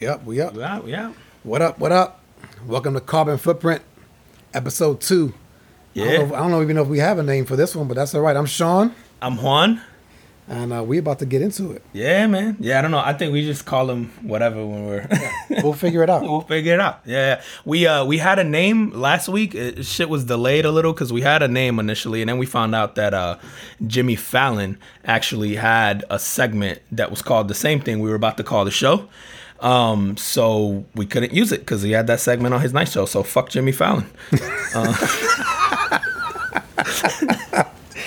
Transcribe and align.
Yep, 0.00 0.24
we 0.24 0.40
up. 0.40 0.54
We 0.54 0.62
out, 0.62 0.84
we 0.84 0.94
out. 0.94 1.14
What 1.42 1.62
up? 1.62 1.78
What 1.78 1.92
up? 1.92 2.20
Welcome 2.66 2.94
to 2.94 3.00
Carbon 3.00 3.38
Footprint, 3.38 3.82
episode 4.52 5.00
two. 5.00 5.32
I 5.94 5.98
Yeah. 6.00 6.04
don't, 6.18 6.28
know 6.28 6.34
I 6.34 6.38
don't 6.40 6.50
know 6.50 6.62
even 6.62 6.76
know 6.76 6.82
if 6.82 6.88
we 6.88 6.98
have 6.98 7.18
a 7.18 7.22
name 7.22 7.46
for 7.46 7.56
this 7.56 7.74
one, 7.74 7.88
but 7.88 7.94
that's 7.94 8.14
all 8.14 8.20
right. 8.20 8.36
I'm 8.36 8.46
Sean, 8.46 8.92
I'm 9.22 9.36
Juan. 9.42 9.80
and 10.48 10.72
uh, 10.72 10.82
we 10.84 10.98
about 10.98 11.18
to 11.20 11.26
get 11.26 11.40
into 11.42 11.72
it. 11.72 11.82
Yeah, 11.92 12.26
man. 12.26 12.56
Yeah, 12.60 12.78
I 12.78 12.82
don't 12.82 12.90
know. 12.90 12.98
I 12.98 13.14
think 13.14 13.32
we 13.32 13.42
just 13.42 13.64
call 13.64 13.86
them 13.86 14.12
whatever 14.22 14.64
when 14.66 14.86
we're. 14.86 15.08
We'll 15.62 15.72
figure 15.72 16.02
it 16.02 16.10
out. 16.10 16.22
we'll 16.22 16.40
figure 16.42 16.74
it 16.74 16.80
out. 16.80 17.00
Yeah, 17.06 17.36
yeah. 17.36 17.42
we 17.64 17.86
uh 17.86 18.04
we 18.04 18.18
had 18.18 18.38
a 18.38 18.44
name 18.44 18.90
last 18.90 19.28
week. 19.28 19.54
It, 19.54 19.86
shit 19.86 20.08
was 20.10 20.24
delayed 20.24 20.64
a 20.66 20.70
little 20.72 20.92
because 20.92 21.12
we 21.12 21.22
had 21.22 21.42
a 21.42 21.48
name 21.48 21.78
initially, 21.78 22.20
and 22.20 22.28
then 22.28 22.36
we 22.36 22.46
found 22.46 22.74
out 22.74 22.96
that 22.96 23.14
uh 23.14 23.38
Jimmy 23.86 24.16
Fallon 24.16 24.76
actually 25.04 25.54
had 25.54 26.04
a 26.10 26.18
segment 26.18 26.82
that 26.92 27.10
was 27.10 27.22
called 27.22 27.48
the 27.48 27.54
same 27.54 27.80
thing 27.80 28.00
we 28.00 28.10
were 28.10 28.16
about 28.16 28.36
to 28.36 28.44
call 28.44 28.64
the 28.64 28.70
show. 28.72 29.08
Um, 29.60 30.16
so 30.16 30.84
we 30.94 31.06
couldn't 31.06 31.32
use 31.32 31.52
it 31.52 31.60
because 31.60 31.82
he 31.82 31.92
had 31.92 32.06
that 32.08 32.20
segment 32.20 32.54
on 32.54 32.60
his 32.60 32.72
night 32.72 32.88
show. 32.88 33.06
So 33.06 33.22
fuck 33.22 33.48
Jimmy 33.48 33.72
Fallon. 33.72 34.06
Uh, 34.74 34.92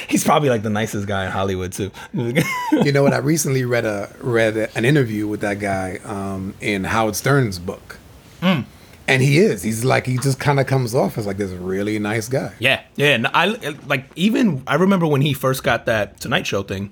he's 0.07 0.23
probably 0.23 0.49
like 0.49 0.63
the 0.63 0.69
nicest 0.69 1.07
guy 1.07 1.25
in 1.25 1.31
Hollywood 1.31 1.73
too. 1.73 1.91
you 2.13 2.91
know 2.91 3.03
what? 3.03 3.13
I 3.13 3.17
recently 3.17 3.65
read 3.65 3.85
a 3.85 4.09
read 4.21 4.57
an 4.75 4.85
interview 4.85 5.27
with 5.27 5.41
that 5.41 5.59
guy 5.59 5.99
um, 6.05 6.53
in 6.61 6.83
Howard 6.83 7.15
Stern's 7.15 7.59
book, 7.59 7.97
Hmm. 8.41 8.61
and 9.07 9.21
he 9.21 9.39
is. 9.39 9.63
He's 9.63 9.83
like 9.83 10.05
he 10.05 10.17
just 10.17 10.39
kind 10.39 10.59
of 10.59 10.67
comes 10.67 10.93
off 10.95 11.17
as 11.17 11.25
like 11.25 11.37
this 11.37 11.51
really 11.51 11.99
nice 11.99 12.27
guy. 12.27 12.53
Yeah, 12.59 12.81
yeah. 12.95 13.15
And 13.15 13.27
I 13.27 13.45
like 13.87 14.05
even 14.15 14.63
I 14.67 14.75
remember 14.75 15.07
when 15.07 15.21
he 15.21 15.33
first 15.33 15.63
got 15.63 15.85
that 15.87 16.19
Tonight 16.19 16.47
Show 16.47 16.63
thing. 16.63 16.91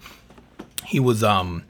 He 0.85 0.99
was 0.99 1.23
um 1.23 1.63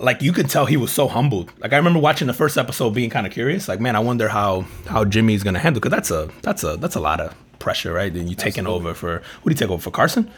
like 0.00 0.22
you 0.22 0.32
could 0.32 0.48
tell 0.50 0.66
he 0.66 0.76
was 0.76 0.90
so 0.92 1.08
humbled. 1.08 1.52
Like 1.58 1.72
I 1.72 1.76
remember 1.76 1.98
watching 2.00 2.26
the 2.26 2.32
first 2.34 2.56
episode, 2.58 2.90
being 2.90 3.10
kind 3.10 3.26
of 3.26 3.32
curious. 3.32 3.68
Like, 3.68 3.80
man, 3.80 3.96
I 3.96 4.00
wonder 4.00 4.28
how 4.28 4.64
how 4.86 5.04
Jimmy's 5.04 5.42
gonna 5.42 5.58
handle 5.58 5.80
because 5.80 5.90
that's 5.96 6.10
a 6.10 6.28
that's 6.42 6.64
a 6.64 6.76
that's 6.76 6.96
a 6.96 7.00
lot 7.00 7.20
of 7.20 7.34
pressure, 7.58 7.92
right? 7.92 8.12
Then 8.12 8.28
you 8.28 8.34
taking 8.34 8.66
over 8.66 8.92
for 8.94 9.22
who 9.42 9.50
do 9.50 9.54
you 9.54 9.58
take 9.58 9.70
over 9.70 9.80
for 9.82 9.90
Carson? 9.90 10.30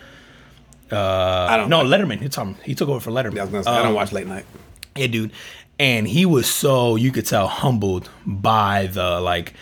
Uh, 0.93 1.47
I 1.51 1.57
don't 1.57 1.69
no 1.71 1.83
Letterman. 1.83 2.23
It's 2.23 2.39
um 2.39 2.55
he 2.62 2.75
took 2.75 2.89
over 2.89 3.01
for 3.01 3.11
Letterman. 3.11 3.39
I 3.39 3.43
was 3.43 3.51
gonna 3.51 3.65
say, 3.65 3.71
I 3.71 3.79
don't 3.79 3.89
Um, 3.89 3.95
watch 3.95 4.12
late 4.12 4.27
night. 4.27 4.45
yeah, 4.95 5.07
dude. 5.09 5.33
And 5.79 6.07
he 6.09 6.25
was 6.25 6.49
so 6.49 6.97
you 6.97 7.11
could 7.12 7.27
tell 7.27 7.49
humbled 7.49 8.09
by 8.25 8.87
the 8.87 9.21
like 9.21 9.53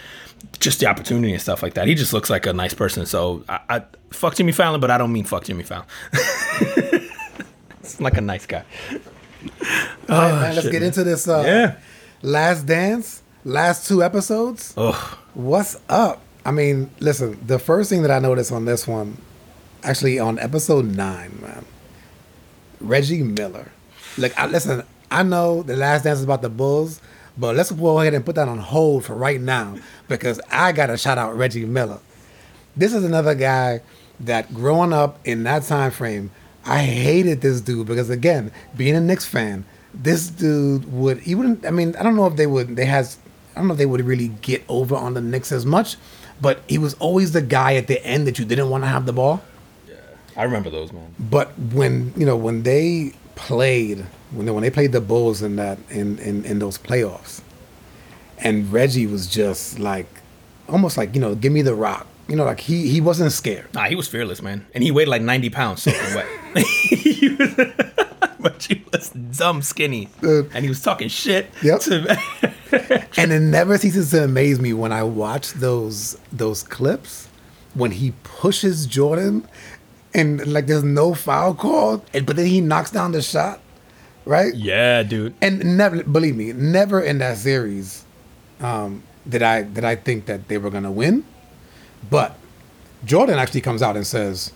just 0.60 0.78
the 0.80 0.86
opportunity 0.86 1.32
and 1.32 1.40
stuff 1.42 1.62
like 1.62 1.74
that. 1.74 1.88
He 1.88 1.94
just 1.94 2.12
looks 2.12 2.30
like 2.30 2.46
a 2.46 2.52
nice 2.52 2.74
person. 2.74 3.06
So 3.06 3.42
I, 3.48 3.60
I 3.68 3.82
fuck 4.10 4.34
Jimmy 4.36 4.52
Fallon, 4.52 4.80
but 4.80 4.90
I 4.90 4.98
don't 4.98 5.12
mean 5.12 5.24
fuck 5.24 5.44
Jimmy 5.44 5.62
Fallon. 5.64 5.86
it's 7.80 8.00
like 8.00 8.16
a 8.16 8.20
nice 8.20 8.46
guy. 8.46 8.64
All 10.08 10.18
right, 10.18 10.32
man, 10.32 10.40
let's 10.42 10.58
Oh, 10.58 10.60
shit, 10.62 10.72
get 10.72 10.80
man. 10.80 10.86
into 10.88 11.04
this. 11.04 11.26
Uh, 11.28 11.42
Yeah. 11.46 11.76
Last 12.22 12.66
Dance, 12.66 13.22
last 13.44 13.86
two 13.86 14.02
episodes. 14.02 14.72
Oh, 14.76 15.18
What's 15.34 15.76
up? 15.88 16.20
I 16.44 16.50
mean, 16.52 16.90
listen, 17.00 17.38
the 17.46 17.58
first 17.58 17.90
thing 17.90 18.02
that 18.02 18.10
I 18.10 18.18
noticed 18.18 18.52
on 18.52 18.64
this 18.66 18.86
one, 18.86 19.16
actually 19.82 20.18
on 20.18 20.38
episode 20.38 20.84
nine, 20.86 21.38
man, 21.42 21.64
Reggie 22.80 23.22
Miller. 23.22 23.70
Like, 24.18 24.38
I, 24.38 24.46
listen, 24.46 24.84
I 25.10 25.22
know 25.22 25.62
the 25.62 25.76
last 25.76 26.04
dance 26.04 26.18
is 26.18 26.24
about 26.24 26.42
the 26.42 26.48
Bulls, 26.48 27.00
but 27.36 27.56
let's 27.56 27.70
go 27.72 27.98
ahead 28.00 28.14
and 28.14 28.24
put 28.24 28.36
that 28.36 28.48
on 28.48 28.58
hold 28.58 29.04
for 29.04 29.14
right 29.14 29.40
now 29.40 29.76
because 30.08 30.40
I 30.50 30.72
got 30.72 30.86
to 30.86 30.96
shout 30.96 31.18
out 31.18 31.36
Reggie 31.36 31.64
Miller. 31.64 31.98
This 32.76 32.92
is 32.94 33.04
another 33.04 33.34
guy 33.34 33.80
that 34.20 34.52
growing 34.54 34.92
up 34.92 35.18
in 35.24 35.42
that 35.44 35.64
time 35.64 35.90
frame, 35.90 36.30
I 36.66 36.78
hated 36.78 37.40
this 37.40 37.60
dude 37.60 37.86
because 37.86 38.10
again, 38.10 38.50
being 38.76 38.96
a 38.96 39.00
Knicks 39.00 39.26
fan, 39.26 39.64
this 39.92 40.28
dude 40.28 40.90
would 40.92 41.20
he 41.20 41.34
wouldn't. 41.34 41.66
I 41.66 41.70
mean, 41.70 41.94
I 41.96 42.02
don't 42.02 42.16
know 42.16 42.26
if 42.26 42.36
they 42.36 42.46
would. 42.46 42.76
They 42.76 42.86
has. 42.86 43.18
I 43.54 43.58
don't 43.58 43.68
know 43.68 43.74
if 43.74 43.78
they 43.78 43.86
would 43.86 44.04
really 44.04 44.28
get 44.28 44.64
over 44.68 44.96
on 44.96 45.14
the 45.14 45.20
Knicks 45.20 45.52
as 45.52 45.64
much, 45.64 45.96
but 46.40 46.62
he 46.68 46.78
was 46.78 46.94
always 46.94 47.32
the 47.32 47.42
guy 47.42 47.76
at 47.76 47.86
the 47.86 48.04
end 48.04 48.26
that 48.26 48.38
you 48.38 48.44
didn't 48.44 48.70
want 48.70 48.82
to 48.82 48.88
have 48.88 49.06
the 49.06 49.12
ball. 49.12 49.42
Yeah. 49.88 49.94
I 50.36 50.42
remember 50.42 50.70
those 50.70 50.92
man. 50.92 51.14
But 51.18 51.56
when 51.58 52.12
you 52.16 52.26
know 52.26 52.36
when 52.36 52.62
they 52.62 53.12
played 53.36 54.06
when 54.32 54.46
they, 54.46 54.52
when 54.52 54.62
they 54.62 54.70
played 54.70 54.92
the 54.92 55.00
Bulls 55.00 55.42
in 55.42 55.56
that 55.56 55.78
in, 55.90 56.18
in 56.18 56.44
in 56.44 56.58
those 56.58 56.78
playoffs, 56.78 57.42
and 58.38 58.72
Reggie 58.72 59.06
was 59.06 59.26
just 59.26 59.78
like 59.78 60.06
almost 60.68 60.96
like 60.96 61.14
you 61.14 61.20
know 61.20 61.34
give 61.34 61.52
me 61.52 61.62
the 61.62 61.74
rock. 61.74 62.06
You 62.28 62.36
know, 62.36 62.44
like 62.44 62.60
he 62.60 62.88
he 62.88 63.00
wasn't 63.00 63.32
scared. 63.32 63.72
Nah, 63.74 63.84
he 63.84 63.94
was 63.94 64.08
fearless, 64.08 64.40
man, 64.40 64.66
and 64.74 64.82
he 64.82 64.90
weighed 64.90 65.08
like 65.08 65.22
ninety 65.22 65.50
pounds 65.50 65.82
soaking 65.82 66.00
wet. 66.14 66.26
Was- 66.54 66.64
but 68.40 68.62
he 68.62 68.82
was 68.92 69.10
dumb 69.10 69.62
skinny, 69.62 70.08
Dude. 70.20 70.50
and 70.54 70.64
he 70.64 70.68
was 70.68 70.80
talking 70.82 71.08
shit. 71.08 71.50
Yep. 71.62 71.80
To, 71.80 72.18
and 73.18 73.32
it 73.32 73.40
never 73.40 73.76
ceases 73.78 74.10
to 74.12 74.24
amaze 74.24 74.58
me 74.60 74.72
when 74.72 74.92
I 74.92 75.02
watch 75.02 75.52
those 75.52 76.18
those 76.32 76.62
clips 76.62 77.28
when 77.74 77.90
he 77.90 78.12
pushes 78.22 78.86
Jordan 78.86 79.46
and 80.14 80.46
like 80.46 80.66
there's 80.66 80.84
no 80.84 81.12
foul 81.14 81.54
called, 81.54 82.08
and 82.14 82.24
but 82.24 82.36
then 82.36 82.46
he 82.46 82.60
knocks 82.60 82.90
down 82.90 83.12
the 83.12 83.20
shot, 83.22 83.60
right? 84.24 84.54
yeah, 84.54 85.02
dude. 85.02 85.34
And 85.42 85.76
never 85.76 86.02
believe 86.04 86.36
me, 86.36 86.52
never 86.52 87.00
in 87.00 87.18
that 87.18 87.36
series 87.36 88.04
um, 88.60 89.02
did 89.28 89.42
I 89.42 89.62
did 89.62 89.84
I 89.84 89.96
think 89.96 90.26
that 90.26 90.48
they 90.48 90.56
were 90.58 90.70
gonna 90.70 90.92
win. 90.92 91.24
But 92.10 92.36
Jordan 93.04 93.38
actually 93.38 93.60
comes 93.60 93.82
out 93.82 93.96
and 93.96 94.06
says, 94.06 94.52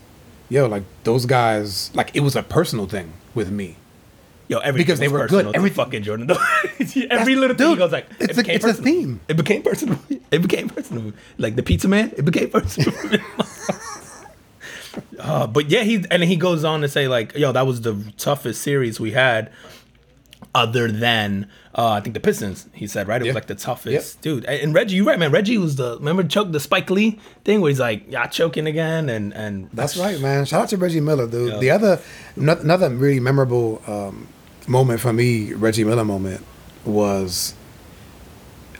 "Yo, 0.49 0.67
like 0.67 0.83
those 1.03 1.25
guys, 1.25 1.91
like 1.93 2.11
it 2.15 2.21
was 2.21 2.35
a 2.35 2.43
personal 2.43 2.85
thing 2.87 3.13
with 3.35 3.51
me." 3.51 3.75
Yo, 4.47 4.57
everything 4.57 4.85
Because 4.87 4.99
they 4.99 5.07
were 5.07 5.27
good. 5.27 5.55
Every 5.55 5.69
fucking 5.69 6.01
Jordan. 6.01 6.31
Every 7.11 7.35
little 7.35 7.55
thing 7.55 7.67
he 7.67 7.73
dude, 7.73 7.77
goes 7.77 7.91
like, 7.91 8.07
it's 8.19 8.31
it 8.35 8.37
a- 8.39 8.41
became 8.41 8.55
it's 8.55 8.65
a 8.65 8.73
theme. 8.73 9.19
It 9.27 9.37
became 9.37 9.61
personal. 9.61 9.99
It 10.31 10.41
became 10.41 10.69
personal. 10.69 11.13
Like 11.37 11.55
the 11.55 11.61
pizza 11.63 11.87
man, 11.87 12.11
it 12.17 12.23
became 12.25 12.49
personal. 12.57 12.93
uh, 15.19 15.47
but 15.47 15.69
yeah, 15.69 15.83
he 15.83 16.03
and 16.09 16.23
he 16.23 16.35
goes 16.35 16.63
on 16.63 16.81
to 16.81 16.87
say 16.87 17.07
like, 17.07 17.35
yo, 17.35 17.51
that 17.51 17.65
was 17.67 17.81
the 17.81 18.11
toughest 18.17 18.61
series 18.61 18.99
we 18.99 19.11
had, 19.11 19.51
other 20.55 20.91
than 20.91 21.47
uh, 21.79 21.91
I 21.91 22.01
think 22.01 22.13
the 22.13 22.19
Pistons. 22.19 22.67
He 22.73 22.87
said 22.87 23.07
right, 23.07 23.21
it 23.21 23.25
Yeah. 23.25 23.29
was 23.29 23.35
like 23.35 23.47
the 23.47 23.55
toughest 23.55 24.21
dude. 24.21 24.43
And 24.43 24.73
Reggie, 24.73 24.97
you're 24.97 25.05
right, 25.05 25.17
man. 25.17 25.31
Reggie 25.31 25.57
was 25.57 25.77
the 25.77 25.95
remember 25.97 26.23
choke 26.23 26.51
the 26.51 26.59
Spike 26.59 26.89
Lee 26.89 27.17
thing 27.45 27.61
where 27.61 27.69
he's 27.69 27.79
like, 27.79 28.03
yeah, 28.09 28.27
choking 28.27 28.67
again, 28.67 29.07
and 29.07 29.33
and 29.33 29.69
That's 29.71 29.95
right, 29.95 30.19
man. 30.19 30.43
Shout 30.43 30.63
out 30.63 30.69
to 30.69 30.77
Reggie 30.77 30.99
Miller, 30.99 31.25
dude. 31.25 31.53
Yeah. 31.53 31.59
The 31.59 31.71
other, 31.71 32.01
another 32.35 32.89
really 32.89 33.21
memorable 33.21 33.81
um, 33.87 34.27
moment 34.67 34.99
for 34.99 35.13
me, 35.13 35.53
Reggie 35.53 35.85
Miller 35.85 36.03
moment, 36.03 36.43
was 36.83 37.53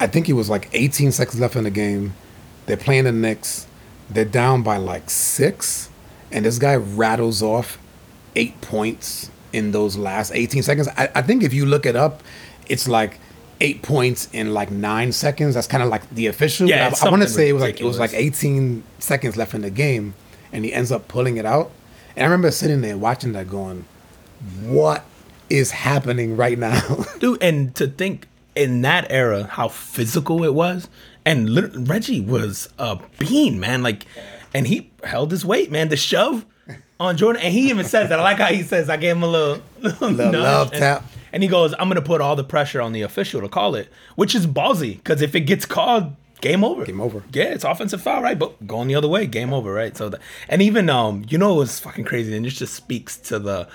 I 0.01 0.07
think 0.07 0.27
it 0.27 0.33
was 0.33 0.49
like 0.49 0.67
18 0.73 1.13
seconds 1.13 1.39
left 1.39 1.55
in 1.55 1.63
the 1.63 1.71
game. 1.71 2.15
They're 2.65 2.75
playing 2.77 3.05
the 3.05 3.13
Knicks. 3.13 3.65
They're 4.09 4.25
down 4.25 4.61
by 4.61 4.75
like 4.75 5.09
six, 5.09 5.89
and 6.33 6.43
this 6.43 6.59
guy 6.59 6.75
rattles 6.75 7.41
off 7.41 7.77
eight 8.35 8.59
points 8.59 9.31
in 9.53 9.71
those 9.71 9.97
last 9.97 10.31
18 10.33 10.63
seconds. 10.63 10.87
I, 10.97 11.09
I 11.15 11.21
think 11.21 11.43
if 11.43 11.53
you 11.53 11.65
look 11.65 11.85
it 11.85 11.95
up, 11.95 12.21
it's 12.69 12.87
like 12.87 13.19
eight 13.61 13.81
points 13.81 14.29
in 14.31 14.53
like 14.53 14.71
nine 14.71 15.11
seconds. 15.11 15.55
That's 15.55 15.67
kind 15.67 15.83
of 15.83 15.89
like 15.89 16.09
the 16.11 16.27
official. 16.27 16.69
Yeah, 16.69 16.93
I, 17.01 17.07
I 17.07 17.09
want 17.09 17.23
to 17.23 17.27
say 17.29 17.49
it 17.49 17.53
was 17.53 17.61
like 17.63 17.79
it 17.81 17.85
was 17.85 17.99
like 17.99 18.13
18 18.13 18.83
seconds 18.99 19.35
left 19.37 19.53
in 19.53 19.61
the 19.61 19.69
game, 19.69 20.13
and 20.51 20.63
he 20.63 20.73
ends 20.73 20.91
up 20.91 21.07
pulling 21.07 21.37
it 21.37 21.45
out. 21.45 21.71
And 22.15 22.23
I 22.23 22.27
remember 22.27 22.51
sitting 22.51 22.81
there 22.81 22.97
watching 22.97 23.33
that, 23.33 23.49
going, 23.49 23.85
"What 24.61 25.03
is 25.49 25.71
happening 25.71 26.37
right 26.37 26.57
now?" 26.57 27.05
dude 27.19 27.41
and 27.41 27.73
to 27.75 27.87
think 27.87 28.27
in 28.55 28.81
that 28.81 29.07
era 29.09 29.43
how 29.45 29.67
physical 29.67 30.43
it 30.43 30.53
was 30.53 30.89
and 31.25 31.49
lit- 31.49 31.71
reggie 31.75 32.19
was 32.19 32.67
a 32.77 32.99
bean 33.19 33.59
man 33.59 33.81
like 33.83 34.05
and 34.53 34.67
he 34.67 34.89
held 35.03 35.31
his 35.31 35.45
weight 35.45 35.71
man 35.71 35.87
the 35.89 35.95
shove 35.95 36.45
on 36.99 37.15
jordan 37.15 37.41
and 37.41 37.53
he 37.53 37.69
even 37.69 37.85
says 37.85 38.09
that 38.09 38.19
i 38.19 38.23
like 38.23 38.37
how 38.37 38.47
he 38.47 38.63
says 38.63 38.89
i 38.89 38.97
gave 38.97 39.15
him 39.15 39.23
a 39.23 39.27
little, 39.27 39.61
little, 39.81 40.09
Little 40.09 40.41
love 40.41 40.71
and, 40.71 40.79
tap. 40.79 41.05
And 41.31 41.43
he 41.43 41.49
goes 41.49 41.73
i'm 41.79 41.87
gonna 41.87 42.01
put 42.01 42.21
all 42.21 42.35
the 42.35 42.43
pressure 42.43 42.81
on 42.81 42.91
the 42.91 43.01
official 43.01 43.41
to 43.41 43.49
call 43.49 43.75
it 43.75 43.89
which 44.15 44.33
is 44.35 44.47
ballsy 44.47 44.97
because 44.97 45.21
if 45.21 45.35
it 45.35 45.41
gets 45.41 45.65
called 45.65 46.15
game 46.41 46.63
over 46.63 46.85
Game 46.85 47.01
over. 47.01 47.23
yeah 47.33 47.45
it's 47.45 47.63
offensive 47.63 48.01
foul 48.01 48.21
right 48.21 48.39
but 48.39 48.65
going 48.65 48.87
the 48.87 48.95
other 48.95 49.09
way 49.09 49.25
game 49.25 49.53
over 49.53 49.73
right 49.73 49.97
so 49.97 50.09
that 50.09 50.21
and 50.47 50.61
even 50.61 50.89
um 50.89 51.25
you 51.27 51.37
know 51.37 51.55
it 51.55 51.57
was 51.57 51.79
fucking 51.79 52.05
crazy 52.05 52.35
and 52.35 52.45
it 52.45 52.49
just 52.49 52.73
speaks 52.73 53.17
to 53.17 53.39
the 53.39 53.67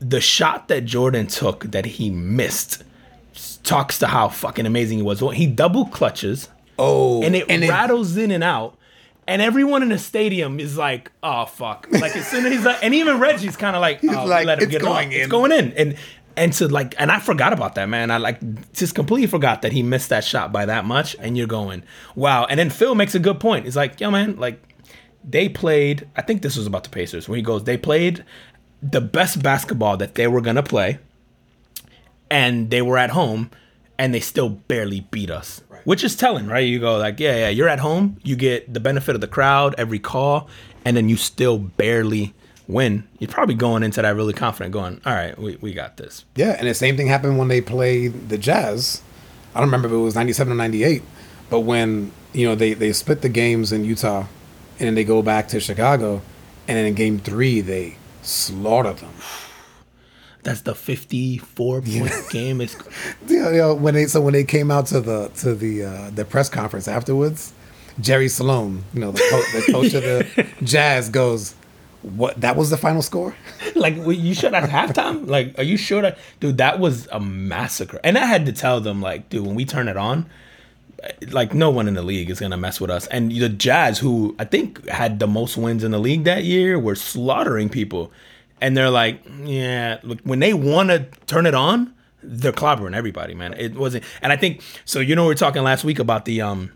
the 0.00 0.20
shot 0.20 0.68
that 0.68 0.84
Jordan 0.84 1.26
took 1.26 1.64
that 1.64 1.86
he 1.86 2.10
missed 2.10 2.84
talks 3.62 3.98
to 3.98 4.06
how 4.06 4.28
fucking 4.28 4.66
amazing 4.66 4.98
he 4.98 5.02
was. 5.02 5.22
Well, 5.22 5.30
he 5.30 5.46
double 5.46 5.86
clutches 5.86 6.48
oh, 6.78 7.22
and 7.22 7.34
it 7.34 7.48
rattles 7.68 8.16
in 8.16 8.30
and 8.30 8.44
out. 8.44 8.76
And 9.26 9.40
everyone 9.40 9.82
in 9.82 9.88
the 9.88 9.98
stadium 9.98 10.60
is 10.60 10.76
like, 10.76 11.10
"Oh 11.22 11.46
fuck!" 11.46 11.88
Like 11.90 12.14
as 12.14 12.26
soon 12.26 12.44
as 12.44 12.52
he's 12.52 12.64
like, 12.64 12.84
and 12.84 12.92
even 12.92 13.18
Reggie's 13.18 13.56
kind 13.56 13.74
of 13.74 13.80
like, 13.80 14.00
oh, 14.04 14.26
like, 14.26 14.44
"Let 14.44 14.58
him 14.58 14.64
"It's 14.64 14.72
get 14.72 14.82
going 14.82 15.12
it 15.12 15.14
in." 15.14 15.20
It's 15.22 15.30
going 15.30 15.50
in." 15.50 15.72
And 15.72 15.96
and 16.36 16.52
to 16.54 16.68
like, 16.68 16.94
and 16.98 17.10
I 17.12 17.18
forgot 17.18 17.52
about 17.52 17.74
that, 17.76 17.88
man. 17.88 18.10
I 18.10 18.16
like 18.18 18.72
just 18.72 18.94
completely 18.94 19.26
forgot 19.26 19.62
that 19.62 19.72
he 19.72 19.82
missed 19.82 20.08
that 20.08 20.24
shot 20.24 20.52
by 20.52 20.66
that 20.66 20.84
much. 20.84 21.14
And 21.20 21.36
you're 21.36 21.46
going, 21.46 21.82
"Wow!" 22.14 22.44
And 22.46 22.58
then 22.58 22.70
Phil 22.70 22.94
makes 22.94 23.14
a 23.14 23.18
good 23.18 23.40
point. 23.40 23.64
He's 23.64 23.76
like, 23.76 24.00
"Yo, 24.00 24.10
man, 24.10 24.36
like 24.36 24.60
they 25.28 25.48
played. 25.48 26.06
I 26.16 26.22
think 26.22 26.42
this 26.42 26.56
was 26.56 26.66
about 26.66 26.84
the 26.84 26.90
Pacers 26.90 27.28
where 27.28 27.36
he 27.36 27.42
goes, 27.42 27.64
they 27.64 27.76
played 27.78 28.24
the 28.82 29.00
best 29.00 29.42
basketball 29.42 29.96
that 29.96 30.14
they 30.16 30.26
were 30.26 30.42
gonna 30.42 30.62
play, 30.62 30.98
and 32.30 32.70
they 32.70 32.82
were 32.82 32.98
at 32.98 33.10
home, 33.10 33.50
and 33.98 34.14
they 34.14 34.20
still 34.20 34.48
barely 34.50 35.00
beat 35.10 35.30
us, 35.30 35.62
Right. 35.70 35.80
which 35.86 36.04
is 36.04 36.16
telling, 36.16 36.46
right? 36.46 36.66
You 36.66 36.78
go 36.80 36.96
like, 36.98 37.20
yeah, 37.20 37.36
yeah, 37.36 37.48
you're 37.48 37.68
at 37.68 37.78
home, 37.78 38.18
you 38.22 38.36
get 38.36 38.72
the 38.72 38.80
benefit 38.80 39.14
of 39.14 39.20
the 39.20 39.26
crowd, 39.28 39.74
every 39.78 39.98
call, 39.98 40.48
and 40.84 40.96
then 40.96 41.08
you 41.08 41.16
still 41.16 41.58
barely 41.58 42.34
win. 42.66 43.06
You're 43.18 43.30
probably 43.30 43.54
going 43.54 43.82
into 43.82 44.02
that 44.02 44.14
really 44.16 44.32
confident, 44.32 44.72
going, 44.72 45.00
all 45.04 45.14
right, 45.14 45.38
we, 45.38 45.56
we 45.56 45.72
got 45.72 45.96
this. 45.96 46.24
Yeah, 46.34 46.56
and 46.58 46.68
the 46.68 46.74
same 46.74 46.96
thing 46.96 47.06
happened 47.06 47.38
when 47.38 47.48
they 47.48 47.60
played 47.60 48.28
the 48.28 48.38
Jazz. 48.38 49.02
I 49.54 49.60
don't 49.60 49.68
remember 49.68 49.88
if 49.88 49.94
it 49.94 49.98
was 49.98 50.14
97 50.14 50.52
or 50.52 50.56
98, 50.56 51.02
but 51.50 51.60
when, 51.60 52.12
you 52.32 52.46
know, 52.46 52.54
they, 52.54 52.74
they 52.74 52.92
split 52.92 53.22
the 53.22 53.28
games 53.28 53.72
in 53.72 53.84
Utah 53.84 54.26
and 54.78 54.88
then 54.88 54.94
they 54.94 55.04
go 55.04 55.22
back 55.22 55.48
to 55.48 55.60
Chicago, 55.60 56.20
and 56.66 56.76
then 56.76 56.86
in 56.86 56.94
game 56.94 57.18
three, 57.20 57.60
they 57.60 57.96
slaughtered 58.22 58.96
them. 58.98 59.14
That's 60.42 60.62
the 60.62 60.74
54 60.74 61.82
point 61.82 62.12
game. 62.30 62.60
It's 62.60 62.76
Yeah, 63.28 63.50
you 63.50 63.58
know, 63.58 63.74
when 63.74 63.94
they 63.94 64.06
so 64.06 64.20
when 64.20 64.32
they 64.32 64.44
came 64.44 64.70
out 64.70 64.86
to 64.86 65.00
the 65.00 65.28
to 65.36 65.54
the 65.54 65.84
uh, 65.84 66.10
the 66.10 66.24
press 66.24 66.48
conference 66.48 66.88
afterwards, 66.88 67.52
Jerry 68.00 68.28
Sloan, 68.28 68.84
you 68.92 69.00
know, 69.00 69.12
the, 69.12 69.22
co- 69.30 69.58
the 69.60 69.72
coach 69.72 69.94
of 69.94 70.02
the 70.02 70.46
Jazz, 70.64 71.08
goes, 71.08 71.54
"What? 72.04 72.40
That 72.40 72.56
was 72.56 72.70
the 72.70 72.76
final 72.76 73.02
score." 73.02 73.34
like 73.74 73.94
wait, 73.98 74.18
you 74.18 74.34
sure 74.34 74.54
at 74.54 74.68
halftime. 74.70 75.26
Like, 75.28 75.58
are 75.58 75.64
you 75.64 75.76
sure 75.76 76.02
that, 76.02 76.18
dude? 76.40 76.58
That 76.58 76.78
was 76.78 77.08
a 77.10 77.20
massacre. 77.20 78.00
And 78.04 78.16
I 78.18 78.26
had 78.26 78.46
to 78.46 78.52
tell 78.52 78.80
them, 78.80 79.00
like, 79.00 79.28
dude, 79.28 79.46
when 79.46 79.54
we 79.54 79.64
turn 79.64 79.88
it 79.88 79.96
on, 79.96 80.26
like 81.30 81.54
no 81.54 81.70
one 81.70 81.88
in 81.88 81.94
the 81.94 82.02
league 82.02 82.30
is 82.30 82.40
gonna 82.40 82.56
mess 82.56 82.80
with 82.80 82.90
us. 82.90 83.06
And 83.08 83.32
the 83.32 83.48
Jazz, 83.48 83.98
who 83.98 84.34
I 84.38 84.44
think 84.44 84.86
had 84.88 85.18
the 85.18 85.26
most 85.26 85.56
wins 85.56 85.84
in 85.84 85.90
the 85.90 85.98
league 85.98 86.24
that 86.24 86.44
year, 86.44 86.78
were 86.78 86.94
slaughtering 86.94 87.68
people. 87.68 88.12
And 88.60 88.76
they're 88.76 88.90
like, 88.90 89.20
yeah, 89.42 89.98
look, 90.02 90.20
when 90.22 90.38
they 90.38 90.54
want 90.54 90.88
to 90.88 91.06
turn 91.26 91.44
it 91.44 91.54
on, 91.54 91.92
they're 92.22 92.52
clobbering 92.52 92.94
everybody, 92.94 93.34
man. 93.34 93.52
It 93.54 93.74
wasn't, 93.74 94.04
and 94.22 94.32
I 94.32 94.36
think 94.36 94.62
so. 94.84 95.00
You 95.00 95.14
know, 95.14 95.22
we 95.22 95.28
were 95.28 95.34
talking 95.34 95.62
last 95.62 95.84
week 95.84 95.98
about 95.98 96.24
the 96.24 96.40
um 96.40 96.72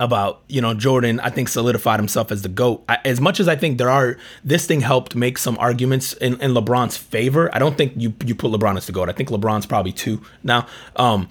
about 0.00 0.42
you 0.48 0.60
know 0.60 0.74
Jordan. 0.74 1.20
I 1.20 1.30
think 1.30 1.48
solidified 1.48 2.00
himself 2.00 2.30
as 2.32 2.42
the 2.42 2.48
goat. 2.48 2.84
I, 2.88 2.98
as 3.04 3.20
much 3.20 3.40
as 3.40 3.48
I 3.48 3.56
think 3.56 3.78
there 3.78 3.90
are, 3.90 4.16
this 4.44 4.66
thing 4.66 4.80
helped 4.80 5.14
make 5.14 5.38
some 5.38 5.56
arguments 5.58 6.12
in, 6.14 6.40
in 6.40 6.52
LeBron's 6.52 6.96
favor. 6.96 7.54
I 7.54 7.58
don't 7.58 7.76
think 7.76 7.92
you 7.96 8.12
you 8.24 8.34
put 8.34 8.50
LeBron 8.50 8.76
as 8.76 8.86
the 8.86 8.92
goat. 8.92 9.08
I 9.08 9.12
think 9.12 9.28
LeBron's 9.30 9.66
probably 9.66 9.92
two 9.92 10.20
now. 10.42 10.66
Um, 10.96 11.28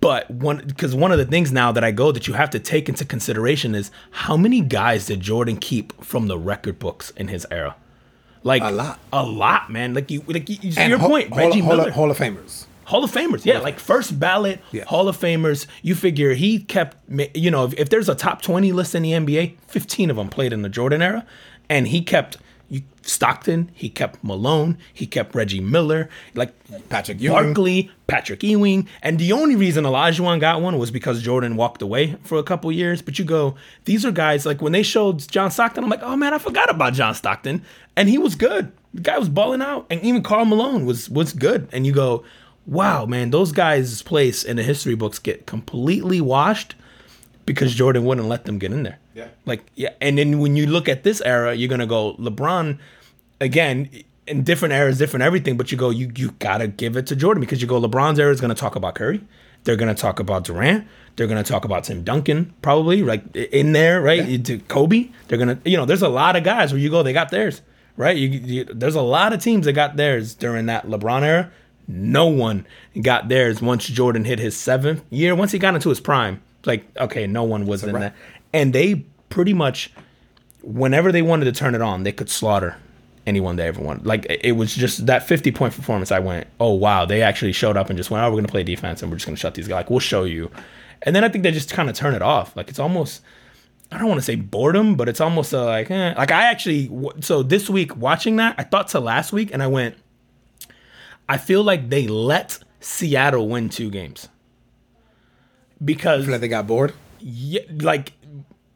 but 0.00 0.30
one 0.30 0.58
because 0.66 0.94
one 0.94 1.10
of 1.12 1.18
the 1.18 1.24
things 1.24 1.50
now 1.52 1.72
that 1.72 1.82
I 1.82 1.90
go 1.90 2.12
that 2.12 2.28
you 2.28 2.34
have 2.34 2.50
to 2.50 2.58
take 2.58 2.88
into 2.88 3.04
consideration 3.04 3.74
is 3.74 3.90
how 4.10 4.36
many 4.36 4.60
guys 4.60 5.06
did 5.06 5.20
Jordan 5.20 5.56
keep 5.56 6.04
from 6.04 6.26
the 6.28 6.38
record 6.38 6.78
books 6.78 7.10
in 7.16 7.28
his 7.28 7.46
era? 7.50 7.76
Like 8.42 8.62
A 8.62 8.70
lot. 8.70 9.00
a 9.12 9.24
lot, 9.24 9.70
man. 9.72 9.92
Like 9.94 10.08
you, 10.10 10.22
like 10.28 10.48
you, 10.48 10.56
your 10.70 10.98
Hall- 10.98 11.08
point, 11.08 11.34
Reggie 11.34 11.60
Hall, 11.60 11.76
Miller. 11.76 11.90
Hall 11.90 12.10
of 12.10 12.18
Famers. 12.18 12.66
Hall 12.86 13.04
of 13.04 13.12
Famers, 13.12 13.44
yeah, 13.44 13.58
like 13.58 13.78
first 13.78 14.18
ballot 14.18 14.60
Yeah. 14.72 14.84
Hall 14.84 15.08
of 15.08 15.16
Famers. 15.16 15.66
You 15.82 15.94
figure 15.94 16.34
he 16.34 16.58
kept, 16.60 16.96
you 17.36 17.50
know, 17.50 17.64
if, 17.66 17.74
if 17.74 17.88
there's 17.90 18.08
a 18.08 18.14
top 18.14 18.42
20 18.42 18.72
list 18.72 18.94
in 18.94 19.02
the 19.02 19.12
NBA, 19.12 19.56
15 19.68 20.08
of 20.10 20.16
them 20.16 20.28
played 20.28 20.52
in 20.52 20.62
the 20.62 20.68
Jordan 20.68 21.02
era, 21.02 21.26
and 21.68 21.88
he 21.88 22.00
kept 22.00 22.38
Stockton, 23.02 23.70
he 23.72 23.88
kept 23.88 24.22
Malone, 24.24 24.78
he 24.92 25.06
kept 25.06 25.34
Reggie 25.34 25.60
Miller, 25.60 26.08
like 26.34 26.52
Patrick 26.88 27.20
Ewing. 27.20 27.32
Barkley, 27.34 27.90
Patrick 28.08 28.42
Ewing, 28.42 28.88
and 29.02 29.18
the 29.18 29.32
only 29.32 29.54
reason 29.54 29.84
Olajuwon 29.84 30.40
got 30.40 30.60
one 30.60 30.76
was 30.78 30.90
because 30.90 31.22
Jordan 31.22 31.54
walked 31.56 31.82
away 31.82 32.16
for 32.24 32.38
a 32.38 32.42
couple 32.42 32.70
years. 32.72 33.02
But 33.02 33.18
you 33.18 33.24
go, 33.24 33.54
these 33.84 34.04
are 34.04 34.10
guys 34.10 34.44
like 34.44 34.60
when 34.60 34.72
they 34.72 34.82
showed 34.82 35.20
John 35.28 35.50
Stockton, 35.52 35.84
I'm 35.84 35.90
like, 35.90 36.02
oh 36.02 36.16
man, 36.16 36.34
I 36.34 36.38
forgot 36.38 36.68
about 36.68 36.94
John 36.94 37.14
Stockton, 37.14 37.62
and 37.96 38.08
he 38.08 38.18
was 38.18 38.34
good. 38.34 38.72
The 38.92 39.02
guy 39.02 39.18
was 39.18 39.28
balling 39.28 39.62
out, 39.62 39.86
and 39.88 40.00
even 40.02 40.22
Karl 40.22 40.44
Malone 40.44 40.84
was 40.84 41.08
was 41.08 41.32
good. 41.32 41.68
And 41.70 41.86
you 41.86 41.92
go, 41.92 42.24
wow, 42.66 43.06
man, 43.06 43.30
those 43.30 43.52
guys' 43.52 44.02
place 44.02 44.42
in 44.42 44.56
the 44.56 44.62
history 44.62 44.94
books 44.94 45.18
get 45.18 45.46
completely 45.46 46.20
washed 46.20 46.74
because 47.46 47.74
Jordan 47.74 48.04
wouldn't 48.04 48.26
let 48.26 48.44
them 48.44 48.58
get 48.58 48.72
in 48.72 48.82
there. 48.82 48.98
Yeah. 49.14 49.28
Like, 49.46 49.64
yeah. 49.74 49.90
And 50.00 50.18
then 50.18 50.40
when 50.40 50.56
you 50.56 50.66
look 50.66 50.88
at 50.88 51.04
this 51.04 51.20
era, 51.22 51.54
you're 51.54 51.68
gonna 51.68 51.86
go 51.86 52.14
LeBron 52.14 52.78
again 53.40 53.88
in 54.26 54.42
different 54.42 54.74
eras, 54.74 54.98
different 54.98 55.22
everything, 55.22 55.56
but 55.56 55.70
you 55.70 55.78
go, 55.78 55.90
you 55.90 56.10
you 56.16 56.32
gotta 56.40 56.66
give 56.66 56.96
it 56.96 57.06
to 57.06 57.16
Jordan 57.16 57.40
because 57.40 57.62
you 57.62 57.68
go, 57.68 57.80
LeBron's 57.80 58.18
era 58.18 58.32
is 58.32 58.40
gonna 58.40 58.54
talk 58.54 58.76
about 58.76 58.96
Curry. 58.96 59.22
They're 59.64 59.76
gonna 59.76 59.94
talk 59.94 60.20
about 60.20 60.44
Durant. 60.44 60.86
They're 61.14 61.26
gonna 61.26 61.44
talk 61.44 61.64
about 61.64 61.84
Tim 61.84 62.02
Duncan, 62.02 62.52
probably, 62.62 63.02
like 63.02 63.34
in 63.34 63.72
there, 63.72 64.02
right? 64.02 64.26
Yeah. 64.26 64.42
To 64.42 64.58
Kobe. 64.58 65.10
They're 65.28 65.38
gonna, 65.38 65.58
you 65.64 65.76
know, 65.76 65.86
there's 65.86 66.02
a 66.02 66.08
lot 66.08 66.36
of 66.36 66.44
guys 66.44 66.72
where 66.72 66.80
you 66.80 66.90
go, 66.90 67.02
they 67.02 67.12
got 67.12 67.30
theirs, 67.30 67.62
right? 67.96 68.16
You, 68.16 68.28
you, 68.28 68.64
there's 68.64 68.96
a 68.96 69.02
lot 69.02 69.32
of 69.32 69.40
teams 69.40 69.66
that 69.66 69.72
got 69.72 69.96
theirs 69.96 70.34
during 70.34 70.66
that 70.66 70.86
LeBron 70.86 71.22
era. 71.22 71.52
No 71.88 72.26
one 72.26 72.66
got 73.00 73.28
theirs 73.28 73.62
once 73.62 73.86
Jordan 73.86 74.24
hit 74.24 74.38
his 74.38 74.56
seventh 74.56 75.04
year. 75.10 75.34
Once 75.34 75.52
he 75.52 75.58
got 75.58 75.74
into 75.74 75.88
his 75.88 76.00
prime, 76.00 76.42
like 76.64 76.84
okay, 76.98 77.26
no 77.26 77.44
one 77.44 77.66
was 77.66 77.84
in 77.84 77.94
wrap. 77.94 78.00
that, 78.00 78.14
and 78.52 78.72
they 78.72 79.06
pretty 79.28 79.52
much 79.52 79.92
whenever 80.62 81.12
they 81.12 81.22
wanted 81.22 81.44
to 81.44 81.52
turn 81.52 81.74
it 81.74 81.82
on, 81.82 82.02
they 82.02 82.12
could 82.12 82.28
slaughter 82.28 82.76
anyone 83.26 83.56
they 83.56 83.66
ever 83.66 83.80
wanted. 83.80 84.06
Like 84.06 84.26
it 84.28 84.52
was 84.52 84.74
just 84.74 85.06
that 85.06 85.26
50 85.26 85.52
point 85.52 85.74
performance. 85.74 86.10
I 86.10 86.18
went, 86.18 86.46
oh 86.60 86.72
wow, 86.72 87.04
they 87.04 87.22
actually 87.22 87.52
showed 87.52 87.76
up 87.76 87.88
and 87.88 87.96
just 87.96 88.10
went, 88.10 88.24
oh, 88.24 88.30
we're 88.30 88.36
gonna 88.36 88.48
play 88.48 88.62
defense 88.62 89.02
and 89.02 89.10
we're 89.10 89.16
just 89.16 89.26
gonna 89.26 89.36
shut 89.36 89.54
these 89.54 89.68
guys. 89.68 89.76
Like 89.76 89.90
we'll 89.90 90.00
show 90.00 90.24
you. 90.24 90.50
And 91.02 91.14
then 91.14 91.24
I 91.24 91.28
think 91.28 91.44
they 91.44 91.52
just 91.52 91.72
kind 91.72 91.88
of 91.88 91.96
turn 91.96 92.14
it 92.14 92.22
off. 92.22 92.56
Like 92.56 92.68
it's 92.68 92.78
almost, 92.78 93.22
I 93.92 93.98
don't 93.98 94.08
want 94.08 94.18
to 94.18 94.24
say 94.24 94.34
boredom, 94.34 94.96
but 94.96 95.08
it's 95.08 95.20
almost 95.20 95.54
uh, 95.54 95.64
like, 95.64 95.90
eh. 95.90 96.14
like 96.16 96.32
I 96.32 96.44
actually. 96.50 96.90
So 97.20 97.42
this 97.42 97.70
week 97.70 97.96
watching 97.96 98.36
that, 98.36 98.56
I 98.58 98.64
thought 98.64 98.88
to 98.88 99.00
last 99.00 99.32
week, 99.32 99.50
and 99.52 99.62
I 99.62 99.68
went, 99.68 99.96
I 101.28 101.38
feel 101.38 101.62
like 101.62 101.88
they 101.90 102.06
let 102.06 102.58
Seattle 102.80 103.48
win 103.48 103.68
two 103.68 103.90
games 103.90 104.28
because 105.84 106.24
feel 106.24 106.32
like 106.32 106.40
they 106.40 106.48
got 106.48 106.66
bored. 106.66 106.92
yeah, 107.20 107.60
like 107.80 108.12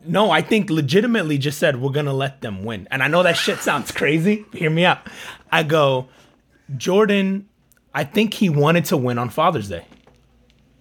no, 0.04 0.30
I 0.30 0.40
think 0.40 0.70
legitimately 0.70 1.38
just 1.38 1.58
said 1.58 1.80
we're 1.80 1.90
gonna 1.92 2.12
let 2.12 2.40
them 2.40 2.64
win. 2.64 2.88
And 2.90 3.02
I 3.02 3.08
know 3.08 3.22
that 3.22 3.36
shit 3.36 3.58
sounds 3.58 3.92
crazy. 4.00 4.44
Hear 4.52 4.70
me 4.70 4.84
out. 4.84 4.98
I 5.52 5.62
go, 5.62 6.08
Jordan. 6.76 7.46
I 7.92 8.04
think 8.04 8.34
he 8.34 8.48
wanted 8.48 8.84
to 8.86 8.96
win 8.96 9.18
on 9.18 9.30
Father's 9.30 9.68
Day. 9.68 9.84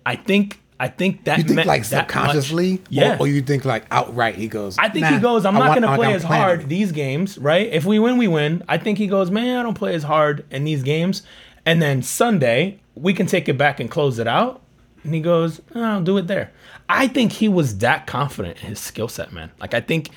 I 0.05 0.15
think. 0.15 0.61
I 0.81 0.87
think 0.87 1.25
that 1.25 1.39
You 1.39 1.43
think 1.43 1.65
like 1.65 1.83
subconsciously, 1.83 2.81
Yeah. 2.89 3.15
or, 3.17 3.23
or 3.23 3.27
you 3.27 3.41
think 3.41 3.65
like 3.65 3.83
outright? 3.91 4.35
He 4.35 4.47
goes. 4.47 4.77
I 4.77 4.87
think 4.87 5.01
"Nah, 5.03 5.11
he 5.11 5.19
goes, 5.19 5.43
I'm 5.45 5.57
I 5.57 5.59
not 5.59 5.67
want- 5.69 5.81
to 5.81 5.95
play 5.95 6.13
as 6.13 6.23
hard 6.23 6.69
these 6.69 6.93
games, 6.93 7.37
right? 7.37 7.67
If 7.67 7.83
we 7.83 7.99
win, 7.99 8.17
we 8.17 8.29
win. 8.29 8.63
I 8.69 8.77
think 8.77 8.97
he 8.97 9.07
goes, 9.07 9.29
man, 9.29 9.57
I 9.59 9.63
don't 9.63 9.73
play 9.73 9.93
as 9.93 10.03
hard 10.03 10.45
in 10.51 10.63
these 10.63 10.81
games. 10.81 11.23
And 11.69 11.79
then 11.79 12.01
Sunday, 12.01 12.79
we 12.95 13.13
can 13.13 13.27
take 13.27 13.47
it 13.47 13.55
back 13.55 13.79
and 13.79 13.91
close 13.91 14.17
it 14.17 14.25
out. 14.25 14.63
And 15.03 15.13
he 15.13 15.21
goes, 15.21 15.61
oh, 15.75 15.83
I'll 15.83 16.01
do 16.01 16.17
it 16.17 16.25
there. 16.25 16.51
I 16.89 17.05
think 17.07 17.31
he 17.31 17.47
was 17.47 17.77
that 17.77 18.07
confident 18.07 18.57
in 18.63 18.69
his 18.69 18.79
skill 18.79 19.07
set, 19.07 19.31
man. 19.31 19.51
Like, 19.59 19.75
I 19.75 19.81
think 19.81 20.09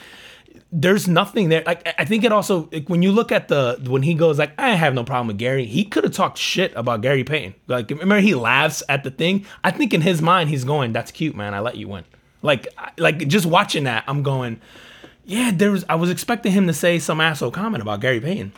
there's 0.72 1.06
nothing 1.06 1.50
there. 1.50 1.62
Like, 1.66 1.86
I- 1.98 2.06
think 2.06 2.24
it 2.24 2.32
also, 2.32 2.70
like, 2.72 2.88
when 2.88 3.02
you 3.02 3.12
look 3.12 3.30
at 3.30 3.48
the, 3.48 3.78
when 3.86 4.02
he 4.02 4.14
goes, 4.14 4.38
like, 4.38 4.58
I 4.58 4.70
have 4.70 4.94
no 4.94 5.04
problem 5.04 5.26
with 5.26 5.36
Gary, 5.36 5.66
he 5.66 5.84
could 5.84 6.04
have 6.04 6.14
talked 6.14 6.38
shit 6.38 6.72
about 6.74 7.02
Gary 7.02 7.22
Payton. 7.22 7.54
Like, 7.66 7.90
remember 7.90 8.20
he 8.20 8.34
laughs 8.34 8.82
at 8.88 9.04
the 9.04 9.10
thing? 9.10 9.44
I 9.62 9.72
think 9.72 9.92
in 9.92 10.00
his 10.00 10.22
mind, 10.22 10.48
he's 10.48 10.64
going, 10.64 10.94
that's 10.94 11.10
cute, 11.10 11.36
man. 11.36 11.52
I 11.52 11.60
let 11.60 11.76
you 11.76 11.86
win. 11.86 12.04
Like, 12.40 12.66
like 12.96 13.28
just 13.28 13.44
watching 13.44 13.84
that, 13.84 14.04
I'm 14.06 14.22
going, 14.22 14.58
yeah, 15.26 15.50
there 15.54 15.70
was. 15.70 15.84
I 15.86 15.96
was 15.96 16.08
expecting 16.08 16.52
him 16.52 16.66
to 16.66 16.72
say 16.72 16.98
some 16.98 17.20
asshole 17.20 17.50
comment 17.50 17.82
about 17.82 18.00
Gary 18.00 18.20
Payton, 18.20 18.52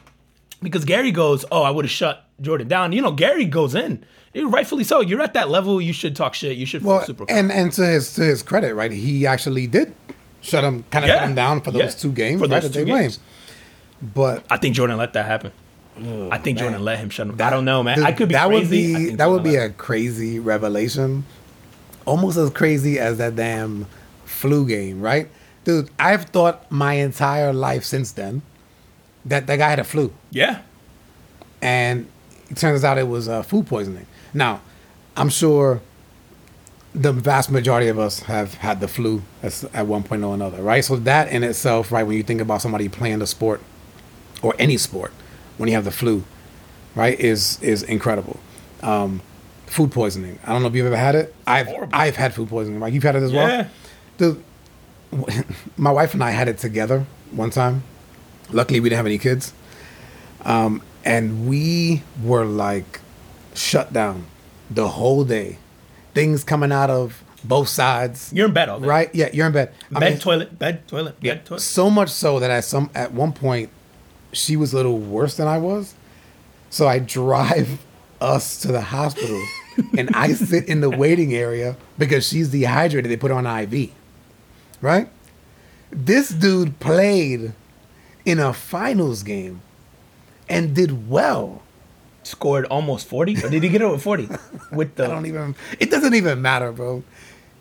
because 0.65 0.85
Gary 0.85 1.13
goes, 1.13 1.45
"Oh, 1.53 1.63
I 1.63 1.71
would 1.71 1.85
have 1.85 1.93
shut 1.93 2.25
Jordan 2.41 2.67
down." 2.67 2.91
You 2.93 3.03
know, 3.03 3.13
Gary 3.13 3.45
goes 3.45 3.75
in, 3.77 4.05
rightfully 4.35 4.83
so. 4.85 5.01
You're 5.01 5.23
at 5.23 5.35
that 5.35 5.49
level. 5.49 5.81
You 5.81 5.93
should 5.93 6.17
talk 6.17 6.35
shit. 6.35 6.57
You 6.57 6.67
should 6.67 6.83
Well, 6.85 7.05
super. 7.05 7.25
and 7.29 7.53
and 7.53 7.71
to 7.75 7.87
his 7.87 8.15
to 8.15 8.23
his 8.25 8.43
credit, 8.43 8.75
right? 8.75 8.91
He 8.91 9.27
actually 9.27 9.67
did 9.67 9.95
shut 10.41 10.65
him, 10.65 10.85
kind 10.91 11.05
of 11.05 11.09
Yeah. 11.09 11.25
him 11.25 11.35
down 11.35 11.61
for 11.61 11.71
those 11.71 11.83
Yeah. 11.83 11.89
two 11.91 12.13
games, 12.13 12.41
For 12.41 12.49
right? 12.49 12.61
those 12.63 12.71
that 12.73 12.79
two 12.79 12.85
games. 12.85 13.19
But 14.03 14.45
I 14.51 14.57
think 14.57 14.75
Jordan 14.75 14.97
let 14.99 15.13
that 15.15 15.27
happen. 15.27 15.53
Oh, 16.05 16.29
I 16.31 16.39
think 16.39 16.59
Jordan 16.59 16.85
let 16.85 16.99
him 16.99 17.09
shut 17.09 17.29
him. 17.29 17.37
Down. 17.37 17.47
I 17.47 17.51
don't 17.51 17.65
know, 17.65 17.83
man. 17.83 17.97
th- 17.99 18.07
I 18.07 18.13
could 18.13 18.29
be 18.29 18.35
that 18.35 18.49
crazy. 18.49 18.93
would 18.93 19.09
be 19.11 19.15
that 19.17 19.31
would 19.31 19.45
be 19.45 19.57
a 19.57 19.71
crazy 19.71 20.39
revelation, 20.41 21.25
almost 22.05 22.37
as 22.37 22.51
crazy 22.51 22.99
as 22.99 23.19
that 23.19 23.37
damn 23.37 23.87
flu 24.25 24.67
game, 24.67 25.01
right? 25.01 25.29
Dude, 25.65 25.89
I've 25.99 26.25
thought 26.25 26.71
my 26.71 26.95
entire 26.95 27.53
life 27.53 27.85
since 27.85 28.11
then 28.13 28.43
that 29.25 29.47
that 29.47 29.57
guy 29.57 29.71
had 29.71 29.79
a 29.79 29.85
flu. 29.85 30.13
yeah. 30.31 30.61
and 31.63 32.07
it 32.51 32.57
turns 32.59 32.85
out 32.85 32.99
it 32.99 33.09
was 33.09 33.29
uh, 33.29 33.43
food 33.43 33.67
poisoning. 33.67 34.07
Now, 34.35 34.61
I'm 35.17 35.29
sure 35.31 35.81
the 36.95 37.13
vast 37.13 37.51
majority 37.51 37.89
of 37.89 37.99
us 37.99 38.21
have 38.21 38.55
had 38.55 38.81
the 38.81 38.87
flu 38.89 39.23
at 39.43 39.87
one 39.87 40.03
point 40.03 40.23
or 40.23 40.35
another, 40.35 40.63
right? 40.63 40.85
So 40.85 40.97
that 40.97 41.29
in 41.29 41.43
itself, 41.43 41.91
right, 41.91 42.05
when 42.07 42.17
you 42.17 42.23
think 42.23 42.41
about 42.41 42.61
somebody 42.63 42.89
playing 42.89 43.19
the 43.21 43.27
sport 43.27 43.61
or 44.43 44.55
any 44.59 44.77
sport, 44.77 45.13
when 45.57 45.69
you 45.69 45.75
have 45.75 45.85
the 45.85 45.91
flu, 45.91 46.25
right, 46.95 47.19
is 47.19 47.61
is 47.63 47.83
incredible. 47.83 48.39
Um, 48.83 49.23
food 49.67 49.91
poisoning. 49.91 50.39
I 50.45 50.53
don't 50.53 50.63
know 50.63 50.69
if 50.69 50.75
you've 50.75 50.87
ever 50.87 50.97
had 50.97 51.15
it. 51.15 51.35
I've 51.47 51.67
Horrible. 51.67 51.95
I've 51.97 52.17
had 52.17 52.35
food 52.35 52.49
poisoning. 52.49 52.79
Like 52.79 52.93
you've 52.93 53.03
had 53.03 53.17
it 53.17 53.23
as 53.23 53.33
well. 53.33 53.49
Yeah. 53.49 53.69
Dude, 54.19 54.45
my 55.77 55.91
wife 55.91 56.15
and 56.15 56.23
I 56.23 56.31
had 56.31 56.47
it 56.49 56.59
together 56.59 57.07
one 57.33 57.51
time. 57.51 57.83
Luckily, 58.51 58.81
we 58.81 58.89
didn't 58.89 58.99
have 58.99 59.07
any 59.07 59.19
kids. 59.19 59.53
Um, 60.45 60.83
and 61.05 61.47
we 61.49 62.03
were 62.23 62.45
like 62.45 63.01
shut 63.55 63.93
down 63.93 64.27
the 64.71 64.89
whole 64.89 65.25
day. 65.25 65.59
things 66.15 66.45
coming 66.45 66.71
out 66.73 66.91
of 66.91 67.23
both 67.43 67.69
sides. 67.69 68.33
You're 68.33 68.47
in 68.47 68.55
bed 68.55 68.69
all 68.69 68.79
day. 68.81 68.87
right? 68.87 69.11
Yeah, 69.15 69.29
you're 69.33 69.47
in 69.47 69.53
bed. 69.53 69.73
I 69.95 69.99
Bed, 70.01 70.11
mean, 70.13 70.19
toilet, 70.21 70.59
bed, 70.59 70.87
toilet, 70.89 71.17
yeah, 71.21 71.35
bed, 71.35 71.47
toilet. 71.47 71.61
so 71.61 71.91
much 71.91 72.09
so 72.11 72.39
that 72.39 72.51
at 72.51 72.65
some 72.65 72.89
at 72.95 73.13
one 73.13 73.33
point, 73.33 73.71
she 74.33 74.57
was 74.57 74.73
a 74.73 74.77
little 74.77 74.99
worse 74.99 75.37
than 75.37 75.47
I 75.49 75.59
was. 75.59 75.95
So 76.71 76.87
I 76.87 76.99
drive 77.01 77.85
us 78.21 78.61
to 78.63 78.69
the 78.69 78.81
hospital, 78.81 79.41
and 79.99 80.11
I 80.15 80.33
sit 80.33 80.69
in 80.69 80.81
the 80.81 80.91
waiting 80.91 81.35
area 81.35 81.77
because 81.99 82.27
she's 82.27 82.49
dehydrated. 82.51 83.11
They 83.11 83.17
put 83.17 83.31
her 83.31 83.37
on 83.37 83.47
IV, 83.47 83.91
right? 84.81 85.09
This 85.91 86.31
dude 86.31 86.79
played 86.81 87.53
in 88.25 88.39
a 88.39 88.53
finals 88.53 89.23
game 89.23 89.61
and 90.49 90.75
did 90.75 91.09
well. 91.09 91.63
Scored 92.23 92.65
almost 92.67 93.07
40. 93.07 93.45
Or 93.45 93.51
did 93.51 93.63
he 93.63 93.69
get 93.69 93.83
over 93.83 93.99
40? 93.99 94.29
With 94.73 94.95
the 94.97 95.05
I 95.05 95.09
don't 95.09 95.27
even. 95.27 95.55
It 95.79 95.91
doesn't 95.91 96.15
even 96.15 96.41
matter, 96.41 96.73
bro. 96.73 97.03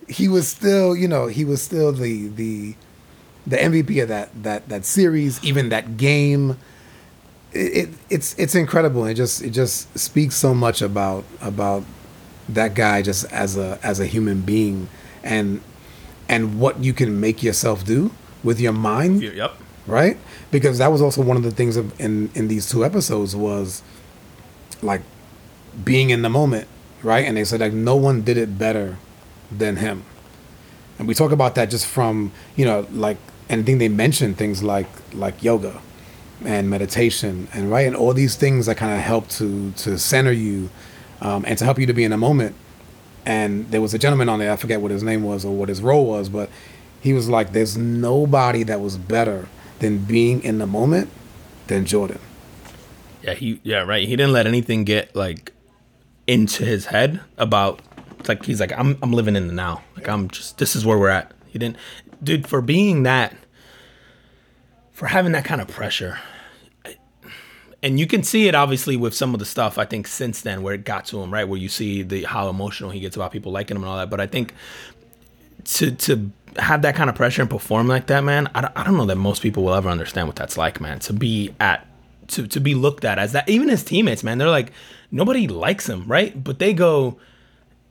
He 0.08 0.26
was 0.28 0.48
still, 0.48 0.96
you 0.96 1.06
know, 1.08 1.26
he 1.26 1.44
was 1.44 1.62
still 1.62 1.92
the 1.92 2.28
the 2.28 2.74
the 3.46 3.56
MVP 3.56 4.02
of 4.02 4.08
that 4.08 4.30
that 4.42 4.68
that 4.70 4.86
series, 4.86 5.42
even 5.44 5.68
that 5.68 5.98
game. 5.98 6.56
It, 7.52 7.58
it 7.76 7.88
it's 8.08 8.34
it's 8.38 8.54
incredible. 8.54 9.04
It 9.04 9.14
just 9.14 9.42
it 9.42 9.50
just 9.50 9.96
speaks 9.98 10.34
so 10.34 10.54
much 10.54 10.80
about 10.80 11.24
about 11.42 11.84
that 12.48 12.74
guy 12.74 13.02
just 13.02 13.30
as 13.32 13.56
a 13.58 13.78
as 13.82 14.00
a 14.00 14.06
human 14.06 14.40
being 14.42 14.88
and 15.22 15.60
and 16.28 16.58
what 16.58 16.78
you 16.82 16.92
can 16.92 17.20
make 17.20 17.42
yourself 17.42 17.84
do 17.84 18.10
with 18.42 18.60
your 18.60 18.72
mind 18.72 19.22
Yep. 19.22 19.54
Right? 19.86 20.16
Because 20.50 20.78
that 20.78 20.90
was 20.90 21.02
also 21.02 21.22
one 21.22 21.36
of 21.36 21.42
the 21.42 21.50
things 21.50 21.76
of, 21.76 21.98
in 22.00 22.30
in 22.34 22.48
these 22.48 22.68
two 22.68 22.84
episodes 22.84 23.34
was 23.36 23.82
like 24.82 25.02
being 25.84 26.10
in 26.10 26.22
the 26.22 26.28
moment, 26.30 26.68
right? 27.02 27.24
And 27.26 27.36
they 27.36 27.44
said 27.44 27.60
like 27.60 27.72
no 27.72 27.96
one 27.96 28.22
did 28.22 28.36
it 28.36 28.58
better 28.58 28.96
than 29.50 29.76
him. 29.76 30.04
And 30.98 31.08
we 31.08 31.14
talk 31.14 31.32
about 31.32 31.54
that 31.56 31.70
just 31.70 31.86
from 31.86 32.32
you 32.56 32.64
know 32.64 32.86
like 32.92 33.18
and 33.48 33.60
I 33.62 33.64
think 33.64 33.78
they 33.78 33.88
mentioned 33.88 34.36
things 34.38 34.62
like 34.62 34.88
like 35.12 35.42
yoga 35.42 35.80
and 36.44 36.68
meditation 36.68 37.48
and 37.52 37.70
right 37.70 37.86
and 37.86 37.96
all 37.96 38.12
these 38.12 38.36
things 38.36 38.66
that 38.66 38.76
kind 38.76 38.92
of 38.92 39.00
help 39.00 39.28
to 39.28 39.70
to 39.72 39.98
center 39.98 40.32
you 40.32 40.70
um, 41.20 41.44
and 41.46 41.56
to 41.58 41.64
help 41.64 41.78
you 41.78 41.86
to 41.86 41.92
be 41.92 42.04
in 42.04 42.10
the 42.10 42.16
moment 42.16 42.54
and 43.24 43.70
there 43.70 43.80
was 43.80 43.94
a 43.94 43.98
gentleman 43.98 44.28
on 44.28 44.38
there 44.38 44.52
i 44.52 44.56
forget 44.56 44.80
what 44.80 44.90
his 44.90 45.02
name 45.02 45.22
was 45.22 45.44
or 45.44 45.54
what 45.54 45.68
his 45.68 45.80
role 45.80 46.04
was 46.04 46.28
but 46.28 46.50
he 47.00 47.12
was 47.12 47.28
like 47.28 47.52
there's 47.52 47.76
nobody 47.76 48.62
that 48.62 48.80
was 48.80 48.96
better 48.98 49.48
than 49.80 49.98
being 49.98 50.42
in 50.42 50.58
the 50.58 50.66
moment 50.66 51.10
than 51.66 51.84
jordan 51.84 52.18
Yeah, 53.22 53.34
he 53.34 53.58
yeah, 53.62 53.82
right. 53.84 54.06
He 54.06 54.16
didn't 54.16 54.32
let 54.32 54.46
anything 54.46 54.84
get 54.84 55.16
like 55.16 55.52
into 56.26 56.64
his 56.64 56.86
head 56.86 57.20
about 57.38 57.80
it's 58.18 58.28
like 58.28 58.44
he's 58.44 58.60
like 58.60 58.72
I'm 58.72 58.98
I'm 59.02 59.12
living 59.12 59.34
in 59.36 59.46
the 59.48 59.54
now. 59.54 59.82
Like 59.96 60.08
I'm 60.08 60.28
just 60.28 60.58
this 60.58 60.76
is 60.76 60.84
where 60.84 60.98
we're 60.98 61.08
at. 61.08 61.32
He 61.46 61.58
didn't 61.58 61.76
dude 62.22 62.46
for 62.46 62.60
being 62.60 63.02
that 63.04 63.34
for 64.92 65.06
having 65.06 65.32
that 65.32 65.44
kind 65.44 65.60
of 65.60 65.68
pressure. 65.68 66.18
And 67.82 67.98
you 68.00 68.06
can 68.06 68.22
see 68.22 68.46
it 68.48 68.54
obviously 68.54 68.96
with 68.96 69.14
some 69.14 69.34
of 69.34 69.40
the 69.40 69.46
stuff 69.46 69.78
I 69.78 69.84
think 69.86 70.06
since 70.06 70.40
then 70.42 70.62
where 70.62 70.74
it 70.74 70.84
got 70.84 71.06
to 71.06 71.20
him, 71.22 71.32
right? 71.32 71.44
Where 71.48 71.58
you 71.58 71.68
see 71.68 72.02
the 72.02 72.24
how 72.24 72.48
emotional 72.50 72.90
he 72.90 73.00
gets 73.00 73.16
about 73.16 73.32
people 73.32 73.52
liking 73.52 73.76
him 73.76 73.82
and 73.84 73.90
all 73.90 73.98
that. 73.98 74.10
But 74.10 74.20
I 74.20 74.26
think 74.26 74.52
to 75.64 75.90
to 75.92 76.30
have 76.56 76.82
that 76.82 76.94
kind 76.94 77.10
of 77.10 77.16
pressure 77.16 77.42
and 77.42 77.50
perform 77.50 77.88
like 77.88 78.06
that, 78.06 78.22
man, 78.22 78.48
I 78.54 78.62
don't, 78.62 78.72
I 78.76 78.84
don't 78.84 78.96
know 78.96 79.06
that 79.06 79.16
most 79.16 79.42
people 79.42 79.64
will 79.64 79.74
ever 79.74 79.88
understand 79.88 80.28
what 80.28 80.36
that's 80.36 80.56
like, 80.56 80.80
man. 80.80 80.98
To 81.00 81.12
be 81.12 81.54
at 81.60 81.86
to 82.28 82.46
to 82.46 82.60
be 82.60 82.74
looked 82.74 83.04
at 83.04 83.18
as 83.18 83.32
that, 83.32 83.48
even 83.48 83.68
his 83.68 83.84
teammates, 83.84 84.22
man, 84.22 84.38
they're 84.38 84.48
like 84.48 84.72
nobody 85.10 85.48
likes 85.48 85.88
him, 85.88 86.04
right? 86.06 86.42
But 86.42 86.58
they 86.58 86.72
go, 86.72 87.18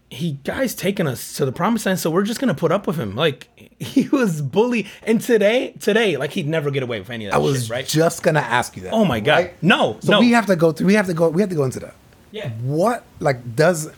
he 0.10 0.34
guy's 0.44 0.76
taking 0.76 1.08
us 1.08 1.34
to 1.34 1.46
the 1.46 1.52
promised 1.52 1.86
land, 1.86 2.00
so 2.00 2.10
we're 2.10 2.24
just 2.24 2.40
gonna 2.40 2.54
put 2.54 2.72
up 2.72 2.88
with 2.88 2.98
him. 2.98 3.16
Like 3.16 3.50
he 3.80 4.08
was 4.10 4.42
bullied, 4.42 4.88
and 5.04 5.20
today, 5.22 5.74
today, 5.80 6.18
like 6.18 6.32
he'd 6.32 6.48
never 6.48 6.72
get 6.72 6.84
away 6.84 7.00
with 7.00 7.10
any 7.10 7.26
of 7.26 7.32
that 7.32 7.38
i 7.38 7.40
was 7.40 7.64
shit, 7.64 7.72
right? 7.72 7.88
just 7.88 8.24
gonna 8.24 8.40
ask 8.40 8.76
you 8.76 8.84
that 8.84 8.94
oh 8.94 9.06
my 9.06 9.20
god, 9.20 9.36
right? 9.36 9.64
no, 9.64 9.98
so 10.02 10.14
no, 10.14 10.20
we 10.20 10.32
have 10.32 10.46
to 10.46 10.56
go 10.56 10.72
through 10.72 10.88
we 10.88 10.94
have 10.94 11.08
to 11.08 11.14
go 11.14 11.30
we 11.30 11.42
have 11.42 11.50
to 11.50 11.56
go 11.56 11.64
into 11.64 11.80
that 11.80 11.96
yeah. 12.32 12.50
what 12.62 13.04
like 13.20 13.56
does 13.56 13.92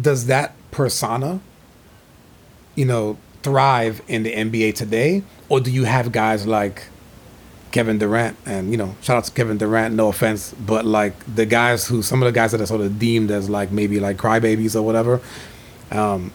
does 0.00 0.26
that 0.26 0.54
persona 0.70 1.40
you 2.74 2.84
know 2.84 3.16
thrive 3.42 4.02
in 4.08 4.22
the 4.22 4.32
NBA 4.32 4.74
today 4.74 5.22
or 5.48 5.60
do 5.60 5.70
you 5.70 5.84
have 5.84 6.12
guys 6.12 6.46
like 6.46 6.84
Kevin 7.72 7.98
Durant 7.98 8.36
and 8.46 8.70
you 8.70 8.76
know 8.76 8.94
shout 9.00 9.16
out 9.16 9.24
to 9.24 9.32
Kevin 9.32 9.58
Durant 9.58 9.94
no 9.94 10.08
offense 10.08 10.54
but 10.54 10.84
like 10.84 11.14
the 11.32 11.46
guys 11.46 11.86
who 11.86 12.02
some 12.02 12.22
of 12.22 12.26
the 12.26 12.32
guys 12.32 12.52
that 12.52 12.60
are 12.60 12.66
sort 12.66 12.80
of 12.80 12.98
deemed 12.98 13.30
as 13.30 13.48
like 13.48 13.70
maybe 13.70 14.00
like 14.00 14.16
crybabies 14.16 14.74
or 14.74 14.82
whatever 14.82 15.20
um 15.90 16.32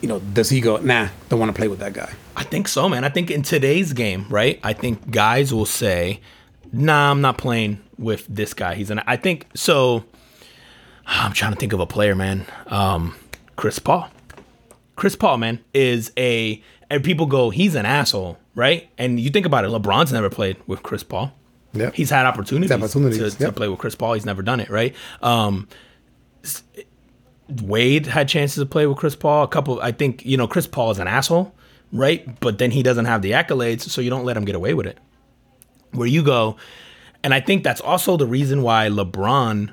you 0.00 0.08
know 0.08 0.20
does 0.20 0.48
he 0.48 0.60
go 0.60 0.78
nah 0.78 1.08
don't 1.28 1.38
want 1.38 1.54
to 1.54 1.58
play 1.58 1.68
with 1.68 1.80
that 1.80 1.92
guy 1.92 2.12
I 2.40 2.42
think 2.42 2.68
so, 2.68 2.88
man. 2.88 3.04
I 3.04 3.10
think 3.10 3.30
in 3.30 3.42
today's 3.42 3.92
game, 3.92 4.24
right? 4.30 4.58
I 4.62 4.72
think 4.72 5.10
guys 5.10 5.52
will 5.52 5.66
say, 5.66 6.22
"Nah, 6.72 7.10
I'm 7.10 7.20
not 7.20 7.36
playing 7.36 7.80
with 7.98 8.26
this 8.30 8.54
guy." 8.54 8.76
He's 8.76 8.90
an. 8.90 9.02
I 9.06 9.16
think 9.16 9.46
so. 9.54 10.04
I'm 11.06 11.34
trying 11.34 11.52
to 11.52 11.58
think 11.58 11.74
of 11.74 11.80
a 11.80 11.86
player, 11.86 12.14
man. 12.14 12.46
Um, 12.68 13.14
Chris 13.56 13.78
Paul. 13.78 14.08
Chris 15.00 15.16
Paul, 15.16 15.38
man, 15.38 15.64
is 15.72 16.12
a. 16.18 16.62
And 16.90 17.02
people 17.02 17.24
go, 17.24 17.48
he's 17.48 17.74
an 17.74 17.86
asshole, 17.86 18.36
right? 18.54 18.90
And 18.98 19.18
you 19.18 19.30
think 19.30 19.46
about 19.46 19.64
it, 19.64 19.70
LeBron's 19.70 20.12
never 20.12 20.28
played 20.28 20.58
with 20.66 20.82
Chris 20.82 21.02
Paul. 21.02 21.32
Yeah. 21.72 21.90
He's 21.94 22.10
had 22.10 22.26
opportunities, 22.26 22.70
opportunities, 22.70 23.36
to, 23.36 23.46
to 23.46 23.52
play 23.52 23.68
with 23.68 23.78
Chris 23.78 23.94
Paul. 23.94 24.12
He's 24.12 24.26
never 24.26 24.42
done 24.42 24.60
it, 24.60 24.68
right? 24.68 24.94
Um, 25.22 25.68
Wade 27.62 28.06
had 28.06 28.28
chances 28.28 28.62
to 28.62 28.66
play 28.66 28.86
with 28.86 28.98
Chris 28.98 29.16
Paul. 29.16 29.44
A 29.44 29.48
couple, 29.48 29.80
I 29.80 29.92
think, 29.92 30.26
you 30.26 30.36
know, 30.36 30.46
Chris 30.46 30.66
Paul 30.66 30.90
is 30.90 30.98
an 30.98 31.08
asshole, 31.08 31.54
right? 31.92 32.38
But 32.40 32.58
then 32.58 32.70
he 32.70 32.82
doesn't 32.82 33.06
have 33.06 33.22
the 33.22 33.30
accolades, 33.30 33.82
so 33.82 34.02
you 34.02 34.10
don't 34.10 34.26
let 34.26 34.36
him 34.36 34.44
get 34.44 34.54
away 34.54 34.74
with 34.74 34.86
it. 34.86 34.98
Where 35.92 36.08
you 36.08 36.22
go, 36.22 36.56
and 37.24 37.32
I 37.32 37.40
think 37.40 37.64
that's 37.64 37.80
also 37.80 38.18
the 38.18 38.26
reason 38.26 38.60
why 38.62 38.88
LeBron 38.88 39.70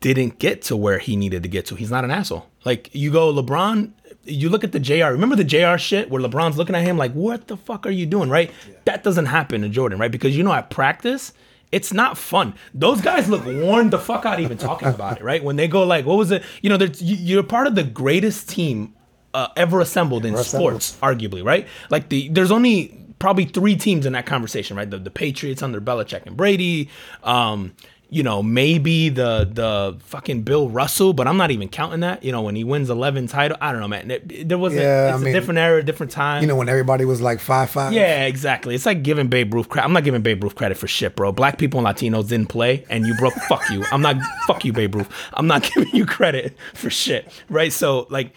didn't 0.00 0.38
get 0.38 0.62
to 0.62 0.76
where 0.76 0.98
he 0.98 1.14
needed 1.14 1.44
to 1.44 1.48
get 1.48 1.66
to. 1.66 1.76
He's 1.76 1.90
not 1.90 2.04
an 2.04 2.10
asshole. 2.10 2.48
Like 2.64 2.92
you 2.92 3.12
go, 3.12 3.32
LeBron. 3.32 3.92
You 4.24 4.48
look 4.50 4.64
at 4.64 4.72
the 4.72 4.80
JR. 4.80 5.06
Remember 5.06 5.34
the 5.36 5.44
JR 5.44 5.76
shit 5.78 6.10
where 6.10 6.20
LeBron's 6.22 6.56
looking 6.58 6.74
at 6.74 6.82
him 6.82 6.96
like, 6.98 7.12
"What 7.12 7.48
the 7.48 7.56
fuck 7.56 7.86
are 7.86 7.90
you 7.90 8.06
doing?" 8.06 8.28
Right? 8.28 8.50
That 8.84 9.02
doesn't 9.02 9.26
happen 9.26 9.62
to 9.62 9.68
Jordan, 9.68 9.98
right? 9.98 10.10
Because 10.10 10.36
you 10.36 10.42
know 10.42 10.52
at 10.52 10.68
practice, 10.70 11.32
it's 11.72 11.92
not 11.92 12.18
fun. 12.18 12.54
Those 12.74 13.00
guys 13.00 13.28
look 13.28 13.44
worn 13.46 13.90
the 13.90 13.98
fuck 13.98 14.26
out 14.26 14.38
even 14.40 14.58
talking 14.58 14.88
about 14.94 15.18
it, 15.18 15.24
right? 15.24 15.42
When 15.42 15.56
they 15.56 15.68
go 15.68 15.84
like, 15.84 16.04
"What 16.04 16.18
was 16.18 16.30
it?" 16.30 16.42
You 16.62 16.68
know, 16.70 16.76
you- 16.98 17.16
you're 17.16 17.42
part 17.42 17.66
of 17.66 17.74
the 17.74 17.82
greatest 17.84 18.48
team 18.48 18.94
uh, 19.32 19.48
ever 19.56 19.80
assembled 19.80 20.24
in 20.26 20.34
assembled. 20.34 20.82
sports, 20.82 20.98
arguably, 21.02 21.44
right? 21.44 21.66
Like 21.88 22.08
the 22.10 22.28
there's 22.28 22.50
only 22.50 22.96
probably 23.18 23.44
three 23.44 23.76
teams 23.76 24.04
in 24.06 24.12
that 24.14 24.26
conversation, 24.26 24.76
right? 24.76 24.90
The 24.90 24.98
the 24.98 25.10
Patriots 25.10 25.62
under 25.62 25.80
Belichick 25.80 26.26
and 26.26 26.36
Brady. 26.36 26.88
Um, 27.24 27.72
you 28.12 28.24
know, 28.24 28.42
maybe 28.42 29.08
the 29.08 29.48
the 29.50 29.96
fucking 30.00 30.42
Bill 30.42 30.68
Russell, 30.68 31.12
but 31.12 31.28
I'm 31.28 31.36
not 31.36 31.52
even 31.52 31.68
counting 31.68 32.00
that. 32.00 32.24
You 32.24 32.32
know, 32.32 32.42
when 32.42 32.56
he 32.56 32.64
wins 32.64 32.90
11 32.90 33.28
title, 33.28 33.56
I 33.60 33.70
don't 33.70 33.80
know, 33.80 33.86
man. 33.88 34.10
It- 34.10 34.48
there 34.48 34.58
was 34.58 34.74
Yeah, 34.74 35.10
it's 35.10 35.14
I 35.14 35.18
mean, 35.24 35.28
a 35.28 35.32
different 35.38 35.58
era, 35.58 35.82
different 35.82 36.10
time. 36.10 36.42
you 36.42 36.48
know 36.48 36.56
when 36.56 36.68
everybody 36.68 37.04
was 37.04 37.20
like 37.20 37.38
five 37.38 37.70
five 37.70 37.92
Yeah, 37.92 38.26
exactly. 38.26 38.74
It's 38.74 38.84
like 38.84 39.04
giving 39.04 39.28
Babe 39.28 39.54
Ruth 39.54 39.68
credit. 39.68 39.86
I'm 39.86 39.92
not 39.92 40.02
giving 40.04 40.22
Babe 40.22 40.42
Ruth 40.42 40.56
credit 40.56 40.76
for 40.76 40.88
shit, 40.88 41.14
bro. 41.14 41.30
Black 41.30 41.56
people 41.56 41.78
and 41.86 41.96
Latinos 41.96 42.28
didn't 42.28 42.48
play, 42.48 42.84
and 42.90 43.06
you 43.06 43.14
broke. 43.14 43.34
fuck 43.48 43.68
you. 43.70 43.84
I'm 43.92 44.02
not. 44.02 44.16
Fuck 44.46 44.64
you, 44.64 44.72
Babe 44.72 44.94
Ruth. 44.96 45.08
I'm 45.34 45.46
not 45.46 45.62
giving 45.74 45.94
you 45.94 46.04
credit 46.04 46.56
for 46.74 46.90
shit, 46.90 47.30
right? 47.48 47.72
So 47.72 48.08
like, 48.10 48.34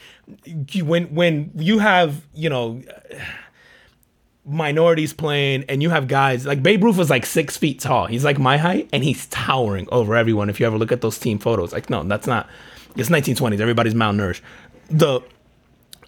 you, 0.72 0.86
when 0.86 1.06
when 1.16 1.52
you 1.56 1.80
have 1.80 2.22
you 2.36 2.50
know 2.50 2.82
minorities 4.46 5.14
playing, 5.14 5.66
and 5.70 5.82
you 5.82 5.90
have 5.90 6.08
guys 6.08 6.46
like 6.46 6.62
Babe 6.62 6.84
Ruth 6.84 6.98
was 6.98 7.10
like 7.10 7.26
six 7.26 7.58
feet 7.58 7.80
tall. 7.80 8.08
He's 8.08 8.24
like 8.26 8.40
my 8.40 8.58
height, 8.58 8.90
and 8.92 9.04
he's 9.04 9.26
towering 9.28 9.88
over 9.92 10.16
everyone. 10.16 10.50
If 10.50 10.60
you 10.60 10.66
ever 10.66 10.78
look 10.78 10.92
at 10.92 11.02
those 11.02 11.18
team 11.18 11.40
photos, 11.40 11.74
like 11.74 11.90
no, 11.90 12.04
that's 12.04 12.28
not. 12.28 12.50
It's 12.96 13.10
1920s. 13.10 13.60
Everybody's 13.60 13.94
malnourished. 13.94 14.42
The 14.90 15.22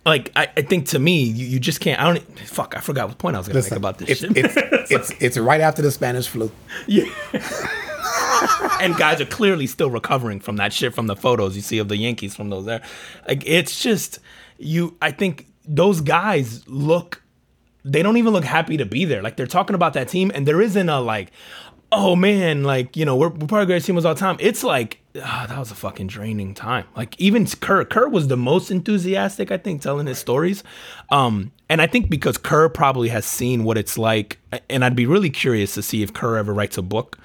like 0.05 0.31
I, 0.35 0.47
I 0.55 0.61
think 0.61 0.87
to 0.89 0.99
me 0.99 1.23
you, 1.23 1.45
you 1.47 1.59
just 1.59 1.79
can't 1.79 1.99
I 1.99 2.13
don't 2.13 2.39
fuck 2.41 2.75
I 2.77 2.79
forgot 2.79 3.07
what 3.07 3.17
point 3.17 3.35
I 3.35 3.39
was 3.39 3.47
gonna 3.47 3.57
Listen, 3.59 3.75
make 3.75 3.79
about 3.79 3.97
this 3.97 4.09
it's, 4.09 4.19
shit. 4.19 4.37
it's, 4.37 4.91
it's 4.91 5.11
it's 5.19 5.37
right 5.37 5.61
after 5.61 5.81
the 5.81 5.91
Spanish 5.91 6.27
flu. 6.27 6.51
yeah. 6.87 7.05
and 8.81 8.95
guys 8.97 9.19
are 9.19 9.25
clearly 9.25 9.65
still 9.65 9.89
recovering 9.89 10.39
from 10.39 10.57
that 10.57 10.73
shit 10.73 10.93
from 10.93 11.07
the 11.07 11.15
photos 11.15 11.55
you 11.55 11.61
see 11.61 11.79
of 11.79 11.87
the 11.87 11.97
Yankees 11.97 12.35
from 12.35 12.49
those 12.49 12.65
there. 12.65 12.81
Like 13.27 13.43
it's 13.47 13.81
just 13.81 14.19
you 14.59 14.95
I 15.01 15.11
think 15.11 15.47
those 15.67 16.01
guys 16.01 16.67
look 16.67 17.23
they 17.85 18.03
don't 18.03 18.17
even 18.17 18.33
look 18.33 18.43
happy 18.43 18.77
to 18.77 18.85
be 18.85 19.05
there. 19.05 19.21
Like 19.21 19.37
they're 19.37 19.47
talking 19.47 19.75
about 19.75 19.93
that 19.93 20.09
team 20.09 20.31
and 20.35 20.45
there 20.45 20.61
isn't 20.61 20.89
a 20.89 20.99
like 20.99 21.31
oh 21.91 22.15
man, 22.15 22.63
like, 22.63 22.97
you 22.97 23.05
know, 23.05 23.15
we're, 23.15 23.29
we're 23.29 23.59
the 23.61 23.65
greatest 23.65 23.85
team 23.85 23.95
was 23.95 24.05
all 24.05 24.15
time. 24.15 24.35
It's 24.39 24.63
like, 24.63 24.99
ah, 25.21 25.45
that 25.47 25.57
was 25.57 25.71
a 25.71 25.75
fucking 25.75 26.07
draining 26.07 26.53
time. 26.53 26.85
Like 26.95 27.19
even 27.19 27.45
Kerr, 27.47 27.85
Kerr 27.85 28.09
was 28.09 28.27
the 28.27 28.37
most 28.37 28.69
enthusiastic, 28.69 29.51
I 29.51 29.57
think, 29.57 29.81
telling 29.81 30.07
his 30.07 30.17
stories. 30.17 30.63
Um, 31.09 31.51
and 31.69 31.81
I 31.81 31.87
think 31.87 32.09
because 32.09 32.37
Kerr 32.37 32.69
probably 32.69 33.09
has 33.09 33.25
seen 33.25 33.63
what 33.63 33.77
it's 33.77 33.97
like, 33.97 34.39
and 34.69 34.83
I'd 34.83 34.95
be 34.95 35.05
really 35.05 35.29
curious 35.29 35.73
to 35.75 35.81
see 35.81 36.03
if 36.03 36.13
Kerr 36.13 36.37
ever 36.37 36.53
writes 36.53 36.77
a 36.77 36.81
book. 36.81 37.17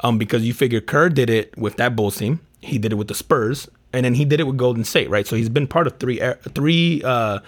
Um, 0.00 0.18
because 0.18 0.44
you 0.44 0.52
figure 0.52 0.80
Kerr 0.80 1.08
did 1.08 1.30
it 1.30 1.56
with 1.56 1.76
that 1.76 1.96
Bulls 1.96 2.16
team, 2.18 2.40
he 2.60 2.78
did 2.78 2.92
it 2.92 2.96
with 2.96 3.08
the 3.08 3.14
Spurs, 3.14 3.68
and 3.92 4.04
then 4.04 4.14
he 4.14 4.24
did 4.24 4.40
it 4.40 4.44
with 4.44 4.56
Golden 4.58 4.84
State, 4.84 5.08
right? 5.08 5.26
So 5.26 5.36
he's 5.36 5.48
been 5.48 5.66
part 5.66 5.86
of 5.86 5.98
three 5.98 6.20
er- 6.20 6.38
three 6.54 7.02
uh, 7.02 7.38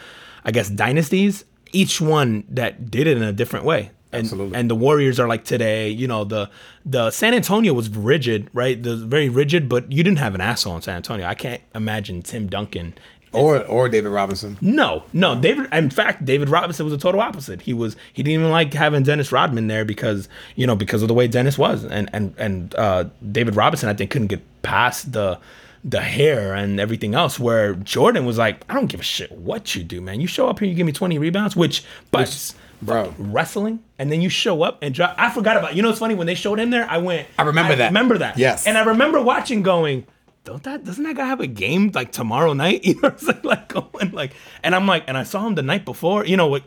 I 0.45 0.51
guess 0.51 0.71
dynasties, 0.71 1.45
each 1.73 2.01
one 2.01 2.45
that 2.49 2.91
did 2.91 3.07
it 3.07 3.17
in 3.17 3.23
a 3.23 3.33
different 3.33 3.65
way. 3.65 3.91
And, 4.11 4.23
Absolutely. 4.25 4.59
and 4.59 4.71
the 4.71 4.75
Warriors 4.75 5.21
are 5.21 5.29
like 5.29 5.45
today, 5.45 5.91
you 5.91 6.09
know, 6.09 6.25
the 6.25 6.49
the 6.87 7.11
San 7.11 7.35
Antonio 7.35 7.75
was 7.75 7.91
rigid, 7.91 8.49
right? 8.55 8.83
The 8.83 8.97
very 8.97 9.29
rigid, 9.29 9.69
but 9.69 9.93
you 9.93 10.03
didn't 10.03 10.19
have 10.19 10.35
an 10.35 10.41
asshole 10.41 10.77
in 10.77 10.83
San 10.83 10.97
Antonio. 10.97 11.27
I 11.27 11.35
can't 11.35 11.61
imagine 11.75 12.23
Tim 12.23 12.47
Duncan 12.49 12.95
Or 13.33 13.63
or 13.67 13.91
David 13.91 14.09
Robinson. 14.09 14.57
no, 14.63 15.03
no. 15.13 15.39
David. 15.39 15.69
In 15.75 15.91
fact, 15.91 16.25
David 16.25 16.49
Robinson 16.49 16.87
was 16.87 16.93
the 16.95 16.99
total 16.99 17.21
opposite. 17.21 17.61
He 17.61 17.75
was. 17.75 17.97
He 18.15 18.23
didn't 18.23 18.41
even 18.41 18.51
like 18.51 18.73
having 18.73 19.03
Dennis 19.03 19.31
Rodman 19.31 19.67
there 19.67 19.85
because 19.85 20.27
you 20.57 20.67
know 20.67 20.75
because 20.75 21.03
of 21.03 21.09
the 21.09 21.15
way 21.15 21.29
Dennis 21.29 21.59
was, 21.59 21.85
and 21.85 22.09
and 22.15 22.35
and 22.39 22.75
uh, 22.77 23.05
David 23.31 23.57
Robinson 23.57 23.91
I 23.91 23.95
think 23.95 24.11
couldn't 24.11 24.29
get 24.29 24.41
past 24.63 25.13
the 25.13 25.39
the 25.85 26.01
hair 26.01 26.55
and 26.55 26.79
everything 26.81 27.15
else. 27.15 27.39
Where 27.39 27.75
Jordan 27.75 28.25
was 28.27 28.39
like, 28.39 28.65
I 28.69 28.75
don't 28.75 28.87
give 28.87 29.01
a 29.01 29.05
shit 29.05 29.33
what 29.33 29.75
you 29.75 29.85
do, 29.85 30.01
man. 30.01 30.21
You 30.21 30.27
show 30.27 30.49
up 30.49 30.59
here, 30.59 30.69
you 30.69 30.75
give 30.75 30.87
me 30.87 30.93
twenty 30.93 31.19
rebounds, 31.19 31.57
which 31.57 31.85
but. 32.11 32.55
bro. 32.83 33.15
wrestling, 33.19 33.83
and 33.99 34.13
then 34.13 34.21
you 34.21 34.29
show 34.29 34.63
up 34.63 34.79
and 34.83 34.95
drop. 34.95 35.15
I 35.19 35.31
forgot 35.31 35.57
about. 35.57 35.75
You 35.75 35.83
know, 35.83 35.91
it's 35.91 35.99
funny 35.99 36.15
when 36.15 36.27
they 36.27 36.35
showed 36.35 36.59
him 36.59 36.71
there. 36.71 36.89
I 36.89 36.99
went. 36.99 37.29
I 37.39 37.43
remember 37.43 37.77
that. 37.77 37.89
Remember 37.89 38.19
that? 38.19 38.39
Yes. 38.39 38.67
And 38.67 38.79
I 38.79 38.85
remember 38.85 39.21
watching, 39.21 39.63
going, 39.63 40.07
don't 40.49 40.63
that 40.63 40.83
doesn't 40.85 41.05
that 41.05 41.17
guy 41.17 41.27
have 41.27 41.41
a 41.41 41.47
game 41.47 41.91
like 41.95 42.11
tomorrow 42.11 42.55
night? 42.55 42.85
You 42.89 43.01
know, 43.01 43.09
it's 43.09 43.25
like, 43.25 43.45
like 43.45 43.69
going 43.69 44.13
like, 44.13 44.33
and 44.63 44.75
I'm 44.75 44.87
like, 44.87 45.05
and 45.07 45.17
I 45.17 45.25
saw 45.25 45.47
him 45.47 45.55
the 45.55 45.63
night 45.63 45.85
before. 45.85 46.25
You 46.25 46.37
know 46.37 46.47
what? 46.47 46.63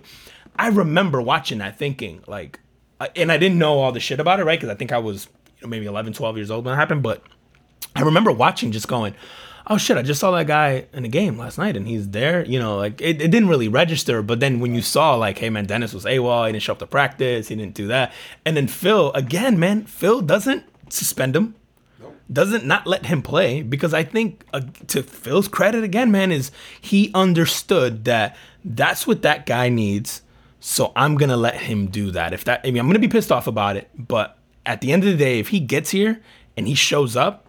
I 0.56 0.68
remember 0.68 1.20
watching 1.22 1.58
that, 1.60 1.80
thinking 1.80 2.24
like, 2.28 2.60
uh, 3.00 3.08
and 3.16 3.32
I 3.32 3.38
didn't 3.38 3.58
know 3.58 3.80
all 3.80 3.92
the 3.92 4.00
shit 4.00 4.20
about 4.20 4.40
it, 4.40 4.44
right? 4.44 4.60
Because 4.60 4.70
I 4.74 4.76
think 4.76 4.92
I 4.92 5.00
was 5.00 5.28
you 5.58 5.66
know, 5.66 5.70
maybe 5.70 5.88
11, 5.88 6.14
12 6.14 6.38
years 6.38 6.52
old 6.52 6.66
when 6.66 6.76
it 6.76 6.78
happened, 6.78 7.02
but 7.02 7.24
I 7.96 8.02
remember 8.02 8.32
watching, 8.32 8.72
just 8.72 8.88
going. 8.88 9.16
Oh 9.68 9.78
shit! 9.78 9.96
I 9.96 10.02
just 10.02 10.20
saw 10.20 10.32
that 10.32 10.48
guy 10.48 10.88
in 10.92 11.04
the 11.04 11.10
game 11.10 11.38
last 11.38 11.58
night, 11.58 11.78
and 11.78 11.88
he's 11.88 12.10
there. 12.10 12.44
You 12.46 12.60
know, 12.60 12.78
like 12.78 13.00
it, 13.00 13.22
it 13.22 13.32
didn't 13.32 13.48
really 13.48 13.68
register. 13.68 14.22
But 14.22 14.40
then 14.40 14.60
when 14.60 14.74
you 14.74 14.82
saw, 14.82 15.16
like, 15.16 15.38
hey 15.38 15.50
man, 15.50 15.66
Dennis 15.66 15.94
was 15.94 16.04
AWOL. 16.06 16.48
He 16.48 16.54
didn't 16.54 16.64
show 16.64 16.74
up 16.74 16.80
to 16.80 16.88
practice. 16.88 17.48
He 17.48 17.56
didn't 17.56 17.76
do 17.76 17.88
that. 17.88 18.12
And 18.46 18.58
then 18.58 18.68
Phil 18.68 19.12
again, 19.14 19.60
man. 19.60 19.86
Phil 19.86 20.22
doesn't 20.22 20.66
suspend 20.90 21.36
him 21.36 21.56
doesn't 22.32 22.66
not 22.66 22.88
let 22.88 23.08
him 23.08 23.22
play 23.22 23.62
because 23.62 23.94
I 23.94 24.04
think 24.04 24.46
uh, 24.54 24.62
to 24.88 25.04
Phil's 25.04 25.48
credit 25.48 25.84
again, 25.84 26.12
man, 26.12 26.32
is 26.32 26.52
he 26.80 27.12
understood 27.14 28.06
that 28.06 28.38
that's 28.64 29.06
what 29.06 29.22
that 29.24 29.46
guy 29.46 29.70
needs. 29.70 30.22
So 30.60 30.92
I'm 30.96 31.16
gonna 31.16 31.38
let 31.38 31.56
him 31.56 31.88
do 31.88 32.12
that. 32.12 32.34
If 32.34 32.46
that, 32.46 32.62
I 32.64 32.68
mean, 32.68 32.80
I'm 32.80 32.88
gonna 32.88 33.00
be 33.00 33.08
pissed 33.08 33.32
off 33.32 33.48
about 33.48 33.76
it, 33.76 33.90
but 33.98 34.38
at 34.66 34.82
the 34.82 34.94
end 34.94 35.04
of 35.04 35.10
the 35.10 35.18
day, 35.18 35.40
if 35.40 35.50
he 35.50 35.60
gets 35.60 35.90
here 35.90 36.22
and 36.56 36.68
he 36.68 36.76
shows 36.76 37.16
up 37.16 37.48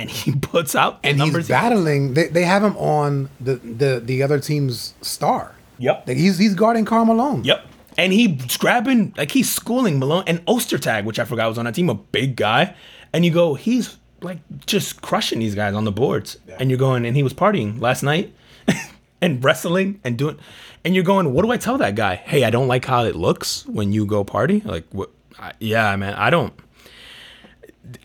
and 0.00 0.10
he 0.10 0.32
puts 0.52 0.74
out 0.74 1.02
the 1.02 1.10
And 1.10 1.18
numbers, 1.18 1.46
he's 1.46 1.48
battling. 1.48 2.14
They, 2.14 2.28
they 2.28 2.44
have 2.44 2.64
him 2.64 2.76
on 2.76 3.28
the, 3.40 3.56
the 3.56 4.00
the 4.00 4.22
other 4.22 4.40
team's 4.40 4.94
star. 5.02 5.54
Yep. 5.78 6.08
Like, 6.08 6.16
he's 6.16 6.38
he's 6.38 6.54
guarding 6.54 6.84
Karl 6.84 7.04
Malone. 7.04 7.44
Yep. 7.44 7.66
And 7.98 8.12
he's 8.12 8.56
grabbing, 8.56 9.12
like 9.16 9.32
he's 9.32 9.50
schooling 9.50 9.98
Malone 9.98 10.24
and 10.26 10.44
Ostertag, 10.46 11.04
which 11.04 11.18
I 11.18 11.24
forgot 11.24 11.48
was 11.48 11.58
on 11.58 11.66
that 11.66 11.74
team, 11.74 11.90
a 11.90 11.94
big 11.94 12.36
guy. 12.36 12.74
And 13.12 13.24
you 13.24 13.30
go, 13.30 13.54
he's 13.54 13.98
like 14.22 14.38
just 14.66 15.02
crushing 15.02 15.38
these 15.40 15.54
guys 15.54 15.74
on 15.74 15.84
the 15.84 15.92
boards. 15.92 16.38
And 16.58 16.70
you're 16.70 16.78
going, 16.78 17.04
and 17.04 17.16
he 17.16 17.22
was 17.22 17.34
partying 17.34 17.80
last 17.80 18.02
night 18.02 18.32
and 19.20 19.42
wrestling 19.44 20.00
and 20.04 20.16
doing, 20.16 20.38
and 20.84 20.94
you're 20.94 21.04
going, 21.04 21.34
what 21.34 21.44
do 21.44 21.50
I 21.50 21.56
tell 21.56 21.76
that 21.78 21.94
guy? 21.94 22.16
Hey, 22.16 22.44
I 22.44 22.50
don't 22.50 22.68
like 22.68 22.84
how 22.84 23.04
it 23.04 23.16
looks 23.16 23.66
when 23.66 23.92
you 23.92 24.06
go 24.06 24.24
party. 24.24 24.62
Like, 24.64 24.84
what? 24.92 25.10
I, 25.38 25.52
yeah, 25.58 25.94
man, 25.96 26.14
I 26.14 26.30
don't. 26.30 26.54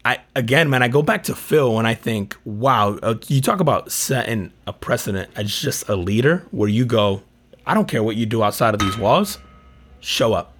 I 0.04 0.20
again, 0.36 0.70
man, 0.70 0.82
I 0.84 0.88
go 0.88 1.02
back 1.02 1.24
to 1.24 1.36
Phil 1.36 1.78
and 1.78 1.88
I 1.88 1.94
think, 1.94 2.36
wow, 2.46 2.98
uh, 3.04 3.16
you 3.28 3.42
talk 3.42 3.60
about 3.60 3.92
setting 3.92 4.52
a 4.66 4.74
precedent 4.74 5.30
as 5.36 5.54
just 5.54 5.88
a 5.90 5.96
leader 5.96 6.46
where 6.52 6.70
you 6.70 6.86
go, 6.86 7.22
I 7.66 7.74
don't 7.74 7.88
care 7.88 8.02
what 8.04 8.16
you 8.16 8.26
do 8.26 8.42
outside 8.44 8.74
of 8.74 8.80
these 8.80 8.98
walls, 8.98 9.38
show 10.00 10.34
up, 10.34 10.54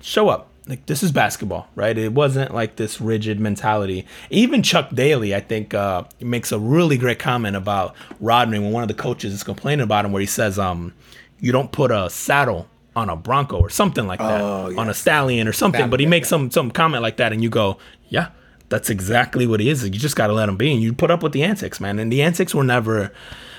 show 0.00 0.28
up. 0.28 0.48
Like 0.68 0.86
this 0.86 1.02
is 1.02 1.10
basketball, 1.10 1.66
right? 1.74 1.98
It 1.98 2.12
wasn't 2.12 2.54
like 2.54 2.76
this 2.76 3.00
rigid 3.00 3.40
mentality. 3.40 4.06
Even 4.30 4.62
Chuck 4.62 4.90
Daly, 4.94 5.34
I 5.34 5.40
think, 5.40 5.74
uh, 5.74 6.04
makes 6.20 6.52
a 6.52 6.58
really 6.58 6.96
great 6.96 7.18
comment 7.18 7.56
about 7.56 7.96
Rodman 8.20 8.62
when 8.62 8.72
one 8.72 8.84
of 8.84 8.88
the 8.88 8.94
coaches 8.94 9.32
is 9.32 9.42
complaining 9.42 9.82
about 9.82 10.04
him, 10.04 10.12
where 10.12 10.20
he 10.20 10.26
says, 10.26 10.60
um, 10.60 10.94
"You 11.40 11.50
don't 11.50 11.72
put 11.72 11.90
a 11.90 12.08
saddle 12.08 12.68
on 12.94 13.10
a 13.10 13.16
Bronco 13.16 13.58
or 13.58 13.70
something 13.70 14.06
like 14.06 14.20
that, 14.20 14.40
Oh, 14.40 14.72
on 14.78 14.88
a 14.88 14.94
stallion 14.94 15.48
or 15.48 15.52
something." 15.52 15.90
But 15.90 15.98
he 15.98 16.06
makes 16.06 16.28
some 16.28 16.48
some 16.52 16.70
comment 16.70 17.02
like 17.02 17.16
that, 17.16 17.32
and 17.32 17.42
you 17.42 17.50
go, 17.50 17.78
"Yeah, 18.08 18.28
that's 18.72 18.88
exactly 18.88 19.46
what 19.46 19.60
he 19.60 19.68
is. 19.68 19.84
You 19.84 19.90
just 19.90 20.16
got 20.16 20.28
to 20.28 20.32
let 20.32 20.48
him 20.48 20.56
be, 20.56 20.72
and 20.72 20.82
you 20.82 20.94
put 20.94 21.10
up 21.10 21.22
with 21.22 21.32
the 21.32 21.42
antics, 21.42 21.78
man. 21.78 21.98
And 21.98 22.10
the 22.10 22.22
antics 22.22 22.54
were 22.54 22.64
never, 22.64 23.12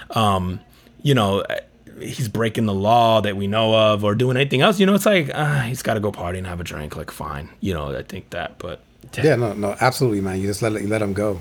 um, 0.10 0.60
you 1.04 1.13
know, 1.13 1.43
he's 1.99 2.28
breaking 2.28 2.65
the 2.65 2.73
law 2.73 3.21
that 3.21 3.38
we 3.38 3.45
know 3.45 3.76
of 3.76 4.04
or 4.04 4.15
doing 4.15 4.38
anything 4.38 4.62
else. 4.62 4.80
You 4.80 4.88
know, 4.88 4.95
it's 4.95 5.06
like 5.06 5.30
uh, 5.32 5.62
he's 5.62 5.84
got 5.84 5.93
to 5.93 5.99
go 5.99 6.12
party 6.12 6.39
and 6.39 6.47
have 6.47 6.60
a 6.60 6.63
drink. 6.63 6.95
Like, 6.95 7.12
fine, 7.12 7.49
you 7.60 7.76
know, 7.76 7.95
I 7.95 8.02
think 8.02 8.32
that, 8.32 8.58
but 8.58 8.82
Yeah, 9.23 9.36
no, 9.36 9.54
no, 9.54 9.76
absolutely, 9.80 10.19
man. 10.19 10.41
You 10.41 10.47
just 10.47 10.63
let 10.63 10.73
you 10.82 10.88
let 10.88 11.04
him 11.04 11.13
go. 11.13 11.39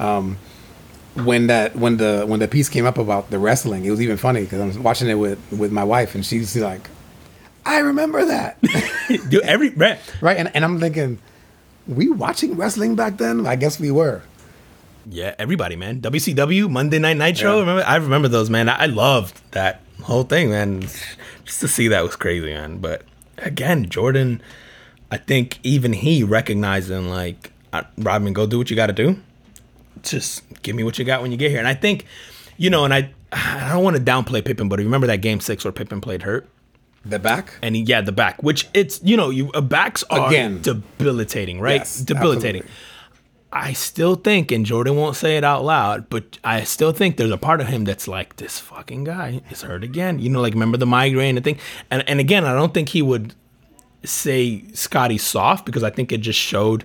Um, 0.00 0.36
when 1.14 1.46
that 1.46 1.76
when 1.76 1.98
the 1.98 2.24
when 2.26 2.40
the 2.40 2.48
piece 2.48 2.68
came 2.68 2.84
up 2.84 2.98
about 2.98 3.30
the 3.30 3.38
wrestling, 3.38 3.84
it 3.84 3.90
was 3.92 4.02
even 4.02 4.16
funny 4.16 4.40
because 4.40 4.60
I 4.60 4.66
was 4.66 4.76
watching 4.76 5.08
it 5.08 5.14
with 5.14 5.38
with 5.52 5.70
my 5.70 5.84
wife, 5.84 6.16
and 6.16 6.26
she's 6.26 6.56
like, 6.56 6.90
"I 7.64 7.78
remember 7.78 8.24
that." 8.24 8.60
do 9.28 9.40
every 9.42 9.70
right. 9.70 10.00
right, 10.20 10.36
and 10.36 10.50
and 10.52 10.64
I'm 10.64 10.80
thinking, 10.80 11.20
we 11.86 12.10
watching 12.10 12.56
wrestling 12.56 12.96
back 12.96 13.18
then? 13.18 13.46
I 13.46 13.56
guess 13.56 13.78
we 13.78 13.90
were. 13.90 14.22
Yeah, 15.06 15.34
everybody, 15.38 15.76
man. 15.76 16.00
WCW 16.00 16.70
Monday 16.70 16.98
Night 16.98 17.16
Nitro. 17.16 17.54
Yeah. 17.54 17.60
Remember, 17.60 17.84
I 17.86 17.96
remember 17.96 18.28
those, 18.28 18.48
man. 18.48 18.68
I, 18.68 18.86
loved 18.86 19.40
that 19.52 19.82
whole 20.02 20.22
thing, 20.22 20.50
man. 20.50 20.80
Just 21.44 21.60
to 21.60 21.68
see 21.68 21.88
that 21.88 22.02
was 22.02 22.16
crazy, 22.16 22.46
man. 22.46 22.78
But 22.78 23.02
again, 23.38 23.88
Jordan, 23.88 24.40
I 25.10 25.18
think 25.18 25.58
even 25.62 25.92
he 25.92 26.24
recognizing 26.24 27.08
like, 27.10 27.52
uh, 27.72 27.82
Rodman, 27.98 28.32
go 28.32 28.46
do 28.46 28.56
what 28.58 28.70
you 28.70 28.76
got 28.76 28.86
to 28.86 28.92
do. 28.92 29.20
Just 30.02 30.42
give 30.62 30.74
me 30.74 30.84
what 30.84 30.98
you 30.98 31.04
got 31.04 31.22
when 31.22 31.30
you 31.32 31.36
get 31.36 31.50
here. 31.50 31.58
And 31.58 31.68
I 31.68 31.74
think, 31.74 32.06
you 32.56 32.70
know, 32.70 32.84
and 32.84 32.94
I, 32.94 33.10
I 33.32 33.70
don't 33.72 33.84
want 33.84 33.96
to 33.96 34.02
downplay 34.02 34.44
Pippen, 34.44 34.68
but 34.68 34.78
remember 34.78 35.06
that 35.08 35.18
game 35.18 35.40
six 35.40 35.64
where 35.64 35.72
Pippen 35.72 36.00
played 36.00 36.22
hurt. 36.22 36.48
The 37.06 37.18
back. 37.18 37.54
And 37.62 37.76
he, 37.76 37.82
yeah, 37.82 38.00
the 38.00 38.12
back, 38.12 38.42
which 38.42 38.68
it's 38.74 39.00
you 39.02 39.16
know, 39.16 39.30
you 39.30 39.50
uh, 39.52 39.60
backs 39.60 40.02
are 40.10 40.28
Again. 40.28 40.62
debilitating, 40.62 41.60
right? 41.60 41.80
Yes, 41.80 41.98
debilitating. 42.00 42.62
absolutely. 42.62 42.70
I 43.56 43.72
still 43.72 44.16
think, 44.16 44.50
and 44.50 44.66
Jordan 44.66 44.96
won't 44.96 45.14
say 45.14 45.36
it 45.36 45.44
out 45.44 45.64
loud, 45.64 46.10
but 46.10 46.38
I 46.42 46.64
still 46.64 46.90
think 46.90 47.16
there's 47.18 47.30
a 47.30 47.38
part 47.38 47.60
of 47.60 47.68
him 47.68 47.84
that's 47.84 48.08
like, 48.08 48.34
this 48.36 48.58
fucking 48.58 49.04
guy 49.04 49.42
is 49.48 49.62
hurt 49.62 49.84
again. 49.84 50.18
You 50.18 50.28
know, 50.30 50.40
like 50.40 50.54
remember 50.54 50.76
the 50.76 50.86
migraine 50.86 51.36
and 51.36 51.44
thing. 51.44 51.58
And 51.90 52.02
and 52.08 52.18
again, 52.20 52.44
I 52.44 52.52
don't 52.54 52.74
think 52.74 52.88
he 52.88 53.00
would 53.02 53.34
say 54.02 54.64
Scottie 54.72 55.18
soft 55.18 55.66
because 55.66 55.82
I 55.82 55.90
think 55.90 56.10
it 56.12 56.18
just 56.20 56.38
showed. 56.38 56.84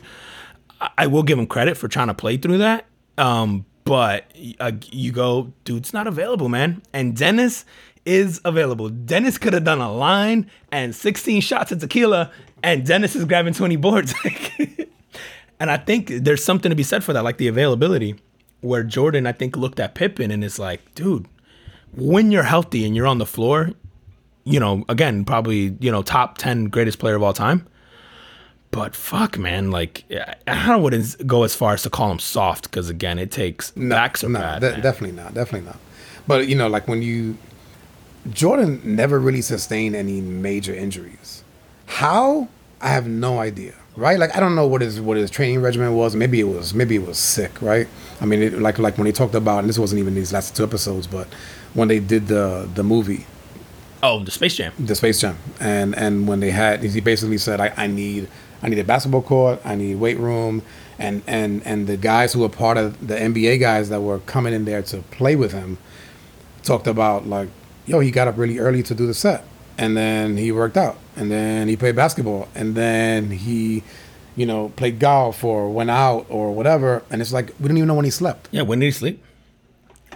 I- 0.79 0.89
I 0.99 1.07
will 1.07 1.23
give 1.23 1.39
him 1.39 1.47
credit 1.47 1.75
for 1.77 1.87
trying 1.87 2.07
to 2.07 2.13
play 2.13 2.37
through 2.37 2.59
that. 2.59 2.85
Um, 3.17 3.65
but 3.83 4.31
uh, 4.59 4.73
you 4.91 5.11
go, 5.11 5.51
dude's 5.65 5.91
not 5.93 6.05
available, 6.05 6.47
man. 6.49 6.83
And 6.93 7.15
Dennis 7.17 7.65
is 8.05 8.41
available. 8.45 8.89
Dennis 8.89 9.37
could 9.37 9.53
have 9.53 9.63
done 9.63 9.81
a 9.81 9.91
line 9.91 10.49
and 10.71 10.95
16 10.95 11.41
shots 11.41 11.71
of 11.71 11.79
tequila, 11.79 12.31
and 12.63 12.85
Dennis 12.85 13.15
is 13.15 13.25
grabbing 13.25 13.53
20 13.53 13.75
boards. 13.75 14.13
and 15.59 15.71
I 15.71 15.77
think 15.77 16.07
there's 16.09 16.43
something 16.43 16.69
to 16.69 16.75
be 16.75 16.83
said 16.83 17.03
for 17.03 17.13
that, 17.13 17.23
like 17.23 17.37
the 17.37 17.47
availability, 17.47 18.15
where 18.61 18.83
Jordan, 18.83 19.27
I 19.27 19.31
think, 19.31 19.55
looked 19.55 19.79
at 19.79 19.95
Pippen 19.95 20.31
and 20.31 20.43
is 20.43 20.59
like, 20.59 20.93
dude, 20.95 21.27
when 21.95 22.31
you're 22.31 22.43
healthy 22.43 22.85
and 22.85 22.95
you're 22.95 23.07
on 23.07 23.17
the 23.17 23.25
floor, 23.25 23.71
you 24.43 24.59
know, 24.59 24.83
again, 24.89 25.25
probably, 25.25 25.75
you 25.79 25.91
know, 25.91 26.01
top 26.01 26.37
10 26.37 26.65
greatest 26.65 26.99
player 26.99 27.15
of 27.15 27.23
all 27.23 27.33
time. 27.33 27.67
But 28.71 28.95
fuck, 28.95 29.37
man, 29.37 29.71
like, 29.71 30.03
I 30.45 30.67
don't 30.67 30.83
want 30.83 30.93
to 30.93 31.23
go 31.23 31.43
as 31.43 31.55
far 31.55 31.73
as 31.73 31.81
to 31.83 31.89
call 31.89 32.11
him 32.11 32.19
soft 32.19 32.65
because, 32.65 32.87
again, 32.87 33.17
it 33.17 33.31
takes 33.31 33.71
backs 33.71 34.23
are 34.23 34.29
no, 34.29 34.39
bad. 34.39 34.59
de- 34.59 34.81
definitely 34.81 35.15
not. 35.15 35.33
Definitely 35.33 35.67
not. 35.67 35.79
But 36.27 36.47
you 36.47 36.55
know, 36.55 36.67
like 36.67 36.87
when 36.87 37.01
you 37.01 37.35
Jordan 38.31 38.81
never 38.83 39.19
really 39.19 39.41
sustained 39.41 39.95
any 39.95 40.21
major 40.21 40.73
injuries. 40.73 41.43
How? 41.85 42.47
I 42.81 42.89
have 42.89 43.07
no 43.07 43.39
idea. 43.39 43.73
Right? 43.95 44.17
Like 44.19 44.35
I 44.35 44.39
don't 44.39 44.55
know 44.55 44.67
what 44.67 44.81
his 44.81 45.01
what 45.01 45.17
his 45.17 45.29
training 45.29 45.61
regimen 45.61 45.93
was. 45.95 46.15
Maybe 46.15 46.39
it 46.39 46.45
was 46.45 46.73
maybe 46.73 46.95
it 46.95 47.05
was 47.05 47.17
sick. 47.17 47.61
Right? 47.61 47.87
I 48.21 48.25
mean, 48.25 48.41
it, 48.41 48.59
like 48.59 48.79
like 48.79 48.97
when 48.97 49.07
he 49.07 49.11
talked 49.13 49.35
about, 49.35 49.59
and 49.59 49.69
this 49.69 49.77
wasn't 49.79 49.99
even 49.99 50.15
these 50.15 50.31
last 50.31 50.55
two 50.55 50.63
episodes, 50.63 51.05
but 51.07 51.27
when 51.73 51.87
they 51.89 51.99
did 51.99 52.27
the 52.27 52.69
the 52.73 52.83
movie, 52.83 53.25
Oh, 54.01 54.23
the 54.23 54.31
Space 54.31 54.55
Jam. 54.55 54.71
the 54.79 54.95
Space 54.95 55.19
Jam, 55.19 55.37
and 55.59 55.93
and 55.97 56.27
when 56.29 56.39
they 56.39 56.51
had, 56.51 56.81
he 56.83 57.01
basically 57.01 57.37
said, 57.37 57.59
I, 57.59 57.73
I 57.75 57.87
need 57.87 58.29
I 58.61 58.69
need 58.69 58.79
a 58.79 58.83
basketball 58.85 59.21
court, 59.21 59.59
I 59.65 59.75
need 59.75 59.95
weight 59.95 60.17
room, 60.17 60.61
and 60.97 61.21
and 61.27 61.61
and 61.65 61.85
the 61.87 61.97
guys 61.97 62.31
who 62.31 62.39
were 62.39 62.49
part 62.49 62.77
of 62.77 63.05
the 63.05 63.15
NBA 63.15 63.59
guys 63.59 63.89
that 63.89 63.99
were 64.01 64.19
coming 64.19 64.53
in 64.53 64.63
there 64.63 64.81
to 64.83 64.99
play 65.11 65.35
with 65.35 65.51
him 65.51 65.77
talked 66.63 66.87
about 66.87 67.27
like, 67.27 67.49
yo, 67.89 67.99
he 67.99 68.11
got 68.11 68.27
up 68.27 68.37
really 68.37 68.59
early 68.59 68.83
to 68.83 68.93
do 68.93 69.07
the 69.07 69.13
set, 69.13 69.43
and 69.77 69.97
then 69.97 70.37
he 70.37 70.51
worked 70.51 70.77
out, 70.77 70.97
and 71.15 71.31
then 71.31 71.67
he 71.67 71.75
played 71.75 71.95
basketball, 71.95 72.47
and 72.53 72.75
then 72.75 73.31
he, 73.31 73.83
you 74.35 74.45
know, 74.45 74.69
played 74.75 74.99
golf 74.99 75.43
or 75.43 75.69
went 75.71 75.89
out 75.89 76.27
or 76.29 76.53
whatever, 76.53 77.03
and 77.09 77.21
it's 77.21 77.33
like 77.33 77.51
we 77.59 77.67
don't 77.67 77.77
even 77.77 77.87
know 77.87 77.95
when 77.95 78.05
he 78.05 78.11
slept. 78.11 78.47
Yeah, 78.51 78.61
when 78.61 78.79
did 78.79 78.85
he 78.85 78.91
sleep? 78.91 79.23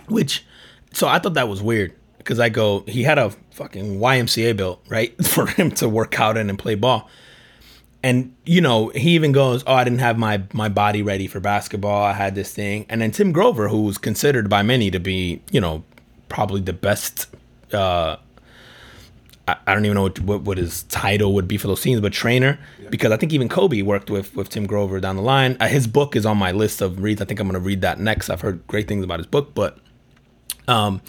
Which, 0.07 0.45
so 0.91 1.07
I 1.07 1.17
thought 1.17 1.33
that 1.33 1.49
was 1.49 1.63
weird 1.63 1.93
because 2.19 2.39
I 2.39 2.49
go, 2.49 2.83
he 2.87 3.03
had 3.03 3.17
a 3.17 3.31
fucking 3.51 3.99
YMCA 3.99 4.55
built, 4.55 4.83
right? 4.87 5.13
For 5.25 5.47
him 5.47 5.71
to 5.71 5.89
work 5.89 6.19
out 6.19 6.37
in 6.37 6.49
and 6.49 6.59
play 6.59 6.75
ball. 6.75 7.09
And, 8.05 8.35
you 8.45 8.59
know, 8.59 8.89
he 8.89 9.11
even 9.11 9.31
goes, 9.31 9.63
Oh, 9.65 9.73
I 9.75 9.85
didn't 9.85 9.99
have 9.99 10.17
my, 10.19 10.43
my 10.51 10.67
body 10.67 11.01
ready 11.01 11.25
for 11.25 11.39
basketball. 11.39 12.03
I 12.03 12.11
had 12.11 12.35
this 12.35 12.53
thing. 12.53 12.85
And 12.89 13.01
then 13.01 13.11
Tim 13.11 13.31
Grover, 13.31 13.69
who's 13.69 13.97
considered 13.97 14.49
by 14.49 14.61
many 14.61 14.91
to 14.91 14.99
be, 14.99 15.41
you 15.51 15.61
know, 15.61 15.85
probably 16.27 16.59
the 16.59 16.73
best, 16.73 17.33
uh, 17.73 18.17
I, 19.47 19.55
I 19.67 19.73
don't 19.73 19.85
even 19.85 19.95
know 19.95 20.03
what, 20.03 20.19
what, 20.19 20.41
what 20.41 20.57
his 20.57 20.83
title 20.83 21.33
would 21.33 21.47
be 21.47 21.57
for 21.57 21.67
those 21.67 21.81
scenes, 21.81 22.01
but 22.01 22.13
trainer, 22.13 22.59
because 22.89 23.11
I 23.11 23.17
think 23.17 23.33
even 23.33 23.49
Kobe 23.49 23.81
worked 23.81 24.09
with, 24.09 24.35
with 24.35 24.49
Tim 24.49 24.65
Grover 24.65 24.99
down 24.99 25.15
the 25.15 25.21
line. 25.21 25.57
Uh, 25.59 25.67
his 25.67 25.87
book 25.87 26.15
is 26.15 26.25
on 26.25 26.37
my 26.37 26.51
list 26.51 26.81
of 26.81 27.01
reads. 27.01 27.21
I 27.21 27.25
think 27.25 27.39
I'm 27.39 27.47
going 27.47 27.61
to 27.61 27.65
read 27.65 27.81
that 27.81 27.99
next. 27.99 28.29
I've 28.29 28.41
heard 28.41 28.65
great 28.67 28.87
things 28.87 29.03
about 29.03 29.19
his 29.19 29.27
book, 29.27 29.53
but, 29.53 29.77
um, 30.67 31.01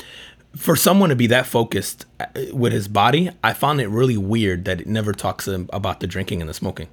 for 0.56 0.76
someone 0.76 1.08
to 1.08 1.16
be 1.16 1.26
that 1.28 1.46
focused 1.46 2.06
uh, 2.20 2.26
with 2.52 2.72
his 2.72 2.86
body, 2.86 3.30
I 3.42 3.52
found 3.52 3.80
it 3.80 3.88
really 3.88 4.16
weird 4.16 4.64
that 4.66 4.80
it 4.80 4.86
never 4.86 5.12
talks 5.12 5.48
about 5.48 6.00
the 6.00 6.06
drinking 6.06 6.40
and 6.40 6.48
the 6.48 6.54
smoking. 6.54 6.88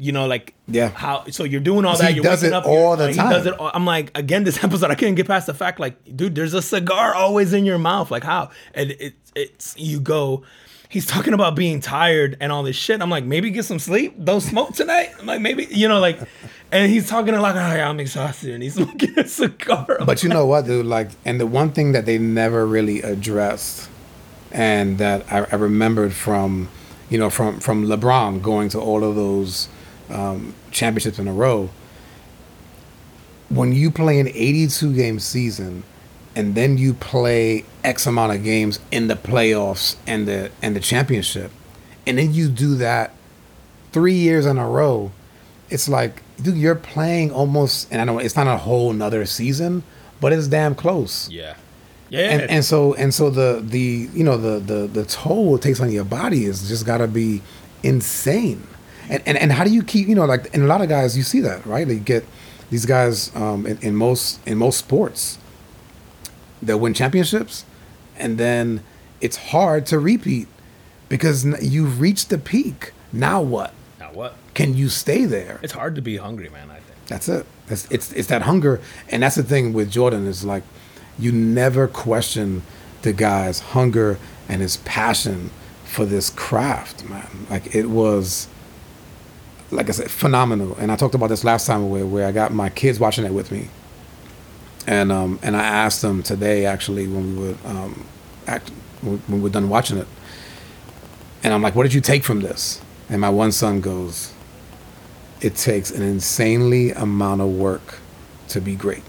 You 0.00 0.12
know, 0.12 0.26
like 0.26 0.54
Yeah. 0.66 0.88
how 0.88 1.24
so 1.30 1.44
you're 1.44 1.60
doing 1.60 1.84
all 1.84 1.96
that. 1.96 2.08
he 2.10 2.14
You're 2.16 2.24
does 2.24 2.42
waking 2.42 2.54
it 2.54 2.56
up, 2.56 2.66
all 2.66 2.96
the 2.96 3.08
like, 3.08 3.16
time. 3.16 3.26
He 3.28 3.32
does 3.34 3.46
it. 3.46 3.52
all- 3.58 3.70
I'm 3.74 3.84
like, 3.84 4.16
again, 4.18 4.44
this 4.44 4.62
episode, 4.64 4.90
I 4.90 4.94
couldn't 4.94 5.16
get 5.16 5.26
past 5.26 5.46
the 5.46 5.54
fact, 5.54 5.78
like, 5.78 5.94
dude, 6.16 6.34
there's 6.34 6.54
a 6.54 6.62
cigar 6.62 7.14
always 7.14 7.52
in 7.52 7.64
your 7.64 7.78
mouth. 7.78 8.10
Like 8.10 8.24
how? 8.24 8.50
And 8.74 8.92
it, 8.92 9.14
it's 9.34 9.76
you 9.78 10.00
go. 10.00 10.42
He's 10.88 11.06
talking 11.06 11.34
about 11.34 11.54
being 11.54 11.78
tired 11.80 12.36
and 12.40 12.50
all 12.50 12.64
this 12.64 12.74
shit. 12.74 13.00
I'm 13.00 13.10
like, 13.10 13.24
maybe 13.24 13.50
get 13.50 13.64
some 13.64 13.78
sleep. 13.78 14.24
Don't 14.24 14.40
smoke 14.40 14.74
tonight. 14.74 15.10
I'm 15.20 15.26
like, 15.26 15.40
maybe 15.40 15.68
you 15.70 15.86
know, 15.86 16.00
like, 16.00 16.18
and 16.72 16.90
he's 16.90 17.08
talking 17.08 17.32
like, 17.38 17.54
oh, 17.54 17.58
yeah, 17.58 17.88
I'm 17.88 18.00
exhausted, 18.00 18.50
and 18.54 18.60
he's 18.62 18.74
smoking 18.80 19.16
a 19.16 19.28
cigar. 19.28 19.98
But 20.04 20.24
you 20.24 20.28
know 20.30 20.46
what, 20.46 20.66
dude? 20.66 20.86
Like, 20.86 21.10
and 21.24 21.38
the 21.38 21.46
one 21.46 21.70
thing 21.70 21.92
that 21.92 22.06
they 22.06 22.18
never 22.18 22.66
really 22.66 23.02
addressed, 23.02 23.88
and 24.50 24.98
that 24.98 25.24
I, 25.32 25.46
I 25.52 25.54
remembered 25.54 26.12
from, 26.12 26.68
you 27.08 27.18
know, 27.18 27.30
from 27.30 27.60
from 27.60 27.86
LeBron 27.86 28.42
going 28.42 28.68
to 28.70 28.80
all 28.80 29.04
of 29.04 29.14
those 29.14 29.68
um, 30.12 30.54
championships 30.70 31.18
in 31.18 31.28
a 31.28 31.32
row. 31.32 31.70
When 33.48 33.72
you 33.72 33.90
play 33.90 34.20
an 34.20 34.28
82 34.28 34.94
game 34.94 35.18
season, 35.18 35.82
and 36.36 36.54
then 36.54 36.78
you 36.78 36.94
play 36.94 37.64
X 37.82 38.06
amount 38.06 38.32
of 38.34 38.44
games 38.44 38.78
in 38.90 39.08
the 39.08 39.16
playoffs 39.16 39.96
and 40.06 40.28
the 40.28 40.50
and 40.62 40.76
the 40.76 40.80
championship, 40.80 41.50
and 42.06 42.18
then 42.18 42.32
you 42.32 42.48
do 42.48 42.76
that 42.76 43.12
three 43.92 44.14
years 44.14 44.46
in 44.46 44.58
a 44.58 44.68
row, 44.68 45.10
it's 45.68 45.88
like, 45.88 46.22
dude, 46.40 46.56
you're 46.56 46.74
playing 46.74 47.32
almost, 47.32 47.88
and 47.90 48.00
I 48.00 48.04
know 48.04 48.18
it's 48.18 48.36
not 48.36 48.46
a 48.46 48.56
whole 48.56 48.92
nother 48.92 49.26
season, 49.26 49.82
but 50.20 50.32
it's 50.32 50.46
damn 50.46 50.74
close. 50.74 51.28
yeah, 51.28 51.56
yeah. 52.08 52.30
And, 52.30 52.50
and 52.50 52.64
so 52.64 52.94
and 52.94 53.12
so 53.12 53.30
the 53.30 53.62
the 53.64 54.08
you 54.12 54.24
know 54.24 54.36
the 54.36 54.58
the 54.60 54.86
the 54.86 55.04
toll 55.04 55.56
it 55.56 55.62
takes 55.62 55.80
on 55.80 55.90
your 55.90 56.04
body 56.04 56.44
is 56.44 56.68
just 56.68 56.86
got 56.86 56.98
to 56.98 57.08
be 57.08 57.42
insane. 57.82 58.66
And, 59.10 59.22
and 59.26 59.36
and 59.36 59.52
how 59.52 59.64
do 59.64 59.70
you 59.70 59.82
keep 59.82 60.06
you 60.08 60.14
know 60.14 60.24
like 60.24 60.54
and 60.54 60.62
a 60.62 60.66
lot 60.66 60.80
of 60.80 60.88
guys 60.88 61.16
you 61.16 61.24
see 61.24 61.40
that 61.40 61.66
right 61.66 61.86
they 61.86 61.98
get 61.98 62.24
these 62.70 62.86
guys 62.86 63.34
um, 63.34 63.66
in, 63.66 63.76
in 63.82 63.94
most 63.96 64.38
in 64.46 64.56
most 64.56 64.78
sports 64.78 65.36
that 66.62 66.78
win 66.78 66.94
championships 66.94 67.64
and 68.16 68.38
then 68.38 68.82
it's 69.20 69.36
hard 69.36 69.84
to 69.86 69.98
repeat 69.98 70.46
because 71.08 71.44
you've 71.60 72.00
reached 72.00 72.28
the 72.30 72.38
peak 72.38 72.92
now 73.12 73.42
what 73.42 73.74
now 73.98 74.12
what? 74.12 74.36
can 74.54 74.74
you 74.74 74.88
stay 74.88 75.24
there 75.24 75.58
It's 75.62 75.72
hard 75.72 75.94
to 75.96 76.02
be 76.02 76.16
hungry, 76.18 76.48
man. 76.48 76.70
I 76.70 76.74
think. 76.78 77.06
that's 77.08 77.28
it. 77.28 77.46
That's, 77.66 77.90
it's 77.90 78.12
it's 78.12 78.28
that 78.28 78.42
hunger, 78.42 78.80
and 79.08 79.22
that's 79.22 79.36
the 79.36 79.42
thing 79.44 79.72
with 79.72 79.90
Jordan 79.90 80.26
is 80.26 80.44
like, 80.44 80.64
you 81.18 81.30
never 81.32 81.86
question 81.88 82.62
the 83.02 83.12
guy's 83.12 83.60
hunger 83.60 84.18
and 84.48 84.60
his 84.60 84.76
passion 84.78 85.50
for 85.84 86.04
this 86.04 86.30
craft, 86.30 87.08
man. 87.08 87.46
Like 87.48 87.74
it 87.74 87.86
was, 87.86 88.48
like 89.70 89.88
I 89.88 89.92
said, 89.92 90.10
phenomenal. 90.10 90.76
And 90.78 90.90
I 90.90 90.96
talked 90.96 91.14
about 91.14 91.28
this 91.28 91.44
last 91.44 91.66
time 91.66 91.90
where 91.90 92.06
where 92.06 92.26
I 92.26 92.32
got 92.32 92.52
my 92.52 92.68
kids 92.70 92.98
watching 92.98 93.24
it 93.24 93.32
with 93.32 93.50
me, 93.52 93.68
and 94.86 95.12
um 95.12 95.38
and 95.42 95.56
I 95.56 95.62
asked 95.62 96.02
them 96.02 96.22
today 96.22 96.66
actually 96.66 97.06
when 97.06 97.36
we 97.36 97.48
were 97.48 97.56
um 97.64 98.06
act 98.46 98.70
when 99.02 99.22
we 99.28 99.40
were 99.40 99.50
done 99.50 99.68
watching 99.68 99.98
it, 99.98 100.06
and 101.42 101.54
I'm 101.54 101.62
like, 101.62 101.74
what 101.74 101.84
did 101.84 101.94
you 101.94 102.00
take 102.00 102.24
from 102.24 102.40
this? 102.40 102.80
And 103.08 103.20
my 103.20 103.30
one 103.30 103.52
son 103.52 103.80
goes, 103.80 104.32
it 105.40 105.56
takes 105.56 105.90
an 105.90 106.02
insanely 106.02 106.92
amount 106.92 107.40
of 107.40 107.48
work 107.48 107.98
to 108.48 108.60
be 108.60 108.74
great. 108.76 109.02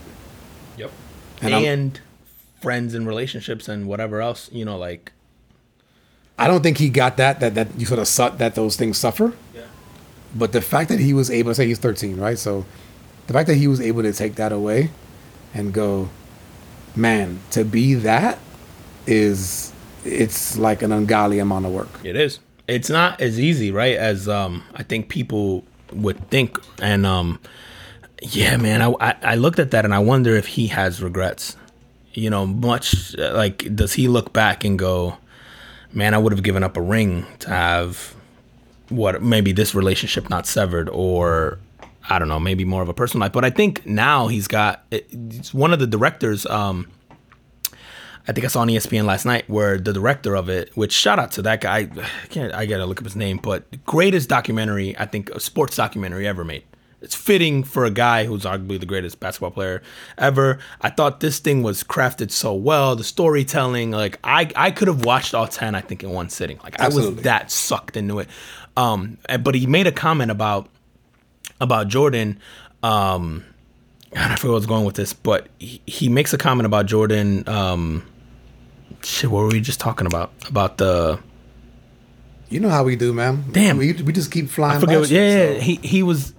Yep. 0.77 0.91
And 1.41 1.53
And, 1.53 1.99
friends 2.61 2.93
and 2.93 3.07
relationships 3.07 3.67
and 3.67 3.87
whatever 3.87 4.21
else, 4.21 4.49
you 4.51 4.63
know, 4.63 4.77
like 4.77 5.11
I 6.37 6.47
don't 6.47 6.63
think 6.63 6.77
he 6.77 6.89
got 6.89 7.17
that 7.17 7.39
that 7.39 7.55
that 7.55 7.67
you 7.77 7.85
sort 7.85 7.99
of 7.99 8.07
su- 8.07 8.37
that 8.37 8.55
those 8.55 8.75
things 8.75 8.97
suffer. 8.97 9.33
But 10.35 10.51
the 10.53 10.61
fact 10.61 10.89
that 10.89 10.99
he 10.99 11.13
was 11.13 11.29
able 11.29 11.51
to 11.51 11.55
say 11.55 11.67
he's 11.67 11.79
13, 11.79 12.17
right? 12.17 12.37
So 12.37 12.65
the 13.27 13.33
fact 13.33 13.47
that 13.47 13.55
he 13.55 13.67
was 13.67 13.81
able 13.81 14.01
to 14.03 14.13
take 14.13 14.35
that 14.35 14.51
away 14.51 14.89
and 15.53 15.73
go, 15.73 16.09
man, 16.95 17.39
to 17.51 17.63
be 17.65 17.93
that 17.95 18.39
is 19.07 19.73
it's 20.05 20.57
like 20.57 20.81
an 20.81 20.91
ungodly 20.91 21.39
amount 21.39 21.65
of 21.65 21.71
work. 21.71 21.89
it 22.03 22.15
is. 22.15 22.39
It's 22.67 22.89
not 22.89 23.19
as 23.19 23.39
easy, 23.39 23.71
right, 23.71 23.97
as 23.97 24.29
um 24.29 24.63
I 24.75 24.83
think 24.83 25.09
people 25.09 25.63
would 25.91 26.29
think. 26.29 26.57
And 26.81 27.05
um 27.05 27.39
yeah, 28.21 28.55
man, 28.57 28.81
I 28.81 28.93
I, 29.01 29.15
I 29.23 29.35
looked 29.35 29.59
at 29.59 29.71
that 29.71 29.83
and 29.83 29.93
I 29.93 29.99
wonder 29.99 30.35
if 30.35 30.47
he 30.47 30.67
has 30.67 31.01
regrets. 31.03 31.57
You 32.13 32.29
know, 32.29 32.45
much 32.45 33.15
like 33.17 33.73
does 33.75 33.93
he 33.93 34.07
look 34.07 34.31
back 34.33 34.63
and 34.63 34.77
go, 34.77 35.17
"Man, 35.93 36.13
I 36.13 36.17
would 36.17 36.33
have 36.33 36.43
given 36.43 36.63
up 36.63 36.77
a 36.77 36.81
ring 36.81 37.25
to 37.39 37.49
have 37.49 38.15
what 38.91 39.21
maybe 39.21 39.51
this 39.51 39.73
relationship 39.73 40.29
not 40.29 40.45
severed 40.45 40.89
or 40.89 41.59
I 42.09 42.19
don't 42.19 42.27
know, 42.27 42.39
maybe 42.39 42.65
more 42.65 42.81
of 42.81 42.89
a 42.89 42.93
personal 42.93 43.25
life. 43.25 43.31
But 43.31 43.45
I 43.45 43.49
think 43.49 43.85
now 43.85 44.27
he's 44.27 44.47
got 44.47 44.83
it's 44.91 45.53
one 45.53 45.73
of 45.73 45.79
the 45.79 45.87
directors. 45.87 46.45
Um, 46.45 46.87
I 48.27 48.33
think 48.33 48.45
I 48.45 48.47
saw 48.47 48.61
on 48.61 48.67
ESPN 48.67 49.05
last 49.05 49.25
night 49.25 49.49
where 49.49 49.77
the 49.77 49.93
director 49.93 50.35
of 50.35 50.49
it, 50.49 50.75
which 50.75 50.93
shout 50.93 51.19
out 51.19 51.31
to 51.33 51.41
that 51.43 51.61
guy. 51.61 51.77
I 51.77 52.27
can't 52.29 52.53
I 52.53 52.65
gotta 52.65 52.85
look 52.85 52.99
up 52.99 53.05
his 53.05 53.15
name, 53.15 53.37
but 53.37 53.85
greatest 53.85 54.29
documentary 54.29 54.97
I 54.97 55.05
think 55.05 55.29
a 55.29 55.39
sports 55.39 55.75
documentary 55.75 56.27
ever 56.27 56.43
made. 56.43 56.63
It's 57.01 57.15
fitting 57.15 57.63
for 57.63 57.83
a 57.83 57.89
guy 57.89 58.25
who's 58.25 58.43
arguably 58.43 58.79
the 58.79 58.85
greatest 58.85 59.19
basketball 59.19 59.49
player 59.49 59.81
ever. 60.19 60.59
I 60.81 60.91
thought 60.91 61.19
this 61.19 61.39
thing 61.39 61.63
was 61.63 61.83
crafted 61.83 62.29
so 62.29 62.53
well. 62.53 62.95
The 62.95 63.03
storytelling, 63.03 63.89
like 63.89 64.19
I, 64.23 64.51
I 64.55 64.69
could 64.69 64.87
have 64.87 65.03
watched 65.03 65.33
all 65.33 65.47
ten. 65.47 65.73
I 65.73 65.81
think 65.81 66.03
in 66.03 66.11
one 66.11 66.29
sitting. 66.29 66.59
Like 66.63 66.79
I 66.79 66.89
was 66.89 67.15
that 67.23 67.49
sucked 67.49 67.97
into 67.97 68.19
it. 68.19 68.29
Um, 68.77 69.17
but 69.43 69.55
he 69.55 69.65
made 69.65 69.87
a 69.87 69.91
comment 69.91 70.31
about 70.31 70.69
about 71.59 71.87
Jordan. 71.87 72.39
Um, 72.83 73.43
God, 74.13 74.31
I 74.31 74.35
forget 74.35 74.43
where 74.43 74.51
I 74.51 74.55
was 74.55 74.65
going 74.65 74.85
with 74.85 74.95
this, 74.95 75.13
but 75.13 75.47
he, 75.59 75.81
he 75.85 76.09
makes 76.09 76.33
a 76.33 76.37
comment 76.37 76.65
about 76.65 76.85
Jordan. 76.85 77.47
Um, 77.47 78.05
shit, 79.03 79.29
what 79.29 79.41
were 79.43 79.49
we 79.49 79.61
just 79.61 79.79
talking 79.79 80.07
about? 80.07 80.31
About 80.49 80.77
the 80.77 81.19
You 82.49 82.59
know 82.59 82.69
how 82.69 82.83
we 82.83 82.95
do, 82.95 83.13
man. 83.13 83.45
Damn. 83.51 83.77
we, 83.77 83.93
we 83.93 84.11
just 84.11 84.31
keep 84.31 84.49
flying. 84.49 84.77
I 84.77 84.79
forget. 84.79 84.99
What, 84.99 85.09
yeah, 85.09 85.51
yeah, 85.51 85.59
he 85.59 85.75
he 85.75 86.03
was. 86.03 86.33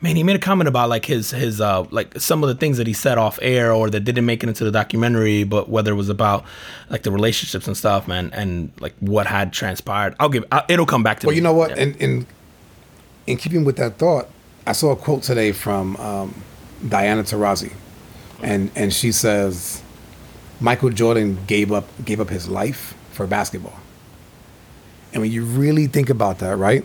Man, 0.00 0.14
he 0.14 0.22
made 0.22 0.36
a 0.36 0.38
comment 0.38 0.68
about 0.68 0.88
like 0.88 1.04
his 1.06 1.32
his 1.32 1.60
uh 1.60 1.84
like 1.90 2.20
some 2.20 2.44
of 2.44 2.48
the 2.48 2.54
things 2.54 2.76
that 2.78 2.86
he 2.86 2.92
said 2.92 3.18
off 3.18 3.36
air 3.42 3.72
or 3.72 3.90
that 3.90 4.00
didn't 4.00 4.26
make 4.26 4.44
it 4.44 4.48
into 4.48 4.62
the 4.64 4.70
documentary, 4.70 5.42
but 5.42 5.68
whether 5.68 5.90
it 5.90 5.96
was 5.96 6.08
about 6.08 6.44
like 6.88 7.02
the 7.02 7.10
relationships 7.10 7.66
and 7.66 7.76
stuff, 7.76 8.06
man, 8.06 8.30
and 8.32 8.70
like 8.78 8.94
what 9.00 9.26
had 9.26 9.52
transpired. 9.52 10.14
I'll 10.20 10.28
give. 10.28 10.44
i 10.52 10.62
it'll 10.68 10.86
come 10.86 11.02
back 11.02 11.18
to 11.20 11.26
Well, 11.26 11.32
me. 11.32 11.36
you 11.38 11.42
know 11.42 11.52
what? 11.52 11.70
Yeah. 11.70 11.82
In, 11.82 11.94
in 11.94 12.26
in 13.26 13.36
keeping 13.38 13.64
with 13.64 13.76
that 13.78 13.98
thought, 13.98 14.28
I 14.66 14.72
saw 14.72 14.92
a 14.92 14.96
quote 14.96 15.24
today 15.24 15.50
from 15.50 15.96
um, 15.96 16.34
Diana 16.88 17.24
Taurasi, 17.24 17.72
and 18.40 18.70
and 18.76 18.92
she 18.94 19.10
says, 19.10 19.82
Michael 20.60 20.90
Jordan 20.90 21.38
gave 21.48 21.72
up 21.72 21.88
gave 22.04 22.20
up 22.20 22.28
his 22.30 22.48
life 22.48 22.94
for 23.10 23.26
basketball. 23.26 23.80
And 25.12 25.22
when 25.22 25.32
you 25.32 25.44
really 25.44 25.88
think 25.88 26.08
about 26.08 26.38
that, 26.38 26.56
right? 26.56 26.84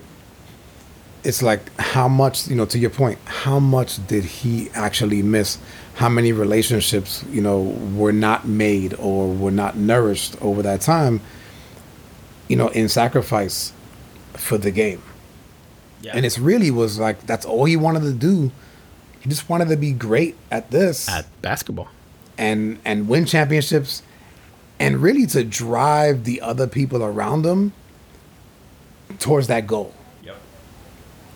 It's 1.23 1.41
like 1.41 1.62
how 1.79 2.07
much, 2.07 2.47
you 2.47 2.55
know, 2.55 2.65
to 2.65 2.77
your 2.77 2.89
point, 2.89 3.17
how 3.25 3.59
much 3.59 4.05
did 4.07 4.25
he 4.25 4.69
actually 4.73 5.23
miss? 5.23 5.57
How 5.95 6.09
many 6.09 6.31
relationships, 6.33 7.23
you 7.29 7.41
know, 7.41 7.62
were 7.95 8.12
not 8.12 8.47
made 8.47 8.93
or 8.95 9.31
were 9.33 9.51
not 9.51 9.77
nourished 9.77 10.36
over 10.41 10.62
that 10.63 10.81
time, 10.81 11.21
you 12.47 12.55
know, 12.55 12.67
in 12.69 12.89
sacrifice 12.89 13.71
for 14.33 14.57
the 14.57 14.71
game. 14.71 15.01
yeah. 16.01 16.12
And 16.15 16.25
it's 16.25 16.38
really 16.39 16.71
was 16.71 16.99
like 16.99 17.25
that's 17.25 17.45
all 17.45 17.65
he 17.65 17.77
wanted 17.77 18.01
to 18.01 18.13
do. 18.13 18.51
He 19.21 19.29
just 19.29 19.47
wanted 19.47 19.69
to 19.69 19.77
be 19.77 19.91
great 19.93 20.36
at 20.51 20.71
this 20.71 21.07
at 21.07 21.25
basketball. 21.41 21.88
and 22.38 22.79
and 22.83 23.07
win 23.07 23.25
championships 23.25 24.03
and 24.79 25.01
really 25.01 25.25
to 25.27 25.43
drive 25.45 26.25
the 26.25 26.41
other 26.41 26.67
people 26.67 27.03
around 27.03 27.45
him 27.45 27.71
towards 29.19 29.47
that 29.47 29.65
goal. 29.67 29.93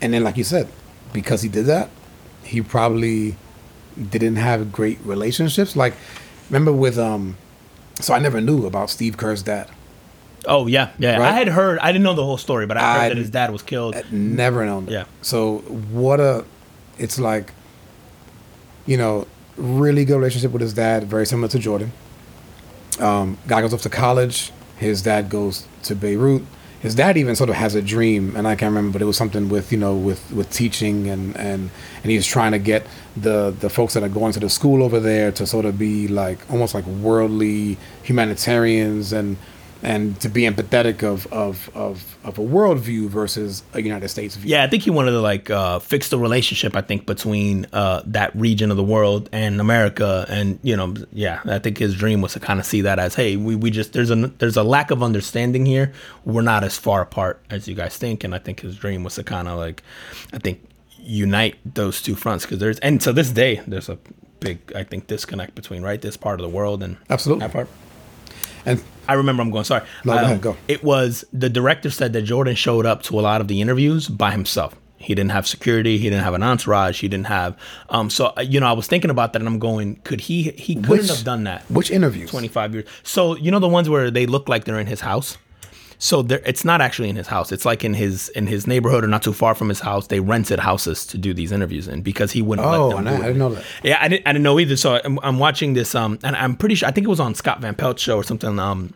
And 0.02 0.14
then 0.14 0.24
like 0.24 0.38
you 0.38 0.44
said, 0.44 0.68
because 1.14 1.42
he 1.42 1.50
did 1.50 1.66
that, 1.66 1.90
he 2.44 2.62
probably 2.62 3.36
didn't 4.10 4.36
have 4.36 4.72
great 4.72 5.00
relationships. 5.04 5.76
Like, 5.76 5.94
remember 6.50 6.72
with 6.72 6.98
um, 7.00 7.38
so 8.00 8.14
I 8.14 8.20
never 8.20 8.40
knew 8.42 8.66
about 8.66 8.90
Steve 8.90 9.18
Kerr's 9.18 9.42
dad. 9.44 9.70
Oh 10.46 10.68
yeah, 10.68 10.92
yeah. 11.00 11.18
Right? 11.18 11.30
I 11.30 11.32
had 11.34 11.48
heard. 11.50 11.80
I 11.80 11.92
didn't 11.92 12.04
know 12.04 12.14
the 12.14 12.24
whole 12.24 12.38
story, 12.38 12.66
but 12.68 12.78
I 12.78 12.82
heard 12.94 13.00
I- 13.00 13.10
that 13.10 13.18
his 13.18 13.30
dad 13.30 13.52
was 13.52 13.62
killed. 13.64 13.96
I'd 13.96 14.14
never 14.14 14.66
known 14.66 14.86
that. 14.86 14.92
Yeah. 14.92 15.06
So 15.22 15.60
what 15.92 16.20
a, 16.20 16.46
it's 16.98 17.20
like, 17.20 17.52
you 18.86 18.98
know, 18.98 19.28
really 19.58 20.06
good 20.06 20.18
relationship 20.18 20.52
with 20.52 20.62
his 20.62 20.74
dad, 20.74 21.06
very 21.06 21.26
similar 21.26 21.48
to 21.50 21.60
Jordan. 21.60 21.92
Um, 23.00 23.38
guy 23.48 23.62
goes 23.62 23.74
off 23.74 23.82
to 23.82 23.90
college. 23.90 24.52
His 24.78 25.02
dad 25.02 25.30
goes 25.30 25.68
to 25.84 25.96
Beirut. 25.96 26.44
His 26.82 26.94
dad 26.94 27.18
even 27.18 27.36
sort 27.36 27.50
of 27.50 27.56
has 27.56 27.74
a 27.74 27.82
dream, 27.82 28.36
and 28.36 28.48
I 28.48 28.56
can't 28.56 28.70
remember, 28.70 28.94
but 28.94 29.02
it 29.02 29.06
was 29.06 29.18
something 29.18 29.50
with 29.50 29.72
you 29.72 29.78
know 29.78 29.96
with 29.96 30.32
with 30.32 30.50
teaching 30.52 31.08
and 31.10 31.36
and 31.36 31.72
and 32.04 32.12
he's 32.12 32.26
trying 32.26 32.52
to 32.52 32.60
get 32.60 32.86
the 33.16 33.52
the 33.60 33.70
folks 33.70 33.94
that 33.96 34.04
are 34.04 34.10
going 34.10 34.34
to 34.34 34.40
the 34.40 34.50
school 34.50 34.84
over 34.84 35.00
there 35.00 35.32
to 35.32 35.48
sort 35.48 35.66
of 35.66 35.80
be 35.80 36.08
like 36.08 36.40
almost 36.52 36.74
like 36.74 36.86
worldly 36.86 37.78
humanitarians 38.04 39.12
and 39.12 39.38
and 39.88 40.20
to 40.20 40.28
be 40.28 40.42
empathetic 40.42 41.02
of 41.02 41.26
of 41.32 41.70
of, 41.74 42.18
of 42.26 42.38
a 42.38 42.42
worldview 42.42 43.08
versus 43.08 43.64
a 43.74 43.82
United 43.82 44.10
States 44.10 44.36
view. 44.36 44.52
Yeah, 44.52 44.64
I 44.66 44.68
think 44.68 44.84
he 44.84 44.90
wanted 44.90 45.12
to 45.12 45.22
like 45.22 45.50
uh, 45.50 45.80
fix 45.80 46.10
the 46.10 46.20
relationship. 46.20 46.76
I 46.76 46.82
think 46.82 47.06
between 47.06 47.68
uh, 47.72 48.02
that 48.06 48.36
region 48.36 48.70
of 48.70 48.76
the 48.76 48.84
world 48.84 49.30
and 49.32 49.62
America, 49.62 50.26
and 50.28 50.60
you 50.62 50.76
know, 50.76 50.94
yeah, 51.14 51.40
I 51.46 51.60
think 51.60 51.78
his 51.78 51.96
dream 51.96 52.20
was 52.22 52.34
to 52.34 52.42
kind 52.42 52.60
of 52.60 52.66
see 52.66 52.82
that 52.82 53.00
as, 53.00 53.16
hey, 53.16 53.38
we, 53.38 53.56
we 53.56 53.72
just 53.72 53.94
there's 53.94 54.12
a 54.12 54.16
there's 54.16 54.58
a 54.58 54.64
lack 54.64 54.92
of 54.92 55.02
understanding 55.02 55.66
here. 55.66 55.94
We're 56.26 56.42
not 56.42 56.66
as 56.66 56.78
far 56.78 57.02
apart 57.02 57.42
as 57.50 57.70
you 57.70 57.74
guys 57.74 57.98
think, 57.98 58.26
and 58.26 58.36
I 58.36 58.40
think 58.40 58.60
his 58.60 58.76
dream 58.76 59.06
was 59.06 59.16
to 59.16 59.24
kind 59.24 59.48
of 59.48 59.58
like, 59.58 59.84
I 60.34 60.40
think, 60.40 60.62
unite 61.00 61.56
those 61.64 62.02
two 62.02 62.16
fronts 62.16 62.44
because 62.44 62.60
there's 62.60 62.80
and 62.80 63.00
to 63.00 63.14
this 63.14 63.32
day 63.32 63.62
there's 63.66 63.88
a 63.88 63.98
big 64.42 64.60
I 64.76 64.84
think 64.84 65.08
disconnect 65.08 65.56
between 65.56 65.82
right 65.82 66.02
this 66.02 66.18
part 66.18 66.42
of 66.42 66.44
the 66.44 66.50
world 66.50 66.84
and 66.84 66.98
Absolutely. 67.10 67.48
that 67.48 67.54
part. 67.54 67.70
And 68.68 68.84
I 69.08 69.14
remember 69.14 69.42
I'm 69.42 69.50
going, 69.52 69.64
sorry. 69.64 69.84
No, 70.06 70.14
go 70.14 70.18
Um, 70.20 70.26
ahead, 70.26 70.42
go. 70.42 70.58
It 70.68 70.84
was 70.84 71.26
the 71.34 71.50
director 71.50 71.90
said 71.90 72.14
that 72.14 72.22
Jordan 72.24 72.56
showed 72.56 72.86
up 72.86 73.02
to 73.04 73.20
a 73.20 73.22
lot 73.22 73.42
of 73.42 73.48
the 73.48 73.62
interviews 73.62 74.08
by 74.08 74.32
himself. 74.32 74.76
He 75.00 75.14
didn't 75.16 75.32
have 75.32 75.48
security. 75.48 75.98
He 76.00 76.10
didn't 76.10 76.24
have 76.24 76.34
an 76.34 76.42
entourage. 76.44 77.00
He 77.02 77.08
didn't 77.08 77.28
have. 77.28 77.56
Um. 77.90 78.10
So 78.10 78.34
uh, 78.38 78.42
you 78.42 78.60
know, 78.60 78.66
I 78.68 78.74
was 78.74 78.88
thinking 78.88 79.12
about 79.12 79.32
that, 79.34 79.42
and 79.42 79.48
I'm 79.48 79.60
going, 79.60 79.98
could 80.04 80.22
he? 80.22 80.44
He 80.52 80.74
couldn't 80.76 80.90
Which- 80.90 81.08
have 81.10 81.24
done 81.24 81.44
that. 81.46 81.64
which 81.70 81.92
interviews? 81.92 82.30
25 82.32 82.74
years. 82.74 82.86
So 83.04 83.38
you 83.38 83.52
know 83.52 83.60
the 83.60 83.68
ones 83.70 83.90
where 83.90 84.10
they 84.12 84.26
look 84.26 84.50
like 84.50 84.66
they're 84.66 84.80
in 84.80 84.88
his 84.88 85.02
house. 85.02 85.38
So 86.00 86.22
there, 86.22 86.42
it's 86.46 86.64
not 86.64 86.80
actually 86.80 87.10
in 87.10 87.16
his 87.16 87.28
house. 87.28 87.52
It's 87.52 87.66
like 87.66 87.84
in 87.84 87.96
his 87.96 88.30
in 88.30 88.46
his 88.48 88.68
neighborhood 88.68 89.04
or 89.04 89.08
not 89.08 89.24
too 89.24 89.34
far 89.34 89.56
from 89.56 89.70
his 89.70 89.80
house. 89.80 90.08
They 90.08 90.20
rented 90.20 90.60
houses 90.60 91.06
to 91.08 91.18
do 91.18 91.34
these 91.34 91.52
interviews 91.52 91.88
in 91.88 92.02
because 92.02 92.32
he 92.32 92.42
wouldn't. 92.42 92.68
Oh, 92.68 92.90
let 92.90 92.98
them 92.98 93.08
I. 93.08 93.16
I 93.16 93.18
didn't 93.22 93.38
know 93.40 93.50
that. 93.50 93.64
Yeah, 93.84 93.98
I 94.00 94.08
didn't, 94.08 94.28
I 94.28 94.34
didn't 94.34 94.44
know 94.44 94.60
either. 94.60 94.76
So 94.76 95.02
I'm, 95.04 95.20
I'm 95.24 95.40
watching 95.40 95.74
this, 95.74 95.96
um, 95.96 96.20
and 96.24 96.36
I'm 96.36 96.56
pretty 96.56 96.76
sure 96.76 96.88
I 96.88 96.92
think 96.92 97.06
it 97.06 97.10
was 97.10 97.20
on 97.20 97.34
Scott 97.34 97.62
Van 97.62 97.74
Pelt 97.74 98.00
show 98.00 98.18
or 98.18 98.24
something, 98.24 98.60
um, 98.60 98.94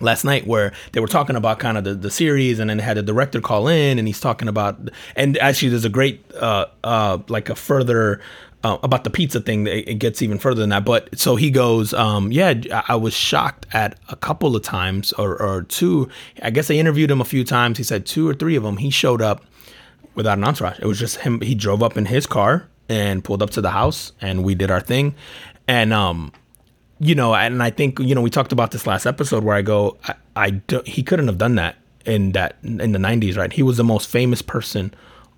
last 0.00 0.24
night 0.24 0.46
where 0.46 0.72
they 0.92 1.00
were 1.00 1.06
talking 1.06 1.36
about 1.36 1.58
kind 1.58 1.76
of 1.76 1.84
the, 1.84 1.94
the 1.94 2.10
series, 2.10 2.58
and 2.58 2.70
then 2.70 2.78
had 2.78 2.96
the 2.96 3.02
director 3.02 3.40
call 3.40 3.68
in, 3.68 3.98
and 3.98 4.08
he's 4.08 4.20
talking 4.20 4.48
about, 4.48 4.88
and 5.16 5.36
actually 5.38 5.68
there's 5.68 5.84
a 5.84 5.90
great, 5.90 6.24
uh, 6.34 6.66
uh, 6.82 7.18
like 7.28 7.50
a 7.50 7.54
further. 7.54 8.20
Uh, 8.64 8.78
about 8.84 9.02
the 9.02 9.10
pizza 9.10 9.40
thing, 9.40 9.66
it, 9.66 9.98
gets 9.98 10.22
even 10.22 10.38
further 10.38 10.60
than 10.60 10.70
that. 10.70 10.84
But 10.84 11.18
so 11.18 11.34
he 11.34 11.50
goes, 11.50 11.92
um, 11.94 12.30
yeah, 12.30 12.54
I- 12.72 12.84
I 12.90 12.94
was 12.94 13.12
shocked 13.12 13.66
at 13.72 13.98
a 14.08 14.14
couple 14.14 14.54
of 14.54 14.62
times 14.62 15.12
or, 15.14 15.36
or 15.42 15.64
two. 15.64 16.08
I 16.42 16.50
guess 16.50 16.68
they 16.68 16.78
interviewed 16.78 17.10
him 17.10 17.20
a 17.20 17.24
few 17.24 17.42
times. 17.42 17.78
He 17.78 17.82
said 17.84 18.06
two 18.06 18.28
or 18.28 18.34
three 18.34 18.54
of 18.54 18.62
them. 18.62 18.76
He 18.76 18.88
showed 18.90 19.20
up 19.20 19.44
without 20.14 20.38
an 20.38 20.44
entourage. 20.44 20.78
It 20.78 20.86
was 20.86 20.98
just 21.00 21.16
him. 21.16 21.40
He 21.40 21.56
drove 21.56 21.82
up 21.82 21.96
in 21.96 22.06
his 22.06 22.24
car 22.24 22.68
and 22.88 23.24
pulled 23.24 23.42
up 23.42 23.50
to 23.50 23.60
the 23.60 23.70
house, 23.70 24.12
and 24.20 24.44
we 24.44 24.54
did 24.54 24.70
our 24.70 24.80
thing. 24.80 25.16
And 25.66 25.92
um, 25.92 26.32
you 27.00 27.16
know, 27.16 27.34
and 27.34 27.60
I 27.62 27.70
think 27.70 27.98
you 27.98 28.14
know 28.14 28.20
we 28.22 28.30
talked 28.30 28.52
about 28.52 28.70
this 28.70 28.86
last 28.86 29.06
episode 29.06 29.42
where 29.42 29.56
I 29.56 29.62
go, 29.62 29.96
I, 30.06 30.14
I 30.36 30.50
do, 30.50 30.82
he 30.86 31.02
couldn't 31.02 31.26
have 31.26 31.38
done 31.38 31.56
that 31.56 31.76
in 32.04 32.30
that 32.32 32.58
in 32.62 32.92
the 32.92 32.98
'90s, 33.00 33.36
right? 33.36 33.52
He 33.52 33.62
was 33.64 33.76
the 33.76 33.84
most 33.84 34.08
famous 34.08 34.40
person 34.40 34.94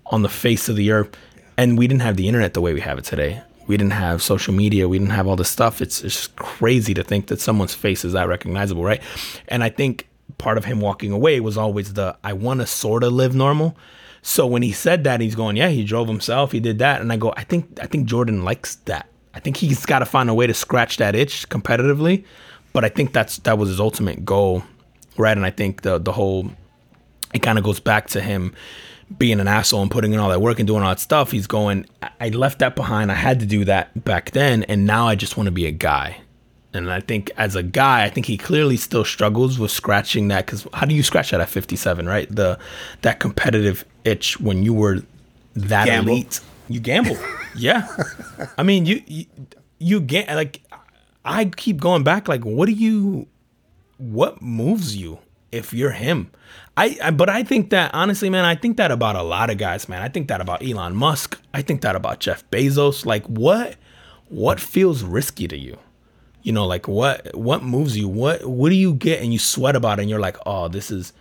on 0.07 0.21
the 0.21 0.29
face 0.29 0.69
of 0.69 0.75
the 0.75 0.91
earth, 0.91 1.15
and 1.57 1.77
we 1.77 1.87
didn't 1.87 2.01
have 2.01 2.17
the 2.17 2.27
internet 2.27 2.53
the 2.53 2.61
way 2.61 2.73
we 2.73 2.81
have 2.81 2.97
it 2.97 3.05
today. 3.05 3.41
We 3.67 3.77
didn't 3.77 3.93
have 3.93 4.21
social 4.21 4.53
media. 4.53 4.87
We 4.87 4.99
didn't 4.99 5.13
have 5.13 5.27
all 5.27 5.35
this 5.35 5.49
stuff. 5.49 5.81
It's, 5.81 6.03
it's 6.03 6.15
just 6.15 6.35
crazy 6.35 6.93
to 6.93 7.03
think 7.03 7.27
that 7.27 7.39
someone's 7.39 7.73
face 7.73 8.05
is 8.05 8.13
that 8.13 8.27
recognizable, 8.27 8.83
right? 8.83 9.01
And 9.47 9.63
I 9.63 9.69
think 9.69 10.07
part 10.37 10.57
of 10.57 10.65
him 10.65 10.81
walking 10.81 11.11
away 11.11 11.39
was 11.39 11.57
always 11.57 11.93
the 11.93 12.15
I 12.23 12.33
want 12.33 12.59
to 12.59 12.67
sort 12.67 13.03
of 13.03 13.13
live 13.13 13.35
normal. 13.35 13.75
So 14.21 14.47
when 14.47 14.61
he 14.61 14.71
said 14.71 15.03
that, 15.03 15.21
he's 15.21 15.35
going, 15.35 15.55
yeah, 15.55 15.69
he 15.69 15.83
drove 15.83 16.07
himself, 16.07 16.51
he 16.51 16.59
did 16.59 16.79
that, 16.79 16.99
and 16.99 17.13
I 17.13 17.17
go, 17.17 17.33
I 17.37 17.43
think 17.43 17.79
I 17.81 17.85
think 17.85 18.07
Jordan 18.07 18.43
likes 18.43 18.75
that. 18.85 19.07
I 19.33 19.39
think 19.39 19.57
he's 19.57 19.85
got 19.85 19.99
to 19.99 20.05
find 20.05 20.29
a 20.29 20.33
way 20.33 20.47
to 20.47 20.53
scratch 20.53 20.97
that 20.97 21.15
itch 21.15 21.47
competitively, 21.49 22.25
but 22.73 22.83
I 22.83 22.89
think 22.89 23.13
that's 23.13 23.37
that 23.39 23.57
was 23.57 23.69
his 23.69 23.79
ultimate 23.79 24.25
goal, 24.25 24.63
right? 25.17 25.35
And 25.37 25.45
I 25.45 25.51
think 25.51 25.83
the 25.83 25.99
the 25.99 26.11
whole 26.11 26.51
it 27.33 27.39
kind 27.39 27.57
of 27.57 27.63
goes 27.63 27.79
back 27.79 28.07
to 28.07 28.21
him 28.21 28.55
being 29.17 29.39
an 29.39 29.47
asshole 29.47 29.81
and 29.81 29.91
putting 29.91 30.13
in 30.13 30.19
all 30.19 30.29
that 30.29 30.41
work 30.41 30.59
and 30.59 30.67
doing 30.67 30.81
all 30.83 30.89
that 30.89 30.99
stuff. 30.99 31.31
He's 31.31 31.47
going, 31.47 31.85
I- 32.19 32.29
left 32.29 32.59
that 32.59 32.75
behind. 32.75 33.11
I 33.11 33.15
had 33.15 33.39
to 33.41 33.45
do 33.45 33.65
that 33.65 34.03
back 34.03 34.31
then, 34.31 34.63
and 34.63 34.85
now 34.85 35.07
I 35.07 35.15
just 35.15 35.37
want 35.37 35.47
to 35.47 35.51
be 35.51 35.65
a 35.67 35.71
guy. 35.71 36.17
And 36.73 36.91
I 36.91 36.99
think 36.99 37.31
as 37.37 37.55
a 37.55 37.63
guy, 37.63 38.03
I 38.03 38.09
think 38.09 38.25
he 38.25 38.37
clearly 38.37 38.75
still 38.75 39.05
struggles 39.05 39.57
with 39.57 39.71
scratching 39.71 40.27
that 40.27 40.45
because 40.45 40.67
how 40.73 40.85
do 40.85 40.93
you 40.93 41.03
scratch 41.03 41.31
that 41.31 41.39
at 41.39 41.47
57, 41.49 42.05
right? 42.05 42.27
The 42.29 42.59
that 43.01 43.19
competitive 43.21 43.85
itch 44.03 44.39
when 44.41 44.63
you 44.63 44.73
were 44.73 45.03
that 45.55 45.85
Gamble. 45.85 46.11
elite. 46.11 46.41
You 46.67 46.79
gamble, 46.79 47.15
yeah. 47.55 47.87
I 48.57 48.63
mean, 48.63 48.85
you 48.87 49.01
you, 49.05 49.25
you 49.77 50.01
get 50.01 50.27
like 50.35 50.61
I 51.23 51.45
keep 51.45 51.77
going 51.77 52.03
back. 52.03 52.27
Like, 52.27 52.43
what 52.43 52.65
do 52.65 52.71
you 52.73 53.27
what 53.97 54.41
moves 54.41 54.97
you 54.97 55.19
if 55.51 55.73
you're 55.73 55.91
him? 55.91 56.31
I, 56.77 56.97
I 57.01 57.11
but 57.11 57.29
I 57.29 57.43
think 57.43 57.69
that 57.69 57.91
honestly, 57.93 58.29
man, 58.29 58.45
I 58.45 58.55
think 58.55 58.77
that 58.77 58.91
about 58.91 59.15
a 59.15 59.23
lot 59.23 59.49
of 59.49 59.57
guys, 59.57 59.87
man. 59.87 60.01
I 60.01 60.09
think 60.09 60.27
that 60.27 60.41
about 60.41 60.63
Elon 60.65 60.95
Musk. 60.95 61.39
I 61.53 61.61
think 61.61 61.81
that 61.81 61.95
about 61.95 62.19
Jeff 62.19 62.49
Bezos. 62.51 63.05
Like 63.05 63.25
what 63.27 63.75
what 64.29 64.59
feels 64.59 65.03
risky 65.03 65.47
to 65.47 65.57
you? 65.57 65.77
You 66.43 66.51
know, 66.51 66.65
like 66.65 66.87
what 66.87 67.35
what 67.35 67.63
moves 67.63 67.97
you? 67.97 68.07
What 68.07 68.45
what 68.45 68.69
do 68.69 68.75
you 68.75 68.93
get 68.93 69.21
and 69.23 69.31
you 69.33 69.39
sweat 69.39 69.75
about 69.75 69.99
it 69.99 70.03
and 70.03 70.09
you're 70.09 70.19
like, 70.19 70.37
"Oh, 70.45 70.67
this 70.67 70.91
is 70.91 71.13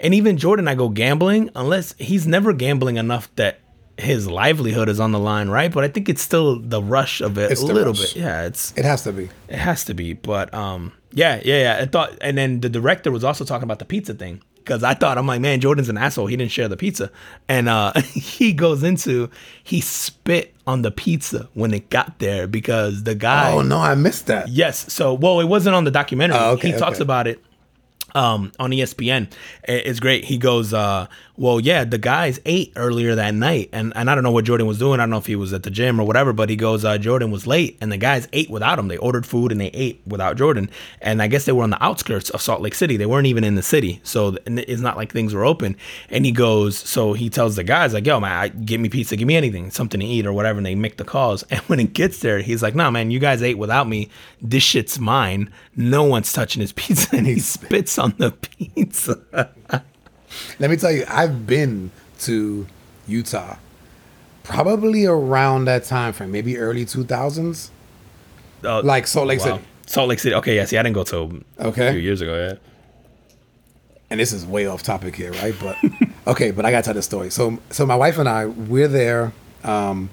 and 0.00 0.12
even 0.14 0.36
Jordan, 0.38 0.66
I 0.68 0.74
go 0.74 0.88
gambling 0.88 1.50
unless 1.54 1.94
he's 1.98 2.26
never 2.26 2.52
gambling 2.52 2.96
enough 2.96 3.28
that 3.36 3.60
his 3.96 4.26
livelihood 4.28 4.88
is 4.88 4.98
on 4.98 5.12
the 5.12 5.20
line, 5.20 5.48
right? 5.48 5.72
But 5.72 5.84
I 5.84 5.88
think 5.88 6.08
it's 6.08 6.20
still 6.22 6.58
the 6.58 6.82
rush 6.82 7.20
of 7.20 7.38
it 7.38 7.52
It's 7.52 7.62
a 7.62 7.66
little 7.66 7.92
rush. 7.92 8.14
bit. 8.14 8.22
Yeah, 8.22 8.42
it's 8.46 8.72
It 8.76 8.84
has 8.84 9.04
to 9.04 9.12
be. 9.12 9.28
it 9.48 9.56
has 9.58 9.84
to 9.84 9.94
be, 9.94 10.14
but 10.14 10.52
um, 10.52 10.92
yeah, 11.14 11.40
yeah, 11.44 11.62
yeah. 11.62 11.82
I 11.82 11.86
thought, 11.86 12.16
and 12.20 12.36
then 12.36 12.60
the 12.60 12.68
director 12.68 13.10
was 13.10 13.24
also 13.24 13.44
talking 13.44 13.64
about 13.64 13.78
the 13.78 13.84
pizza 13.84 14.14
thing 14.14 14.42
because 14.56 14.82
I 14.82 14.94
thought 14.94 15.18
I'm 15.18 15.26
like, 15.26 15.40
man, 15.40 15.60
Jordan's 15.60 15.88
an 15.88 15.98
asshole. 15.98 16.26
He 16.26 16.36
didn't 16.36 16.50
share 16.50 16.68
the 16.68 16.76
pizza, 16.76 17.10
and 17.48 17.68
uh, 17.68 17.92
he 18.00 18.52
goes 18.52 18.82
into 18.82 19.30
he 19.62 19.80
spit 19.80 20.54
on 20.66 20.82
the 20.82 20.90
pizza 20.90 21.48
when 21.54 21.72
it 21.74 21.90
got 21.90 22.18
there 22.18 22.46
because 22.46 23.04
the 23.04 23.14
guy. 23.14 23.52
Oh 23.52 23.62
no, 23.62 23.78
I 23.78 23.94
missed 23.94 24.26
that. 24.26 24.48
Yes. 24.48 24.92
So, 24.92 25.14
well, 25.14 25.40
it 25.40 25.46
wasn't 25.46 25.76
on 25.76 25.84
the 25.84 25.90
documentary. 25.90 26.38
Oh, 26.38 26.52
okay, 26.52 26.72
he 26.72 26.78
talks 26.78 26.96
okay. 26.96 27.04
about 27.04 27.26
it 27.26 27.42
um, 28.14 28.52
on 28.58 28.70
ESPN. 28.70 29.30
It's 29.64 30.00
great. 30.00 30.24
He 30.24 30.38
goes, 30.38 30.72
uh, 30.72 31.06
well, 31.36 31.58
yeah, 31.58 31.82
the 31.82 31.98
guys 31.98 32.38
ate 32.44 32.72
earlier 32.76 33.16
that 33.16 33.34
night, 33.34 33.68
and, 33.72 33.92
and 33.96 34.08
I 34.08 34.14
don't 34.14 34.22
know 34.22 34.30
what 34.30 34.44
Jordan 34.44 34.68
was 34.68 34.78
doing. 34.78 35.00
I 35.00 35.02
don't 35.02 35.10
know 35.10 35.18
if 35.18 35.26
he 35.26 35.34
was 35.34 35.52
at 35.52 35.64
the 35.64 35.70
gym 35.70 36.00
or 36.00 36.06
whatever, 36.06 36.32
but 36.32 36.48
he 36.48 36.54
goes, 36.54 36.84
uh, 36.84 36.96
Jordan 36.96 37.32
was 37.32 37.44
late, 37.44 37.76
and 37.80 37.90
the 37.90 37.96
guys 37.96 38.28
ate 38.32 38.50
without 38.50 38.78
him. 38.78 38.86
They 38.86 38.98
ordered 38.98 39.26
food 39.26 39.50
and 39.50 39.60
they 39.60 39.68
ate 39.68 40.00
without 40.06 40.36
Jordan, 40.36 40.70
and 41.00 41.20
I 41.20 41.26
guess 41.26 41.44
they 41.44 41.50
were 41.50 41.64
on 41.64 41.70
the 41.70 41.82
outskirts 41.82 42.30
of 42.30 42.40
Salt 42.40 42.60
Lake 42.60 42.76
City. 42.76 42.96
They 42.96 43.06
weren't 43.06 43.26
even 43.26 43.42
in 43.42 43.56
the 43.56 43.64
city, 43.64 44.00
so 44.04 44.36
it's 44.46 44.80
not 44.80 44.96
like 44.96 45.10
things 45.10 45.34
were 45.34 45.44
open. 45.44 45.76
And 46.08 46.24
he 46.24 46.30
goes, 46.30 46.78
so 46.78 47.14
he 47.14 47.28
tells 47.28 47.56
the 47.56 47.64
guys 47.64 47.94
like, 47.94 48.06
yo, 48.06 48.20
man, 48.20 48.32
I, 48.32 48.48
give 48.48 48.80
me 48.80 48.88
pizza, 48.88 49.16
give 49.16 49.26
me 49.26 49.34
anything, 49.36 49.72
something 49.72 49.98
to 49.98 50.06
eat 50.06 50.26
or 50.26 50.32
whatever, 50.32 50.58
and 50.58 50.66
they 50.66 50.76
make 50.76 50.98
the 50.98 51.04
calls. 51.04 51.44
And 51.54 51.62
when 51.62 51.78
it 51.78 51.92
gets 51.92 52.18
there, 52.18 52.40
he's 52.40 52.64
like, 52.64 52.74
nah, 52.74 52.90
man, 52.90 53.12
you 53.12 53.20
guys 53.20 53.40
ate 53.40 53.58
without 53.58 53.88
me. 53.88 54.08
This 54.42 54.64
shit's 54.64 54.98
mine. 54.98 55.52
No 55.76 56.02
one's 56.02 56.32
touching 56.32 56.60
his 56.60 56.72
pizza, 56.80 57.14
and 57.14 57.26
he 57.26 57.38
spits 57.38 57.96
on 57.96 58.14
the 58.18 58.32
pizza. 58.32 59.50
Let 60.58 60.70
me 60.70 60.76
tell 60.76 60.92
you, 60.92 61.04
I've 61.08 61.46
been 61.46 61.90
to 62.20 62.66
Utah 63.06 63.56
probably 64.42 65.06
around 65.06 65.64
that 65.66 65.84
time 65.84 66.12
frame, 66.12 66.30
maybe 66.32 66.58
early 66.58 66.84
2000s. 66.84 67.70
Uh, 68.62 68.82
Like 68.82 69.06
Salt 69.06 69.26
Lake 69.26 69.40
wow. 69.40 69.56
City. 69.56 69.64
Salt 69.86 70.08
Lake 70.08 70.18
City. 70.18 70.34
Okay, 70.34 70.56
yeah. 70.56 70.64
See, 70.64 70.76
I 70.78 70.82
didn't 70.82 70.94
go 70.94 71.04
till 71.04 71.32
Okay. 71.58 71.88
a 71.88 71.92
few 71.92 72.00
years 72.00 72.20
ago. 72.20 72.34
Yeah. 72.36 72.54
and 74.10 74.20
this 74.20 74.32
is 74.32 74.46
way 74.46 74.66
off 74.66 74.82
topic 74.82 75.16
here, 75.16 75.32
right? 75.32 75.54
But 75.60 75.76
okay, 76.26 76.50
but 76.50 76.64
I 76.64 76.70
gotta 76.70 76.84
tell 76.84 76.94
the 76.94 77.02
story. 77.02 77.30
So, 77.30 77.58
so 77.70 77.84
my 77.86 77.96
wife 77.96 78.18
and 78.18 78.28
I, 78.28 78.46
we're 78.46 78.88
there. 78.88 79.32
Um, 79.64 80.10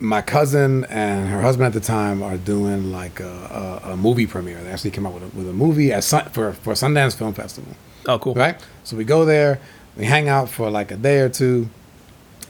my 0.00 0.20
cousin 0.22 0.84
and 0.86 1.28
her 1.28 1.40
husband 1.40 1.66
at 1.66 1.72
the 1.72 1.80
time 1.80 2.22
are 2.22 2.36
doing 2.36 2.92
like 2.92 3.20
a, 3.20 3.80
a, 3.84 3.92
a 3.92 3.96
movie 3.96 4.26
premiere. 4.26 4.62
They 4.62 4.70
actually 4.70 4.90
came 4.90 5.06
out 5.06 5.14
with 5.14 5.22
a, 5.22 5.36
with 5.36 5.48
a 5.48 5.52
movie 5.52 5.92
at 5.92 6.04
Sun, 6.04 6.30
for 6.30 6.52
for 6.52 6.74
Sundance 6.74 7.16
Film 7.16 7.32
Festival, 7.32 7.74
Oh, 8.06 8.18
cool. 8.18 8.34
right? 8.34 8.56
So 8.84 8.96
we 8.96 9.04
go 9.04 9.24
there, 9.24 9.60
we 9.96 10.04
hang 10.04 10.28
out 10.28 10.48
for 10.48 10.70
like 10.70 10.90
a 10.90 10.96
day 10.96 11.20
or 11.20 11.28
two, 11.28 11.68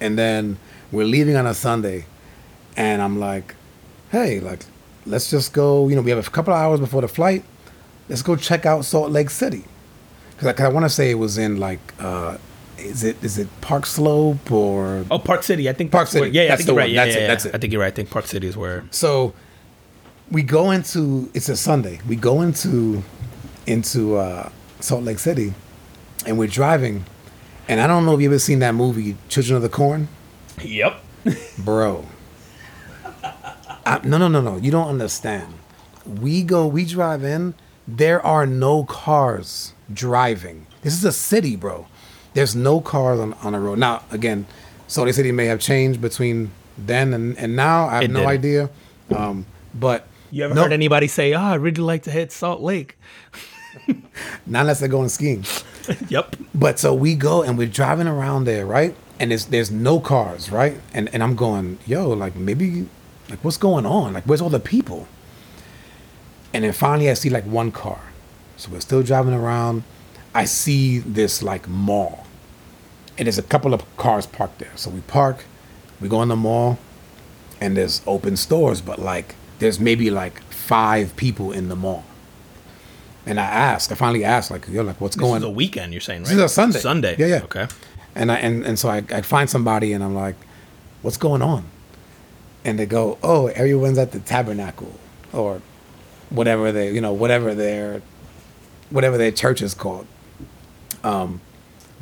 and 0.01 0.19
then 0.19 0.59
we're 0.93 1.07
leaving 1.07 1.37
on 1.37 1.47
a 1.47 1.55
Sunday, 1.55 2.07
and 2.77 3.01
I'm 3.03 3.19
like, 3.21 3.55
hey, 4.11 4.41
like, 4.41 4.65
let's 5.07 5.31
just 5.31 5.53
go. 5.53 5.89
You 5.89 5.97
know, 5.97 6.03
we 6.03 6.11
have 6.11 6.27
a 6.27 6.31
couple 6.31 6.53
of 6.53 6.59
hours 6.61 6.81
before 6.81 7.01
the 7.03 7.09
flight. 7.09 7.45
Let's 8.09 8.23
go 8.23 8.37
check 8.37 8.67
out 8.67 8.85
Salt 8.85 9.11
Lake 9.11 9.31
City, 9.31 9.65
because 10.37 10.59
I, 10.61 10.65
I 10.65 10.69
want 10.69 10.85
to 10.85 10.91
say 10.91 11.11
it 11.11 11.15
was 11.15 11.39
in 11.39 11.59
like, 11.59 11.81
uh, 12.01 12.37
is 12.79 13.05
it 13.05 13.23
is 13.23 13.39
it 13.39 13.49
Park 13.61 13.87
Slope 13.87 14.51
or 14.51 15.05
Oh, 15.11 15.19
Park 15.19 15.43
City. 15.45 15.69
I 15.69 15.73
think 15.73 15.91
Park 15.93 16.03
that's 16.03 16.13
City. 16.13 16.21
where- 16.23 16.31
yeah, 16.31 16.43
yeah, 16.43 16.47
I 16.47 16.49
That's 16.51 16.59
think 16.59 16.67
the 16.67 16.73
you're 16.73 16.81
right. 16.81 16.91
Yeah, 16.91 17.05
That's 17.05 17.15
yeah, 17.17 17.21
it. 17.21 17.23
yeah. 17.23 17.29
That's 17.29 17.45
it. 17.47 17.55
I 17.55 17.59
think 17.59 17.73
you're 17.73 17.83
right. 17.83 17.93
I 17.93 17.97
think 17.97 18.11
Park 18.11 18.27
City 18.27 18.47
is 18.49 18.57
where. 18.57 18.85
So 18.91 19.33
we 20.31 20.43
go 20.43 20.71
into 20.73 21.31
it's 21.35 21.49
a 21.49 21.57
Sunday. 21.57 22.01
We 22.09 22.17
go 22.17 22.43
into 22.43 23.03
into 23.67 24.17
uh, 24.17 24.51
Salt 24.81 25.05
Lake 25.05 25.19
City, 25.19 25.55
and 26.27 26.39
we're 26.39 26.49
driving. 26.49 27.05
And 27.69 27.81
I 27.81 27.87
don't 27.87 28.05
know 28.05 28.15
if 28.15 28.21
you 28.21 28.29
ever 28.29 28.39
seen 28.39 28.59
that 28.59 28.75
movie 28.75 29.17
Children 29.29 29.57
of 29.57 29.63
the 29.63 29.69
Corn, 29.69 30.09
Yep. 30.63 31.01
bro. 31.59 32.07
I, 33.87 34.01
no, 34.05 34.19
no, 34.19 34.29
no, 34.29 34.41
no. 34.41 34.57
You 34.57 34.71
don't 34.71 34.89
understand. 34.89 35.55
We 36.07 36.43
go, 36.43 36.67
we 36.67 36.85
drive 36.85 37.23
in. 37.25 37.55
There 37.87 38.25
are 38.25 38.47
no 38.47 38.85
cars 38.85 39.73
driving. 39.93 40.67
This 40.83 40.95
is 40.95 41.05
a 41.05 41.13
city, 41.13 41.57
bro. 41.57 41.87
There's 42.35 42.57
no 42.57 42.81
cars 42.81 43.21
on, 43.21 43.35
on 43.35 43.53
the 43.53 43.59
road. 43.59 43.79
Now, 43.79 44.03
again, 44.11 44.47
Salt 44.87 45.07
Lake 45.07 45.15
City 45.15 45.33
may 45.33 45.47
have 45.47 45.61
changed 45.61 46.01
between 46.01 46.51
then 46.79 47.13
and, 47.15 47.37
and 47.39 47.57
now. 47.57 47.87
I 47.89 47.95
have 47.97 48.03
It 48.05 48.11
no 48.11 48.21
did. 48.21 48.29
idea. 48.29 48.71
Um, 49.15 49.47
but 49.75 50.07
You 50.31 50.45
ever 50.45 50.55
no- 50.55 50.63
heard 50.65 50.73
anybody 50.73 51.07
say, 51.09 51.33
"Oh, 51.35 51.41
I'd 51.41 51.61
really 51.61 51.83
like 51.83 52.03
to 52.05 52.11
hit 52.11 52.33
Salt 52.33 52.61
Lake"? 52.61 52.97
Not 54.47 54.61
unless 54.61 54.81
they're 54.81 54.89
going 54.89 55.09
skiing. 55.09 55.45
yep. 56.09 56.37
But 56.55 56.79
so 56.79 56.95
we 56.95 57.15
go 57.15 57.43
and 57.43 57.59
we're 57.59 57.69
driving 57.69 58.07
around 58.07 58.45
there, 58.45 58.67
right? 58.67 58.95
And 59.19 59.31
there's 59.31 59.47
there's 59.47 59.71
no 59.71 60.01
cars, 60.01 60.51
right? 60.51 60.81
And 60.93 61.13
and 61.15 61.23
I'm 61.23 61.37
going, 61.37 61.79
yo, 61.87 62.09
like 62.11 62.37
maybe 62.37 62.89
like 63.29 63.43
what's 63.45 63.57
going 63.57 63.87
on? 63.87 64.13
Like 64.13 64.25
where's 64.25 64.41
all 64.41 64.51
the 64.51 64.61
people? 64.61 65.09
And 66.53 66.65
then 66.65 66.73
finally 66.73 67.11
I 67.11 67.15
see 67.15 67.31
like 67.31 67.45
one 67.45 67.73
car. 67.73 68.01
So 68.57 68.71
we're 68.71 68.81
still 68.81 69.03
driving 69.03 69.35
around. 69.35 69.83
I 70.35 70.45
see 70.45 70.99
this 70.99 71.43
like 71.43 71.69
mall. 71.69 72.27
And 73.17 73.27
there's 73.27 73.39
a 73.39 73.43
couple 73.43 73.75
of 73.75 73.97
cars 73.97 74.27
parked 74.27 74.59
there. 74.59 74.73
So 74.75 74.91
we 74.91 75.01
park, 75.03 75.45
we 76.01 76.09
go 76.09 76.23
in 76.23 76.29
the 76.29 76.37
mall, 76.37 76.79
and 77.61 77.77
there's 77.77 78.03
open 78.07 78.37
stores, 78.37 78.81
but 78.81 78.99
like 78.99 79.37
there's 79.59 79.79
maybe 79.79 80.11
like 80.11 80.41
five 80.53 81.15
people 81.17 81.53
in 81.53 81.69
the 81.69 81.77
mall. 81.77 82.05
And 83.27 83.41
I 83.41 83.45
asked, 83.45 83.91
I 83.91 83.95
finally 83.95 84.25
asked, 84.25 84.51
like, 84.51 84.69
yo, 84.69 84.83
like 84.83 85.01
what's 85.01 85.17
This 85.17 85.23
going 85.23 85.39
is 85.39 85.45
a 85.45 85.51
weekend. 85.51 85.93
You're 85.93 86.01
saying, 86.01 86.23
right? 86.23 86.29
This 86.29 86.37
is 86.37 86.43
a 86.45 86.49
Sunday. 86.49 86.79
Sunday. 86.81 87.17
Yeah, 87.19 87.27
yeah. 87.27 87.43
Okay. 87.45 87.67
and 88.15 88.31
I 88.31 88.37
and, 88.37 88.65
and 88.65 88.79
so 88.79 88.89
I, 88.89 88.99
I 89.11 89.23
find 89.23 89.49
somebody 89.49 89.93
and 89.93 90.05
I'm 90.05 90.15
like, 90.15 90.37
what's 91.03 91.17
going 91.17 91.43
on? 91.43 91.65
And 92.65 92.79
they 92.79 92.87
go, 92.87 93.19
oh, 93.23 93.47
everyone's 93.49 93.99
at 93.99 94.13
the 94.13 94.21
tabernacle 94.21 94.93
or 95.33 95.61
whatever 96.31 96.73
they 96.73 96.91
you 96.91 97.01
know 97.01 97.13
whatever 97.13 97.55
their 97.55 98.03
whatever 98.91 99.17
their 99.19 99.33
church 99.33 99.63
is 99.63 99.75
called. 99.75 100.07
Um, 101.03 101.41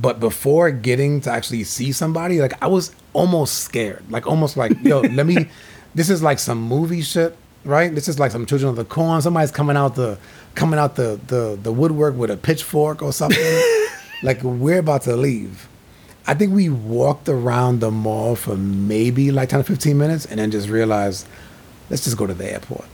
but 0.01 0.21
before 0.21 0.71
getting 0.71 1.21
to 1.23 1.31
actually 1.31 1.65
see 1.65 1.93
somebody, 1.93 2.41
like 2.41 2.61
I 2.63 2.67
was 2.67 2.95
almost 3.13 3.61
scared, 3.61 4.05
like 4.11 4.27
almost 4.27 4.57
like 4.57 4.73
yo, 4.83 5.01
let 5.19 5.27
me. 5.27 5.49
This 5.95 6.09
is 6.09 6.23
like 6.23 6.39
some 6.39 6.63
movie 6.63 7.03
shit, 7.03 7.37
right? 7.65 7.95
This 7.95 8.09
is 8.09 8.19
like 8.19 8.31
some 8.33 8.47
Children 8.47 8.71
of 8.71 8.77
the 8.77 8.85
Corn. 8.85 9.23
Somebody's 9.23 9.51
coming 9.51 9.77
out 9.77 9.95
the 9.95 10.19
coming 10.55 10.79
out 10.79 10.97
the 10.97 11.21
the 11.27 11.59
the 11.61 11.73
woodwork 11.73 12.17
with 12.17 12.31
a 12.31 12.37
pitchfork 12.37 13.03
or 13.03 13.13
something. 13.13 13.63
like 14.23 14.43
we're 14.43 14.79
about 14.79 15.03
to 15.03 15.17
leave. 15.17 15.69
I 16.27 16.35
think 16.35 16.53
we 16.53 16.69
walked 16.69 17.29
around 17.29 17.81
the 17.81 17.91
mall 17.91 18.37
for 18.37 18.57
maybe 18.57 19.33
like 19.33 19.49
10 19.49 19.61
or 19.61 19.65
15 19.65 19.99
minutes 19.99 20.25
and 20.25 20.39
then 20.39 20.53
just 20.53 20.69
realized, 20.69 21.27
let's 21.91 22.05
just 22.05 22.17
go 22.17 22.27
to 22.27 22.35
the 22.35 22.53
airport. 22.53 22.85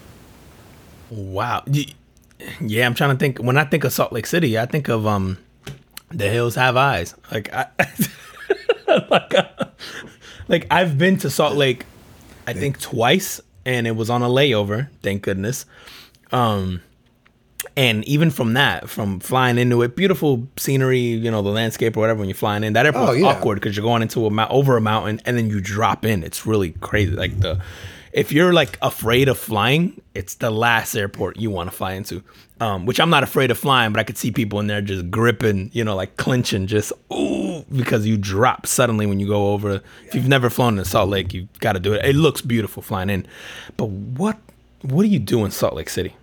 Wow. 1.11 1.63
Yeah, 2.61 2.87
I'm 2.87 2.95
trying 2.95 3.11
to 3.11 3.17
think. 3.17 3.39
When 3.39 3.59
I 3.59 3.65
think 3.65 3.85
of 3.85 3.93
Salt 3.93 4.13
Lake 4.13 4.27
City, 4.27 4.59
I 4.59 4.65
think 4.65 4.89
of 4.89 5.07
um, 5.07 5.39
the 6.11 6.29
hills 6.31 6.55
have 6.55 6.77
eyes. 6.77 7.15
Like 7.31 7.53
I, 7.53 7.67
like, 9.11 9.35
uh, 9.35 9.45
like 10.49 10.67
I've 10.71 10.97
been 10.97 11.19
to 11.19 11.31
Salt 11.31 11.57
Lake, 11.57 11.85
I 12.47 12.55
think 12.55 12.81
twice, 12.81 13.41
and 13.69 13.87
it 13.87 13.95
was 13.95 14.09
on 14.09 14.23
a 14.23 14.29
layover. 14.29 14.89
Thank 15.03 15.23
goodness. 15.23 15.67
Um, 16.33 16.81
and 17.77 18.05
even 18.07 18.31
from 18.31 18.55
that, 18.55 18.89
from 18.89 19.21
flying 19.21 19.59
into 19.59 19.83
it, 19.83 19.95
beautiful 19.95 20.49
scenery, 20.57 20.99
you 21.01 21.31
know, 21.31 21.43
the 21.43 21.51
landscape 21.51 21.97
or 21.97 22.01
whatever. 22.01 22.21
When 22.21 22.29
you're 22.29 22.35
flying 22.37 22.65
in, 22.65 22.73
that 22.73 22.87
airport's 22.87 23.11
Oh, 23.11 23.13
yeah. 23.13 23.27
awkward 23.27 23.57
because 23.57 23.77
you're 23.77 23.85
going 23.85 24.01
into 24.03 24.25
a 24.27 24.31
mount 24.31 24.51
over 24.51 24.77
a 24.77 24.81
mountain 24.81 25.21
and 25.27 25.37
then 25.37 25.51
you 25.51 25.61
drop 25.61 26.05
in. 26.05 26.23
It's 26.23 26.47
really 26.47 26.71
crazy. 26.81 27.13
Like 27.13 27.39
the, 27.41 27.61
if 28.13 28.33
you're 28.33 28.53
like 28.53 28.79
afraid 28.83 29.29
of 29.29 29.39
flying, 29.39 30.01
it's 30.15 30.35
the 30.37 30.51
last 30.51 30.95
airport 30.95 31.37
you 31.37 31.51
want 31.51 31.71
to 31.71 31.77
fly 31.77 31.93
into. 31.93 32.23
Um, 32.61 32.87
which 32.87 32.99
I'm 32.99 33.09
not 33.11 33.23
afraid 33.23 33.53
of 33.53 33.59
flying, 33.59 33.93
but 33.93 34.01
I 34.01 34.03
could 34.03 34.19
see 34.19 34.33
people 34.33 34.59
in 34.59 34.67
there 34.67 34.81
just 34.81 35.13
gripping, 35.13 35.71
you 35.73 35.85
know, 35.85 35.95
like 35.95 36.17
clenching, 36.17 36.67
just 36.67 36.93
ooh, 37.13 37.65
because 37.71 38.05
you 38.05 38.17
drop 38.17 38.67
suddenly 38.67 39.07
when 39.07 39.21
you 39.21 39.29
go 39.29 39.53
over. 39.53 39.81
If 40.07 40.17
you've 40.17 40.27
never 40.27 40.51
flown 40.51 40.75
to 40.77 40.85
Salt 40.85 41.09
Lake, 41.09 41.33
you 41.33 41.47
got 41.61 41.75
to 41.75 41.79
do 41.81 41.93
it. 41.93 42.05
It 42.05 42.17
looks 42.17 42.41
beautiful 42.41 42.83
flying 42.83 43.11
in, 43.11 43.29
but 43.77 43.91
what, 43.91 44.39
what 44.83 45.03
do 45.05 45.09
you 45.09 45.21
do 45.21 45.45
in 45.45 45.53
Salt 45.53 45.75
Lake 45.75 45.89
City? 45.89 46.17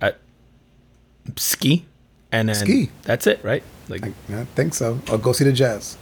I, 0.00 0.14
ski, 1.36 1.84
and 2.32 2.48
then 2.48 2.56
Ski. 2.56 2.90
That's 3.02 3.26
it, 3.26 3.44
right? 3.44 3.62
Like, 3.90 4.06
I 4.30 4.44
think 4.54 4.72
so. 4.72 4.98
Or 5.12 5.18
go 5.18 5.32
see 5.32 5.44
the 5.44 5.52
Jazz. 5.52 5.98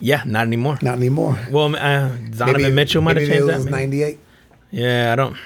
yeah, 0.00 0.24
not 0.26 0.44
anymore. 0.48 0.76
Not 0.82 0.96
anymore. 0.96 1.38
Well, 1.52 1.76
uh, 1.76 2.16
Donovan 2.36 2.74
Mitchell 2.74 3.00
might 3.00 3.16
have 3.16 3.28
maybe 3.28 3.32
changed 3.38 3.44
it 3.44 3.52
that. 3.52 3.56
was 3.58 3.70
maybe. 3.70 4.18
98. 4.74 4.82
Yeah, 4.82 5.12
I 5.12 5.16
don't. 5.16 5.36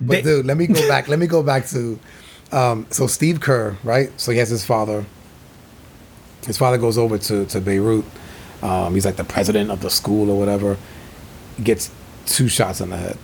But 0.00 0.08
They- 0.08 0.22
dude, 0.22 0.46
let 0.46 0.56
me 0.56 0.66
go 0.66 0.88
back. 0.88 1.08
let 1.08 1.18
me 1.18 1.26
go 1.26 1.42
back 1.42 1.66
to 1.68 1.98
um, 2.52 2.86
so 2.90 3.06
Steve 3.06 3.40
Kerr, 3.40 3.76
right? 3.84 4.10
So 4.20 4.32
he 4.32 4.38
has 4.38 4.48
his 4.48 4.64
father. 4.64 5.04
His 6.46 6.56
father 6.58 6.78
goes 6.78 6.98
over 6.98 7.18
to 7.18 7.44
to 7.46 7.60
Beirut. 7.60 8.04
Um, 8.62 8.94
he's 8.94 9.04
like 9.06 9.16
the 9.16 9.24
president 9.24 9.70
of 9.70 9.80
the 9.80 9.90
school 9.90 10.30
or 10.30 10.38
whatever. 10.38 10.76
Gets 11.62 11.90
two 12.26 12.48
shots 12.48 12.80
in 12.80 12.90
the 12.90 12.96
head. 12.96 13.18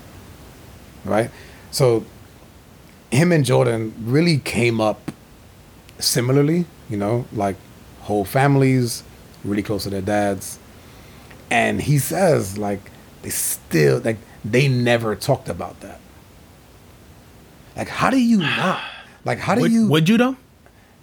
Right. 1.05 1.31
So 1.71 2.05
him 3.11 3.33
and 3.33 3.45
Jordan 3.45 3.95
really 4.05 4.39
came 4.39 4.81
up 4.81 5.11
similarly. 5.99 6.67
You 6.89 6.97
know, 6.99 7.27
like 7.33 7.57
whole 8.03 8.25
families, 8.25 9.03
really 9.45 9.63
close 9.63 9.83
to 9.85 9.91
their 9.91 10.03
dads. 10.03 10.59
And 11.51 11.81
he 11.81 11.99
says 11.99 12.59
like 12.59 12.91
they 13.23 13.31
still 13.31 14.01
like 14.05 14.19
they 14.53 14.69
never 14.69 15.17
talked 15.17 15.49
about 15.49 15.81
that. 15.81 16.01
Like, 17.77 17.89
how 17.89 18.11
do 18.11 18.19
you 18.19 18.39
not? 18.39 18.83
Like, 19.25 19.39
how 19.39 19.55
do 19.55 19.63
Would, 19.63 19.73
you, 19.73 19.89
would 19.89 20.09
you 20.09 20.17
though? 20.19 20.37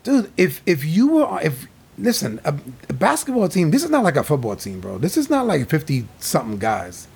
dude? 0.03 0.31
If 0.37 0.61
if 0.65 0.83
you 0.83 1.07
were, 1.07 1.39
if 1.41 1.67
listen, 1.97 2.39
a, 2.43 2.55
a 2.89 2.93
basketball 2.93 3.47
team. 3.49 3.71
This 3.71 3.83
is 3.83 3.89
not 3.89 4.03
like 4.03 4.15
a 4.15 4.23
football 4.23 4.55
team, 4.55 4.79
bro. 4.79 4.97
This 4.97 5.17
is 5.17 5.29
not 5.29 5.47
like 5.47 5.69
fifty 5.69 6.07
something 6.19 6.59
guys. 6.59 7.07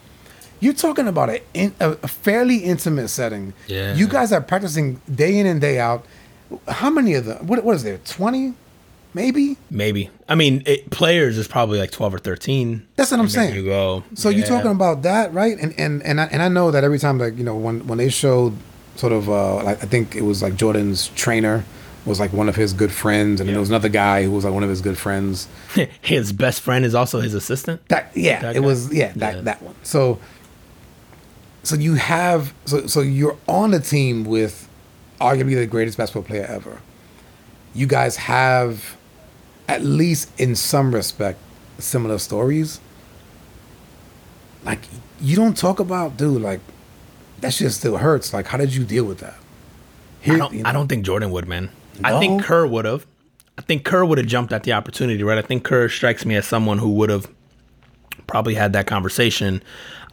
You're 0.60 0.74
talking 0.74 1.08
about 1.08 1.30
a, 1.30 1.42
in, 1.54 1.76
a, 1.80 1.92
a 1.92 2.08
fairly 2.08 2.58
intimate 2.58 3.10
setting. 3.10 3.54
Yeah. 3.68 3.94
You 3.96 4.08
guys 4.08 4.32
are 4.32 4.42
practicing 4.42 5.02
day 5.14 5.38
in 5.38 5.46
and 5.46 5.62
day 5.62 5.80
out. 5.80 6.04
How 6.68 6.90
many 6.90 7.14
of 7.14 7.26
them? 7.26 7.46
What 7.46 7.64
what 7.64 7.76
is 7.76 7.84
there? 7.84 8.00
Twenty, 8.00 8.54
maybe. 9.14 9.58
Maybe. 9.70 10.10
I 10.30 10.36
mean, 10.36 10.64
it, 10.66 10.90
players 10.90 11.38
is 11.38 11.48
probably 11.48 11.80
like 11.80 11.92
twelve 11.92 12.14
or 12.14 12.20
thirteen. 12.20 12.86
That's 12.96 13.12
what 13.12 13.20
I'm 13.20 13.30
saying. 13.30 13.56
You 13.56 13.64
go. 13.66 14.04
So 14.16 14.30
you're 14.30 14.46
talking 14.48 14.72
about 14.72 15.04
that, 15.04 15.34
right? 15.34 15.58
And 15.60 15.74
and 15.80 16.04
and 16.04 16.22
I, 16.22 16.26
and 16.26 16.42
I 16.42 16.48
know 16.48 16.72
that 16.72 16.84
every 16.84 17.00
time, 17.00 17.18
like 17.18 17.38
you 17.38 17.44
know, 17.44 17.56
when 17.56 17.86
when 17.88 17.98
they 17.98 18.10
showed 18.10 18.54
sort 18.96 19.14
of, 19.14 19.30
uh, 19.30 19.64
like 19.64 19.84
I 19.84 19.88
think 19.88 20.16
it 20.16 20.24
was 20.24 20.42
like 20.42 20.56
Jordan's 20.56 21.10
trainer 21.10 21.64
was 22.06 22.20
like 22.20 22.32
one 22.32 22.48
of 22.50 22.56
his 22.56 22.72
good 22.74 22.92
friends, 22.92 23.40
and 23.42 23.48
then 23.48 23.54
there 23.54 23.60
was 23.60 23.70
another 23.70 23.90
guy 23.90 24.24
who 24.24 24.32
was 24.32 24.46
like 24.46 24.54
one 24.54 24.64
of 24.64 24.70
his 24.70 24.82
good 24.82 24.98
friends. 24.98 25.48
his 26.02 26.32
best 26.34 26.62
friend 26.62 26.86
is 26.86 26.96
also 26.96 27.20
his 27.20 27.34
assistant. 27.34 27.86
That 27.90 28.12
yeah, 28.16 28.42
That 28.42 28.56
it 28.56 28.62
was 28.62 28.94
yeah 28.94 29.12
that 29.18 29.36
Yeah. 29.36 29.42
that 29.42 29.62
one. 29.62 29.76
So 29.84 30.20
so 31.64 31.76
you 31.76 31.96
have 31.96 32.54
so 32.66 32.88
so 32.88 33.02
you're 33.02 33.38
on 33.48 33.74
a 33.74 33.80
team 33.80 34.24
with 34.24 34.68
arguably 35.20 35.56
the 35.56 35.66
greatest 35.68 35.98
basketball 35.98 36.24
player 36.24 36.46
ever. 36.48 36.80
You 37.76 37.88
guys 37.88 38.16
have 38.18 38.97
at 39.68 39.84
least 39.84 40.30
in 40.40 40.56
some 40.56 40.94
respect 40.94 41.40
similar 41.80 42.18
stories. 42.18 42.80
Like 44.64 44.80
you 45.20 45.36
don't 45.36 45.56
talk 45.58 45.80
about 45.80 46.18
dude 46.18 46.42
like 46.42 46.62
that 47.42 47.54
shit 47.54 47.72
still 47.72 47.98
hurts. 47.98 48.34
Like 48.34 48.48
how 48.48 48.58
did 48.58 48.74
you 48.74 48.84
deal 48.84 49.06
with 49.06 49.20
that? 49.20 49.36
Here, 50.22 50.36
I 50.36 50.38
don't. 50.38 50.54
you 50.54 50.64
know, 50.64 50.70
I 50.70 50.74
don't 50.74 50.88
think 50.88 51.06
Jordan 51.06 51.32
would, 51.32 51.48
man. 51.48 51.70
I 52.04 52.20
think 52.20 52.44
Kerr 52.44 52.66
would 52.66 52.86
have. 52.86 53.06
I 53.58 53.62
think 53.62 53.86
Kerr 53.86 54.06
would 54.06 54.18
have 54.18 54.28
jumped 54.28 54.54
at 54.54 54.64
the 54.64 54.74
opportunity, 54.74 55.24
right? 55.24 55.38
I 55.38 55.42
think 55.42 55.64
Kerr 55.64 55.90
strikes 55.90 56.26
me 56.26 56.36
as 56.36 56.46
someone 56.46 56.78
who 56.78 56.90
would 56.92 57.10
have 57.10 57.28
probably 58.28 58.54
had 58.54 58.74
that 58.74 58.88
conversation. 58.88 59.64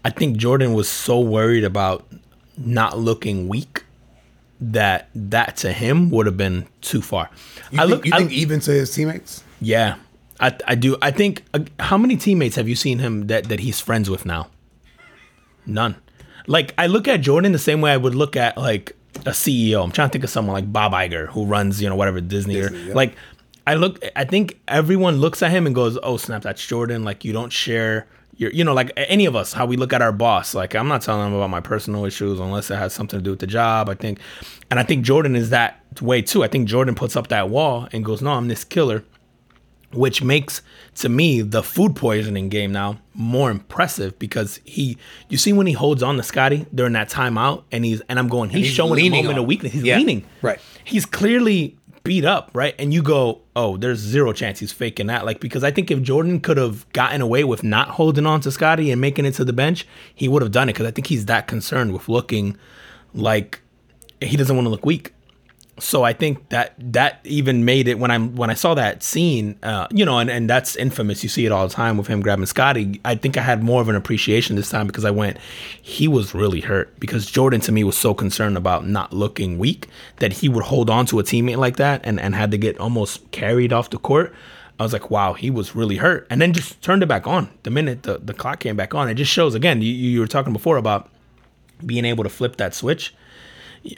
I 0.05 0.11
think 0.11 0.37
Jordan 0.37 0.73
was 0.73 0.89
so 0.89 1.21
worried 1.21 1.65
about 1.65 2.07
not 2.57 2.99
looking 2.99 3.49
weak 3.49 3.85
that 4.73 5.09
that 5.15 5.57
to 5.59 5.73
him 5.73 6.11
would 6.11 6.27
have 6.27 6.37
been 6.37 6.67
too 6.81 7.03
far. 7.03 7.31
you 7.71 7.79
I 7.79 7.83
think, 7.83 7.91
look. 7.91 8.07
you 8.07 8.12
I- 8.15 8.19
think 8.19 8.33
even 8.33 8.61
to 8.61 8.71
his 8.71 8.93
teammates? 8.95 9.43
yeah, 9.61 9.97
I 10.41 10.57
I 10.67 10.75
do. 10.75 10.97
I 11.03 11.11
think 11.11 11.45
uh, 11.55 11.61
how 11.81 11.99
many 11.99 12.17
teammates 12.17 12.57
have 12.57 12.69
you 12.69 12.77
seen 12.77 12.99
him 12.99 13.27
that 13.29 13.45
that 13.49 13.61
he's 13.61 13.81
friends 13.81 14.09
with 14.11 14.25
now? 14.27 14.49
None. 15.67 15.97
Like 16.47 16.75
I 16.77 16.87
look 16.89 17.09
at 17.09 17.21
Jordan 17.21 17.53
the 17.53 17.59
same 17.59 17.81
way 17.81 17.93
I 17.93 17.97
would 17.97 18.15
look 18.15 18.37
at 18.37 18.57
like 18.57 18.93
a 19.27 19.31
CEO. 19.31 19.83
I'm 19.83 19.91
trying 19.93 20.09
to 20.09 20.12
think 20.12 20.25
of 20.25 20.31
someone 20.31 20.55
like 20.55 20.71
Bob 20.73 20.93
Iger 20.93 21.29
who 21.29 21.47
runs, 21.47 21.81
you 21.81 21.89
know, 21.89 21.97
whatever 21.97 22.21
Disney, 22.21 22.55
Disney, 22.55 22.77
or 22.77 22.81
yeah. 22.89 22.95
like 22.95 23.15
I 23.67 23.75
look 23.75 24.05
I 24.15 24.25
think 24.25 24.61
everyone 24.69 25.17
looks 25.19 25.43
at 25.43 25.51
him 25.51 25.67
and 25.67 25.75
goes, 25.75 25.99
"Oh, 26.03 26.17
snap, 26.19 26.43
that's 26.43 26.65
Jordan." 26.67 27.05
Like 27.05 27.25
you 27.25 27.33
don't 27.33 27.53
share 27.53 28.07
your 28.37 28.51
you 28.53 28.64
know, 28.64 28.74
like 28.74 28.93
any 28.97 29.26
of 29.26 29.37
us 29.37 29.53
how 29.53 29.66
we 29.66 29.76
look 29.76 29.93
at 29.93 30.03
our 30.03 30.12
boss. 30.12 30.55
Like 30.55 30.74
I'm 30.74 30.89
not 30.89 31.03
telling 31.03 31.26
him 31.28 31.35
about 31.35 31.51
my 31.51 31.61
personal 31.61 32.05
issues 32.05 32.41
unless 32.41 32.70
it 32.70 32.76
has 32.76 32.93
something 32.93 33.18
to 33.18 33.22
do 33.24 33.30
with 33.30 33.41
the 33.41 33.47
job. 33.47 33.89
I 33.89 33.95
think 33.95 34.18
and 34.70 34.78
I 34.80 34.82
think 34.82 35.05
Jordan 35.05 35.37
is 35.37 35.51
that 35.51 35.80
way 36.01 36.22
too. 36.22 36.43
I 36.45 36.49
think 36.49 36.68
Jordan 36.68 36.95
puts 36.95 37.16
up 37.16 37.28
that 37.28 37.49
wall 37.51 37.89
and 37.93 38.05
goes, 38.05 38.22
"No, 38.22 38.32
I'm 38.32 38.49
this 38.49 38.64
killer." 38.64 39.05
which 39.93 40.24
makes 40.24 40.61
to 40.97 41.09
me 41.09 41.41
the 41.41 41.62
food 41.62 41.95
poisoning 41.95 42.49
game 42.49 42.72
now 42.72 42.99
more 43.12 43.49
impressive 43.49 44.18
because 44.18 44.59
he 44.64 44.99
you 45.28 45.39
see 45.39 45.53
when 45.53 45.68
he 45.68 45.72
holds 45.72 46.03
on 46.03 46.16
to 46.16 46.22
Scottie 46.24 46.66
during 46.74 46.95
that 46.95 47.09
timeout 47.09 47.62
and 47.70 47.85
he's 47.85 48.01
and 48.09 48.18
I'm 48.18 48.26
going 48.26 48.51
he's, 48.51 48.66
he's 48.66 48.74
showing 48.74 48.99
a 48.99 49.09
moment 49.11 49.28
on 49.28 49.39
of 49.39 49.47
weakness 49.47 49.72
he's 49.72 49.85
Yeah, 49.85 49.97
leaning 49.99 50.24
right. 50.43 50.59
he's 50.82 51.07
clearly 51.07 51.76
beat 52.05 52.25
up 52.25 52.51
right? 52.53 52.75
And 52.79 52.93
you 52.93 53.03
go 53.03 53.41
oh 53.57 53.79
there's 53.79 53.99
zero 53.99 54.35
chance 54.35 54.61
he's 54.61 54.73
faking 54.73 55.07
that. 55.07 55.25
Like 55.25 55.41
because 55.41 55.65
I 55.65 55.71
think 55.71 55.91
if 55.91 56.03
Jordan 56.03 56.39
could 56.39 56.59
have 56.59 56.91
gotten 56.93 57.23
away 57.23 57.45
with 57.45 57.65
not 57.65 57.89
holding 57.89 58.27
on 58.27 58.43
to 58.43 58.53
Scottie 58.53 58.91
and 58.91 59.01
making 59.01 59.25
it 59.25 59.33
to 59.33 59.45
the 59.45 59.55
bench 59.55 59.87
he 60.15 60.29
would 60.29 60.43
have 60.43 60.53
done 60.53 60.69
it. 60.69 60.75
Because 60.75 60.87
I 60.87 60.91
think 60.91 61.07
he's 61.07 61.25
that 61.27 61.47
concerned 61.47 61.95
with 61.95 62.07
looking 62.07 62.59
like 63.15 63.63
he 64.21 64.37
doesn't 64.37 64.55
want 64.55 64.67
to 64.67 64.71
look 64.71 64.85
weak 64.85 65.14
so 65.79 66.05
I 66.05 66.12
think 66.12 66.51
that 66.51 66.75
that 66.79 67.20
even 67.25 67.64
made 67.64 67.89
it 67.89 67.99
when 67.99 68.11
I'm 68.11 68.37
when 68.37 68.49
I 68.49 68.55
saw 68.55 68.75
that 68.75 69.03
scene, 69.03 69.59
uh, 69.62 69.89
you 69.91 70.05
know, 70.05 70.18
and, 70.18 70.31
and 70.31 70.49
that's 70.49 70.77
infamous. 70.77 71.22
You 71.22 71.29
see 71.29 71.47
it 71.47 71.53
all 71.53 71.66
the 71.66 71.75
time 71.75 71.97
with 71.97 72.07
him 72.07 72.20
grabbing 72.20 72.47
Scottie. 72.47 73.01
I 73.05 73.16
think 73.16 73.37
I 73.37 73.43
had 73.43 73.62
more 73.62 73.81
of 73.81 73.89
an 73.89 73.97
appreciation 73.97 74.55
this 74.55 74.70
time 74.70 74.87
because 74.87 75.05
I 75.05 75.11
went, 75.11 75.39
he 75.83 76.07
was 76.07 76.35
really 76.35 76.61
hurt 76.61 76.99
because 77.01 77.27
Jordan 77.29 77.61
to 77.62 77.72
me 77.72 77.83
was 77.83 77.97
so 77.97 78.14
concerned 78.14 78.57
about 78.57 78.87
not 78.87 79.12
looking 79.12 79.59
weak 79.59 79.89
that 80.18 80.35
he 80.35 80.49
would 80.49 80.64
hold 80.64 80.91
on 80.91 81.07
to 81.07 81.18
a 81.18 81.25
teammate 81.25 81.57
like 81.57 81.77
that 81.77 82.01
and, 82.05 82.20
and 82.20 82.37
had 82.37 82.53
to 82.53 82.59
get 82.59 82.79
almost 82.79 83.31
carried 83.33 83.72
off 83.72 83.91
the 83.91 83.99
court. 83.99 84.33
I 84.79 84.83
was 84.85 84.93
like, 84.93 85.11
wow, 85.11 85.35
he 85.35 85.51
was 85.51 85.77
really 85.77 85.97
hurt, 85.97 86.27
and 86.31 86.41
then 86.41 86.53
just 86.53 86.83
turned 86.83 87.05
it 87.05 87.07
back 87.07 87.29
on 87.29 87.49
the 87.62 87.70
minute 87.70 88.03
the, 88.03 88.18
the 88.18 88.35
clock 88.35 88.59
came 88.59 88.77
back 88.77 88.93
on. 88.93 89.09
It 89.09 89.14
just 89.14 89.31
shows 89.31 89.55
again. 89.55 89.83
You, 89.83 89.93
you 89.93 90.20
were 90.20 90.27
talking 90.27 90.53
before 90.53 90.77
about 90.77 91.11
being 91.85 92.05
able 92.05 92.25
to 92.25 92.31
flip 92.31 92.57
that 92.57 92.75
switch. 92.75 93.14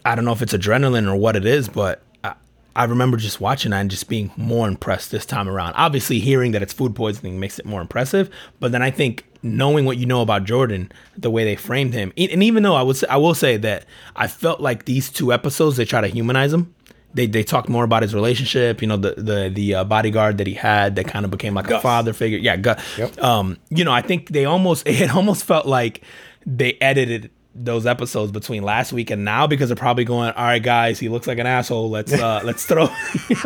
I 0.05 0.15
don't 0.15 0.25
know 0.25 0.33
if 0.33 0.43
it's 0.43 0.53
adrenaline 0.53 1.09
or 1.09 1.17
what 1.17 1.37
it 1.37 1.47
is, 1.47 1.69
but 1.69 2.03
I, 2.25 2.35
I 2.75 2.85
remember 2.85 3.17
just 3.17 3.41
watching 3.41 3.71
that 3.71 3.81
and 3.81 3.91
just 3.91 4.09
being 4.09 4.31
more 4.37 4.67
impressed 4.69 5.11
this 5.11 5.27
time 5.27 5.49
around. 5.49 5.75
Obviously, 5.75 6.19
hearing 6.19 6.53
that 6.53 6.63
it's 6.63 6.73
food 6.73 6.95
poisoning 6.95 7.39
makes 7.39 7.59
it 7.59 7.67
more 7.67 7.81
impressive, 7.81 8.31
but 8.61 8.73
then 8.73 8.83
I 8.83 8.91
think 8.91 9.25
knowing 9.43 9.85
what 9.85 9.97
you 9.97 10.07
know 10.07 10.23
about 10.23 10.45
Jordan, 10.45 10.91
the 11.17 11.31
way 11.31 11.45
they 11.45 11.57
framed 11.57 11.95
him, 11.95 12.13
and 12.17 12.43
even 12.43 12.63
though 12.63 12.75
I 12.75 12.83
would 12.83 12.97
say, 12.97 13.07
I 13.09 13.17
will 13.17 13.35
say 13.35 13.57
that 13.59 13.85
I 14.17 14.27
felt 14.27 14.61
like 14.61 14.85
these 14.85 15.11
two 15.11 15.33
episodes 15.33 15.77
they 15.77 15.85
try 15.85 16.01
to 16.01 16.09
humanize 16.09 16.53
him. 16.53 16.75
They, 17.15 17.27
they 17.27 17.45
talked 17.45 17.71
more 17.71 17.85
about 17.85 18.03
his 18.03 18.15
relationship, 18.15 18.83
you 18.83 18.89
know, 18.89 18.99
the 18.99 19.15
the 19.17 19.51
the 19.51 19.75
uh, 19.77 19.85
bodyguard 19.85 20.37
that 20.37 20.47
he 20.47 20.53
had 20.53 20.97
that 20.97 21.07
kind 21.07 21.25
of 21.25 21.31
became 21.31 21.55
like 21.55 21.71
a 21.71 21.81
father 21.81 22.13
figure. 22.13 22.37
Yeah, 22.37 22.57
Gus. 22.57 22.99
Yep. 22.99 23.23
Um, 23.23 23.57
you 23.71 23.85
know, 23.85 23.93
I 23.93 24.03
think 24.03 24.29
they 24.29 24.45
almost 24.45 24.87
it 24.87 25.15
almost 25.15 25.45
felt 25.45 25.65
like 25.65 26.03
they 26.45 26.77
edited 26.81 27.31
those 27.59 27.87
episodes 27.87 28.33
between 28.33 28.63
last 28.63 28.93
week 28.93 29.11
and 29.11 29.25
now 29.25 29.47
because 29.47 29.69
they're 29.69 29.77
probably 29.77 30.05
going, 30.05 30.31
all 30.33 30.45
right, 30.45 30.63
guys, 30.63 30.99
he 30.99 31.09
looks 31.09 31.27
like 31.27 31.39
an 31.39 31.47
asshole. 31.47 31.91
Let's 31.91 32.13
uh, 32.13 32.43
let's 32.45 32.65
throw. 32.65 32.89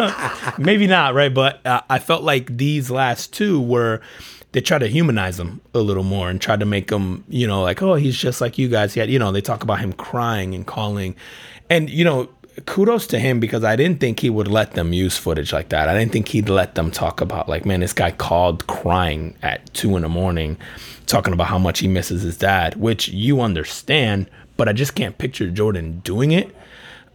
Maybe 0.58 0.86
not, 0.86 1.14
right? 1.14 1.32
But 1.32 1.64
uh, 1.66 1.82
I 1.88 1.98
felt 1.98 2.22
like 2.22 2.56
these 2.56 2.90
last 2.90 3.32
two 3.32 3.60
were 3.60 4.00
they 4.52 4.60
try 4.60 4.78
to 4.78 4.88
humanize 4.88 5.38
him 5.38 5.60
a 5.74 5.78
little 5.78 6.02
more 6.02 6.28
and 6.28 6.40
try 6.40 6.56
to 6.56 6.66
make 6.66 6.90
him, 6.90 7.24
you 7.28 7.46
know, 7.46 7.62
like, 7.62 7.82
oh, 7.82 7.94
he's 7.94 8.16
just 8.16 8.40
like 8.40 8.58
you 8.58 8.68
guys. 8.68 8.96
Yet, 8.96 9.08
you 9.08 9.18
know, 9.18 9.30
they 9.30 9.40
talk 9.40 9.62
about 9.62 9.80
him 9.80 9.92
crying 9.92 10.54
and 10.54 10.66
calling, 10.66 11.16
and 11.68 11.88
you 11.88 12.04
know. 12.04 12.28
Kudos 12.66 13.06
to 13.08 13.18
him 13.18 13.40
because 13.40 13.64
I 13.64 13.76
didn't 13.76 14.00
think 14.00 14.20
he 14.20 14.30
would 14.30 14.48
let 14.48 14.72
them 14.72 14.92
use 14.92 15.16
footage 15.16 15.52
like 15.52 15.70
that. 15.70 15.88
I 15.88 15.98
didn't 15.98 16.12
think 16.12 16.28
he'd 16.28 16.48
let 16.48 16.74
them 16.74 16.90
talk 16.90 17.20
about 17.20 17.48
like, 17.48 17.64
man, 17.64 17.80
this 17.80 17.92
guy 17.92 18.10
called 18.10 18.66
crying 18.66 19.36
at 19.42 19.72
two 19.74 19.96
in 19.96 20.02
the 20.02 20.08
morning, 20.08 20.56
talking 21.06 21.32
about 21.32 21.48
how 21.48 21.58
much 21.58 21.80
he 21.80 21.88
misses 21.88 22.22
his 22.22 22.36
dad, 22.36 22.76
which 22.76 23.08
you 23.08 23.40
understand, 23.40 24.30
but 24.56 24.68
I 24.68 24.72
just 24.72 24.94
can't 24.94 25.16
picture 25.18 25.50
Jordan 25.50 26.00
doing 26.00 26.32
it. 26.32 26.54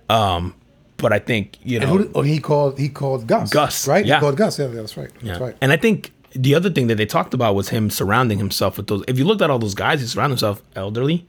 Um, 0.10 0.56
but 0.98 1.12
I 1.12 1.20
think 1.20 1.58
you 1.64 1.80
know, 1.80 1.88
who 1.88 2.12
oh, 2.16 2.22
he 2.22 2.40
called 2.40 2.80
he 2.80 2.90
called 2.90 3.28
Gus. 3.28 3.50
Gus, 3.50 3.88
right? 3.88 4.06
yeah. 4.06 4.16
He 4.16 4.20
called 4.22 4.38
Gus. 4.38 4.60
Yeah, 4.60 4.68
that's 4.68 4.96
right. 4.96 5.10
Yeah. 5.22 5.34
That's 5.34 5.42
right. 5.42 5.58
And 5.62 5.72
I 5.72 5.78
think 5.78 6.12
the 6.32 6.56
other 6.56 6.70
thing 6.70 6.88
that 6.88 6.96
they 6.96 7.06
talked 7.06 7.34
about 7.34 7.56
was 7.56 7.70
him 7.70 7.90
surrounding 7.90 8.38
himself 8.38 8.78
with 8.78 8.88
those. 8.88 9.04
If 9.08 9.18
you 9.18 9.26
looked 9.26 9.42
at 9.42 9.50
all 9.50 9.60
those 9.60 9.76
guys, 9.76 10.02
he 10.02 10.08
surrounded 10.08 10.34
himself 10.34 10.62
elderly, 10.76 11.28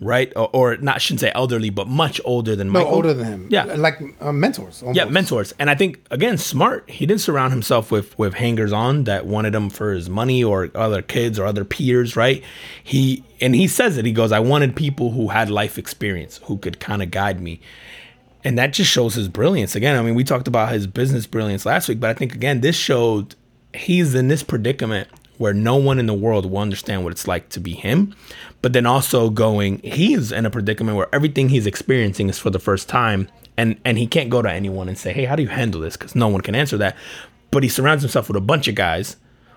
right? 0.00 0.32
Or, 0.36 0.50
or 0.52 0.76
not, 0.76 0.96
I 0.96 0.98
shouldn't 0.98 1.20
say 1.20 1.32
elderly, 1.34 1.70
but 1.70 1.88
much 1.88 2.20
older 2.24 2.54
than 2.54 2.72
no, 2.72 2.86
older 2.86 3.14
than 3.14 3.26
him. 3.26 3.48
Yeah. 3.50 3.64
like 3.64 4.00
uh, 4.20 4.32
mentors. 4.32 4.82
Almost. 4.82 4.96
Yeah, 4.96 5.04
mentors. 5.06 5.54
And 5.58 5.70
I 5.70 5.74
think 5.74 6.06
again, 6.10 6.38
smart. 6.38 6.88
He 6.90 7.06
didn't 7.06 7.20
surround 7.20 7.52
himself 7.52 7.90
with 7.90 8.18
with 8.18 8.34
hangers 8.34 8.72
on 8.72 9.04
that 9.04 9.26
wanted 9.26 9.54
him 9.54 9.70
for 9.70 9.92
his 9.92 10.08
money 10.08 10.42
or 10.42 10.70
other 10.74 11.02
kids 11.02 11.38
or 11.38 11.44
other 11.44 11.64
peers, 11.64 12.16
right? 12.16 12.42
He 12.82 13.24
and 13.40 13.54
he 13.54 13.68
says 13.68 13.96
it. 13.96 14.04
He 14.04 14.12
goes, 14.12 14.32
"I 14.32 14.40
wanted 14.40 14.76
people 14.76 15.12
who 15.12 15.28
had 15.28 15.50
life 15.50 15.78
experience, 15.78 16.40
who 16.44 16.58
could 16.58 16.80
kind 16.80 17.02
of 17.02 17.10
guide 17.10 17.40
me." 17.40 17.60
And 18.44 18.56
that 18.58 18.72
just 18.72 18.90
shows 18.90 19.14
his 19.14 19.28
brilliance. 19.28 19.74
Again, 19.74 19.96
I 19.96 20.02
mean, 20.02 20.14
we 20.14 20.22
talked 20.22 20.46
about 20.46 20.72
his 20.72 20.86
business 20.86 21.26
brilliance 21.26 21.66
last 21.66 21.88
week, 21.88 21.98
but 21.98 22.10
I 22.10 22.14
think 22.14 22.34
again, 22.34 22.60
this 22.60 22.76
showed 22.76 23.34
he's 23.74 24.14
in 24.14 24.28
this 24.28 24.42
predicament 24.42 25.08
where 25.38 25.52
no 25.52 25.76
one 25.76 25.98
in 25.98 26.06
the 26.06 26.14
world 26.14 26.50
will 26.50 26.58
understand 26.58 27.04
what 27.04 27.12
it's 27.12 27.28
like 27.28 27.48
to 27.50 27.60
be 27.60 27.74
him. 27.74 28.14
But 28.62 28.72
then 28.72 28.86
also 28.86 29.30
going, 29.30 29.78
he's 29.80 30.32
in 30.32 30.46
a 30.46 30.50
predicament 30.50 30.96
where 30.96 31.14
everything 31.14 31.48
he's 31.48 31.66
experiencing 31.66 32.28
is 32.28 32.38
for 32.38 32.50
the 32.50 32.58
first 32.58 32.88
time. 32.88 33.28
And 33.56 33.78
and 33.84 33.98
he 33.98 34.06
can't 34.06 34.30
go 34.30 34.42
to 34.42 34.50
anyone 34.50 34.88
and 34.88 34.98
say, 34.98 35.12
Hey, 35.12 35.24
how 35.24 35.36
do 35.36 35.42
you 35.42 35.48
handle 35.48 35.80
this? 35.80 35.96
Because 35.96 36.14
no 36.14 36.28
one 36.28 36.40
can 36.40 36.54
answer 36.54 36.76
that. 36.78 36.96
But 37.50 37.62
he 37.62 37.68
surrounds 37.68 38.02
himself 38.02 38.28
with 38.28 38.36
a 38.36 38.40
bunch 38.40 38.68
of 38.68 38.74
guys 38.74 39.16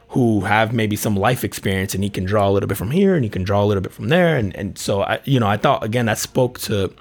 who 0.09 0.41
have 0.41 0.73
maybe 0.73 0.95
some 0.95 1.15
life 1.15 1.43
experience 1.43 1.93
and 1.93 2.03
he 2.03 2.09
can 2.09 2.23
draw 2.23 2.47
a 2.47 2.51
little 2.51 2.67
bit 2.67 2.77
from 2.77 2.91
here 2.91 3.15
and 3.15 3.23
he 3.23 3.29
can 3.29 3.43
draw 3.43 3.63
a 3.63 3.65
little 3.65 3.81
bit 3.81 3.91
from 3.91 4.09
there. 4.09 4.37
And 4.37 4.55
and 4.55 4.77
so 4.77 5.01
I 5.01 5.19
you 5.25 5.39
know, 5.39 5.47
I 5.47 5.57
thought 5.57 5.83
again 5.83 6.05
that 6.05 6.17
spoke 6.17 6.59
to 6.59 6.93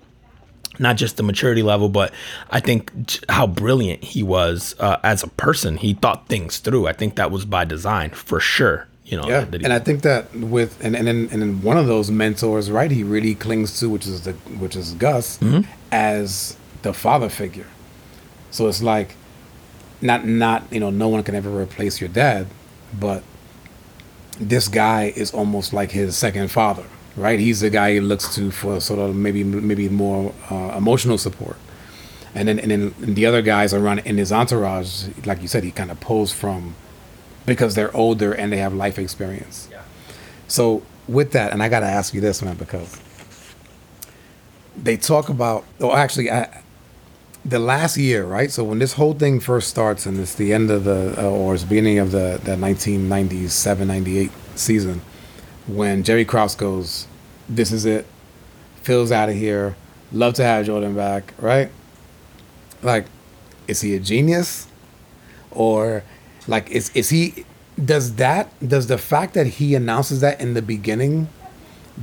not 0.79 0.97
just 0.97 1.16
the 1.16 1.22
maturity 1.22 1.62
level, 1.62 1.89
but 1.89 2.12
I 2.51 2.61
think 2.61 2.91
how 3.29 3.47
brilliant 3.47 4.05
he 4.05 4.22
was 4.22 4.74
uh, 4.79 4.99
as 5.03 5.22
a 5.22 5.29
person. 5.29 5.76
He 5.76 5.95
thought 5.95 6.29
things 6.29 6.59
through. 6.59 6.87
I 6.87 6.93
think 6.93 7.16
that 7.16 7.31
was 7.31 7.45
by 7.45 7.64
design 7.64 8.11
for 8.11 8.41
sure. 8.41 8.87
You 9.05 9.16
know, 9.16 9.26
Yeah, 9.29 9.47
he- 9.51 9.64
and 9.64 9.72
I 9.72 9.79
think 9.79 10.03
that 10.03 10.35
with 10.37 10.79
and 10.85 10.95
and 10.95 11.07
then 11.07 11.29
and 11.33 11.41
then 11.41 11.62
one 11.62 11.79
of 11.79 11.87
those 11.87 12.11
mentors, 12.11 12.70
right? 12.70 12.91
He 12.91 13.03
really 13.05 13.35
clings 13.35 13.79
to, 13.81 13.89
which 13.89 14.07
is 14.07 14.22
the 14.22 14.33
which 14.61 14.76
is 14.76 14.93
Gus, 14.95 15.39
Mm-hmm. 15.39 15.70
as 15.93 16.57
the 16.83 16.93
father 16.93 17.29
figure. 17.31 17.66
So 18.51 18.68
it's 18.68 18.83
like, 18.83 19.14
not 20.03 20.26
not 20.26 20.64
you 20.70 20.79
know, 20.81 20.91
no 20.91 21.09
one 21.09 21.22
can 21.22 21.35
ever 21.35 21.51
replace 21.51 22.01
your 22.01 22.09
dad, 22.11 22.47
but 22.99 23.22
this 24.39 24.68
guy 24.68 25.12
is 25.16 25.33
almost 25.33 25.72
like 25.72 25.91
his 25.91 26.16
second 26.16 26.51
father, 26.51 26.85
right? 27.19 27.39
He's 27.39 27.61
the 27.61 27.71
guy 27.71 27.95
he 27.95 28.01
looks 28.01 28.35
to 28.35 28.51
for 28.51 28.81
sort 28.81 29.01
of 29.01 29.14
maybe 29.14 29.45
maybe 29.45 29.89
more 29.89 30.35
uh, 30.51 30.75
emotional 30.77 31.19
support. 31.19 31.57
And 32.35 32.49
then 32.49 32.59
and 32.59 32.71
then 32.71 32.95
the 32.99 33.27
other 33.27 33.43
guys 33.43 33.75
around 33.75 34.01
in 34.01 34.19
his 34.19 34.33
entourage, 34.33 35.07
like 35.25 35.43
you 35.43 35.49
said, 35.49 35.64
he 35.64 35.71
kind 35.71 35.91
of 35.91 36.01
pulls 36.01 36.33
from 36.33 36.75
because 37.47 37.75
they're 37.75 37.95
older 37.97 38.33
and 38.33 38.53
they 38.53 38.59
have 38.59 38.75
life 38.75 38.99
experience. 38.99 39.69
Yeah. 39.71 39.83
So 40.47 40.83
with 41.09 41.33
that, 41.33 41.53
and 41.53 41.62
I 41.62 41.69
got 41.69 41.81
to 41.81 41.87
ask 41.87 42.14
you 42.14 42.21
this, 42.21 42.43
man, 42.43 42.57
because 42.57 43.01
they 44.77 44.97
talk 44.97 45.29
about, 45.29 45.64
oh, 45.81 45.95
actually, 45.95 46.31
I, 46.31 46.62
the 47.45 47.59
last 47.59 47.97
year, 47.97 48.25
right? 48.25 48.51
So 48.51 48.62
when 48.62 48.79
this 48.79 48.93
whole 48.93 49.14
thing 49.14 49.41
first 49.41 49.69
starts, 49.69 50.07
and 50.07 50.19
it's 50.21 50.35
the 50.35 50.53
end 50.53 50.71
of 50.71 50.85
the, 50.85 51.14
uh, 51.19 51.29
or 51.29 51.55
it's 51.55 51.64
beginning 51.64 51.99
of 51.99 52.11
the, 52.11 52.41
the 52.45 52.57
1997, 52.57 53.89
98 53.89 54.31
season, 54.55 55.01
when 55.69 56.03
Jerry 56.03 56.25
Krause 56.25 56.55
goes, 56.55 57.07
this 57.49 57.71
is 57.71 57.85
it, 57.85 58.07
Phil's 58.83 59.12
out 59.12 59.29
of 59.29 59.35
here, 59.35 59.77
love 60.11 60.35
to 60.35 60.43
have 60.43 60.66
Jordan 60.66 60.97
back, 60.97 61.35
right? 61.39 61.71
Like, 62.83 63.07
is 63.66 63.83
he 63.83 63.95
a 63.95 64.01
genius? 64.01 64.66
Or, 65.51 66.03
like, 66.47 66.71
is, 66.71 66.91
is 66.95 67.11
he, 67.11 67.45
does 67.83 68.14
that, 68.16 68.51
does 68.66 68.87
the 68.87 68.99
fact 68.99 69.35
that 69.35 69.47
he 69.47 69.75
announces 69.75 70.21
that 70.23 70.41
in 70.41 70.55
the 70.55 70.62
beginning, 70.62 71.29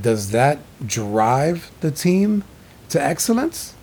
does 0.00 0.30
that 0.30 0.58
drive 0.86 1.70
the 1.80 1.90
team 1.90 2.44
to 2.90 3.02
excellence? 3.02 3.74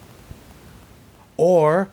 Or 1.35 1.89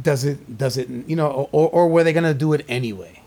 does 0.00 0.24
it, 0.24 0.58
does 0.58 0.76
it, 0.76 0.88
you 0.88 1.14
know, 1.14 1.48
or, 1.52 1.68
or 1.70 1.88
were 1.88 2.02
they 2.02 2.12
going 2.12 2.24
to 2.24 2.34
do 2.34 2.52
it 2.54 2.64
anyway? 2.68 3.22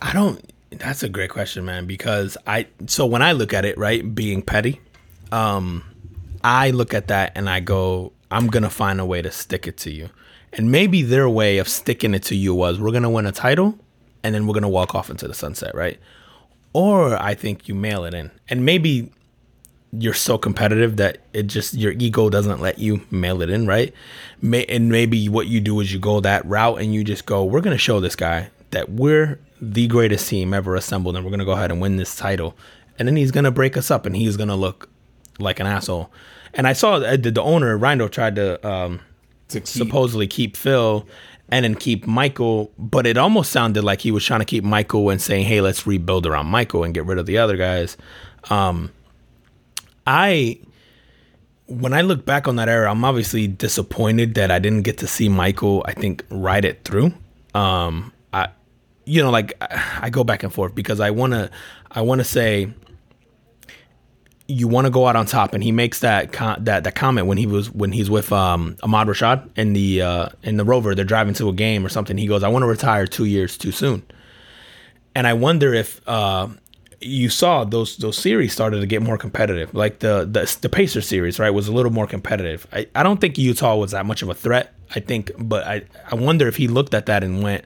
I 0.00 0.12
don't. 0.12 0.53
That's 0.78 1.02
a 1.02 1.08
great 1.08 1.30
question, 1.30 1.64
man. 1.64 1.86
Because 1.86 2.36
I 2.46 2.66
so 2.86 3.06
when 3.06 3.22
I 3.22 3.32
look 3.32 3.52
at 3.52 3.64
it, 3.64 3.76
right, 3.78 4.14
being 4.14 4.42
petty, 4.42 4.80
um, 5.32 5.84
I 6.42 6.70
look 6.70 6.94
at 6.94 7.08
that 7.08 7.32
and 7.34 7.48
I 7.48 7.60
go, 7.60 8.12
I'm 8.30 8.46
gonna 8.48 8.70
find 8.70 9.00
a 9.00 9.06
way 9.06 9.22
to 9.22 9.30
stick 9.30 9.66
it 9.66 9.76
to 9.78 9.90
you. 9.90 10.10
And 10.52 10.70
maybe 10.70 11.02
their 11.02 11.28
way 11.28 11.58
of 11.58 11.68
sticking 11.68 12.14
it 12.14 12.22
to 12.24 12.36
you 12.36 12.54
was 12.54 12.78
we're 12.78 12.92
gonna 12.92 13.10
win 13.10 13.26
a 13.26 13.32
title, 13.32 13.78
and 14.22 14.34
then 14.34 14.46
we're 14.46 14.54
gonna 14.54 14.68
walk 14.68 14.94
off 14.94 15.10
into 15.10 15.26
the 15.26 15.34
sunset, 15.34 15.74
right? 15.74 15.98
or 16.74 17.16
I 17.22 17.34
think 17.34 17.68
you 17.68 17.74
mail 17.74 18.04
it 18.04 18.12
in. 18.12 18.30
And 18.50 18.66
maybe 18.66 19.10
you're 19.92 20.12
so 20.12 20.36
competitive 20.36 20.96
that 20.98 21.18
it 21.32 21.44
just 21.44 21.72
your 21.74 21.92
ego 21.92 22.28
doesn't 22.28 22.60
let 22.60 22.78
you 22.78 23.00
mail 23.10 23.40
it 23.40 23.48
in, 23.48 23.66
right? 23.66 23.94
May, 24.42 24.64
and 24.66 24.90
maybe 24.90 25.28
what 25.28 25.46
you 25.46 25.60
do 25.60 25.80
is 25.80 25.92
you 25.92 26.00
go 26.00 26.20
that 26.20 26.44
route 26.44 26.80
and 26.80 26.92
you 26.92 27.04
just 27.04 27.24
go, 27.24 27.44
we're 27.44 27.60
going 27.60 27.76
to 27.76 27.78
show 27.78 28.00
this 28.00 28.16
guy 28.16 28.50
that 28.72 28.90
we're 28.90 29.38
the 29.72 29.86
greatest 29.86 30.28
team 30.28 30.52
ever 30.54 30.74
assembled 30.74 31.16
and 31.16 31.24
we're 31.24 31.30
to 31.40 31.44
go 31.44 31.52
ahead 31.52 31.70
and 31.70 31.80
win 31.80 31.96
this 31.96 32.16
title. 32.16 32.56
And 32.98 33.08
then 33.08 33.16
he's 33.16 33.30
to 33.44 33.50
break 33.50 33.76
us 33.76 33.90
up 33.90 34.06
and 34.06 34.16
he's 34.16 34.36
to 34.48 34.54
look 34.54 34.88
like 35.38 35.60
an 35.60 35.66
asshole. 35.66 36.10
And 36.52 36.66
I 36.66 36.72
saw 36.72 36.98
the, 36.98 37.16
the 37.16 37.42
owner, 37.42 37.76
Reinsdorf, 37.78 38.10
tried 38.12 38.36
to, 38.36 38.66
um, 38.66 39.00
to 39.48 39.60
keep. 39.60 39.66
supposedly 39.66 40.26
keep 40.26 40.56
Phil 40.56 41.06
and 41.48 41.64
then 41.64 41.74
keep 41.74 42.06
Michael, 42.06 42.72
but 42.78 43.06
it 43.06 43.16
almost 43.18 43.52
sounded 43.52 43.82
like 43.82 44.00
he 44.00 44.10
was 44.10 44.24
trying 44.24 44.40
to 44.40 44.46
keep 44.46 44.64
Michael 44.64 45.10
and 45.10 45.20
saying, 45.20 45.44
hey, 45.44 45.60
let's 45.60 45.86
rebuild 45.86 46.26
around 46.26 46.46
Michael 46.46 46.84
and 46.84 46.94
get 46.94 47.04
rid 47.04 47.18
of 47.18 47.26
the 47.26 47.38
other 47.38 47.56
guys. 47.56 47.96
Um, 48.50 48.92
I 50.06 50.60
when 51.66 51.94
I 51.94 52.02
look 52.02 52.26
back 52.26 52.46
on 52.46 52.56
that 52.56 52.68
era, 52.68 52.90
I'm 52.90 53.04
obviously 53.04 53.46
disappointed 53.46 54.34
that 54.34 54.50
I 54.50 54.58
didn't 54.58 54.82
get 54.82 54.98
to 54.98 55.06
see 55.06 55.28
Michael. 55.28 55.82
I 55.86 55.92
think 55.92 56.24
ride 56.28 56.64
it 56.64 56.84
through. 56.84 57.14
Um, 57.54 58.12
I, 58.32 58.48
you 59.04 59.22
know, 59.22 59.30
like 59.30 59.54
I 59.60 60.10
go 60.10 60.24
back 60.24 60.42
and 60.42 60.52
forth 60.52 60.74
because 60.74 61.00
I 61.00 61.10
wanna, 61.10 61.50
I 61.90 62.00
wanna 62.02 62.24
say, 62.24 62.72
you 64.46 64.68
want 64.68 64.86
to 64.86 64.90
go 64.90 65.06
out 65.06 65.16
on 65.16 65.24
top, 65.26 65.54
and 65.54 65.62
he 65.62 65.72
makes 65.72 66.00
that 66.00 66.32
that 66.32 66.84
that 66.84 66.94
comment 66.94 67.26
when 67.26 67.38
he 67.38 67.46
was 67.46 67.70
when 67.70 67.92
he's 67.92 68.10
with 68.10 68.32
um, 68.32 68.76
Ahmad 68.82 69.06
Rashad 69.08 69.48
in 69.56 69.72
the 69.72 70.02
uh, 70.02 70.28
in 70.42 70.56
the 70.56 70.64
Rover. 70.64 70.94
They're 70.94 71.04
driving 71.04 71.34
to 71.34 71.48
a 71.48 71.52
game 71.52 71.84
or 71.84 71.88
something. 71.88 72.18
He 72.18 72.26
goes, 72.26 72.42
"I 72.42 72.48
want 72.48 72.62
to 72.62 72.66
retire 72.66 73.06
two 73.06 73.24
years 73.24 73.56
too 73.56 73.72
soon," 73.72 74.02
and 75.14 75.26
I 75.26 75.32
wonder 75.32 75.72
if 75.72 76.06
uh, 76.06 76.48
you 77.00 77.30
saw 77.30 77.64
those 77.64 77.96
those 77.96 78.18
series 78.18 78.52
started 78.52 78.80
to 78.80 78.86
get 78.86 79.02
more 79.02 79.16
competitive. 79.16 79.74
Like 79.74 80.00
the 80.00 80.28
the 80.30 80.58
the 80.60 80.68
Pacer 80.68 81.00
series, 81.00 81.38
right, 81.38 81.50
was 81.50 81.68
a 81.68 81.72
little 81.72 81.92
more 81.92 82.06
competitive. 82.06 82.66
I, 82.72 82.86
I 82.94 83.02
don't 83.02 83.20
think 83.20 83.38
Utah 83.38 83.76
was 83.76 83.92
that 83.92 84.04
much 84.04 84.22
of 84.22 84.28
a 84.28 84.34
threat. 84.34 84.74
I 84.94 85.00
think, 85.00 85.32
but 85.38 85.66
I 85.66 85.82
I 86.10 86.16
wonder 86.16 86.48
if 86.48 86.56
he 86.56 86.68
looked 86.68 86.92
at 86.92 87.06
that 87.06 87.24
and 87.24 87.42
went, 87.42 87.64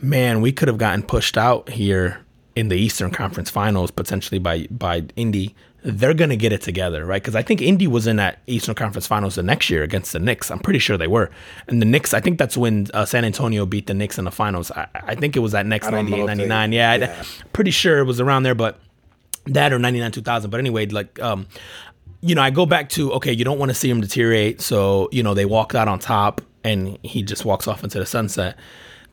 man, 0.00 0.40
we 0.40 0.52
could 0.52 0.68
have 0.68 0.78
gotten 0.78 1.02
pushed 1.02 1.36
out 1.36 1.68
here 1.68 2.24
in 2.54 2.68
the 2.68 2.76
Eastern 2.76 3.10
Conference 3.10 3.50
Finals 3.50 3.90
potentially 3.90 4.38
by 4.38 4.66
by 4.70 5.04
Indy 5.16 5.54
they're 5.86 6.14
going 6.14 6.30
to 6.30 6.36
get 6.36 6.52
it 6.52 6.62
together, 6.62 7.06
right? 7.06 7.22
Because 7.22 7.36
I 7.36 7.42
think 7.42 7.62
Indy 7.62 7.86
was 7.86 8.08
in 8.08 8.16
that 8.16 8.40
Eastern 8.48 8.74
Conference 8.74 9.06
Finals 9.06 9.36
the 9.36 9.42
next 9.44 9.70
year 9.70 9.84
against 9.84 10.12
the 10.12 10.18
Knicks. 10.18 10.50
I'm 10.50 10.58
pretty 10.58 10.80
sure 10.80 10.98
they 10.98 11.06
were. 11.06 11.30
And 11.68 11.80
the 11.80 11.86
Knicks, 11.86 12.12
I 12.12 12.18
think 12.18 12.38
that's 12.38 12.56
when 12.56 12.88
uh, 12.92 13.04
San 13.04 13.24
Antonio 13.24 13.64
beat 13.66 13.86
the 13.86 13.94
Knicks 13.94 14.18
in 14.18 14.24
the 14.24 14.32
finals. 14.32 14.72
I, 14.72 14.88
I 14.94 15.14
think 15.14 15.36
it 15.36 15.40
was 15.40 15.52
that 15.52 15.64
next 15.64 15.88
98, 15.88 16.26
99. 16.26 16.70
They, 16.70 16.76
yeah, 16.76 16.96
yeah. 16.96 17.22
pretty 17.52 17.70
sure 17.70 17.98
it 17.98 18.04
was 18.04 18.20
around 18.20 18.42
there, 18.42 18.56
but 18.56 18.80
that 19.46 19.72
or 19.72 19.78
99, 19.78 20.10
2000. 20.10 20.50
But 20.50 20.58
anyway, 20.58 20.86
like, 20.86 21.20
um, 21.22 21.46
you 22.20 22.34
know, 22.34 22.42
I 22.42 22.50
go 22.50 22.66
back 22.66 22.88
to, 22.90 23.12
okay, 23.12 23.32
you 23.32 23.44
don't 23.44 23.60
want 23.60 23.70
to 23.70 23.74
see 23.74 23.88
him 23.88 24.00
deteriorate. 24.00 24.60
So, 24.60 25.08
you 25.12 25.22
know, 25.22 25.34
they 25.34 25.44
walked 25.44 25.76
out 25.76 25.86
on 25.86 26.00
top 26.00 26.40
and 26.64 26.98
he 27.04 27.22
just 27.22 27.44
walks 27.44 27.68
off 27.68 27.84
into 27.84 28.00
the 28.00 28.06
sunset 28.06 28.58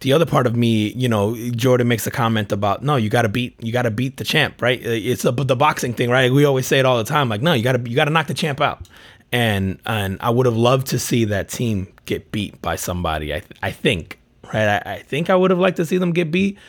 the 0.03 0.13
other 0.13 0.25
part 0.25 0.45
of 0.45 0.55
me, 0.55 0.91
you 0.93 1.09
know, 1.09 1.35
Jordan 1.51 1.87
makes 1.87 2.05
a 2.05 2.11
comment 2.11 2.51
about 2.51 2.83
no, 2.83 2.97
you 2.97 3.09
got 3.09 3.23
to 3.23 3.29
beat 3.29 3.55
you 3.63 3.71
got 3.71 3.83
to 3.83 3.91
beat 3.91 4.17
the 4.17 4.23
champ, 4.23 4.61
right? 4.61 4.79
Uh, 4.85 4.89
it's 4.89 5.25
a, 5.25 5.31
the 5.31 5.55
boxing 5.55 5.93
thing, 5.93 6.09
right? 6.09 6.31
We 6.31 6.45
always 6.45 6.67
say 6.67 6.77
it 6.79 6.85
all 6.85 6.97
the 6.97 7.03
time, 7.05 7.29
like 7.29 7.41
no, 7.41 7.53
you 7.53 7.63
got 7.63 7.73
to 7.73 7.89
you 7.89 7.95
got 7.95 8.05
to 8.05 8.11
knock 8.11 8.27
the 8.27 8.33
champ 8.33 8.61
out. 8.61 8.87
And 9.31 9.79
and 9.85 10.17
I 10.21 10.29
would 10.29 10.45
have 10.45 10.57
loved 10.57 10.87
to 10.87 10.99
see 10.99 11.25
that 11.25 11.49
team 11.49 11.87
get 12.05 12.31
beat 12.31 12.61
by 12.61 12.75
somebody. 12.75 13.33
I 13.33 13.41
I 13.63 13.71
think 13.71 14.19
right. 14.53 14.81
I, 14.85 14.93
I 14.93 14.99
think 14.99 15.29
I 15.29 15.35
would 15.35 15.49
have 15.51 15.59
liked 15.59 15.77
to 15.77 15.85
see 15.85 15.97
them 15.97 16.11
get 16.11 16.31
beat 16.31 16.59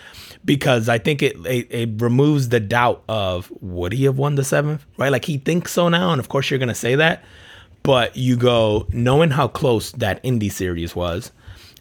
because 0.45 0.89
I 0.89 0.99
think 0.99 1.23
it, 1.23 1.37
it, 1.45 1.67
it 1.71 2.03
removes 2.03 2.51
the 2.51 2.61
doubt 2.61 3.03
of 3.09 3.53
would 3.61 3.93
he 3.93 4.05
have 4.05 4.17
won 4.17 4.37
the 4.37 4.45
seventh, 4.45 4.87
right? 4.97 5.11
Like 5.11 5.25
he 5.25 5.39
thinks 5.39 5.73
so 5.73 5.89
now, 5.89 6.13
and 6.13 6.21
of 6.21 6.29
course 6.29 6.51
you're 6.51 6.61
gonna 6.61 6.75
say 6.75 6.95
that, 6.95 7.25
but 7.83 8.17
you 8.17 8.37
go 8.37 8.87
knowing 8.91 9.31
how 9.31 9.49
close 9.49 9.91
that 9.93 10.21
Indy 10.23 10.51
series 10.51 10.95
was 10.95 11.33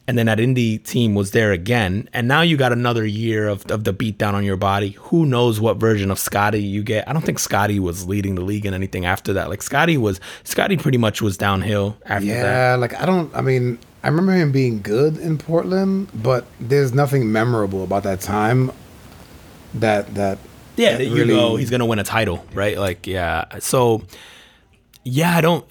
and 0.07 0.17
then 0.17 0.25
that 0.25 0.39
Indy 0.39 0.79
team 0.79 1.15
was 1.15 1.31
there 1.31 1.51
again, 1.51 2.09
and 2.13 2.27
now 2.27 2.41
you 2.41 2.57
got 2.57 2.73
another 2.73 3.05
year 3.05 3.47
of, 3.47 3.65
of 3.71 3.85
the 3.85 3.93
beatdown 3.93 4.33
on 4.33 4.43
your 4.43 4.57
body. 4.57 4.91
Who 4.91 5.25
knows 5.25 5.61
what 5.61 5.77
version 5.77 6.11
of 6.11 6.19
Scottie 6.19 6.61
you 6.61 6.83
get? 6.83 7.07
I 7.07 7.13
don't 7.13 7.23
think 7.23 7.39
Scottie 7.39 7.79
was 7.79 8.05
leading 8.05 8.35
the 8.35 8.41
league 8.41 8.65
in 8.65 8.73
anything 8.73 9.05
after 9.05 9.33
that. 9.33 9.49
Like 9.49 9.61
Scottie 9.61 9.97
was, 9.97 10.19
Scottie 10.43 10.75
pretty 10.75 10.97
much 10.97 11.21
was 11.21 11.37
downhill 11.37 11.97
after 12.05 12.25
yeah, 12.25 12.43
that. 12.43 12.71
Yeah, 12.71 12.75
like 12.75 12.99
I 12.99 13.05
don't. 13.05 13.33
I 13.33 13.41
mean, 13.41 13.79
I 14.03 14.09
remember 14.09 14.33
him 14.33 14.51
being 14.51 14.81
good 14.81 15.17
in 15.17 15.37
Portland, 15.37 16.09
but 16.13 16.45
there's 16.59 16.93
nothing 16.93 17.31
memorable 17.31 17.83
about 17.83 18.03
that 18.03 18.19
time. 18.19 18.71
That 19.75 20.13
that 20.15 20.37
yeah, 20.75 20.97
that 20.97 21.05
you 21.05 21.15
really, 21.15 21.33
go, 21.33 21.55
he's 21.55 21.69
gonna 21.69 21.85
win 21.85 21.99
a 21.99 22.03
title, 22.03 22.45
right? 22.53 22.77
Like 22.77 23.07
yeah, 23.07 23.45
so 23.59 24.03
yeah, 25.05 25.37
I 25.37 25.41
don't 25.41 25.65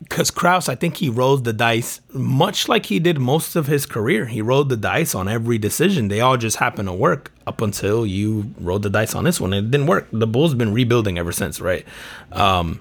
because 0.00 0.30
Krause, 0.30 0.68
I 0.68 0.74
think 0.74 0.98
he 0.98 1.08
rolled 1.08 1.44
the 1.44 1.52
dice 1.52 2.00
much 2.12 2.68
like 2.68 2.86
he 2.86 2.98
did 2.98 3.18
most 3.18 3.56
of 3.56 3.66
his 3.66 3.84
career. 3.84 4.26
He 4.26 4.40
rolled 4.40 4.68
the 4.68 4.76
dice 4.76 5.14
on 5.14 5.28
every 5.28 5.58
decision. 5.58 6.08
They 6.08 6.20
all 6.20 6.36
just 6.36 6.56
happened 6.56 6.88
to 6.88 6.94
work 6.94 7.32
up 7.46 7.60
until 7.60 8.06
you 8.06 8.52
rolled 8.60 8.82
the 8.82 8.90
dice 8.90 9.14
on 9.14 9.24
this 9.24 9.40
one. 9.40 9.52
It 9.52 9.70
didn't 9.70 9.86
work. 9.86 10.08
The 10.12 10.26
Bulls 10.26 10.54
been 10.54 10.72
rebuilding 10.72 11.18
ever 11.18 11.32
since, 11.32 11.60
right? 11.60 11.84
Um, 12.32 12.80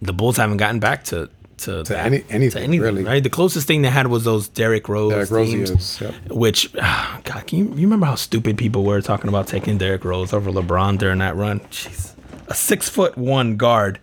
the 0.00 0.12
Bulls 0.12 0.36
haven't 0.36 0.56
gotten 0.56 0.80
back 0.80 1.04
to 1.04 1.30
to, 1.58 1.84
to 1.84 1.96
any, 1.96 2.24
anything, 2.28 2.50
to 2.50 2.60
anything 2.60 2.80
really. 2.80 3.04
right? 3.04 3.22
The 3.22 3.30
closest 3.30 3.68
thing 3.68 3.82
they 3.82 3.88
had 3.88 4.08
was 4.08 4.24
those 4.24 4.48
Derrick 4.48 4.88
Rose 4.88 5.28
Derrick 5.28 5.48
teams, 5.48 5.70
Rose 5.70 6.00
yep. 6.00 6.14
which 6.28 6.74
oh, 6.80 7.20
God, 7.24 7.46
can 7.46 7.58
you, 7.58 7.64
you 7.66 7.82
remember 7.82 8.06
how 8.06 8.16
stupid 8.16 8.58
people 8.58 8.82
were 8.84 9.00
talking 9.00 9.28
about 9.28 9.46
taking 9.46 9.78
Derrick 9.78 10.04
Rose 10.04 10.32
over 10.32 10.50
LeBron 10.50 10.98
during 10.98 11.18
that 11.18 11.36
run? 11.36 11.60
Jeez, 11.60 12.14
a 12.48 12.54
six 12.54 12.88
foot 12.88 13.16
one 13.16 13.56
guard 13.56 14.00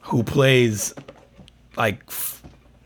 who 0.00 0.22
plays 0.22 0.94
like 1.76 2.02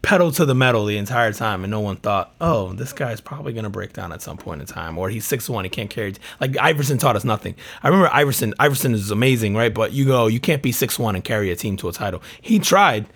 pedal 0.02 0.32
to 0.32 0.44
the 0.44 0.54
metal 0.54 0.86
the 0.86 0.96
entire 0.96 1.32
time, 1.32 1.62
and 1.64 1.70
no 1.70 1.80
one 1.80 1.96
thought, 1.96 2.34
oh, 2.40 2.72
this 2.72 2.92
guy's 2.92 3.20
probably 3.20 3.52
gonna 3.52 3.70
break 3.70 3.92
down 3.92 4.12
at 4.12 4.22
some 4.22 4.36
point 4.36 4.60
in 4.60 4.66
time, 4.66 4.98
or 4.98 5.10
he's 5.10 5.24
six 5.24 5.48
one, 5.48 5.64
he 5.64 5.70
can't 5.70 5.90
carry. 5.90 6.14
Like 6.40 6.56
Iverson 6.58 6.98
taught 6.98 7.16
us 7.16 7.24
nothing. 7.24 7.54
I 7.82 7.88
remember 7.88 8.10
Iverson. 8.12 8.54
Iverson 8.58 8.94
is 8.94 9.10
amazing, 9.10 9.54
right? 9.54 9.72
But 9.72 9.92
you 9.92 10.04
go, 10.06 10.26
you 10.26 10.40
can't 10.40 10.62
be 10.62 10.72
six 10.72 10.98
one 10.98 11.14
and 11.14 11.24
carry 11.24 11.50
a 11.50 11.56
team 11.56 11.76
to 11.78 11.88
a 11.88 11.92
title. 11.92 12.22
He 12.40 12.58
tried, 12.58 13.06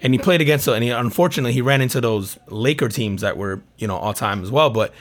and 0.00 0.14
he 0.14 0.18
played 0.18 0.40
against, 0.40 0.66
and 0.66 0.82
he, 0.82 0.90
unfortunately 0.90 1.52
he 1.52 1.62
ran 1.62 1.80
into 1.80 2.00
those 2.00 2.38
Laker 2.48 2.88
teams 2.88 3.22
that 3.22 3.36
were 3.36 3.62
you 3.78 3.86
know 3.86 3.96
all 3.96 4.14
time 4.14 4.42
as 4.42 4.50
well, 4.50 4.70
but 4.70 4.92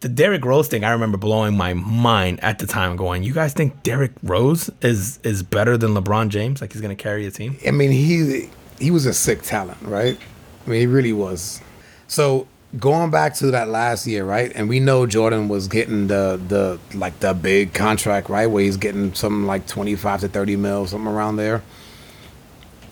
the 0.00 0.08
Derrick 0.08 0.44
Rose 0.44 0.68
thing, 0.68 0.84
I 0.84 0.92
remember 0.92 1.18
blowing 1.18 1.56
my 1.56 1.74
mind 1.74 2.40
at 2.42 2.58
the 2.58 2.66
time, 2.66 2.96
going, 2.96 3.22
"You 3.22 3.34
guys 3.34 3.52
think 3.52 3.82
Derrick 3.82 4.12
Rose 4.22 4.70
is 4.80 5.18
is 5.22 5.42
better 5.42 5.76
than 5.76 5.94
LeBron 5.94 6.28
James? 6.28 6.60
Like 6.60 6.72
he's 6.72 6.82
to 6.82 6.94
carry 6.94 7.26
a 7.26 7.30
team?" 7.30 7.58
I 7.66 7.70
mean, 7.70 7.90
he 7.90 8.48
he 8.78 8.90
was 8.90 9.06
a 9.06 9.14
sick 9.14 9.42
talent, 9.42 9.80
right? 9.82 10.18
I 10.66 10.70
mean, 10.70 10.80
he 10.80 10.86
really 10.86 11.12
was. 11.12 11.60
So 12.06 12.46
going 12.78 13.10
back 13.10 13.34
to 13.34 13.50
that 13.50 13.68
last 13.68 14.06
year, 14.06 14.24
right? 14.24 14.52
And 14.54 14.68
we 14.68 14.80
know 14.80 15.06
Jordan 15.06 15.48
was 15.48 15.68
getting 15.68 16.08
the 16.08 16.40
the 16.48 16.78
like 16.96 17.20
the 17.20 17.34
big 17.34 17.74
contract, 17.74 18.28
right? 18.28 18.46
Where 18.46 18.62
he's 18.64 18.76
getting 18.76 19.14
something 19.14 19.46
like 19.46 19.66
twenty 19.66 19.94
five 19.94 20.20
to 20.20 20.28
thirty 20.28 20.56
mil, 20.56 20.86
something 20.86 21.10
around 21.10 21.36
there. 21.36 21.62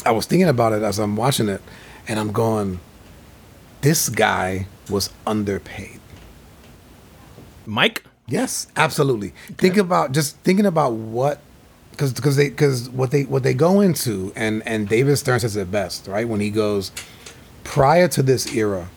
I 0.05 0.13
was 0.13 0.27
thinking 0.27 0.49
about 0.49 0.73
it 0.73 0.83
as 0.83 0.99
I'm 0.99 1.17
watching 1.17 1.49
it, 1.49 1.61
and 2.09 2.19
I'm 2.19 2.33
going, 2.33 2.81
this 3.83 4.09
guy 4.09 4.67
was 4.89 5.11
underpaid. 5.27 6.01
Mike? 7.67 8.05
Yes, 8.27 8.69
absolutely. 8.77 9.29
Okay. 9.29 9.55
Think 9.55 9.77
about 9.77 10.13
just 10.13 10.37
thinking 10.39 10.67
about 10.67 10.93
what 10.93 11.41
because 12.01 12.15
because 12.15 12.37
they 12.37 12.49
because 12.49 12.89
what 12.91 13.11
they 13.11 13.25
what 13.25 13.43
they 13.43 13.53
go 13.53 13.81
into 13.81 14.33
and 14.35 14.67
and 14.67 14.89
David 14.89 15.17
Stern 15.17 15.39
says 15.41 15.55
it 15.55 15.71
best 15.71 16.07
right? 16.09 16.27
When 16.27 16.41
he 16.41 16.49
goes 16.49 16.93
prior 17.63 18.09
to 18.09 18.23
this 18.23 18.55
era 18.55 18.89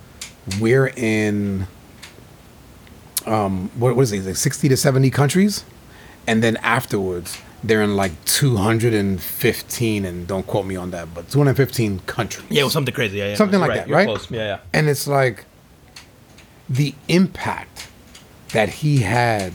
we're 0.61 0.87
in 0.95 1.67
um 3.25 3.69
what, 3.75 3.97
what 3.97 4.03
is 4.03 4.13
it? 4.13 4.25
Like 4.25 4.37
60 4.37 4.69
to 4.69 4.77
70 4.77 5.09
countries? 5.09 5.65
And 6.27 6.41
then 6.41 6.55
afterwards 6.57 7.37
they're 7.61 7.81
in 7.81 7.97
like 7.97 8.23
215 8.23 10.05
and 10.05 10.27
don't 10.27 10.47
quote 10.47 10.65
me 10.65 10.77
on 10.77 10.91
that 10.91 11.13
but 11.13 11.29
215 11.29 11.99
countries. 12.05 12.45
Yeah 12.49 12.63
was 12.63 12.71
something 12.71 12.93
crazy. 12.93 13.17
Yeah, 13.17 13.29
yeah. 13.29 13.35
Something 13.35 13.59
like 13.59 13.69
right. 13.69 13.75
that 13.79 13.87
You're 13.89 13.97
right? 13.97 14.07
close. 14.07 14.31
yeah 14.31 14.39
yeah. 14.39 14.59
And 14.71 14.87
it's 14.87 15.07
like 15.07 15.43
the 16.69 16.95
impact 17.09 17.89
that 18.53 18.69
he 18.69 18.99
had 18.99 19.51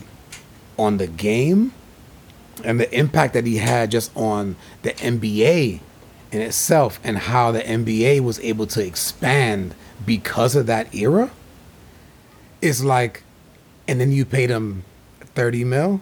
on 0.79 0.99
the 0.99 1.07
game 1.07 1.73
and 2.65 2.81
the 2.81 2.93
impact 2.95 3.35
that 3.35 3.47
he 3.47 3.57
had 3.57 3.91
just 3.91 4.15
on 4.17 4.57
the 4.83 4.93
NBA 4.93 5.81
in 6.31 6.41
itself 6.41 7.01
and 7.03 7.19
how 7.19 7.53
the 7.53 7.61
NBA 7.61 8.21
was 8.21 8.39
able 8.41 8.67
to 8.69 8.85
expand 8.85 9.75
because 10.05 10.55
of 10.55 10.67
that 10.67 10.95
era 10.95 11.31
is 12.61 12.85
like 12.85 13.23
and 13.87 14.01
then 14.01 14.13
you 14.13 14.25
paid 14.25 14.51
him 14.51 14.85
30 15.21 15.65
mil? 15.65 16.01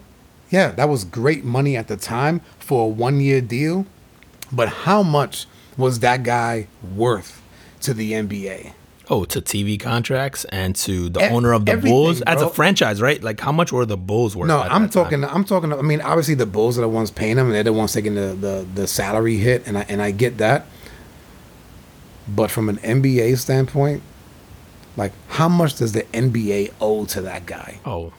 Yeah 0.50 0.72
that 0.72 0.88
was 0.88 1.04
great 1.04 1.44
money 1.44 1.76
at 1.76 1.88
the 1.88 1.96
time 1.96 2.40
for 2.58 2.84
a 2.84 2.88
one 2.88 3.20
year 3.20 3.40
deal 3.40 3.86
but 4.52 4.68
how 4.68 5.02
much 5.02 5.46
was 5.76 6.00
that 6.00 6.22
guy 6.22 6.68
worth 6.94 7.42
to 7.80 7.92
the 7.92 8.12
NBA 8.12 8.72
Oh, 9.08 9.24
to 9.26 9.40
TV 9.40 9.78
contracts 9.78 10.44
and 10.46 10.74
to 10.76 11.08
the 11.08 11.20
E- 11.20 11.28
owner 11.28 11.52
of 11.52 11.64
the 11.64 11.76
Bulls 11.76 12.22
as 12.22 12.42
a 12.42 12.48
franchise, 12.48 13.00
right? 13.00 13.22
Like 13.22 13.38
how 13.40 13.52
much 13.52 13.70
were 13.72 13.86
the 13.86 13.96
Bulls 13.96 14.34
worth? 14.34 14.48
No, 14.48 14.58
I'm 14.60 14.82
that 14.82 14.92
time? 14.92 15.04
talking. 15.04 15.24
I'm 15.24 15.44
talking. 15.44 15.72
I 15.72 15.80
mean, 15.82 16.00
obviously 16.00 16.34
the 16.34 16.46
Bulls 16.46 16.76
are 16.76 16.82
the 16.82 16.88
ones 16.88 17.10
paying 17.12 17.36
them, 17.36 17.46
and 17.46 17.54
they're 17.54 17.62
the 17.62 17.72
ones 17.72 17.92
taking 17.92 18.14
the, 18.16 18.34
the 18.34 18.66
the 18.74 18.86
salary 18.88 19.36
hit, 19.36 19.66
and 19.66 19.78
I 19.78 19.86
and 19.88 20.02
I 20.02 20.10
get 20.10 20.38
that. 20.38 20.66
But 22.28 22.50
from 22.50 22.68
an 22.68 22.78
NBA 22.78 23.38
standpoint, 23.38 24.02
like 24.96 25.12
how 25.28 25.48
much 25.48 25.76
does 25.76 25.92
the 25.92 26.02
NBA 26.12 26.72
owe 26.80 27.04
to 27.06 27.20
that 27.22 27.46
guy? 27.46 27.78
Oh, 27.86 28.12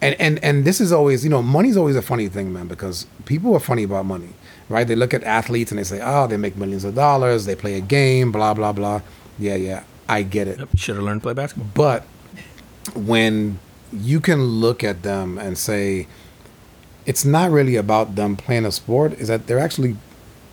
And 0.00 0.16
and 0.20 0.42
and 0.42 0.64
this 0.64 0.80
is 0.80 0.90
always, 0.90 1.22
you 1.22 1.30
know, 1.30 1.42
money's 1.42 1.76
always 1.76 1.94
a 1.94 2.02
funny 2.02 2.26
thing, 2.28 2.52
man, 2.52 2.66
because 2.66 3.06
people 3.26 3.54
are 3.54 3.60
funny 3.60 3.84
about 3.84 4.06
money, 4.06 4.30
right? 4.68 4.86
They 4.88 4.96
look 4.96 5.14
at 5.14 5.22
athletes 5.22 5.70
and 5.70 5.78
they 5.78 5.84
say, 5.84 6.00
"Oh, 6.02 6.26
they 6.26 6.36
make 6.36 6.56
millions 6.56 6.82
of 6.82 6.96
dollars, 6.96 7.44
they 7.44 7.54
play 7.54 7.74
a 7.74 7.80
game, 7.80 8.32
blah 8.32 8.54
blah 8.54 8.72
blah." 8.72 9.02
Yeah, 9.38 9.54
yeah, 9.54 9.84
I 10.08 10.22
get 10.22 10.48
it. 10.48 10.58
yep. 10.58 10.68
should 10.76 10.96
have 10.96 11.04
learned 11.04 11.20
to 11.22 11.24
play 11.24 11.34
basketball. 11.34 11.70
But 11.74 12.04
when 12.94 13.58
you 13.92 14.20
can 14.20 14.42
look 14.42 14.82
at 14.82 15.02
them 15.02 15.38
and 15.38 15.56
say 15.56 16.06
it's 17.06 17.24
not 17.24 17.50
really 17.50 17.76
about 17.76 18.14
them 18.14 18.36
playing 18.36 18.64
a 18.64 18.72
sport, 18.72 19.12
is 19.14 19.28
that 19.28 19.46
they're 19.46 19.58
actually 19.58 19.96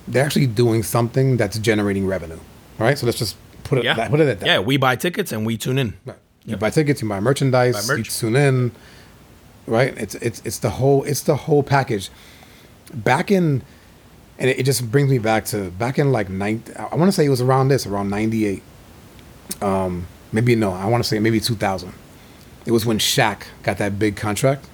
they're 0.07 0.25
actually 0.25 0.47
doing 0.47 0.83
something 0.83 1.37
that's 1.37 1.59
generating 1.59 2.07
revenue, 2.07 2.39
right? 2.79 2.97
So 2.97 3.05
let's 3.05 3.19
just 3.19 3.35
put 3.63 3.77
it 3.79 3.83
Yeah, 3.83 4.07
put 4.09 4.19
it 4.19 4.27
at 4.27 4.39
that. 4.39 4.45
Yeah, 4.45 4.59
we 4.59 4.77
buy 4.77 4.95
tickets 4.95 5.31
and 5.31 5.45
we 5.45 5.57
tune 5.57 5.77
in. 5.77 5.93
Right. 6.05 6.17
You 6.45 6.57
buy 6.57 6.71
tickets, 6.71 7.01
you 7.01 7.07
buy 7.07 7.19
merchandise, 7.19 7.87
Buy 7.87 7.93
merch. 7.93 7.97
you 7.99 8.03
tune 8.05 8.35
in, 8.35 8.71
right? 9.67 9.95
It's 9.97 10.15
it's 10.15 10.41
it's 10.45 10.57
the 10.59 10.71
whole 10.71 11.03
it's 11.03 11.21
the 11.21 11.35
whole 11.35 11.61
package. 11.63 12.09
Back 12.91 13.29
in, 13.29 13.61
and 14.39 14.49
it, 14.49 14.59
it 14.59 14.63
just 14.63 14.89
brings 14.89 15.11
me 15.11 15.19
back 15.19 15.45
to 15.45 15.69
back 15.71 15.99
in 15.99 16.11
like 16.11 16.29
nine. 16.29 16.63
I 16.75 16.95
want 16.95 17.07
to 17.09 17.11
say 17.11 17.25
it 17.25 17.29
was 17.29 17.41
around 17.41 17.67
this, 17.67 17.85
around 17.85 18.09
ninety 18.09 18.45
eight. 18.47 18.63
Um, 19.61 20.07
maybe 20.31 20.55
no, 20.55 20.71
I 20.71 20.85
want 20.85 21.03
to 21.03 21.07
say 21.09 21.19
maybe 21.19 21.39
two 21.39 21.55
thousand. 21.55 21.93
It 22.65 22.71
was 22.71 22.85
when 22.85 22.99
Shaq 22.99 23.43
got 23.63 23.77
that 23.79 23.97
big 23.99 24.15
contract 24.15 24.67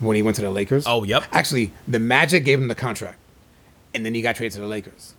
when 0.00 0.16
he 0.16 0.22
went 0.22 0.36
to 0.36 0.42
the 0.42 0.50
Lakers. 0.50 0.84
Oh, 0.86 1.02
yep. 1.04 1.24
Actually, 1.32 1.72
the 1.88 1.98
Magic 1.98 2.44
gave 2.44 2.60
him 2.60 2.68
the 2.68 2.74
contract, 2.74 3.18
and 3.94 4.04
then 4.04 4.14
he 4.14 4.22
got 4.22 4.36
traded 4.36 4.52
to 4.54 4.60
the 4.60 4.66
Lakers. 4.66 5.14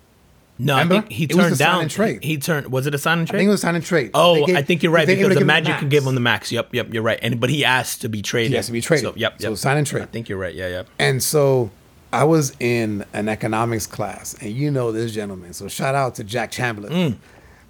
No, 0.60 0.74
Remember? 0.74 0.96
I 0.96 1.00
think 1.02 1.12
he 1.12 1.24
It 1.26 1.36
was 1.36 1.46
turned 1.46 1.58
down. 1.60 1.82
and 1.82 1.92
trade. 1.92 2.24
He, 2.24 2.38
turned. 2.38 2.72
Was 2.72 2.88
it 2.88 2.96
a 2.96 2.98
sign 2.98 3.20
and 3.20 3.28
trade? 3.28 3.38
I 3.38 3.40
think 3.42 3.48
it 3.48 3.52
was 3.52 3.62
sign 3.62 3.76
and 3.76 3.84
trade. 3.86 4.10
Oh, 4.16 4.44
gave- 4.46 4.56
I 4.56 4.64
think 4.64 4.82
you're 4.82 4.92
right 4.92 5.06
because 5.06 5.36
the 5.38 5.46
Magic 5.46 5.78
could 5.78 5.90
give 5.92 6.04
him 6.06 6.16
the 6.16 6.22
max. 6.22 6.52
Yep, 6.52 6.74
yep, 6.74 6.92
you're 6.94 7.04
right. 7.04 7.20
And 7.22 7.40
but 7.40 7.52
he 7.52 7.64
asked 7.64 8.02
to 8.02 8.10
be 8.10 8.24
traded. 8.24 8.52
He 8.52 8.56
has 8.56 8.66
to 8.66 8.72
be 8.72 8.82
traded. 8.82 9.04
So, 9.06 9.14
yep, 9.16 9.40
So 9.40 9.50
yep. 9.50 9.58
sign 9.60 9.78
and 9.78 9.86
trade. 9.86 10.02
I 10.04 10.08
think 10.08 10.30
you're 10.30 10.40
right. 10.40 10.56
Yeah, 10.56 10.68
yeah. 10.68 10.84
And 10.98 11.22
so 11.22 11.70
I 12.12 12.24
was 12.24 12.56
in 12.60 13.06
an 13.14 13.30
economics 13.30 13.86
class, 13.86 14.36
and 14.42 14.52
you 14.52 14.72
know 14.72 14.92
this 14.92 15.12
gentleman. 15.14 15.54
So 15.54 15.68
shout 15.68 15.94
out 15.94 16.16
to 16.16 16.24
Jack 16.24 16.50
Chamberlain, 16.52 17.20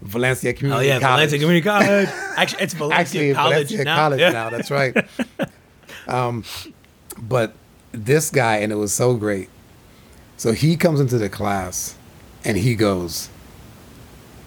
Valencia 0.02 0.54
Community 0.54 0.92
Oh 0.92 0.94
yeah, 0.94 1.00
College. 1.00 1.30
Valencia 1.30 1.40
Community 1.40 1.64
College. 1.64 2.10
Actually, 2.38 2.64
it's 2.64 2.74
Valencia 2.74 3.00
Actually, 3.00 3.34
College 3.34 3.54
Valencia 3.54 3.84
now. 3.84 3.96
College 3.96 4.20
yeah. 4.20 4.32
now. 4.32 4.50
That's 4.50 4.72
right. 4.72 5.08
um, 6.08 6.44
but 7.18 7.54
this 7.92 8.30
guy, 8.30 8.58
and 8.58 8.72
it 8.72 8.76
was 8.76 8.94
so 8.94 9.16
great. 9.16 9.50
So 10.38 10.52
he 10.52 10.76
comes 10.76 11.00
into 11.00 11.18
the 11.18 11.30
class, 11.30 11.96
and 12.46 12.58
he 12.58 12.76
goes, 12.76 13.30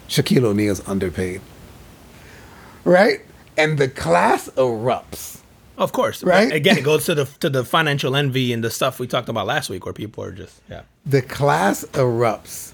"Shaquille 0.08 0.44
O'Neal's 0.44 0.86
underpaid." 0.88 1.40
Right, 2.84 3.20
and 3.56 3.78
the 3.78 3.88
class 3.88 4.48
erupts. 4.50 5.40
Of 5.76 5.92
course, 5.92 6.22
Right? 6.22 6.52
Again, 6.52 6.76
it 6.76 6.84
goes 6.84 7.06
to 7.06 7.14
the 7.14 7.24
to 7.40 7.48
the 7.48 7.64
financial 7.64 8.14
envy 8.14 8.52
and 8.52 8.62
the 8.62 8.70
stuff 8.70 9.00
we 9.00 9.06
talked 9.06 9.30
about 9.30 9.46
last 9.46 9.70
week, 9.70 9.86
where 9.86 9.94
people 9.94 10.22
are 10.22 10.30
just 10.30 10.60
yeah. 10.68 10.82
the 11.06 11.22
class 11.22 11.84
erupts 11.92 12.72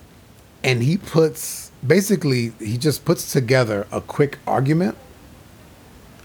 and 0.64 0.82
he 0.82 0.96
puts 0.96 1.65
basically 1.84 2.52
he 2.58 2.76
just 2.78 3.04
puts 3.04 3.32
together 3.32 3.86
a 3.90 4.00
quick 4.00 4.38
argument 4.46 4.96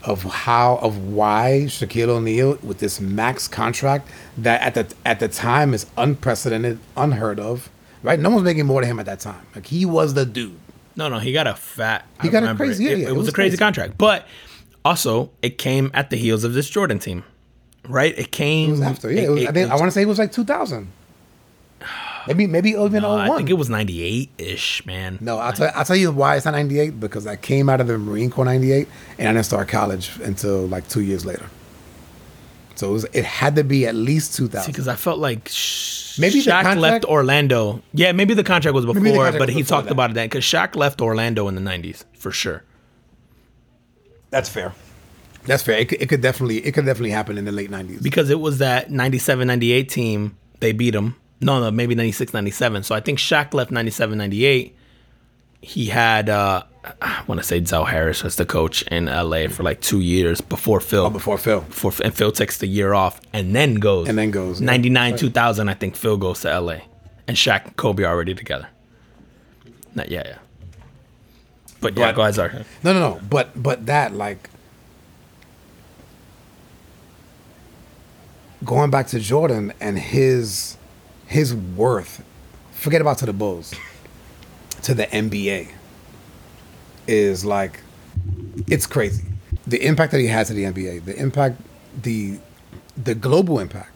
of 0.04 0.24
how 0.24 0.78
of 0.78 0.98
why 0.98 1.64
Shaquille 1.68 2.10
O'Neal 2.10 2.58
with 2.64 2.80
this 2.80 3.00
max 3.00 3.48
contract 3.48 4.10
that 4.38 4.62
at 4.62 4.74
the 4.74 4.96
at 5.06 5.20
the 5.20 5.28
time 5.28 5.74
is 5.74 5.86
unprecedented, 5.98 6.80
unheard 6.98 7.40
of. 7.40 7.70
Right? 8.04 8.20
No 8.20 8.32
one's 8.32 8.44
making 8.44 8.66
more 8.66 8.82
than 8.82 8.90
him 8.90 9.00
at 9.00 9.06
that 9.06 9.20
time. 9.20 9.46
Like 9.54 9.68
he 9.68 9.86
was 9.86 10.16
the 10.16 10.26
dude. 10.26 10.58
No, 10.96 11.08
no, 11.08 11.20
he 11.20 11.32
got 11.32 11.46
a 11.48 11.54
fat. 11.54 12.06
He 12.22 12.30
I 12.30 12.32
got 12.32 12.44
a 12.44 12.56
crazy- 12.56 12.84
yeah, 12.86 12.90
it, 12.92 12.98
yeah, 12.98 13.06
it 13.06 13.10
it 13.10 13.12
was, 13.12 13.20
was 13.20 13.28
a 13.30 13.32
crazy 13.32 13.50
crazy. 13.52 13.58
contract, 13.60 13.98
but 14.00 14.28
also 14.84 15.30
it 15.44 15.58
came 15.60 15.92
at 15.94 16.10
the 16.10 16.18
heels 16.18 16.44
of 16.44 16.54
this 16.54 16.68
Jordan 16.68 16.98
team, 16.98 17.24
right? 17.88 18.18
It 18.18 18.32
came 18.32 18.70
It 18.70 18.72
was 18.72 18.82
after. 18.82 19.12
Yeah, 19.12 19.22
it 19.22 19.30
was, 19.30 19.46
I 19.46 19.52
think 19.52 19.70
I 19.70 19.76
want 19.76 19.86
to 19.86 19.92
say 19.92 20.02
it 20.02 20.08
was 20.08 20.18
like 20.18 20.32
2000. 20.32 20.88
Maybe 22.28 22.48
maybe 22.48 22.70
even 22.72 23.02
no, 23.02 23.10
01. 23.16 23.20
I 23.32 23.38
think 23.38 23.50
oh 23.50 23.52
it 23.54 23.58
was 23.58 23.70
ninety 23.70 24.02
eight 24.04 24.30
ish, 24.38 24.86
man. 24.86 25.18
No, 25.22 25.38
I'll 25.40 25.54
tell, 25.54 25.72
I'll 25.76 25.86
tell 25.86 25.96
you 25.96 26.12
why 26.12 26.36
it's 26.36 26.46
not 26.46 26.52
98 26.52 27.00
because 27.00 27.26
I 27.28 27.36
came 27.36 27.70
out 27.70 27.82
of 27.82 27.88
the 27.88 27.98
Marine 27.98 28.30
Corps 28.30 28.46
98 28.46 28.88
and 29.18 29.28
I 29.28 29.34
didn't 29.34 29.46
start 29.46 29.68
college 29.70 30.12
until 30.24 30.68
like 30.68 30.88
two 30.88 31.02
years 31.02 31.26
later. 31.26 31.46
So 32.76 32.90
it, 32.90 32.94
was, 32.94 33.04
it 33.14 33.26
had 33.26 33.56
to 33.58 33.64
be 33.64 33.86
at 33.86 33.94
least 33.96 34.36
2000. 34.38 34.72
because 34.72 34.88
I 34.88 34.96
felt 34.96 35.20
like 35.20 35.48
sh- 35.50 36.18
Maybe 36.20 36.42
the 36.42 36.50
Shaq 36.52 36.64
contract- 36.64 36.80
left 36.80 37.06
Orlando. 37.06 37.82
Yeah, 37.94 38.12
maybe 38.12 38.34
the 38.34 38.44
contract 38.44 38.74
was 38.74 38.86
before, 38.86 39.02
contract 39.04 39.38
but 39.38 39.48
was 39.48 39.56
he 39.56 39.62
before 39.62 39.78
talked 39.78 39.88
that. 39.88 39.94
about 39.94 40.12
it 40.12 40.14
then 40.14 40.26
because 40.28 40.44
Shaq 40.44 40.76
left 40.76 41.02
Orlando 41.02 41.48
in 41.48 41.56
the 41.56 41.62
nineties 41.62 42.06
for 42.14 42.32
sure. 42.32 42.64
That's 44.30 44.50
fair. 44.50 44.74
That's 45.46 45.64
fair. 45.64 45.78
It 45.80 45.90
could, 45.90 46.02
it 46.02 46.10
could 46.10 46.22
definitely 46.22 46.58
it 46.66 46.74
could 46.74 46.86
definitely 46.86 47.12
happen 47.12 47.38
in 47.38 47.46
the 47.46 47.52
late 47.52 47.70
90s. 47.72 48.02
because 48.04 48.30
it 48.30 48.40
was 48.40 48.60
that 48.60 48.92
97 48.92 49.48
98 49.48 49.90
team 49.90 50.38
they 50.60 50.72
beat 50.72 50.94
him 50.96 51.16
no 51.42 51.60
no 51.60 51.72
maybe 51.72 51.96
96 51.96 52.34
97 52.34 52.84
so 52.84 52.96
i 52.96 53.00
think 53.00 53.20
Shaq 53.20 53.54
left 53.54 53.72
97 53.72 54.18
98 54.18 54.76
he 55.62 55.86
had 55.88 56.30
uh 56.30 56.64
i 57.02 57.24
want 57.28 57.40
to 57.42 57.46
say 57.46 57.60
Del 57.60 57.86
Harris 57.86 58.24
as 58.26 58.36
the 58.36 58.46
coach 58.46 58.82
in 58.84 59.06
la 59.06 59.48
for 59.48 59.64
like 59.64 59.82
two 59.82 60.00
years 60.00 60.40
before 60.42 60.80
phil 60.80 61.06
Oh, 61.06 61.10
before 61.10 61.38
Phil. 61.38 61.62
before 61.62 61.92
and 62.04 62.14
phil 62.14 62.32
takes 62.32 62.58
the 62.58 62.68
year 62.68 62.94
off 62.94 63.20
and 63.34 63.56
then 63.56 63.76
goes 63.76 64.08
And 64.10 64.18
then 64.18 64.32
goes, 64.32 64.60
yeah. 64.62 64.66
99 64.68 65.18
2000 65.18 65.70
i 65.70 65.74
think 65.74 65.96
phil 65.96 66.18
goes 66.18 66.42
to 66.42 66.60
la 66.60 66.78
and 67.28 67.38
Shaq 67.38 67.66
and 67.66 67.76
kobe 67.78 68.04
are 68.04 68.14
already 68.14 68.34
together 68.36 68.68
Not, 69.96 70.10
yeah 70.10 70.24
yeah 70.26 70.38
but 71.80 71.98
yeah 71.98 72.08
But- 72.08 72.16
go 72.16 72.22
ahead 72.22 72.34
Zar. 72.36 72.52
No, 72.84 72.94
no, 72.94 73.00
no. 73.00 73.20
But 73.28 73.62
but 73.62 73.86
that 73.88 74.14
like 74.14 74.50
going 78.64 78.92
back 78.92 79.08
to 79.08 79.20
Jordan 79.20 79.74
and 79.80 79.98
his 79.98 80.78
his 81.32 81.56
worth. 81.56 82.24
Forget 82.74 83.00
about 83.00 83.18
to 83.20 83.26
the 83.26 83.34
Bulls. 83.34 83.74
To 84.84 84.94
the 84.94 85.06
NBA 85.06 85.70
is 87.08 87.46
like 87.46 87.80
it's 88.68 88.86
crazy. 88.86 89.24
The 89.66 89.86
impact 89.86 90.12
that 90.12 90.20
he 90.20 90.28
has 90.28 90.48
to 90.48 90.54
the 90.54 90.64
NBA, 90.64 91.06
the 91.06 91.16
impact 91.16 91.62
the 92.02 92.40
the 92.98 93.16
global 93.16 93.60
impact. 93.60 93.92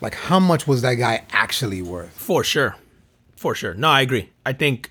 Like 0.00 0.14
how 0.14 0.40
much 0.40 0.66
was 0.66 0.82
that 0.82 0.94
guy 0.94 1.24
actually 1.30 1.82
worth? 1.82 2.10
For 2.10 2.42
sure. 2.42 2.76
For 3.36 3.54
sure. 3.54 3.74
No, 3.74 3.88
I 3.88 4.00
agree. 4.00 4.30
I 4.44 4.52
think 4.52 4.90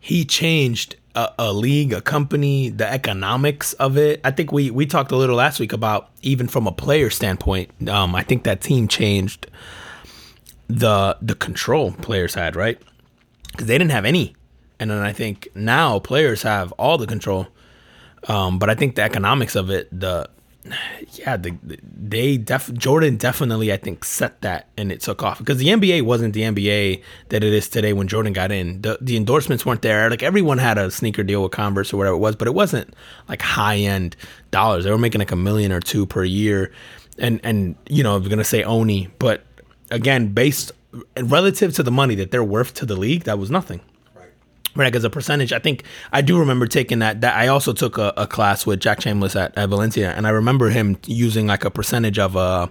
he 0.00 0.24
changed 0.24 0.96
a, 1.14 1.32
a 1.38 1.52
league, 1.52 1.92
a 1.92 2.00
company, 2.00 2.70
the 2.70 2.90
economics 2.90 3.74
of 3.74 3.98
it. 3.98 4.20
I 4.24 4.30
think 4.30 4.52
we 4.52 4.70
we 4.70 4.86
talked 4.86 5.12
a 5.12 5.16
little 5.16 5.36
last 5.36 5.60
week 5.60 5.72
about 5.74 6.10
even 6.22 6.48
from 6.48 6.66
a 6.66 6.72
player 6.72 7.10
standpoint. 7.10 7.90
Um, 7.90 8.14
I 8.14 8.22
think 8.22 8.44
that 8.44 8.62
team 8.62 8.88
changed 8.88 9.48
the 10.68 11.16
the 11.20 11.34
control 11.34 11.92
players 11.92 12.34
had, 12.34 12.56
right? 12.56 12.80
Because 13.52 13.66
they 13.66 13.78
didn't 13.78 13.92
have 13.92 14.04
any, 14.04 14.34
and 14.80 14.90
then 14.90 14.98
I 14.98 15.12
think 15.12 15.48
now 15.54 15.98
players 15.98 16.42
have 16.42 16.72
all 16.72 16.98
the 16.98 17.06
control. 17.06 17.48
Um, 18.26 18.58
but 18.58 18.70
I 18.70 18.74
think 18.74 18.94
the 18.94 19.02
economics 19.02 19.54
of 19.54 19.70
it, 19.70 19.88
the 19.92 20.28
yeah, 21.12 21.36
the, 21.36 21.54
they 21.62 22.38
def 22.38 22.72
Jordan 22.72 23.16
definitely 23.16 23.70
I 23.70 23.76
think 23.76 24.02
set 24.02 24.40
that 24.40 24.68
and 24.78 24.90
it 24.90 25.00
took 25.00 25.22
off 25.22 25.38
because 25.38 25.58
the 25.58 25.66
NBA 25.66 26.02
wasn't 26.02 26.32
the 26.32 26.40
NBA 26.40 27.02
that 27.28 27.44
it 27.44 27.52
is 27.52 27.68
today 27.68 27.92
when 27.92 28.08
Jordan 28.08 28.32
got 28.32 28.50
in. 28.50 28.80
The 28.80 28.96
the 29.00 29.16
endorsements 29.16 29.66
weren't 29.66 29.82
there. 29.82 30.08
Like 30.08 30.22
everyone 30.22 30.58
had 30.58 30.78
a 30.78 30.90
sneaker 30.90 31.22
deal 31.22 31.42
with 31.42 31.52
Converse 31.52 31.92
or 31.92 31.98
whatever 31.98 32.16
it 32.16 32.20
was, 32.20 32.34
but 32.34 32.48
it 32.48 32.54
wasn't 32.54 32.94
like 33.28 33.42
high 33.42 33.76
end 33.76 34.16
dollars. 34.52 34.84
They 34.84 34.90
were 34.90 34.98
making 34.98 35.18
like 35.18 35.32
a 35.32 35.36
million 35.36 35.70
or 35.70 35.80
two 35.80 36.06
per 36.06 36.24
year, 36.24 36.72
and 37.18 37.40
and 37.44 37.76
you 37.88 38.02
know 38.02 38.16
I'm 38.16 38.26
gonna 38.26 38.42
say 38.42 38.62
Oni, 38.62 39.08
but 39.18 39.44
again 39.94 40.28
based 40.34 40.72
relative 41.16 41.72
to 41.74 41.82
the 41.82 41.90
money 41.90 42.14
that 42.16 42.30
they're 42.30 42.44
worth 42.44 42.74
to 42.74 42.86
the 42.86 42.96
league, 42.96 43.24
that 43.24 43.38
was 43.38 43.50
nothing. 43.50 43.80
Right. 44.14 44.28
Right 44.74 44.94
as 44.94 45.04
a 45.04 45.10
percentage 45.10 45.52
i 45.52 45.58
think 45.58 45.84
i 46.12 46.20
do 46.20 46.38
remember 46.38 46.66
taking 46.66 46.98
that 46.98 47.20
that 47.20 47.36
i 47.36 47.46
also 47.48 47.72
took 47.72 47.96
a, 47.98 48.12
a 48.16 48.26
class 48.26 48.66
with 48.66 48.80
jack 48.80 49.00
chambliss 49.00 49.40
at, 49.40 49.56
at 49.56 49.68
valencia 49.68 50.12
and 50.12 50.26
i 50.26 50.30
remember 50.30 50.70
him 50.70 50.98
using 51.06 51.46
like 51.46 51.64
a 51.64 51.70
percentage 51.70 52.18
of 52.18 52.36
uh 52.36 52.66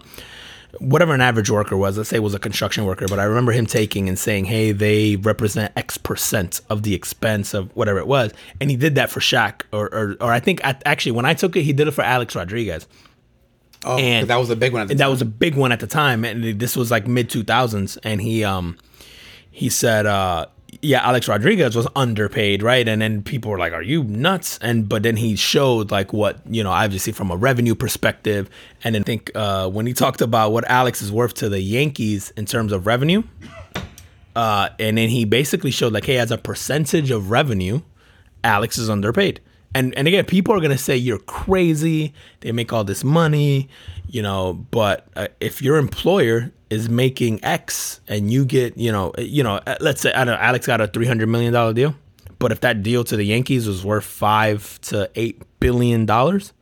whatever 0.79 1.13
an 1.13 1.21
average 1.21 1.49
worker 1.49 1.77
was 1.77 1.97
let's 1.97 2.09
say 2.09 2.17
it 2.17 2.23
was 2.23 2.33
a 2.33 2.39
construction 2.39 2.85
worker 2.85 3.05
but 3.07 3.19
i 3.19 3.23
remember 3.23 3.51
him 3.51 3.65
taking 3.65 4.09
and 4.09 4.17
saying 4.17 4.45
hey 4.45 4.71
they 4.71 5.15
represent 5.17 5.71
x 5.77 5.97
percent 5.97 6.61
of 6.69 6.83
the 6.83 6.93
expense 6.93 7.53
of 7.53 7.73
whatever 7.75 7.99
it 7.99 8.07
was 8.07 8.31
and 8.59 8.69
he 8.69 8.75
did 8.75 8.95
that 8.95 9.09
for 9.09 9.19
Shaq 9.19 9.61
or 9.71 9.93
or, 9.93 10.17
or 10.19 10.31
i 10.31 10.39
think 10.39 10.63
at, 10.65 10.81
actually 10.85 11.11
when 11.11 11.25
i 11.25 11.33
took 11.33 11.55
it 11.55 11.61
he 11.61 11.73
did 11.73 11.87
it 11.87 11.91
for 11.91 12.03
alex 12.03 12.35
rodriguez 12.35 12.87
Oh, 13.85 13.97
And- 13.97 14.27
that 14.29 14.37
was 14.37 14.49
a 14.49 14.55
big 14.55 14.73
one. 14.73 14.81
At 14.83 14.87
the 14.87 14.93
and 14.93 14.99
that 14.99 15.09
was 15.09 15.21
a 15.21 15.25
big 15.25 15.55
one 15.55 15.71
at 15.71 15.79
the 15.79 15.87
time 15.87 16.23
and 16.25 16.59
this 16.59 16.75
was 16.75 16.89
like 16.91 17.07
mid 17.07 17.29
2000s 17.29 17.97
and 18.03 18.21
he 18.21 18.43
um 18.43 18.77
he 19.51 19.69
said 19.69 20.05
uh 20.05 20.45
yeah, 20.81 21.07
Alex 21.07 21.27
Rodriguez 21.27 21.75
was 21.75 21.87
underpaid, 21.95 22.63
right? 22.63 22.85
And 22.87 22.99
then 23.01 23.21
people 23.21 23.51
were 23.51 23.59
like, 23.59 23.73
"Are 23.73 23.83
you 23.83 24.03
nuts?" 24.03 24.57
And 24.61 24.89
but 24.89 25.03
then 25.03 25.17
he 25.17 25.35
showed 25.35 25.91
like 25.91 26.11
what 26.11 26.39
you 26.49 26.63
know, 26.63 26.71
obviously 26.71 27.13
from 27.13 27.29
a 27.31 27.37
revenue 27.37 27.75
perspective, 27.75 28.49
and 28.83 28.95
then 28.95 29.03
I 29.03 29.05
think 29.05 29.31
uh, 29.35 29.69
when 29.69 29.85
he 29.85 29.93
talked 29.93 30.19
about 30.19 30.51
what 30.51 30.65
Alex 30.69 31.01
is 31.01 31.11
worth 31.11 31.35
to 31.35 31.47
the 31.47 31.61
Yankees 31.61 32.33
in 32.35 32.45
terms 32.45 32.71
of 32.71 32.87
revenue, 32.87 33.21
uh, 34.35 34.69
and 34.79 34.97
then 34.97 35.09
he 35.09 35.25
basically 35.25 35.71
showed 35.71 35.93
like, 35.93 36.05
hey, 36.05 36.17
as 36.17 36.31
a 36.31 36.37
percentage 36.37 37.11
of 37.11 37.29
revenue, 37.29 37.81
Alex 38.43 38.77
is 38.77 38.89
underpaid. 38.89 39.39
And 39.75 39.95
and 39.95 40.07
again, 40.07 40.25
people 40.25 40.53
are 40.53 40.59
gonna 40.59 40.77
say 40.77 40.95
you're 40.95 41.19
crazy. 41.19 42.13
They 42.41 42.51
make 42.51 42.71
all 42.71 42.83
this 42.83 43.03
money, 43.03 43.69
you 44.07 44.21
know. 44.21 44.53
But 44.53 45.07
uh, 45.15 45.27
if 45.39 45.61
your 45.61 45.77
employer 45.77 46.51
is 46.69 46.89
making 46.89 47.43
X 47.43 48.01
and 48.07 48.31
you 48.31 48.45
get, 48.45 48.77
you 48.77 48.91
know, 48.91 49.13
you 49.17 49.43
know, 49.43 49.55
uh, 49.65 49.77
let's 49.79 50.01
say 50.01 50.13
I 50.13 50.25
don't 50.25 50.35
know, 50.35 50.41
Alex 50.41 50.67
got 50.67 50.81
a 50.81 50.87
three 50.87 51.07
hundred 51.07 51.27
million 51.27 51.53
dollar 51.53 51.73
deal, 51.73 51.95
but 52.39 52.51
if 52.51 52.61
that 52.61 52.83
deal 52.83 53.03
to 53.05 53.15
the 53.15 53.23
Yankees 53.23 53.67
was 53.67 53.83
worth 53.83 54.05
five 54.05 54.79
to 54.81 55.09
eight 55.15 55.41
billion 55.59 56.05
dollars, 56.05 56.53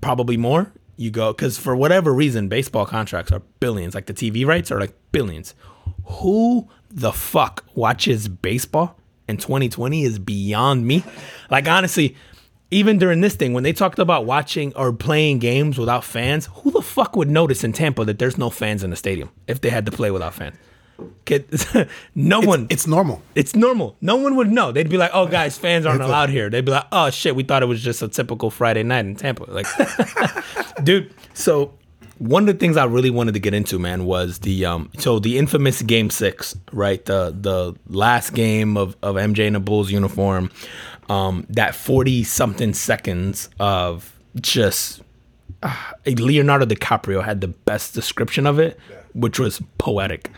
probably 0.00 0.36
more, 0.36 0.72
you 0.96 1.10
go 1.10 1.32
because 1.32 1.58
for 1.58 1.74
whatever 1.74 2.12
reason, 2.14 2.48
baseball 2.48 2.86
contracts 2.86 3.32
are 3.32 3.42
billions. 3.60 3.94
Like 3.94 4.06
the 4.06 4.14
TV 4.14 4.46
rights 4.46 4.70
are 4.70 4.78
like 4.78 4.94
billions. 5.10 5.54
Who 6.04 6.68
the 6.90 7.12
fuck 7.12 7.64
watches 7.74 8.28
baseball? 8.28 8.96
In 9.32 9.36
2020 9.38 10.04
is 10.04 10.18
beyond 10.18 10.86
me. 10.86 11.02
Like 11.50 11.66
honestly, 11.66 12.14
even 12.70 12.98
during 12.98 13.20
this 13.20 13.34
thing, 13.34 13.52
when 13.52 13.64
they 13.64 13.72
talked 13.72 13.98
about 13.98 14.24
watching 14.24 14.72
or 14.76 14.92
playing 14.92 15.40
games 15.40 15.76
without 15.78 16.04
fans, 16.04 16.48
who 16.54 16.70
the 16.70 16.80
fuck 16.82 17.16
would 17.16 17.28
notice 17.30 17.64
in 17.64 17.72
Tampa 17.72 18.04
that 18.04 18.18
there's 18.18 18.38
no 18.38 18.48
fans 18.50 18.82
in 18.84 18.90
the 18.90 18.96
stadium 18.96 19.30
if 19.46 19.60
they 19.60 19.68
had 19.70 19.84
to 19.86 19.92
play 19.92 20.10
without 20.10 20.34
fans? 20.34 20.56
Kid, 21.24 21.46
no 22.14 22.38
It's, 22.38 22.46
one. 22.46 22.66
it's 22.70 22.86
normal. 22.86 23.22
It's 23.34 23.56
normal. 23.56 23.96
No 24.00 24.16
one 24.16 24.36
would 24.36 24.50
know. 24.52 24.70
They'd 24.70 24.88
be 24.88 24.96
like, 24.98 25.10
"Oh, 25.12 25.26
guys, 25.26 25.58
fans 25.58 25.84
aren't 25.84 26.02
allowed 26.02 26.30
here." 26.30 26.48
They'd 26.48 26.64
be 26.64 26.70
like, 26.70 26.86
"Oh 26.92 27.10
shit, 27.10 27.34
we 27.34 27.42
thought 27.42 27.62
it 27.62 27.66
was 27.66 27.82
just 27.82 28.02
a 28.02 28.08
typical 28.08 28.50
Friday 28.50 28.84
night 28.84 29.04
in 29.06 29.16
Tampa." 29.16 29.44
Like, 29.50 29.66
dude. 30.84 31.12
So 31.34 31.72
one 32.22 32.44
of 32.44 32.46
the 32.46 32.54
things 32.54 32.76
I 32.76 32.84
really 32.84 33.10
wanted 33.10 33.34
to 33.34 33.40
get 33.40 33.52
into, 33.52 33.80
man, 33.80 34.04
was 34.04 34.38
the 34.38 34.64
um. 34.64 34.90
So 34.98 35.18
the 35.18 35.38
infamous 35.38 35.82
Game 35.82 36.08
Six, 36.08 36.56
right? 36.72 37.04
The 37.04 37.36
the 37.38 37.74
last 37.88 38.32
game 38.32 38.76
of 38.76 38.96
of 39.02 39.16
MJ 39.16 39.46
in 39.46 39.56
a 39.56 39.60
Bulls 39.60 39.90
uniform. 39.90 40.50
Um, 41.08 41.46
that 41.50 41.74
forty 41.74 42.22
something 42.22 42.74
seconds 42.74 43.50
of 43.58 44.16
just 44.40 45.02
uh, 45.64 45.74
Leonardo 46.06 46.64
DiCaprio 46.64 47.24
had 47.24 47.40
the 47.40 47.48
best 47.48 47.92
description 47.92 48.46
of 48.46 48.60
it, 48.60 48.78
which 49.14 49.40
was 49.40 49.60
poetic. 49.78 50.30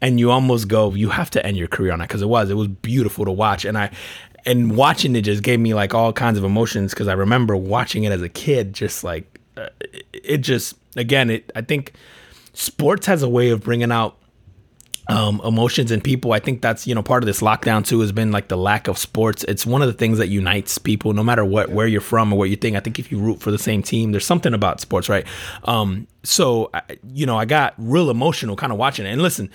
And 0.00 0.18
you 0.18 0.30
almost 0.30 0.66
go, 0.66 0.92
you 0.94 1.10
have 1.10 1.30
to 1.30 1.44
end 1.46 1.56
your 1.56 1.68
career 1.68 1.92
on 1.92 2.00
that 2.00 2.08
because 2.08 2.22
it 2.22 2.28
was. 2.28 2.50
It 2.50 2.54
was 2.54 2.68
beautiful 2.68 3.24
to 3.24 3.32
watch, 3.32 3.64
and 3.64 3.76
I, 3.76 3.90
and 4.44 4.76
watching 4.76 5.14
it 5.16 5.22
just 5.22 5.42
gave 5.42 5.58
me 5.58 5.74
like 5.74 5.92
all 5.92 6.12
kinds 6.12 6.38
of 6.38 6.44
emotions 6.44 6.92
because 6.92 7.08
I 7.08 7.14
remember 7.14 7.56
watching 7.56 8.04
it 8.04 8.12
as 8.12 8.22
a 8.22 8.28
kid, 8.28 8.74
just 8.74 9.02
like 9.02 9.31
uh, 9.56 9.68
it, 10.12 10.38
just 10.38 10.76
again, 10.96 11.30
it. 11.30 11.50
I 11.54 11.62
think 11.62 11.92
sports 12.54 13.06
has 13.06 13.22
a 13.22 13.28
way 13.28 13.50
of 13.50 13.62
bringing 13.62 13.92
out 13.92 14.16
um, 15.08 15.40
emotions 15.44 15.90
in 15.90 16.00
people. 16.00 16.32
I 16.32 16.38
think 16.38 16.62
that's 16.62 16.86
you 16.86 16.94
know 16.94 17.02
part 17.02 17.22
of 17.22 17.26
this 17.26 17.40
lockdown 17.40 17.84
too 17.84 18.00
has 18.00 18.12
been 18.12 18.30
like 18.30 18.48
the 18.48 18.56
lack 18.56 18.88
of 18.88 18.96
sports. 18.98 19.44
It's 19.48 19.66
one 19.66 19.82
of 19.82 19.88
the 19.88 19.94
things 19.94 20.18
that 20.18 20.28
unites 20.28 20.78
people, 20.78 21.12
no 21.12 21.22
matter 21.24 21.44
what 21.44 21.70
where 21.70 21.86
you're 21.86 22.00
from 22.00 22.32
or 22.32 22.38
what 22.38 22.50
you 22.50 22.56
think. 22.56 22.76
I 22.76 22.80
think 22.80 22.98
if 22.98 23.10
you 23.10 23.18
root 23.18 23.40
for 23.40 23.50
the 23.50 23.58
same 23.58 23.82
team, 23.82 24.12
there's 24.12 24.24
something 24.26 24.54
about 24.54 24.80
sports, 24.80 25.08
right? 25.08 25.26
Um, 25.64 26.06
so 26.22 26.70
I- 26.72 26.82
you 27.12 27.26
know, 27.26 27.36
I 27.36 27.44
got 27.44 27.74
real 27.78 28.10
emotional 28.10 28.54
kind 28.56 28.72
of 28.72 28.78
watching 28.78 29.04
it. 29.04 29.10
And 29.10 29.20
listen, 29.20 29.50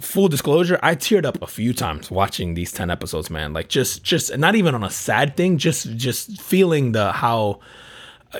full 0.00 0.28
disclosure, 0.28 0.80
I 0.82 0.96
teared 0.96 1.24
up 1.24 1.40
a 1.40 1.46
few 1.46 1.72
times 1.72 2.10
watching 2.10 2.54
these 2.54 2.72
ten 2.72 2.90
episodes, 2.90 3.30
man. 3.30 3.52
Like 3.52 3.68
just 3.68 4.02
just 4.02 4.36
not 4.36 4.56
even 4.56 4.74
on 4.74 4.82
a 4.82 4.90
sad 4.90 5.36
thing, 5.36 5.58
just 5.58 5.96
just 5.96 6.40
feeling 6.42 6.90
the 6.92 7.12
how 7.12 7.60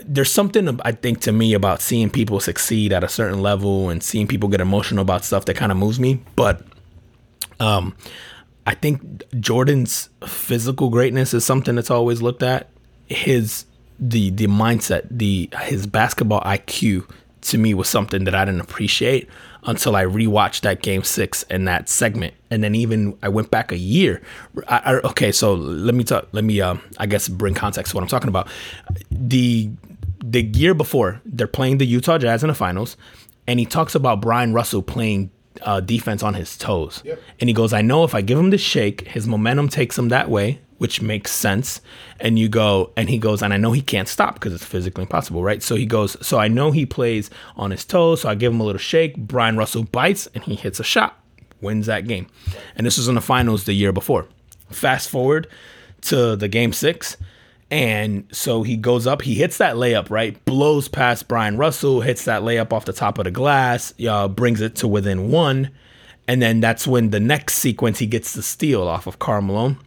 there's 0.05 0.33
something 0.33 0.81
I 0.85 0.93
think 0.93 1.21
to 1.23 1.33
me 1.33 1.55
about 1.55 1.81
seeing 1.81 2.11
people 2.11 2.41
succeed 2.41 2.93
at 2.93 3.05
a 3.05 3.09
certain 3.09 3.43
level 3.43 3.91
and 3.91 4.03
seeing 4.03 4.27
people 4.27 4.49
get 4.49 4.61
emotional 4.61 5.03
about 5.03 5.25
stuff 5.25 5.45
that 5.47 5.55
kind 5.55 5.71
of 5.71 5.79
moves 5.79 6.01
me. 6.01 6.23
But 6.35 6.63
um, 7.61 7.95
I 8.67 8.75
think 8.75 9.23
Jordan's 9.39 10.09
physical 10.27 10.89
greatness 10.89 11.35
is 11.35 11.45
something 11.45 11.75
that's 11.75 11.91
always 11.91 12.23
looked 12.23 12.43
at. 12.43 12.69
His 13.07 13.67
the 13.99 14.31
the 14.31 14.47
mindset, 14.47 15.07
the 15.11 15.51
his 15.63 15.87
basketball 15.87 16.41
IQ 16.41 17.09
to 17.43 17.59
me 17.59 17.75
was 17.75 17.89
something 17.89 18.25
that 18.25 18.35
I 18.35 18.45
didn't 18.45 18.61
appreciate 18.61 19.29
until 19.65 19.95
I 19.95 20.05
rewatched 20.05 20.63
that 20.63 20.83
game 20.83 21.05
six 21.05 21.45
and 21.45 21.69
that 21.69 21.89
segment, 21.89 22.35
and 22.51 22.65
then 22.65 22.75
even 22.75 23.17
I 23.23 23.29
went 23.29 23.51
back 23.51 23.71
a 23.71 23.77
year. 23.77 24.23
I, 24.69 24.79
I, 24.79 24.95
okay, 25.11 25.31
so 25.33 25.55
let 25.55 25.95
me 25.95 26.05
talk. 26.05 26.29
Let 26.33 26.45
me, 26.45 26.61
um, 26.61 26.81
I 26.99 27.07
guess, 27.07 27.29
bring 27.29 27.55
context 27.55 27.91
to 27.91 27.97
what 27.97 28.03
I'm 28.03 28.09
talking 28.09 28.29
about. 28.29 28.49
The 29.11 29.71
the 30.25 30.43
year 30.43 30.75
before, 30.75 31.21
they're 31.25 31.47
playing 31.47 31.79
the 31.79 31.87
Utah 31.87 32.19
Jazz 32.19 32.43
in 32.43 32.49
the 32.49 32.55
finals, 32.55 32.97
and 33.47 33.61
he 33.61 33.67
talks 33.67 33.95
about 33.95 34.21
Bryon 34.21 34.53
Russell 34.53 34.83
playing 34.83 35.31
uh, 35.63 35.81
defense 35.81 36.23
on 36.23 36.35
his 36.35 36.57
toes. 36.57 37.03
And 37.41 37.49
he 37.49 37.55
goes, 37.55 37.73
I 37.73 37.83
know 37.83 38.05
if 38.05 38.15
I 38.15 38.21
give 38.21 38.39
him 38.39 38.51
the 38.51 38.59
shake, 38.59 39.07
his 39.09 39.27
momentum 39.27 39.69
takes 39.69 39.99
him 39.99 40.09
that 40.09 40.31
way, 40.31 40.61
which 40.83 41.01
makes 41.01 41.31
sense. 41.31 41.81
And 42.19 42.41
you 42.41 42.49
go, 42.49 42.91
and 42.97 43.09
he 43.09 43.17
goes, 43.17 43.41
and 43.41 43.55
I 43.55 43.57
know 43.57 43.71
he 43.71 43.81
can't 43.81 44.09
stop 44.09 44.35
because 44.35 44.53
it's 44.53 44.65
physically 44.65 45.03
impossible, 45.03 45.41
right? 45.41 45.63
So 45.63 45.77
he 45.77 45.87
goes, 45.87 46.17
so 46.27 46.39
I 46.39 46.49
know 46.49 46.73
he 46.73 46.87
plays 46.87 47.31
on 47.57 47.71
his 47.71 47.85
toes, 47.85 48.23
so 48.23 48.29
I 48.29 48.35
give 48.35 48.53
him 48.53 48.59
a 48.59 48.65
little 48.65 48.81
shake. 48.81 49.17
Bryon 49.17 49.57
Russell 49.57 49.85
bites 49.85 50.27
and 50.35 50.43
he 50.43 50.57
hits 50.57 50.81
a 50.81 50.83
shot, 50.83 51.23
wins 51.61 51.87
that 51.87 52.09
game. 52.09 52.27
And 52.75 52.85
this 52.85 52.99
was 52.99 53.07
in 53.07 53.15
the 53.15 53.21
finals 53.21 53.63
the 53.63 53.75
year 53.75 53.93
before. 53.93 54.27
Fast 54.71 55.09
forward 55.09 55.47
to 56.01 56.35
the 56.35 56.49
game 56.49 56.73
six. 56.73 57.17
And 57.71 58.27
so 58.33 58.65
he 58.65 58.77
goes 58.77 59.07
up, 59.07 59.23
he 59.23 59.37
hits 59.37 59.59
that 59.59 59.77
layup, 59.77 60.11
right? 60.11 60.45
Blows 60.47 60.89
past 60.89 61.29
Bryon 61.29 61.59
Russell, 61.59 62.01
hits 62.01 62.25
that 62.25 62.43
layup 62.43 62.73
off 62.73 62.87
the 62.87 62.93
top 62.93 63.19
of 63.19 63.25
the 63.25 63.31
glass, 63.31 63.95
uh, 64.05 64.27
brings 64.27 64.61
it 64.61 64.75
to 64.77 64.89
within 64.89 65.31
one. 65.31 65.71
And 66.27 66.43
then 66.43 66.61
that's 66.61 66.87
when 66.87 67.11
the 67.11 67.21
next 67.21 67.55
sequence 67.55 67.99
he 67.99 68.07
gets 68.07 68.33
the 68.33 68.43
steal 68.43 68.83
off 68.89 69.07
of 69.07 69.21
Karl 69.21 69.43
Malone. 69.43 69.79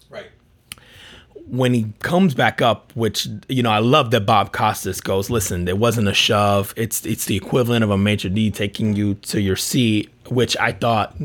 When 1.48 1.74
he 1.74 1.94
comes 2.00 2.34
back 2.34 2.62
up, 2.62 2.92
which 2.96 3.28
you 3.48 3.62
know, 3.62 3.72
I 3.72 3.80
love 3.80 4.12
that 4.12 4.26
Bob 4.26 4.52
Costas 4.52 5.00
goes, 5.00 5.30
listen, 5.30 5.68
it 5.68 5.78
wasn't 5.78 6.08
a 6.08 6.14
shove. 6.14 6.74
It's 6.76 7.06
it's 7.06 7.26
the 7.26 7.36
equivalent 7.36 7.84
of 7.84 7.92
a 7.92 7.98
maître 7.98 8.34
d' 8.34 8.54
taking 8.54 8.96
you 8.96 9.16
to 9.16 9.40
your 9.40 9.56
seat, 9.56 10.10
which 10.28 10.58
I 10.58 10.72
thought 10.72 11.16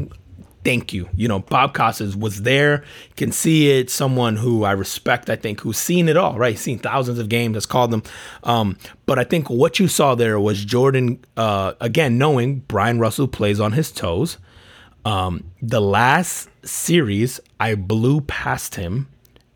thank 0.64 0.93
you. 0.93 1.09
You 1.14 1.29
know, 1.29 1.41
Bob 1.41 1.75
Costas 1.75 2.16
was 2.16 2.43
there, 2.43 2.85
can 3.16 3.33
see 3.33 3.71
it. 3.71 3.91
Someone 3.91 4.37
who 4.37 4.64
I 4.64 4.73
respect, 4.73 5.31
I 5.31 5.37
think, 5.37 5.61
who's 5.61 5.79
seen 5.79 6.09
it 6.09 6.16
all, 6.16 6.37
right? 6.37 6.59
Seen 6.59 6.79
thousands 6.79 7.18
of 7.18 7.29
games, 7.29 7.57
has 7.57 7.66
called 7.66 7.91
them. 7.91 8.03
Um, 8.45 8.77
but 9.07 9.18
I 9.18 9.25
think 9.25 9.49
what 9.49 9.79
you 9.79 9.89
saw 9.89 10.14
there 10.14 10.39
was 10.39 10.64
Jordan, 10.64 11.25
uh, 11.37 11.75
again, 11.81 12.18
knowing 12.18 12.61
Bryon 12.61 12.99
Russell 12.99 13.29
plays 13.29 13.61
on 13.61 13.73
his 13.73 13.91
toes. 13.91 14.39
Um, 15.05 15.45
the 15.62 15.81
last 15.81 16.49
series, 16.62 17.41
I 17.59 17.75
blew 17.75 18.21
past 18.23 18.75
him. 18.75 19.09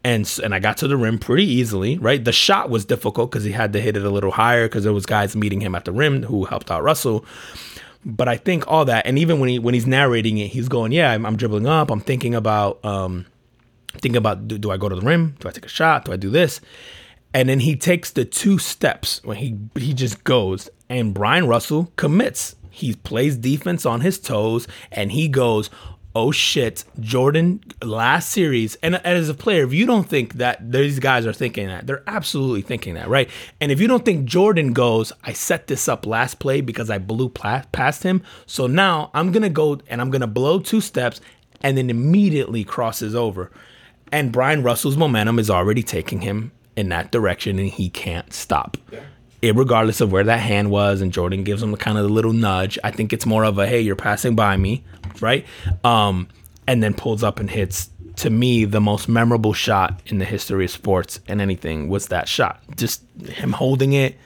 And, 0.05 0.31
and 0.45 0.55
I 0.55 0.59
got 0.59 0.77
to 0.79 0.89
the 0.89 0.99
rim 0.99 1.19
pretty 1.19 1.47
easily, 1.47 1.97
right? 1.97 2.23
The 2.23 2.31
shot 2.31 2.69
was 2.69 2.85
difficult 2.85 3.31
because 3.31 3.45
he 3.45 3.53
had 3.53 3.73
to 3.73 3.81
hit 3.81 3.97
it 3.97 4.05
a 4.05 4.11
little 4.11 4.33
higher 4.33 4.69
because 4.69 4.85
there 4.85 4.93
was 4.93 5.07
guys 5.07 5.35
meeting 5.35 5.63
him 5.63 5.75
at 5.75 5.87
the 5.87 5.93
rim 5.93 6.23
who 6.25 6.45
helped 6.45 6.71
out 6.71 6.83
Russell 6.83 7.25
but 8.05 8.29
I 8.29 8.37
think 8.37 8.71
all 8.71 8.85
that, 8.85 9.07
and 9.07 9.19
even 9.19 9.41
when 9.41 9.49
he 9.49 9.59
when 9.59 9.75
he's 9.75 9.87
narrating 9.87 10.39
it, 10.39 10.49
he's 10.49 10.69
going, 10.69 10.93
"Yeah, 10.93 11.11
I'm, 11.13 11.25
I'm 11.25 11.37
dribbling 11.37 11.67
up. 11.67 11.91
I'm 11.91 12.01
thinking 12.01 12.35
about, 12.35 12.85
um, 12.85 13.27
thinking 13.95 14.17
about, 14.17 14.47
do, 14.47 14.59
do 14.59 14.71
I 14.71 14.77
go 14.77 14.89
to 14.89 14.97
the 14.97 15.01
rim? 15.01 15.37
Do 15.41 15.49
I 15.49 15.53
take 15.53 15.65
a 15.65 15.69
shot? 15.71 16.05
Do 16.05 16.13
I 16.13 16.17
do 16.17 16.31
this?" 16.31 16.61
And 17.33 17.49
then 17.49 17.61
he 17.61 17.77
takes 17.77 18.11
the 18.11 18.25
two 18.25 18.59
steps 18.59 19.23
when 19.25 19.39
he 19.39 19.57
he 19.77 19.95
just 19.95 20.23
goes, 20.25 20.69
and 20.89 21.15
Bryon 21.15 21.47
Russell 21.47 21.93
commits. 21.97 22.57
He 22.71 22.95
plays 22.95 23.37
defense 23.37 23.87
on 23.87 24.01
his 24.01 24.19
toes, 24.19 24.67
and 24.91 25.13
he 25.13 25.29
goes, 25.29 25.71
"Oh 26.15 26.31
shit, 26.31 26.85
Jordan!" 27.01 27.61
Last 27.83 28.31
series, 28.31 28.77
and 28.77 28.97
as 28.97 29.29
a 29.29 29.35
player, 29.35 29.65
if 29.65 29.73
you 29.73 29.87
don't 29.87 30.09
think 30.09 30.35
that 30.35 30.71
these 30.71 30.99
guys 30.99 31.27
are 31.27 31.33
thinking 31.33 31.67
that, 31.67 31.87
they're 31.87 32.05
absolutely 32.07 32.63
thinking 32.63 32.95
that, 32.95 33.09
right? 33.09 33.29
And 33.61 33.73
if 33.73 33.81
you 33.81 33.89
don't 33.89 34.05
think 34.05 34.25
Jordan 34.27 34.73
goes, 34.73 35.13
"I 35.25 35.33
set 35.33 35.67
this 35.67 35.89
up 35.89 36.07
last 36.07 36.39
play 36.39 36.61
because 36.61 36.91
I 36.91 36.99
blew 36.99 37.29
past 37.29 38.03
him," 38.03 38.23
so 38.47 38.67
now 38.67 39.11
I'm 39.13 39.33
gonna 39.33 39.51
go 39.51 39.81
and 39.89 40.01
I'm 40.01 40.11
gonna 40.11 40.27
blow 40.27 40.59
two 40.61 40.81
steps, 40.81 41.21
and 41.63 41.77
then 41.77 41.91
immediately 41.91 42.63
crosses 42.63 43.15
over, 43.15 43.51
and 44.13 44.31
Bryon 44.31 44.63
Russell's 44.63 44.97
momentum 44.97 45.39
is 45.39 45.51
already 45.51 45.83
taking 45.83 46.21
him 46.21 46.53
in 46.77 46.89
that 46.91 47.11
direction, 47.11 47.59
and 47.59 47.71
he 47.71 47.89
can't 47.89 48.33
stop 48.33 48.77
regardless 49.53 50.01
of 50.01 50.13
where 50.13 50.25
that 50.25 50.41
hand 50.41 50.71
was, 50.71 51.01
and 51.01 51.13
Jordan 51.13 51.45
gives 51.45 51.63
him 51.63 51.75
a 51.75 51.77
kind 51.77 51.99
of 51.99 52.05
a 52.05 52.09
little 52.09 52.33
nudge. 52.33 52.79
I 52.85 52.91
think 52.91 53.13
it's 53.13 53.27
more 53.27 53.45
of 53.45 53.59
a 53.59 53.67
hey, 53.67 53.81
you're 53.81 53.97
passing 53.97 54.35
by 54.35 54.57
me, 54.57 54.85
right? 55.21 55.47
Um, 55.83 56.29
and 56.67 56.83
then 56.83 56.95
pulls 56.95 57.23
up 57.23 57.41
and 57.41 57.51
hits. 57.51 57.91
To 58.19 58.31
me, 58.31 58.65
the 58.65 58.81
most 58.81 59.09
memorable 59.09 59.53
shot 59.53 60.01
in 60.07 60.19
the 60.19 60.25
history 60.25 60.67
of 60.67 60.71
sports 60.71 61.19
and 61.27 61.41
anything 61.41 61.89
was 61.89 62.09
that 62.09 62.29
shot. 62.29 62.63
Just 62.77 63.03
him 63.27 63.53
holding 63.53 63.93
it. 63.93 64.17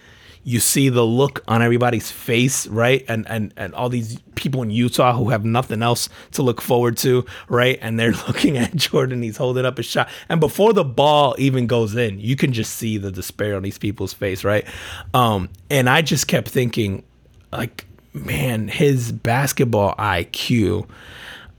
You 0.48 0.60
see 0.60 0.88
the 0.88 1.04
look 1.04 1.44
on 1.46 1.60
everybody's 1.60 2.10
face, 2.10 2.66
right? 2.68 3.04
And 3.06 3.28
and 3.28 3.52
and 3.58 3.74
all 3.74 3.90
these 3.90 4.18
people 4.34 4.62
in 4.62 4.70
Utah 4.70 5.12
who 5.12 5.28
have 5.28 5.44
nothing 5.44 5.82
else 5.82 6.08
to 6.32 6.42
look 6.42 6.62
forward 6.62 6.96
to, 6.98 7.26
right? 7.50 7.78
And 7.82 8.00
they're 8.00 8.12
looking 8.26 8.56
at 8.56 8.74
Jordan, 8.74 9.20
he's 9.20 9.36
holding 9.36 9.66
up 9.66 9.76
his 9.76 9.84
shot. 9.84 10.08
And 10.30 10.40
before 10.40 10.72
the 10.72 10.84
ball 10.84 11.34
even 11.36 11.66
goes 11.66 11.94
in, 11.94 12.18
you 12.18 12.34
can 12.34 12.54
just 12.54 12.76
see 12.76 12.96
the 12.96 13.12
despair 13.12 13.56
on 13.56 13.62
these 13.62 13.76
people's 13.76 14.14
face, 14.14 14.42
right? 14.42 14.64
Um, 15.12 15.50
and 15.68 15.86
I 15.86 16.00
just 16.00 16.28
kept 16.28 16.48
thinking, 16.48 17.02
like, 17.52 17.84
man, 18.14 18.68
his 18.68 19.12
basketball 19.12 19.96
IQ 19.96 20.88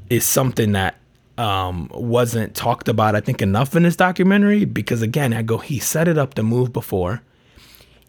is 0.10 0.26
something 0.26 0.72
that 0.72 0.96
um, 1.38 1.92
wasn't 1.94 2.56
talked 2.56 2.90
about, 2.90 3.16
I 3.16 3.20
think, 3.20 3.44
enough 3.44 3.76
in 3.76 3.84
this 3.84 3.96
documentary 3.96 4.66
because, 4.66 5.04
again, 5.04 5.32
I 5.32 5.44
go, 5.44 5.60
he 5.60 5.78
set 5.78 6.08
it 6.08 6.18
up 6.18 6.34
to 6.34 6.44
move 6.44 6.74
before 6.74 7.22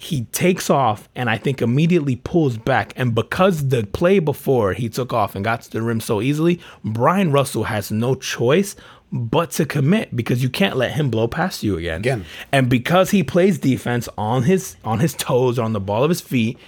he 0.03 0.25
takes 0.33 0.71
off 0.71 1.11
and 1.15 1.29
I 1.29 1.37
think 1.37 1.61
immediately 1.61 2.17
pulls 2.17 2.57
back. 2.57 2.95
And 2.97 3.15
because 3.15 3.69
the 3.69 3.87
play 3.87 4.19
before 4.19 4.73
he 4.73 4.89
took 4.89 5.13
off 5.13 5.35
and 5.35 5.45
got 5.45 5.61
to 5.61 5.71
the 5.71 5.83
rim 5.83 6.01
so 6.01 6.23
easily, 6.23 6.59
Bryon 6.83 7.33
Russell 7.33 7.65
has 7.65 7.91
no 7.91 8.15
choice 8.15 8.75
but 9.13 9.51
to 9.53 9.67
commit 9.67 10.17
because 10.17 10.43
you 10.43 10.49
can't 10.49 10.79
let 10.79 10.93
him 10.93 11.11
blow 11.11 11.29
past 11.29 11.63
you 11.63 11.77
again. 11.77 12.01
Again. 12.01 12.25
And 12.51 12.71
because 12.71 13.11
he 13.11 13.23
plays 13.23 13.59
defense 13.59 14.09
on 14.17 14.45
his 14.45 14.77
on 14.85 15.01
his 15.01 15.13
toes 15.13 15.59
or 15.59 15.65
on 15.65 15.75
the 15.75 15.81
ball 15.81 16.03
of 16.03 16.09
his 16.09 16.23
feet, 16.23 16.59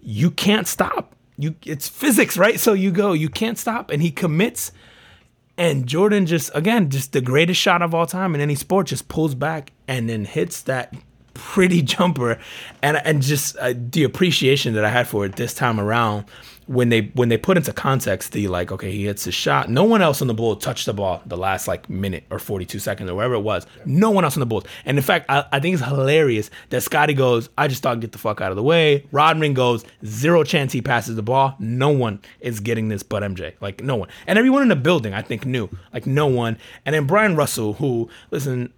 you 0.00 0.30
can't 0.30 0.68
stop. 0.68 1.16
You 1.36 1.56
it's 1.66 1.88
physics, 1.88 2.38
right? 2.38 2.60
So 2.60 2.72
you 2.72 2.92
go, 2.92 3.14
you 3.14 3.28
can't 3.28 3.58
stop 3.58 3.90
and 3.90 4.00
he 4.00 4.12
commits 4.12 4.70
and 5.58 5.88
Jordan 5.88 6.24
just 6.24 6.52
again, 6.54 6.88
just 6.88 7.12
the 7.12 7.20
greatest 7.20 7.60
shot 7.60 7.82
of 7.82 7.96
all 7.96 8.06
time 8.06 8.36
in 8.36 8.40
any 8.40 8.54
sport 8.54 8.86
just 8.86 9.08
pulls 9.08 9.34
back 9.34 9.72
and 9.88 10.08
then 10.08 10.24
hits 10.24 10.62
that 10.62 10.94
pretty 11.34 11.82
jumper, 11.94 12.38
and 12.82 12.96
and 13.04 13.22
just 13.22 13.56
uh, 13.58 13.74
the 13.76 14.04
appreciation 14.04 14.74
that 14.74 14.84
I 14.84 14.90
had 14.90 15.08
for 15.08 15.24
it 15.24 15.36
this 15.36 15.54
time 15.54 15.80
around 15.80 16.26
when 16.70 16.88
they 16.88 17.10
when 17.14 17.28
they 17.28 17.36
put 17.36 17.56
into 17.56 17.72
context 17.72 18.30
the 18.30 18.46
like 18.46 18.70
okay 18.70 18.92
he 18.92 19.06
hits 19.06 19.24
his 19.24 19.34
shot 19.34 19.68
no 19.68 19.82
one 19.82 20.00
else 20.00 20.22
on 20.22 20.28
the 20.28 20.34
bull 20.34 20.54
touched 20.54 20.86
the 20.86 20.94
ball 20.94 21.20
the 21.26 21.36
last 21.36 21.66
like 21.66 21.90
minute 21.90 22.22
or 22.30 22.38
42 22.38 22.78
seconds 22.78 23.10
or 23.10 23.16
whatever 23.16 23.34
it 23.34 23.40
was. 23.40 23.66
No 23.84 24.12
one 24.12 24.22
else 24.22 24.36
on 24.36 24.40
the 24.40 24.46
bulls. 24.46 24.62
And 24.84 24.96
in 24.96 25.02
fact 25.02 25.26
I, 25.28 25.44
I 25.50 25.58
think 25.58 25.74
it's 25.74 25.84
hilarious 25.84 26.48
that 26.68 26.82
Scottie 26.82 27.12
goes 27.12 27.48
I 27.58 27.66
just 27.66 27.82
thought 27.82 27.98
get 27.98 28.12
the 28.12 28.18
fuck 28.18 28.40
out 28.40 28.52
of 28.52 28.56
the 28.56 28.62
way. 28.62 29.04
Rodman 29.10 29.52
goes 29.52 29.84
zero 30.06 30.44
chance 30.44 30.72
he 30.72 30.80
passes 30.80 31.16
the 31.16 31.24
ball. 31.24 31.56
No 31.58 31.88
one 31.88 32.20
is 32.38 32.60
getting 32.60 32.88
this 32.88 33.02
but 33.02 33.24
MJ 33.24 33.54
like 33.60 33.82
no 33.82 33.96
one. 33.96 34.08
And 34.28 34.38
everyone 34.38 34.62
in 34.62 34.68
the 34.68 34.76
building 34.76 35.12
I 35.12 35.22
think 35.22 35.44
knew. 35.44 35.68
Like 35.92 36.06
no 36.06 36.28
one. 36.28 36.56
And 36.86 36.94
then 36.94 37.04
Bryon 37.08 37.34
Russell 37.34 37.72
who 37.72 38.08
listen 38.30 38.72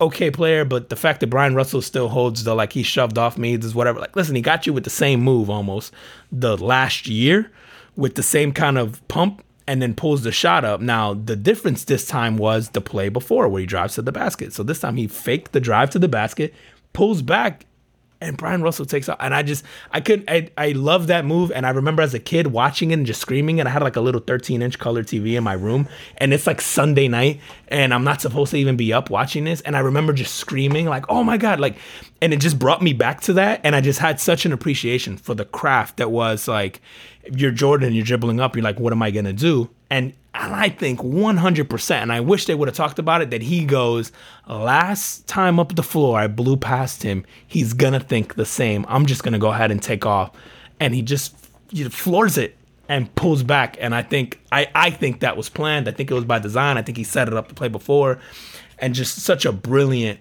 okay 0.00 0.30
player, 0.30 0.64
but 0.64 0.88
the 0.88 0.96
fact 0.96 1.20
that 1.20 1.28
Bryon 1.28 1.54
Russell 1.54 1.82
still 1.82 2.08
holds 2.08 2.44
the 2.44 2.54
like 2.54 2.72
he 2.72 2.82
shoved 2.82 3.18
off 3.18 3.38
me 3.38 3.54
is 3.54 3.74
whatever. 3.74 4.00
Like, 4.00 4.16
listen, 4.16 4.34
he 4.34 4.42
got 4.42 4.66
you 4.66 4.72
with 4.72 4.84
the 4.84 4.90
same 4.90 5.20
move 5.20 5.48
almost 5.48 5.92
the 6.30 6.56
last 6.56 7.06
year 7.06 7.50
with 7.96 8.14
the 8.16 8.22
same 8.22 8.52
kind 8.52 8.78
of 8.78 9.06
pump 9.08 9.44
and 9.66 9.80
then 9.80 9.94
pulls 9.94 10.22
the 10.22 10.32
shot 10.32 10.64
up. 10.64 10.80
Now, 10.80 11.14
the 11.14 11.36
difference 11.36 11.84
this 11.84 12.06
time 12.06 12.36
was 12.36 12.70
the 12.70 12.80
play 12.80 13.08
before 13.08 13.48
where 13.48 13.60
he 13.60 13.66
drives 13.66 13.94
to 13.94 14.02
the 14.02 14.12
basket. 14.12 14.52
So 14.52 14.62
this 14.62 14.80
time 14.80 14.96
he 14.96 15.06
faked 15.06 15.52
the 15.52 15.60
drive 15.60 15.90
to 15.90 15.98
the 15.98 16.08
basket, 16.08 16.52
pulls 16.92 17.22
back, 17.22 17.64
and 18.24 18.36
Bryon 18.36 18.62
Russell 18.62 18.86
takes 18.86 19.08
off. 19.08 19.18
And 19.20 19.34
I 19.34 19.42
just, 19.42 19.64
I 19.90 20.00
couldn't, 20.00 20.28
I, 20.28 20.50
I 20.56 20.72
love 20.72 21.06
that 21.08 21.24
move. 21.24 21.52
And 21.52 21.66
I 21.66 21.70
remember 21.70 22.02
as 22.02 22.14
a 22.14 22.18
kid 22.18 22.48
watching 22.48 22.90
it 22.90 22.94
and 22.94 23.06
just 23.06 23.20
screaming. 23.20 23.60
And 23.60 23.68
I 23.68 23.72
had 23.72 23.82
like 23.82 23.96
a 23.96 24.00
little 24.00 24.20
13 24.20 24.62
inch 24.62 24.78
color 24.78 25.02
TV 25.02 25.36
in 25.36 25.44
my 25.44 25.52
room. 25.52 25.88
And 26.18 26.32
it's 26.32 26.46
like 26.46 26.60
Sunday 26.60 27.08
night. 27.08 27.40
And 27.68 27.92
I'm 27.94 28.04
not 28.04 28.20
supposed 28.20 28.50
to 28.52 28.56
even 28.56 28.76
be 28.76 28.92
up 28.92 29.10
watching 29.10 29.44
this. 29.44 29.60
And 29.60 29.76
I 29.76 29.80
remember 29.80 30.12
just 30.12 30.34
screaming, 30.34 30.86
like, 30.86 31.04
oh 31.08 31.22
my 31.22 31.36
God. 31.36 31.60
Like, 31.60 31.76
and 32.20 32.32
it 32.32 32.40
just 32.40 32.58
brought 32.58 32.82
me 32.82 32.92
back 32.92 33.20
to 33.22 33.34
that. 33.34 33.60
And 33.64 33.76
I 33.76 33.80
just 33.80 33.98
had 33.98 34.20
such 34.20 34.46
an 34.46 34.52
appreciation 34.52 35.16
for 35.16 35.34
the 35.34 35.44
craft 35.44 35.98
that 35.98 36.10
was 36.10 36.48
like, 36.48 36.80
you're 37.32 37.50
Jordan, 37.50 37.92
you're 37.94 38.04
dribbling 38.04 38.40
up, 38.40 38.54
you're 38.56 38.62
like, 38.62 38.78
what 38.78 38.92
am 38.92 39.02
I 39.02 39.10
going 39.10 39.24
to 39.24 39.32
do? 39.32 39.70
And 39.94 40.12
and 40.34 40.52
I 40.52 40.68
think 40.68 40.98
100%, 40.98 41.90
and 41.92 42.12
I 42.12 42.18
wish 42.18 42.46
they 42.46 42.56
would 42.56 42.66
have 42.66 42.76
talked 42.76 42.98
about 42.98 43.22
it, 43.22 43.30
that 43.30 43.42
he 43.42 43.64
goes, 43.64 44.10
last 44.48 45.28
time 45.28 45.60
up 45.60 45.76
the 45.76 45.84
floor, 45.84 46.18
I 46.18 46.26
blew 46.26 46.56
past 46.56 47.04
him. 47.04 47.24
He's 47.46 47.72
going 47.72 47.92
to 47.92 48.00
think 48.00 48.34
the 48.34 48.44
same. 48.44 48.84
I'm 48.88 49.06
just 49.06 49.22
going 49.22 49.34
to 49.34 49.38
go 49.38 49.52
ahead 49.52 49.70
and 49.70 49.80
take 49.80 50.04
off. 50.04 50.32
And 50.80 50.92
he 50.92 51.02
just 51.02 51.36
floors 51.90 52.36
it 52.36 52.56
and 52.88 53.14
pulls 53.14 53.44
back. 53.44 53.76
And 53.78 53.94
I 53.94 54.02
think, 54.02 54.40
I, 54.50 54.66
I 54.74 54.90
think 54.90 55.20
that 55.20 55.36
was 55.36 55.48
planned. 55.48 55.86
I 55.86 55.92
think 55.92 56.10
it 56.10 56.14
was 56.14 56.24
by 56.24 56.40
design. 56.40 56.76
I 56.76 56.82
think 56.82 56.98
he 56.98 57.04
set 57.04 57.28
it 57.28 57.34
up 57.34 57.46
to 57.46 57.54
play 57.54 57.68
before. 57.68 58.18
And 58.80 58.92
just 58.92 59.20
such 59.20 59.44
a 59.44 59.52
brilliant, 59.52 60.18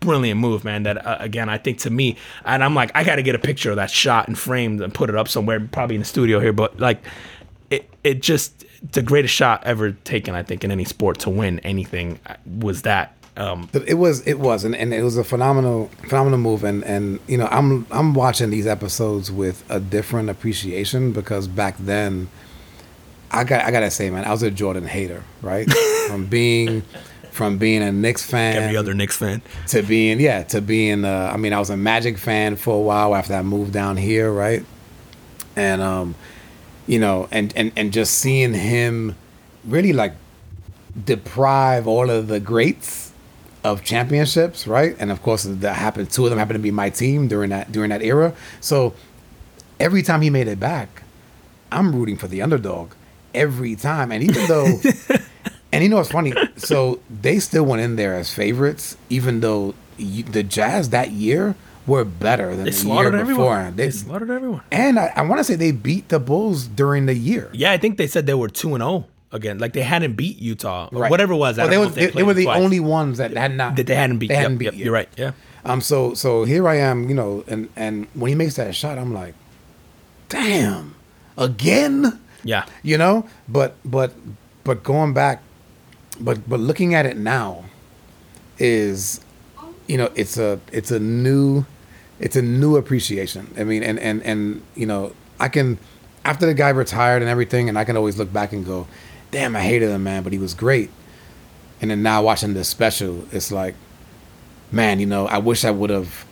brilliant 0.00 0.38
move, 0.38 0.62
man. 0.62 0.82
That 0.82 1.06
uh, 1.06 1.16
again, 1.20 1.48
I 1.48 1.56
think 1.56 1.78
to 1.78 1.90
me, 1.90 2.18
and 2.44 2.62
I'm 2.62 2.74
like, 2.74 2.90
I 2.94 3.02
got 3.02 3.16
to 3.16 3.22
get 3.22 3.34
a 3.34 3.38
picture 3.38 3.70
of 3.70 3.76
that 3.76 3.90
shot 3.90 4.28
and 4.28 4.38
framed 4.38 4.82
and 4.82 4.92
put 4.92 5.08
it 5.08 5.16
up 5.16 5.28
somewhere, 5.28 5.58
probably 5.72 5.96
in 5.96 6.02
the 6.02 6.06
studio 6.06 6.38
here. 6.38 6.52
But 6.52 6.78
like, 6.78 7.02
it 7.70 7.88
it 8.04 8.20
just 8.20 8.66
the 8.92 9.02
greatest 9.02 9.34
shot 9.34 9.62
ever 9.64 9.92
taken, 9.92 10.34
I 10.34 10.42
think, 10.42 10.64
in 10.64 10.70
any 10.70 10.84
sport 10.84 11.18
to 11.20 11.30
win 11.30 11.58
anything 11.60 12.18
was 12.46 12.82
that. 12.82 13.14
Um, 13.36 13.68
it 13.72 13.94
was 13.94 14.24
it 14.28 14.38
was 14.38 14.62
and, 14.62 14.76
and 14.76 14.94
it 14.94 15.02
was 15.02 15.16
a 15.16 15.24
phenomenal 15.24 15.90
phenomenal 16.08 16.38
move. 16.38 16.62
And 16.62 16.84
and 16.84 17.18
you 17.26 17.36
know 17.36 17.48
I'm 17.50 17.84
I'm 17.90 18.14
watching 18.14 18.50
these 18.50 18.66
episodes 18.66 19.32
with 19.32 19.64
a 19.68 19.80
different 19.80 20.30
appreciation 20.30 21.10
because 21.12 21.48
back 21.48 21.76
then 21.78 22.28
I 23.32 23.42
got 23.42 23.64
I 23.64 23.72
gotta 23.72 23.90
say 23.90 24.08
man 24.08 24.24
I 24.24 24.30
was 24.30 24.44
a 24.44 24.52
Jordan 24.52 24.86
hater 24.86 25.24
right? 25.42 25.68
From 26.06 26.26
being 26.26 26.82
from 27.32 27.58
being 27.58 27.82
a 27.82 27.90
Knicks 27.90 28.24
fan 28.24 28.62
every 28.62 28.76
other 28.76 28.94
Knicks 28.94 29.16
fan. 29.16 29.42
to 29.66 29.82
being 29.82 30.20
yeah 30.20 30.44
to 30.44 30.60
being 30.60 31.04
uh, 31.04 31.32
I 31.34 31.36
mean 31.36 31.52
I 31.52 31.58
was 31.58 31.70
a 31.70 31.76
Magic 31.76 32.18
fan 32.18 32.54
for 32.54 32.76
a 32.76 32.80
while 32.80 33.16
after 33.16 33.34
I 33.34 33.42
moved 33.42 33.72
down 33.72 33.96
here 33.96 34.30
right? 34.30 34.64
And 35.56 35.82
um 35.82 36.14
you 36.86 36.98
know, 36.98 37.28
and 37.30 37.52
and 37.56 37.72
and 37.76 37.92
just 37.92 38.18
seeing 38.18 38.54
him 38.54 39.16
really 39.64 39.92
like 39.92 40.14
deprive 41.04 41.86
all 41.86 42.10
of 42.10 42.28
the 42.28 42.40
greats 42.40 43.12
of 43.64 43.82
championships, 43.82 44.66
right? 44.66 44.94
And 44.98 45.10
of 45.10 45.22
course, 45.22 45.44
that 45.44 45.74
happened. 45.74 46.10
Two 46.10 46.24
of 46.24 46.30
them 46.30 46.38
happened 46.38 46.58
to 46.58 46.62
be 46.62 46.70
my 46.70 46.90
team 46.90 47.28
during 47.28 47.50
that 47.50 47.72
during 47.72 47.90
that 47.90 48.02
era. 48.02 48.34
So 48.60 48.94
every 49.80 50.02
time 50.02 50.20
he 50.20 50.30
made 50.30 50.48
it 50.48 50.60
back, 50.60 51.02
I'm 51.72 51.94
rooting 51.94 52.16
for 52.16 52.28
the 52.28 52.42
underdog 52.42 52.92
every 53.34 53.74
time. 53.74 54.12
And 54.12 54.22
even 54.22 54.46
though, 54.46 54.80
and 55.72 55.82
you 55.82 55.88
know 55.88 55.96
what's 55.96 56.10
funny? 56.10 56.34
So 56.56 57.00
they 57.10 57.38
still 57.40 57.64
went 57.64 57.82
in 57.82 57.96
there 57.96 58.14
as 58.14 58.32
favorites, 58.32 58.96
even 59.08 59.40
though 59.40 59.74
the 59.96 60.42
Jazz 60.42 60.90
that 60.90 61.10
year 61.10 61.56
were 61.86 62.04
better 62.04 62.54
than 62.56 62.64
they 62.64 62.70
the 62.70 62.88
year 62.88 63.10
before. 63.10 63.20
Everyone. 63.20 63.76
They, 63.76 63.84
they 63.86 63.90
slaughtered 63.90 64.30
everyone. 64.30 64.62
And 64.70 64.98
I, 64.98 65.12
I 65.16 65.22
want 65.22 65.38
to 65.38 65.44
say 65.44 65.54
they 65.54 65.72
beat 65.72 66.08
the 66.08 66.18
Bulls 66.18 66.66
during 66.66 67.06
the 67.06 67.14
year. 67.14 67.50
Yeah, 67.52 67.72
I 67.72 67.78
think 67.78 67.98
they 67.98 68.06
said 68.06 68.26
they 68.26 68.34
were 68.34 68.48
two 68.48 68.74
and 68.74 68.82
zero 68.82 68.90
oh 68.90 69.06
again. 69.32 69.58
Like 69.58 69.72
they 69.74 69.82
hadn't 69.82 70.14
beat 70.14 70.38
Utah 70.38 70.88
or 70.92 71.02
right. 71.02 71.10
whatever 71.10 71.34
it 71.34 71.36
was. 71.36 71.58
Well, 71.58 71.68
they, 71.68 71.78
was, 71.78 71.94
they, 71.94 72.06
they, 72.06 72.22
were 72.22 72.34
the 72.34 72.44
twice. 72.44 72.62
only 72.62 72.80
ones 72.80 73.18
that 73.18 73.36
had 73.36 73.54
not 73.54 73.76
that 73.76 73.86
they 73.86 73.94
hadn't 73.94 74.18
beat. 74.18 74.28
They 74.28 74.36
hadn't 74.36 74.52
yep, 74.52 74.72
beat. 74.72 74.78
Yep, 74.78 74.84
you're 74.84 74.94
right. 74.94 75.08
Yeah. 75.16 75.32
Um. 75.64 75.80
So 75.80 76.14
so 76.14 76.44
here 76.44 76.66
I 76.68 76.76
am. 76.76 77.08
You 77.08 77.14
know, 77.14 77.44
and 77.46 77.68
and 77.76 78.06
when 78.14 78.30
he 78.30 78.34
makes 78.34 78.56
that 78.56 78.74
shot, 78.74 78.98
I'm 78.98 79.12
like, 79.12 79.34
damn, 80.28 80.94
again. 81.36 82.20
Yeah. 82.44 82.66
You 82.82 82.98
know, 82.98 83.26
but 83.48 83.76
but 83.84 84.12
but 84.64 84.82
going 84.82 85.14
back, 85.14 85.42
but 86.20 86.48
but 86.48 86.60
looking 86.60 86.94
at 86.94 87.06
it 87.06 87.16
now, 87.16 87.64
is, 88.58 89.20
you 89.86 89.96
know, 89.96 90.10
it's 90.14 90.36
a 90.36 90.60
it's 90.70 90.90
a 90.90 90.98
new 90.98 91.64
it's 92.24 92.36
a 92.36 92.42
new 92.42 92.76
appreciation. 92.76 93.52
I 93.56 93.64
mean, 93.64 93.82
and 93.82 93.98
and 94.00 94.22
and 94.22 94.62
you 94.74 94.86
know, 94.86 95.12
I 95.38 95.48
can 95.48 95.78
after 96.24 96.46
the 96.46 96.54
guy 96.54 96.70
retired 96.70 97.20
and 97.20 97.30
everything, 97.30 97.68
and 97.68 97.78
I 97.78 97.84
can 97.84 97.98
always 97.98 98.16
look 98.16 98.32
back 98.32 98.52
and 98.52 98.64
go, 98.64 98.88
"Damn, 99.30 99.54
I 99.54 99.60
hated 99.60 99.90
him, 99.90 100.02
man, 100.02 100.22
but 100.22 100.32
he 100.32 100.38
was 100.38 100.54
great." 100.54 100.90
And 101.82 101.90
then 101.90 102.02
now 102.02 102.22
watching 102.22 102.54
this 102.54 102.66
special, 102.66 103.28
it's 103.30 103.52
like, 103.52 103.74
man, 104.72 105.00
you 105.00 105.06
know, 105.06 105.26
I 105.26 105.36
wish 105.36 105.66
I 105.66 105.70
would 105.70 105.90
have 105.90 106.24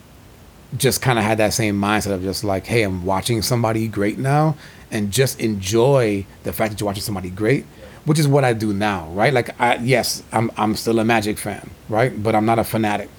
just 0.79 1.03
kind 1.03 1.19
of 1.19 1.27
had 1.27 1.37
that 1.37 1.53
same 1.53 1.79
mindset 1.79 2.13
of 2.13 2.23
just 2.23 2.43
like, 2.43 2.65
hey, 2.65 2.85
I'm 2.85 3.05
watching 3.05 3.43
somebody 3.43 3.87
great 3.87 4.17
now, 4.17 4.57
and 4.91 5.11
just 5.11 5.41
enjoy 5.41 6.25
the 6.45 6.55
fact 6.55 6.71
that 6.73 6.81
you're 6.81 6.87
watching 6.87 7.03
somebody 7.03 7.29
great, 7.29 7.67
which 8.07 8.19
is 8.19 8.27
what 8.27 8.45
I 8.45 8.55
do 8.55 8.73
now, 8.73 9.11
right? 9.11 9.35
Like, 9.35 9.61
I 9.61 9.77
yes, 9.77 10.23
I'm 10.33 10.51
I'm 10.57 10.75
still 10.75 10.99
a 11.01 11.05
Magic 11.05 11.37
fan, 11.37 11.69
right? 11.91 12.23
But 12.23 12.35
I'm 12.35 12.47
not 12.47 12.59
a 12.59 12.65
fanatic. 12.65 13.11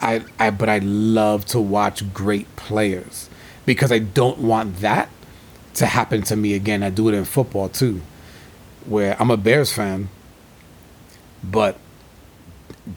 I, 0.00 0.24
I 0.38 0.50
but 0.50 0.68
I 0.68 0.78
love 0.78 1.44
to 1.46 1.60
watch 1.60 2.12
great 2.12 2.54
players 2.56 3.28
because 3.66 3.92
I 3.92 3.98
don't 3.98 4.38
want 4.38 4.78
that 4.78 5.08
to 5.74 5.86
happen 5.86 6.22
to 6.22 6.36
me 6.36 6.54
again. 6.54 6.82
I 6.82 6.90
do 6.90 7.08
it 7.08 7.14
in 7.14 7.24
football 7.24 7.68
too, 7.68 8.00
where 8.86 9.16
I'm 9.20 9.30
a 9.30 9.36
Bears 9.36 9.72
fan, 9.72 10.08
but 11.44 11.78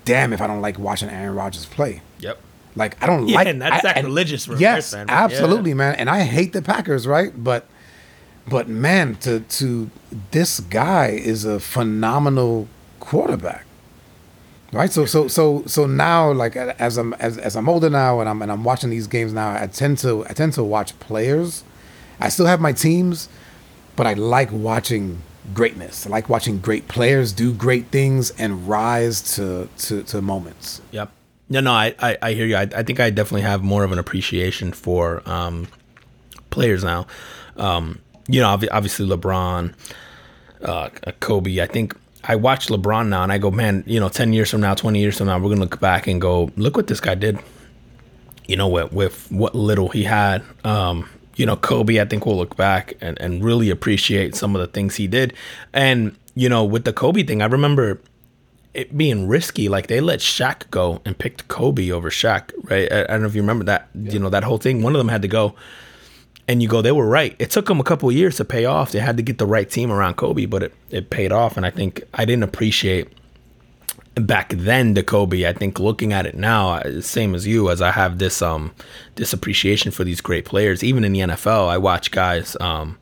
damn 0.06 0.34
if 0.34 0.42
I 0.42 0.48
don't 0.48 0.62
like 0.62 0.80
watching 0.80 1.10
Aaron 1.10 1.36
Rodgers 1.36 1.66
play. 1.66 2.02
Yep. 2.20 2.40
Like 2.76 3.02
I 3.04 3.06
don't 3.06 3.28
yeah, 3.28 3.36
like 3.36 3.48
and 3.48 3.62
that's 3.62 3.86
I, 3.86 3.94
sacrilegious 3.94 4.46
for 4.46 4.56
yes, 4.56 4.94
fan, 4.94 5.08
absolutely, 5.10 5.72
yeah. 5.72 5.76
man. 5.76 5.96
And 5.96 6.10
I 6.10 6.24
hate 6.24 6.54
the 6.54 6.62
Packers, 6.62 7.06
right? 7.06 7.32
But 7.36 7.68
but 8.48 8.68
man, 8.68 9.16
to 9.18 9.42
to 9.42 9.92
this 10.32 10.60
guy 10.60 11.10
is 11.10 11.46
a 11.46 11.60
phenomenal 11.60 12.68
quarterback 13.00 13.66
Right. 14.74 14.92
So 14.92 15.06
so 15.06 15.28
so 15.28 15.64
so 15.68 15.86
now, 15.86 16.32
like 16.32 16.56
as 16.56 16.98
I'm 16.98 17.14
as, 17.16 17.38
as 17.38 17.56
I'm 17.56 17.70
older 17.70 17.92
now, 17.92 18.20
and 18.20 18.28
I'm 18.28 18.42
and 18.42 18.52
I'm 18.52 18.64
watching 18.64 18.90
these 18.90 19.06
games 19.06 19.32
now, 19.32 19.52
I 19.52 19.68
tend 19.68 20.00
to 20.00 20.26
I 20.26 20.34
tend 20.34 20.54
to 20.54 20.64
watch 20.64 21.00
players. 21.00 21.64
I 22.20 22.30
still 22.30 22.48
have 22.48 22.60
my 22.60 22.74
teams, 22.74 23.30
but 23.96 24.08
I 24.08 24.14
like 24.14 24.52
watching 24.52 25.22
greatness. 25.54 26.08
I 26.08 26.10
like 26.10 26.28
watching 26.28 26.58
great 26.58 26.88
players 26.88 27.34
do 27.34 27.54
great 27.54 27.88
things 27.88 28.32
and 28.32 28.68
rise 28.68 29.36
to 29.36 29.70
to, 29.78 30.02
to 30.04 30.22
moments. 30.24 30.82
Yep. 30.92 31.12
No, 31.50 31.60
no, 31.60 31.72
I, 31.72 31.94
I, 32.00 32.18
I 32.22 32.34
hear 32.34 32.48
you. 32.48 32.56
I, 32.56 32.62
I 32.64 32.82
think 32.82 33.00
I 33.00 33.12
definitely 33.12 33.42
have 33.42 33.62
more 33.62 33.84
of 33.84 33.92
an 33.92 34.00
appreciation 34.00 34.72
for 34.72 35.22
um, 35.30 35.68
players 36.50 36.84
now. 36.84 37.06
Um, 37.58 38.00
you 38.28 38.42
know, 38.42 38.48
obviously 38.48 39.08
LeBron, 39.08 39.76
uh, 40.64 40.90
Kobe. 41.20 41.62
I 41.62 41.68
think 41.68 41.96
I 42.24 42.36
watch 42.36 42.68
LeBron 42.68 43.10
now 43.10 43.24
and 43.24 43.32
I 43.32 43.38
go, 43.38 43.52
man, 43.52 43.84
you 43.86 44.00
know, 44.00 44.10
10 44.10 44.34
years 44.34 44.50
from 44.50 44.62
now, 44.62 44.74
20 44.74 45.00
years 45.00 45.18
from 45.18 45.28
now, 45.28 45.38
we're 45.38 45.50
going 45.50 45.58
to 45.58 45.64
look 45.64 45.80
back 45.80 46.08
and 46.08 46.22
go, 46.22 46.52
look 46.56 46.78
what 46.78 46.88
this 46.88 47.00
guy 47.00 47.16
did. 47.16 47.40
You 48.48 48.58
know, 48.58 48.68
with, 48.68 48.92
with 48.92 49.32
what 49.32 49.56
little 49.56 49.90
he 49.90 50.04
had. 50.04 50.44
Um, 50.64 51.10
you 51.36 51.46
know, 51.46 51.56
Kobe, 51.56 52.00
I 52.00 52.06
think 52.06 52.26
we'll 52.26 52.38
look 52.38 52.56
back 52.56 52.94
and, 53.02 53.20
and 53.20 53.44
really 53.44 53.70
appreciate 53.70 54.36
some 54.36 54.56
of 54.56 54.62
the 54.62 54.68
things 54.68 54.96
he 54.96 55.08
did. 55.08 55.34
And, 55.74 56.16
you 56.36 56.50
know, 56.50 56.64
with 56.64 56.84
the 56.84 56.94
Kobe 56.94 57.24
thing, 57.24 57.42
I 57.42 57.46
remember 57.46 58.02
it 58.74 58.98
being 58.98 59.28
risky. 59.28 59.70
Like 59.70 59.88
they 59.88 60.02
let 60.02 60.20
Shaq 60.20 60.70
go 60.72 61.02
and 61.06 61.18
picked 61.18 61.48
Kobe 61.48 61.92
over 61.92 62.10
Shaq, 62.10 62.52
right? 62.70 62.92
I, 62.92 63.04
I 63.04 63.08
don't 63.08 63.22
know 63.22 63.28
if 63.28 63.36
you 63.36 63.42
remember 63.42 63.66
that, 63.66 63.90
yeah. 63.94 64.12
you 64.12 64.20
know, 64.20 64.30
that 64.30 64.44
whole 64.44 64.58
thing. 64.58 64.82
One 64.82 64.94
of 64.94 65.00
them 65.00 65.10
had 65.10 65.22
to 65.22 65.28
go 65.28 65.56
and 66.48 66.62
you 66.62 66.68
go, 66.68 66.82
they 66.82 66.92
were 66.92 67.08
right. 67.08 67.36
It 67.40 67.52
took 67.52 67.68
them 67.68 67.80
a 67.80 67.84
couple 67.84 68.12
years 68.12 68.38
to 68.38 68.46
pay 68.46 68.66
off. 68.66 68.92
They 68.92 69.00
had 69.00 69.18
to 69.18 69.24
get 69.24 69.38
the 69.38 69.46
right 69.46 69.70
team 69.70 69.92
around 69.92 70.16
Kobe, 70.16 70.46
but 70.46 70.64
it, 70.64 70.74
it 70.90 71.10
paid 71.10 71.32
off. 71.32 71.56
And 71.58 71.66
I 71.66 71.70
think 71.70 72.04
I 72.14 72.26
didn't 72.26 72.44
appreciate 72.44 73.08
back 74.16 74.50
then 74.50 74.94
the 74.94 75.04
Kobe. 75.04 75.48
I 75.48 75.54
think 75.54 75.80
looking 75.80 76.12
at 76.12 76.26
it 76.26 76.36
now, 76.36 76.82
same 77.00 77.34
as 77.34 77.48
you, 77.48 77.70
as 77.70 77.82
I 77.82 77.92
have 77.92 78.20
this 78.20 78.42
um 78.42 78.74
this 79.16 79.32
appreciation 79.34 79.92
for 79.92 80.04
these 80.04 80.22
great 80.22 80.46
players. 80.46 80.84
Even 80.84 81.04
in 81.04 81.14
the 81.14 81.20
NFL, 81.20 81.70
I 81.70 81.78
watch 81.78 82.12
guys. 82.12 82.58
Um, 82.60 82.98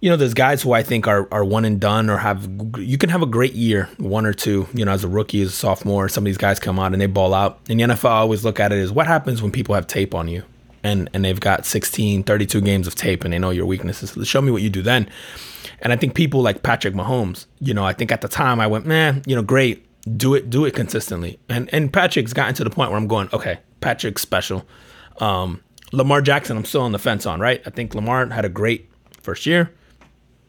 you 0.00 0.10
know, 0.10 0.16
there's 0.16 0.34
guys 0.34 0.60
who 0.60 0.72
I 0.72 0.82
think 0.82 1.06
are 1.06 1.28
are 1.32 1.44
one 1.44 1.64
and 1.64 1.80
done, 1.80 2.10
or 2.10 2.18
have 2.18 2.48
you 2.78 2.98
can 2.98 3.10
have 3.10 3.22
a 3.22 3.26
great 3.26 3.54
year, 3.54 3.88
one 3.98 4.26
or 4.26 4.34
two. 4.34 4.66
You 4.74 4.84
know, 4.84 4.92
as 4.92 5.04
a 5.04 5.08
rookie, 5.08 5.40
as 5.42 5.48
a 5.48 5.52
sophomore, 5.52 6.08
some 6.08 6.24
of 6.24 6.26
these 6.26 6.36
guys 6.36 6.58
come 6.58 6.80
out 6.80 6.92
and 6.92 7.00
they 7.00 7.06
ball 7.06 7.32
out. 7.32 7.60
In 7.68 7.78
the 7.78 7.84
NFL, 7.84 8.10
I 8.10 8.18
always 8.18 8.44
look 8.44 8.58
at 8.58 8.72
it 8.72 8.80
as 8.80 8.90
what 8.90 9.06
happens 9.06 9.40
when 9.40 9.52
people 9.52 9.76
have 9.76 9.86
tape 9.86 10.14
on 10.14 10.26
you 10.26 10.42
and 10.84 11.10
and 11.12 11.24
they've 11.24 11.40
got 11.40 11.66
16 11.66 12.22
32 12.22 12.60
games 12.60 12.86
of 12.86 12.94
tape 12.94 13.24
and 13.24 13.32
they 13.32 13.38
know 13.38 13.50
your 13.50 13.66
weaknesses. 13.66 14.10
So 14.10 14.22
show 14.22 14.40
me 14.40 14.52
what 14.52 14.62
you 14.62 14.70
do 14.70 14.82
then. 14.82 15.08
And 15.80 15.92
i 15.92 15.96
think 15.96 16.14
people 16.14 16.42
like 16.42 16.62
patrick 16.62 16.94
mahomes 16.94 17.46
you 17.58 17.74
know 17.74 17.84
i 17.84 17.92
think 17.92 18.12
at 18.12 18.20
the 18.20 18.28
time 18.28 18.60
i 18.60 18.66
went 18.66 18.86
man 18.86 19.22
you 19.26 19.34
know 19.34 19.42
great. 19.42 19.84
Do 20.16 20.34
it 20.34 20.50
do 20.50 20.64
it 20.66 20.74
consistently. 20.74 21.40
And 21.48 21.72
and 21.72 21.92
patrick's 21.92 22.34
gotten 22.34 22.54
to 22.56 22.64
the 22.64 22.70
point 22.70 22.90
where 22.90 22.98
i'm 22.98 23.08
going 23.08 23.28
okay 23.32 23.58
patrick's 23.80 24.22
special. 24.22 24.64
Um, 25.18 25.62
lamar 25.92 26.20
jackson 26.20 26.56
i'm 26.56 26.64
still 26.64 26.82
on 26.82 26.92
the 26.92 26.98
fence 26.98 27.26
on 27.26 27.40
right? 27.40 27.62
I 27.66 27.70
think 27.70 27.94
lamar 27.94 28.26
had 28.28 28.44
a 28.44 28.50
great 28.50 28.90
first 29.22 29.46
year. 29.46 29.72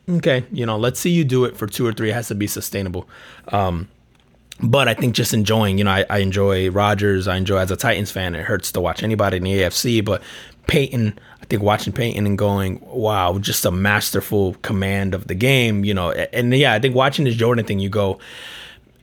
Okay 0.10 0.46
you 0.52 0.66
know 0.66 0.78
let's 0.78 1.00
see 1.00 1.10
you 1.10 1.24
do 1.24 1.46
it 1.46 1.56
for 1.58 1.66
two 1.66 1.88
or 1.88 1.94
three. 1.94 2.10
It 2.12 2.14
has 2.14 2.28
to 2.28 2.36
be 2.36 2.48
sustainable. 2.48 3.08
Um, 3.48 3.90
but 4.62 4.88
I 4.88 4.94
think 4.94 5.16
just 5.16 5.34
enjoying, 5.34 5.78
you 5.78 5.84
know, 5.84 5.92
I, 5.92 6.06
I 6.10 6.18
enjoy 6.20 6.70
Rodgers. 6.70 7.28
I 7.28 7.36
enjoy 7.38 7.58
as 7.58 7.72
a 7.72 7.76
Titans 7.76 8.12
fan. 8.12 8.36
It 8.36 8.44
hurts 8.44 8.72
to 8.74 8.82
watch 8.82 9.04
anybody 9.04 9.38
in 9.38 9.44
the 9.44 9.52
AFC, 9.60 10.04
but 10.04 10.24
Peyton, 10.68 11.20
I 11.42 11.46
think 11.46 11.62
watching 11.62 11.94
Peyton 11.94 12.26
and 12.26 12.38
going, 12.38 12.80
wow, 12.82 13.38
just 13.38 13.66
a 13.66 13.72
masterful 13.72 14.56
command 14.62 15.14
of 15.14 15.28
the 15.28 15.36
game, 15.36 15.84
you 15.84 15.94
know. 15.94 16.12
And 16.12 16.54
yeah, 16.56 16.74
I 16.74 16.80
think 16.80 16.96
watching 16.96 17.26
this 17.26 17.36
Jordan 17.36 17.66
thing, 17.66 17.80
you 17.80 17.90
go, 17.90 18.20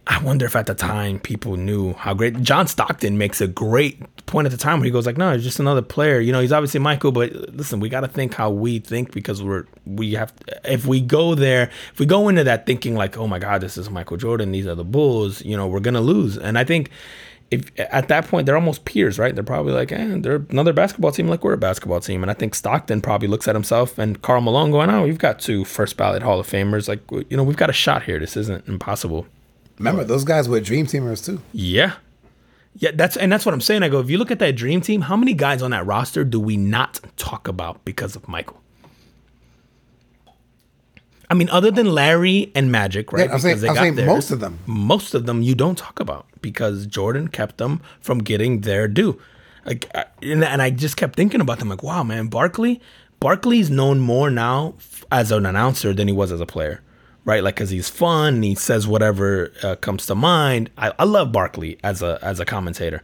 I 0.07 0.21
wonder 0.23 0.47
if 0.47 0.57
at 0.57 0.67
the 0.67 0.75
time 0.75 1.21
people 1.21 1.57
knew 1.57 1.93
how 1.93 2.15
great 2.15 2.41
John 2.43 2.67
Stockton 2.67 3.19
makes 3.19 3.41
a 3.41 3.47
great 3.47 4.01
point 4.33 4.47
at 4.47 4.51
the 4.51 4.59
time 4.59 4.80
where 4.80 4.87
he 4.87 4.91
goes 4.91 5.07
like, 5.07 5.16
no, 5.16 5.33
he's 5.33 5.45
just 5.45 5.61
another 5.61 5.83
player. 5.83 6.18
You 6.18 6.33
know, 6.33 6.41
he's 6.41 6.53
obviously 6.53 6.80
Michael, 6.80 7.12
but 7.12 7.33
listen, 7.55 7.78
we 7.78 7.89
got 7.89 8.01
to 8.01 8.09
think 8.09 8.35
how 8.35 8.51
we 8.51 8.80
think 8.80 9.12
because 9.12 9.43
we're 9.43 9.66
we 9.87 10.14
have 10.14 10.33
if 10.64 10.87
we 10.87 11.01
go 11.01 11.35
there, 11.37 11.70
if 11.93 12.01
we 12.01 12.07
go 12.07 12.28
into 12.28 12.43
that 12.45 12.66
thinking 12.66 12.97
like, 12.97 13.16
oh 13.16 13.28
my 13.28 13.39
God, 13.39 13.61
this 13.61 13.76
is 13.78 13.91
Michael 13.91 14.16
Jordan, 14.16 14.51
these 14.51 14.66
are 14.66 14.74
the 14.74 14.85
Bulls, 14.85 15.45
you 15.45 15.57
know, 15.57 15.68
we're 15.68 15.80
gonna 15.80 16.01
lose. 16.01 16.37
And 16.37 16.59
I 16.59 16.64
think 16.64 16.91
if 17.53 17.70
at 17.78 18.09
that 18.09 18.26
point 18.26 18.47
they're 18.47 18.57
almost 18.57 18.87
peers, 18.87 19.18
right? 19.18 19.35
They're 19.35 19.45
probably 19.45 19.74
like, 19.74 19.93
eh, 19.93 20.16
they're 20.18 20.47
another 20.49 20.72
basketball 20.72 21.12
team 21.12 21.28
like 21.28 21.45
we're 21.45 21.53
a 21.53 21.59
basketball 21.59 22.01
team. 22.01 22.22
And 22.22 22.30
I 22.30 22.35
think 22.35 22.55
Stockton 22.55 23.03
probably 23.03 23.28
looks 23.28 23.47
at 23.47 23.55
himself 23.55 23.99
and 23.99 24.20
Karl 24.22 24.41
Malone 24.41 24.70
going, 24.70 24.89
oh, 24.89 25.03
we've 25.03 25.18
got 25.18 25.39
two 25.39 25.66
first 25.66 25.99
ballot 25.99 26.22
Hall 26.22 26.41
of 26.41 26.49
Famers. 26.49 26.89
Like, 26.89 27.01
you 27.30 27.37
know, 27.37 27.45
we've 27.45 27.59
got 27.59 27.68
a 27.68 27.74
shot 27.74 28.05
here. 28.05 28.18
This 28.18 28.39
isn't 28.39 28.66
impossible. 28.66 29.26
Remember, 29.78 30.03
those 30.03 30.24
guys 30.24 30.49
were 30.49 30.61
dream 30.61 30.87
teamers 30.87 31.24
too. 31.24 31.43
Yeah. 31.53 31.97
Yeah, 32.77 32.91
that's 32.95 33.16
and 33.16 33.31
that's 33.31 33.45
what 33.45 33.55
I'm 33.55 33.61
saying. 33.61 33.83
I 33.83 33.89
go, 33.89 34.01
if 34.01 34.09
you 34.09 34.18
look 34.18 34.31
at 34.31 34.39
that 34.39 34.57
dream 34.57 34.81
team, 34.81 35.03
how 35.03 35.16
many 35.16 35.35
guys 35.35 35.62
on 35.62 35.73
that 35.73 35.87
roster 35.87 36.25
do 36.25 36.41
we 36.41 36.57
not 36.57 37.01
talk 37.16 37.47
about 37.47 37.85
because 37.85 38.16
of 38.16 38.27
Michael? 38.29 38.61
I 41.29 41.35
mean, 41.35 41.49
other 41.49 41.70
than 41.70 41.95
Larry 41.95 42.51
and 42.55 42.70
Magic, 42.70 43.12
right? 43.12 43.27
Yeah, 43.27 43.35
I'm 43.35 43.41
saying, 43.41 43.68
I'm 43.68 43.77
saying 43.77 44.07
most 44.07 44.31
of 44.31 44.41
them. 44.41 44.59
Most 44.66 45.14
of 45.14 45.27
them 45.27 45.43
you 45.43 45.55
don't 45.55 45.79
talk 45.79 46.01
about 46.01 46.27
because 46.41 46.87
Jordan 46.87 47.29
kept 47.29 47.59
them 47.59 47.81
from 48.01 48.18
getting 48.18 48.61
their 48.62 48.89
due. 48.89 49.20
Like, 49.64 49.91
uh, 49.95 50.05
and, 50.20 50.45
and 50.45 50.61
I 50.61 50.70
just 50.70 50.97
kept 50.97 51.16
thinking 51.16 51.41
about 51.41 51.59
them. 51.59 51.68
Like, 51.68 51.83
wow, 51.83 52.03
man, 52.03 52.27
Barkley, 52.27 52.81
Barkley's 53.20 53.70
known 53.70 54.01
more 54.01 54.31
now 54.31 54.75
as 55.11 55.31
an 55.31 55.47
announcer 55.47 55.95
than 55.95 56.09
he 56.09 56.14
was 56.14 56.33
as 56.33 56.41
a 56.41 56.47
player 56.47 56.83
right? 57.25 57.43
Like, 57.43 57.57
cause 57.57 57.70
he's 57.70 57.89
fun 57.89 58.43
he 58.43 58.55
says 58.55 58.87
whatever 58.87 59.53
uh, 59.62 59.77
comes 59.77 60.07
to 60.07 60.14
mind. 60.14 60.70
I, 60.77 60.93
I 60.99 61.05
love 61.05 61.33
Barkley 61.33 61.79
as 61.83 62.03
a 62.03 62.18
as 62.23 62.41
a 62.41 62.45
commentator. 62.45 63.03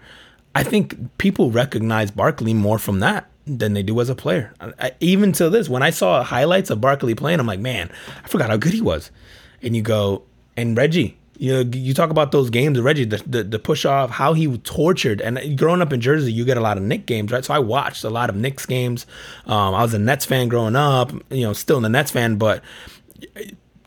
I 0.55 0.63
think 0.63 1.17
people 1.19 1.51
recognize 1.51 2.11
Barkley 2.11 2.55
more 2.55 2.79
from 2.79 3.01
that 3.01 3.31
than 3.47 3.75
they 3.75 3.83
do 3.83 4.01
as 4.01 4.09
a 4.09 4.15
player. 4.15 4.53
I, 4.61 4.93
even 5.01 5.33
to 5.33 5.49
this, 5.49 5.69
when 5.69 5.83
I 5.83 5.91
saw 5.91 6.23
highlights 6.23 6.71
of 6.71 6.81
Barkley 6.81 7.15
playing, 7.15 7.41
I'm 7.41 7.47
like, 7.47 7.61
man, 7.61 7.91
I 8.25 8.29
forgot 8.29 8.51
how 8.51 8.57
good 8.57 8.73
he 8.73 8.81
was. 8.81 9.11
And 9.63 9.75
you 9.75 9.83
go, 9.83 10.25
and 10.57 10.77
Reggie, 10.77 11.17
you 11.39 11.53
know, 11.53 11.71
you 11.73 11.95
talk 11.95 12.11
about 12.11 12.33
those 12.33 12.51
games 12.51 12.77
of 12.79 12.85
Reggie, 12.85 13.05
the, 13.05 13.23
the, 13.25 13.45
the, 13.45 13.59
push 13.59 13.85
off, 13.85 14.11
how 14.11 14.33
he 14.33 14.59
tortured. 14.59 15.21
And 15.21 15.57
growing 15.57 15.81
up 15.81 15.93
in 15.93 16.01
Jersey, 16.01 16.33
you 16.33 16.45
get 16.45 16.57
a 16.57 16.61
lot 16.61 16.77
of 16.77 16.83
Knicks 16.83 17.05
games, 17.05 17.31
right? 17.31 17.45
So 17.45 17.55
I 17.55 17.61
watched 17.61 18.03
a 18.03 18.11
lot 18.11 18.29
of 18.29 18.37
Knicks 18.37 18.67
games. 18.67 19.07
Um, 19.47 19.75
I 19.75 19.83
was 19.83 19.95
a 19.95 19.99
Nets 19.99 20.25
fan 20.25 20.49
growing 20.49 20.75
up, 20.75 21.13
you 21.31 21.43
know, 21.43 21.53
still 21.53 21.85
a 21.85 21.89
Nets 21.89 22.11
fan, 22.11 22.37
but 22.37 22.63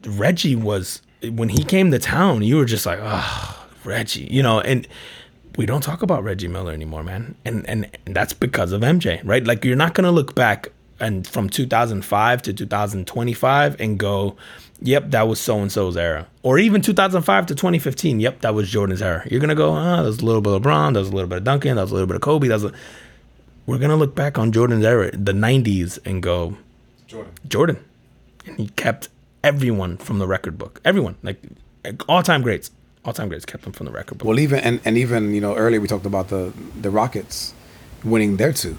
Reggie 0.05 0.55
was 0.55 1.01
when 1.29 1.49
he 1.49 1.63
came 1.63 1.91
to 1.91 1.99
town, 1.99 2.41
you 2.41 2.57
were 2.57 2.65
just 2.65 2.85
like, 2.85 2.99
oh, 3.01 3.67
Reggie, 3.83 4.27
you 4.31 4.41
know, 4.41 4.59
and 4.59 4.87
we 5.57 5.65
don't 5.65 5.81
talk 5.81 6.01
about 6.01 6.23
Reggie 6.23 6.47
Miller 6.47 6.71
anymore, 6.71 7.03
man. 7.03 7.35
And, 7.45 7.67
and 7.67 7.89
and 8.05 8.15
that's 8.15 8.33
because 8.33 8.71
of 8.71 8.81
MJ, 8.81 9.21
right? 9.23 9.43
Like 9.43 9.65
you're 9.65 9.75
not 9.75 9.93
gonna 9.93 10.11
look 10.11 10.35
back 10.35 10.69
and 10.99 11.27
from 11.27 11.49
2005 11.49 12.41
to 12.43 12.53
2025 12.53 13.81
and 13.81 13.97
go, 13.97 14.35
yep, 14.81 15.09
that 15.11 15.27
was 15.27 15.39
so 15.39 15.59
and 15.59 15.71
so's 15.71 15.97
era, 15.97 16.27
or 16.43 16.59
even 16.59 16.81
2005 16.81 17.47
to 17.47 17.55
2015, 17.55 18.19
yep, 18.19 18.41
that 18.41 18.53
was 18.53 18.69
Jordan's 18.69 19.01
era. 19.01 19.27
You're 19.29 19.41
gonna 19.41 19.55
go, 19.55 19.73
ah, 19.73 19.99
oh, 19.99 20.03
there's 20.03 20.19
a 20.19 20.25
little 20.25 20.41
bit 20.41 20.53
of 20.53 20.61
LeBron, 20.61 20.93
there's 20.93 21.09
a 21.09 21.11
little 21.11 21.27
bit 21.29 21.39
of 21.39 21.43
Duncan, 21.43 21.75
there's 21.75 21.91
a 21.91 21.93
little 21.93 22.07
bit 22.07 22.15
of 22.15 22.21
Kobe, 22.21 22.47
That's 22.47 22.63
a. 22.63 22.71
We're 23.65 23.77
gonna 23.77 23.95
look 23.95 24.15
back 24.15 24.37
on 24.37 24.51
Jordan's 24.51 24.85
era, 24.85 25.11
the 25.11 25.33
90s, 25.33 25.99
and 26.05 26.21
go, 26.21 26.57
Jordan. 27.07 27.33
Jordan, 27.47 27.85
and 28.45 28.57
he 28.57 28.69
kept 28.69 29.09
everyone 29.43 29.97
from 29.97 30.19
the 30.19 30.27
record 30.27 30.57
book. 30.57 30.81
Everyone, 30.85 31.15
like 31.23 31.41
all 32.07 32.23
time 32.23 32.41
greats, 32.41 32.71
all 33.05 33.13
time 33.13 33.29
greats 33.29 33.45
kept 33.45 33.63
them 33.63 33.73
from 33.73 33.85
the 33.85 33.91
record 33.91 34.17
book. 34.17 34.27
Well, 34.27 34.39
even 34.39 34.59
and, 34.59 34.81
and 34.85 34.97
even 34.97 35.33
you 35.33 35.41
know 35.41 35.55
earlier 35.55 35.81
we 35.81 35.87
talked 35.87 36.05
about 36.05 36.29
the 36.29 36.53
the 36.79 36.89
Rockets 36.89 37.53
winning 38.03 38.37
their 38.37 38.53
two, 38.53 38.77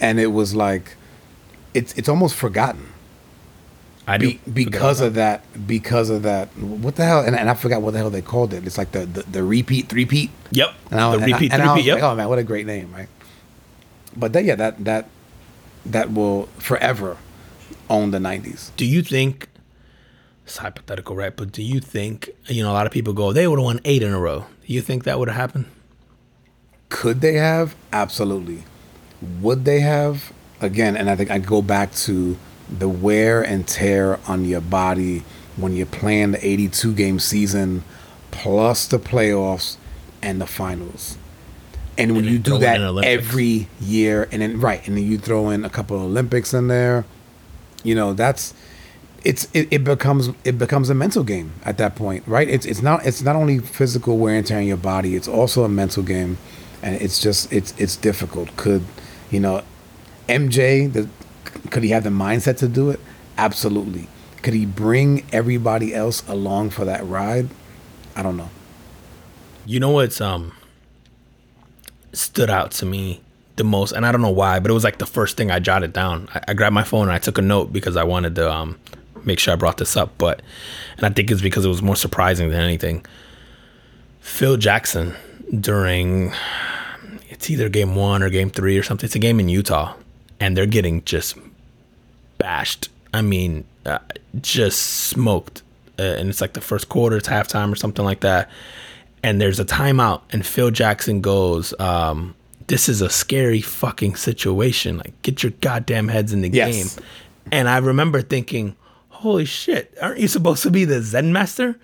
and 0.00 0.18
it 0.18 0.28
was 0.28 0.54
like 0.54 0.96
it's 1.74 1.92
it's 1.94 2.08
almost 2.08 2.34
forgotten. 2.34 2.88
I 4.04 4.18
do 4.18 4.32
Be, 4.32 4.40
because 4.52 5.00
of 5.00 5.14
that. 5.14 5.44
that. 5.52 5.66
Because 5.66 6.10
of 6.10 6.24
that, 6.24 6.48
what 6.58 6.96
the 6.96 7.04
hell? 7.04 7.20
And, 7.20 7.36
and 7.36 7.48
I 7.48 7.54
forgot 7.54 7.82
what 7.82 7.92
the 7.92 7.98
hell 7.98 8.10
they 8.10 8.20
called 8.20 8.52
it. 8.52 8.66
It's 8.66 8.76
like 8.76 8.90
the 8.90 9.06
the, 9.06 9.22
the 9.22 9.44
repeat, 9.44 9.88
three 9.88 10.06
peat. 10.06 10.30
Yep. 10.50 10.74
And 10.90 11.00
I, 11.00 11.16
the 11.16 11.22
and 11.22 11.32
repeat, 11.32 11.52
I, 11.52 11.56
three 11.58 11.74
peat. 11.76 11.84
Yep. 11.86 11.94
Like, 11.94 12.02
oh 12.02 12.14
man, 12.16 12.28
what 12.28 12.38
a 12.40 12.42
great 12.42 12.66
name, 12.66 12.92
right? 12.92 13.08
But 14.16 14.32
that, 14.32 14.44
yeah, 14.44 14.56
that 14.56 14.84
that 14.84 15.08
that 15.86 16.12
will 16.12 16.46
forever 16.58 17.16
own 17.90 18.10
the 18.10 18.18
90s. 18.18 18.70
Do 18.76 18.84
you 18.84 19.02
think 19.02 19.48
it's 20.44 20.58
hypothetical, 20.58 21.16
right? 21.16 21.34
But 21.34 21.52
do 21.52 21.62
you 21.62 21.80
think 21.80 22.30
you 22.46 22.62
know 22.62 22.70
a 22.70 22.74
lot 22.74 22.86
of 22.86 22.92
people 22.92 23.12
go 23.12 23.32
they 23.32 23.46
would 23.46 23.58
have 23.58 23.64
won 23.64 23.80
eight 23.84 24.02
in 24.02 24.12
a 24.12 24.18
row? 24.18 24.46
Do 24.66 24.72
you 24.72 24.80
think 24.80 25.04
that 25.04 25.18
would 25.18 25.28
have 25.28 25.36
happened? 25.36 25.66
Could 26.88 27.20
they 27.20 27.34
have? 27.34 27.74
Absolutely. 27.92 28.64
Would 29.40 29.64
they 29.64 29.80
have? 29.80 30.32
Again, 30.60 30.96
and 30.96 31.10
I 31.10 31.16
think 31.16 31.30
I 31.30 31.38
go 31.38 31.62
back 31.62 31.92
to 32.06 32.36
the 32.68 32.88
wear 32.88 33.42
and 33.42 33.66
tear 33.66 34.20
on 34.28 34.44
your 34.44 34.60
body 34.60 35.24
when 35.56 35.74
you're 35.74 35.86
playing 35.86 36.32
the 36.32 36.46
82 36.46 36.94
game 36.94 37.18
season 37.18 37.82
plus 38.30 38.86
the 38.86 38.98
playoffs 38.98 39.76
and 40.22 40.40
the 40.40 40.46
finals. 40.46 41.18
And 41.98 42.12
when 42.12 42.24
and 42.24 42.32
you 42.32 42.38
do 42.38 42.58
that 42.58 42.80
every 43.04 43.68
year, 43.80 44.28
and 44.32 44.40
then 44.40 44.60
right, 44.60 44.86
and 44.86 44.96
then 44.96 45.04
you 45.04 45.18
throw 45.18 45.50
in 45.50 45.64
a 45.64 45.70
couple 45.70 45.96
of 45.96 46.02
Olympics 46.04 46.54
in 46.54 46.68
there, 46.68 47.04
you 47.82 47.94
know, 47.94 48.12
that's 48.12 48.54
it's 49.24 49.48
it, 49.52 49.68
it 49.70 49.84
becomes 49.84 50.30
it 50.44 50.58
becomes 50.58 50.90
a 50.90 50.94
mental 50.94 51.24
game 51.24 51.52
at 51.64 51.78
that 51.78 51.94
point, 51.94 52.24
right? 52.26 52.48
It's 52.48 52.66
it's 52.66 52.82
not 52.82 53.06
it's 53.06 53.22
not 53.22 53.36
only 53.36 53.58
physical 53.58 54.18
wear 54.18 54.34
and 54.34 54.46
tear 54.46 54.58
on 54.58 54.66
your 54.66 54.76
body, 54.76 55.16
it's 55.16 55.28
also 55.28 55.64
a 55.64 55.68
mental 55.68 56.02
game, 56.02 56.38
and 56.82 57.00
it's 57.00 57.20
just 57.20 57.52
it's 57.52 57.74
it's 57.78 57.96
difficult. 57.96 58.56
Could 58.56 58.84
you 59.30 59.40
know, 59.40 59.62
MJ 60.28 60.92
the 60.92 61.08
could 61.70 61.82
he 61.82 61.90
have 61.90 62.04
the 62.04 62.10
mindset 62.10 62.58
to 62.58 62.68
do 62.68 62.90
it? 62.90 63.00
Absolutely. 63.38 64.08
Could 64.42 64.54
he 64.54 64.66
bring 64.66 65.24
everybody 65.32 65.94
else 65.94 66.26
along 66.28 66.70
for 66.70 66.84
that 66.84 67.06
ride? 67.06 67.48
I 68.16 68.22
don't 68.22 68.36
know. 68.36 68.50
You 69.64 69.78
know 69.80 69.90
what's 69.90 70.20
um 70.20 70.52
stood 72.12 72.50
out 72.50 72.72
to 72.72 72.84
me 72.86 73.22
the 73.62 73.68
most, 73.68 73.92
and 73.92 74.04
I 74.04 74.10
don't 74.10 74.22
know 74.22 74.30
why, 74.30 74.58
but 74.58 74.70
it 74.70 74.74
was 74.74 74.84
like 74.84 74.98
the 74.98 75.06
first 75.06 75.36
thing 75.36 75.50
I 75.50 75.60
jotted 75.60 75.92
down. 75.92 76.28
I, 76.34 76.40
I 76.48 76.54
grabbed 76.54 76.74
my 76.74 76.82
phone 76.82 77.02
and 77.02 77.12
I 77.12 77.18
took 77.18 77.38
a 77.38 77.42
note 77.42 77.72
because 77.72 77.96
I 77.96 78.04
wanted 78.04 78.34
to 78.34 78.52
um 78.52 78.78
make 79.24 79.38
sure 79.38 79.54
I 79.54 79.56
brought 79.56 79.78
this 79.78 79.96
up, 79.96 80.10
but 80.18 80.42
and 80.96 81.06
I 81.06 81.10
think 81.10 81.30
it's 81.30 81.40
because 81.40 81.64
it 81.64 81.68
was 81.68 81.82
more 81.82 81.96
surprising 81.96 82.48
than 82.48 82.60
anything. 82.60 83.06
Phil 84.20 84.56
Jackson 84.56 85.14
during 85.60 86.32
it's 87.28 87.50
either 87.50 87.68
game 87.68 87.94
one 87.94 88.22
or 88.22 88.30
game 88.30 88.50
three 88.50 88.78
or 88.78 88.82
something. 88.82 89.06
It's 89.06 89.14
a 89.14 89.20
game 89.20 89.40
in 89.40 89.48
Utah, 89.48 89.94
and 90.40 90.56
they're 90.56 90.66
getting 90.66 91.04
just 91.04 91.36
bashed. 92.38 92.88
I 93.14 93.22
mean, 93.22 93.64
uh, 93.86 93.98
just 94.40 94.80
smoked. 94.80 95.62
Uh, 95.98 96.02
and 96.02 96.28
it's 96.28 96.40
like 96.40 96.54
the 96.54 96.60
first 96.60 96.88
quarter, 96.88 97.16
it's 97.16 97.28
halftime 97.28 97.72
or 97.72 97.76
something 97.76 98.04
like 98.04 98.20
that. 98.20 98.48
And 99.22 99.40
there's 99.40 99.60
a 99.60 99.64
timeout, 99.64 100.22
and 100.30 100.44
Phil 100.44 100.70
Jackson 100.70 101.20
goes, 101.20 101.74
um, 101.78 102.34
"This 102.66 102.88
is 102.88 103.00
a 103.00 103.10
scary 103.10 103.60
fucking 103.60 104.16
situation. 104.16 104.98
Like, 104.98 105.20
get 105.22 105.42
your 105.42 105.52
goddamn 105.60 106.08
heads 106.08 106.32
in 106.32 106.42
the 106.42 106.48
Yes. 106.50 106.94
game." 106.96 107.04
And 107.50 107.68
I 107.68 107.78
remember 107.78 108.22
thinking, 108.22 108.76
"Holy 109.08 109.44
shit! 109.44 109.94
Aren't 110.00 110.20
you 110.20 110.28
supposed 110.28 110.62
to 110.64 110.70
be 110.70 110.84
the 110.84 111.02
Zen 111.02 111.32
master?" 111.32 111.76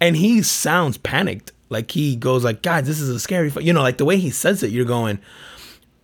And 0.00 0.16
he 0.16 0.42
sounds 0.42 0.98
panicked. 0.98 1.52
Like 1.68 1.90
he 1.90 2.16
goes, 2.16 2.44
"Like, 2.44 2.62
guys, 2.62 2.86
this 2.86 3.00
is 3.00 3.08
a 3.08 3.18
scary." 3.18 3.50
Fu-. 3.50 3.60
You 3.60 3.72
know, 3.72 3.82
like 3.82 3.98
the 3.98 4.04
way 4.04 4.18
he 4.18 4.30
says 4.30 4.62
it, 4.62 4.70
you're 4.70 4.84
going, 4.84 5.18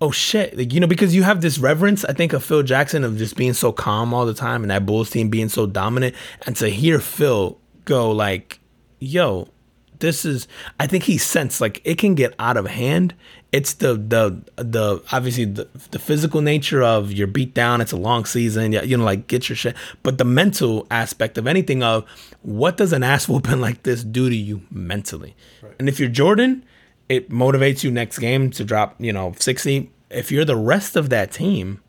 oh 0.01 0.11
shit 0.11 0.59
like 0.59 0.73
you 0.73 0.81
know 0.81 0.87
because 0.89 1.15
you 1.15 1.23
have 1.23 1.41
this 1.43 1.59
reverence 1.61 2.05
i 2.07 2.13
think 2.13 2.33
of 2.33 2.43
phil 2.43 2.65
jackson 2.65 3.05
of 3.05 3.17
just 3.17 3.37
being 3.37 3.53
so 3.53 3.71
calm 3.71 4.13
all 4.13 4.27
the 4.27 4.35
time 4.35 4.63
and 4.63 4.71
that 4.73 4.85
bulls 4.85 5.09
team 5.11 5.29
being 5.29 5.49
so 5.49 5.65
dominant 5.65 6.13
and 6.45 6.57
to 6.57 6.69
hear 6.69 6.99
phil 6.99 7.57
go 7.85 8.11
like 8.11 8.59
yo 8.99 9.47
this 10.01 10.25
is 10.25 10.49
i 10.81 10.89
think 10.89 11.05
he 11.05 11.17
sensed 11.17 11.61
like 11.61 11.81
it 11.85 11.99
can 11.99 12.17
get 12.17 12.35
out 12.41 12.57
of 12.57 12.67
hand 12.67 13.15
it's 13.53 13.75
the 13.75 13.95
the 13.95 14.43
the 14.57 15.03
obviously 15.13 15.45
the, 15.45 15.69
the 15.91 15.99
physical 15.99 16.41
nature 16.41 16.83
of 16.83 17.13
you're 17.13 17.27
beat 17.27 17.55
down 17.55 17.81
it's 17.81 17.93
a 17.93 17.97
long 17.97 18.25
season 18.25 18.73
you 18.73 18.97
know 18.97 19.05
like 19.05 19.27
get 19.27 19.49
your 19.49 19.57
shit 19.57 19.77
but 20.03 20.19
the 20.19 20.25
mental 20.25 20.87
aspect 20.91 21.37
of 21.37 21.47
anything 21.47 21.83
of 21.83 22.05
what 22.41 22.77
does 22.77 22.93
an 22.93 23.03
ass 23.03 23.29
whooping 23.29 23.61
like 23.67 23.83
this 23.83 24.03
do 24.03 24.29
to 24.31 24.37
you 24.37 24.63
mentally 24.71 25.37
and 25.79 25.89
if 25.89 26.01
you're 26.01 26.09
jordan 26.09 26.65
it 27.13 27.31
motivates 27.31 27.85
you 27.85 27.91
next 27.91 28.19
game 28.19 28.51
to 28.51 28.65
drop, 28.65 28.97
you 28.99 29.13
know, 29.13 29.35
60. 29.39 29.91
If 30.11 30.33
you're 30.33 30.45
the 30.45 30.57
rest 30.57 30.97
of 30.97 31.11
that 31.11 31.31
team, 31.31 31.83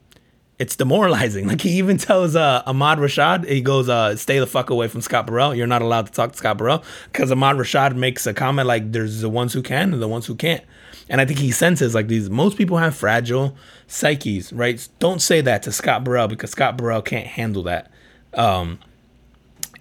it's 0.60 0.76
demoralizing. 0.76 1.48
Like 1.54 1.62
he 1.62 1.78
even 1.78 1.98
tells 1.98 2.36
uh, 2.36 2.64
Ahmad 2.66 2.98
Rashad, 3.00 3.48
he 3.48 3.62
goes, 3.62 3.90
uh, 3.90 4.16
"Stay 4.16 4.40
the 4.40 4.48
fuck 4.48 4.70
away 4.70 4.88
from 4.88 5.02
Scott 5.02 5.28
Burrell. 5.28 5.56
You're 5.56 5.68
not 5.68 5.82
allowed 5.82 6.08
to 6.08 6.12
talk 6.12 6.32
to 6.32 6.38
Scott 6.38 6.58
Burrell." 6.58 6.84
Because 7.12 7.32
Ahmad 7.32 7.56
Rashad 7.56 7.96
makes 7.96 8.28
a 8.28 8.34
comment 8.34 8.68
like, 8.68 8.92
"There's 8.92 9.22
the 9.22 9.30
ones 9.30 9.54
who 9.54 9.62
can 9.62 9.94
and 9.94 10.02
the 10.02 10.08
ones 10.08 10.26
who 10.26 10.36
can't." 10.36 10.64
And 11.10 11.20
I 11.20 11.26
think 11.26 11.40
he 11.40 11.52
senses 11.52 11.94
like 11.94 12.08
these. 12.08 12.30
Most 12.30 12.58
people 12.58 12.78
have 12.78 12.96
fragile 12.96 13.56
psyches, 13.88 14.54
right? 14.54 14.88
Don't 15.00 15.22
say 15.22 15.42
that 15.42 15.64
to 15.64 15.72
Scott 15.72 16.04
Burrell 16.04 16.28
because 16.28 16.52
Scott 16.52 16.78
Burrell 16.78 17.02
can't 17.02 17.28
handle 17.28 17.64
that. 17.64 17.92
Um, 18.34 18.80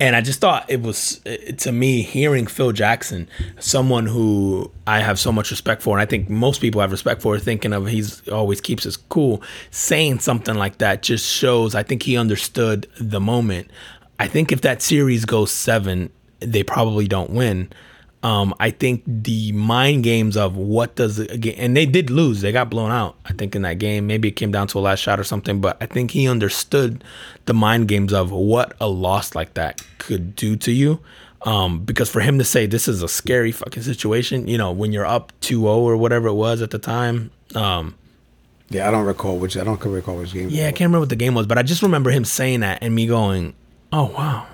and 0.00 0.16
I 0.16 0.20
just 0.20 0.40
thought 0.40 0.68
it 0.68 0.82
was 0.82 1.20
to 1.58 1.70
me 1.70 2.02
hearing 2.02 2.48
Phil 2.48 2.72
Jackson, 2.72 3.28
someone 3.60 4.06
who 4.06 4.70
I 4.84 4.98
have 4.98 5.18
so 5.18 5.30
much 5.30 5.52
respect 5.52 5.80
for, 5.80 5.96
and 5.96 6.02
I 6.02 6.06
think 6.06 6.28
most 6.28 6.60
people 6.60 6.80
have 6.80 6.90
respect 6.90 7.22
for, 7.22 7.38
thinking 7.38 7.72
of 7.72 7.86
he's 7.86 8.26
always 8.28 8.60
keeps 8.60 8.82
his 8.82 8.96
cool, 8.96 9.42
saying 9.70 10.18
something 10.18 10.56
like 10.56 10.78
that 10.78 11.02
just 11.02 11.30
shows. 11.30 11.76
I 11.76 11.84
think 11.84 12.02
he 12.02 12.16
understood 12.16 12.88
the 12.98 13.20
moment. 13.20 13.70
I 14.18 14.26
think 14.26 14.50
if 14.50 14.62
that 14.62 14.82
series 14.82 15.24
goes 15.24 15.52
seven, 15.52 16.10
they 16.40 16.64
probably 16.64 17.06
don't 17.06 17.30
win. 17.30 17.70
Um, 18.22 18.54
I 18.60 18.70
think 18.70 19.02
the 19.06 19.50
mind 19.50 20.04
games 20.04 20.36
of 20.36 20.56
what 20.56 20.94
does 20.94 21.18
it 21.18 21.30
again, 21.32 21.54
and 21.58 21.76
they 21.76 21.86
did 21.86 22.08
lose. 22.08 22.40
They 22.40 22.52
got 22.52 22.70
blown 22.70 22.92
out. 22.92 23.16
I 23.26 23.32
think 23.32 23.56
in 23.56 23.62
that 23.62 23.80
game, 23.80 24.06
maybe 24.06 24.28
it 24.28 24.36
came 24.36 24.52
down 24.52 24.68
to 24.68 24.78
a 24.78 24.80
last 24.80 25.00
shot 25.00 25.18
or 25.18 25.24
something. 25.24 25.60
But 25.60 25.76
I 25.80 25.86
think 25.86 26.12
he 26.12 26.28
understood 26.28 27.02
the 27.46 27.54
mind 27.54 27.88
games 27.88 28.12
of 28.12 28.30
what 28.30 28.74
a 28.80 28.86
loss 28.88 29.34
like 29.34 29.54
that 29.54 29.82
could 29.98 30.36
do 30.36 30.54
to 30.56 30.70
you. 30.70 31.00
Um, 31.44 31.80
because 31.84 32.08
for 32.08 32.20
him 32.20 32.38
to 32.38 32.44
say 32.44 32.66
this 32.66 32.86
is 32.86 33.02
a 33.02 33.08
scary 33.08 33.50
fucking 33.50 33.82
situation, 33.82 34.46
you 34.46 34.56
know, 34.56 34.70
when 34.70 34.92
you're 34.92 35.04
up 35.04 35.32
2-0 35.40 35.64
or 35.64 35.96
whatever 35.96 36.28
it 36.28 36.34
was 36.34 36.62
at 36.62 36.70
the 36.70 36.78
time. 36.78 37.32
Um, 37.56 37.96
Yeah, 38.70 38.86
I 38.86 38.92
don't 38.92 39.04
recall 39.04 39.36
which. 39.38 39.56
I 39.56 39.64
don't 39.64 39.84
recall 39.84 40.18
which 40.18 40.32
game. 40.32 40.48
yeah, 40.48 40.68
I 40.68 40.70
can't 40.70 40.82
remember 40.82 41.00
what 41.00 41.08
the 41.08 41.16
game 41.16 41.34
was, 41.34 41.48
but 41.48 41.58
I 41.58 41.62
just 41.64 41.82
remember 41.82 42.10
him 42.12 42.24
saying 42.24 42.60
that 42.60 42.78
and 42.80 42.94
me 42.94 43.08
going, 43.08 43.54
"Oh 43.92 44.12
wow." 44.16 44.46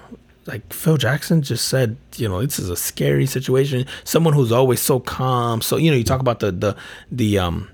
Like 0.48 0.72
Phil 0.72 0.96
Jackson 0.96 1.42
just 1.42 1.68
said, 1.68 1.96
you 2.16 2.26
know, 2.26 2.44
this 2.44 2.58
is 2.58 2.70
a 2.70 2.76
scary 2.76 3.26
situation. 3.26 3.84
Someone 4.04 4.32
who's 4.32 4.50
always 4.50 4.80
so 4.80 4.98
calm. 4.98 5.60
So, 5.60 5.76
you 5.76 5.90
know, 5.90 5.96
you 5.96 6.04
talk 6.04 6.20
about 6.20 6.40
the 6.40 6.50
the 6.50 6.76
the 7.12 7.38
um 7.38 7.68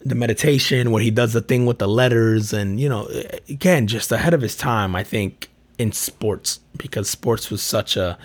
the 0.00 0.16
meditation 0.16 0.90
where 0.90 1.02
he 1.02 1.10
does 1.10 1.32
the 1.32 1.40
thing 1.40 1.66
with 1.66 1.78
the 1.78 1.86
letters 1.86 2.52
and, 2.52 2.80
you 2.80 2.88
know, 2.88 3.08
again, 3.48 3.86
just 3.86 4.10
ahead 4.10 4.34
of 4.34 4.40
his 4.40 4.56
time, 4.56 4.96
I 4.96 5.04
think 5.04 5.48
in 5.78 5.92
sports 5.92 6.60
because 6.76 7.08
sports 7.08 7.50
was 7.50 7.62
such 7.62 7.96
a 7.96 8.18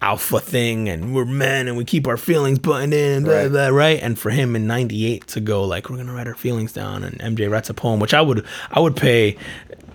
alpha 0.00 0.38
thing 0.38 0.88
and 0.88 1.12
we're 1.12 1.24
men 1.24 1.66
and 1.66 1.76
we 1.76 1.84
keep 1.84 2.06
our 2.06 2.16
feelings 2.16 2.58
buttoned 2.60 2.94
in 2.94 3.24
blah, 3.24 3.32
Right. 3.34 3.48
blah, 3.48 3.68
right 3.68 4.00
and 4.00 4.16
for 4.16 4.30
him 4.30 4.54
in 4.54 4.66
98 4.68 5.26
to 5.28 5.40
go 5.40 5.64
like 5.64 5.90
we're 5.90 5.96
gonna 5.96 6.12
write 6.12 6.28
our 6.28 6.36
feelings 6.36 6.72
down 6.72 7.02
and 7.02 7.18
mj 7.18 7.50
writes 7.50 7.68
a 7.68 7.74
poem 7.74 7.98
which 7.98 8.14
i 8.14 8.20
would 8.20 8.46
i 8.70 8.78
would 8.78 8.94
pay 8.94 9.36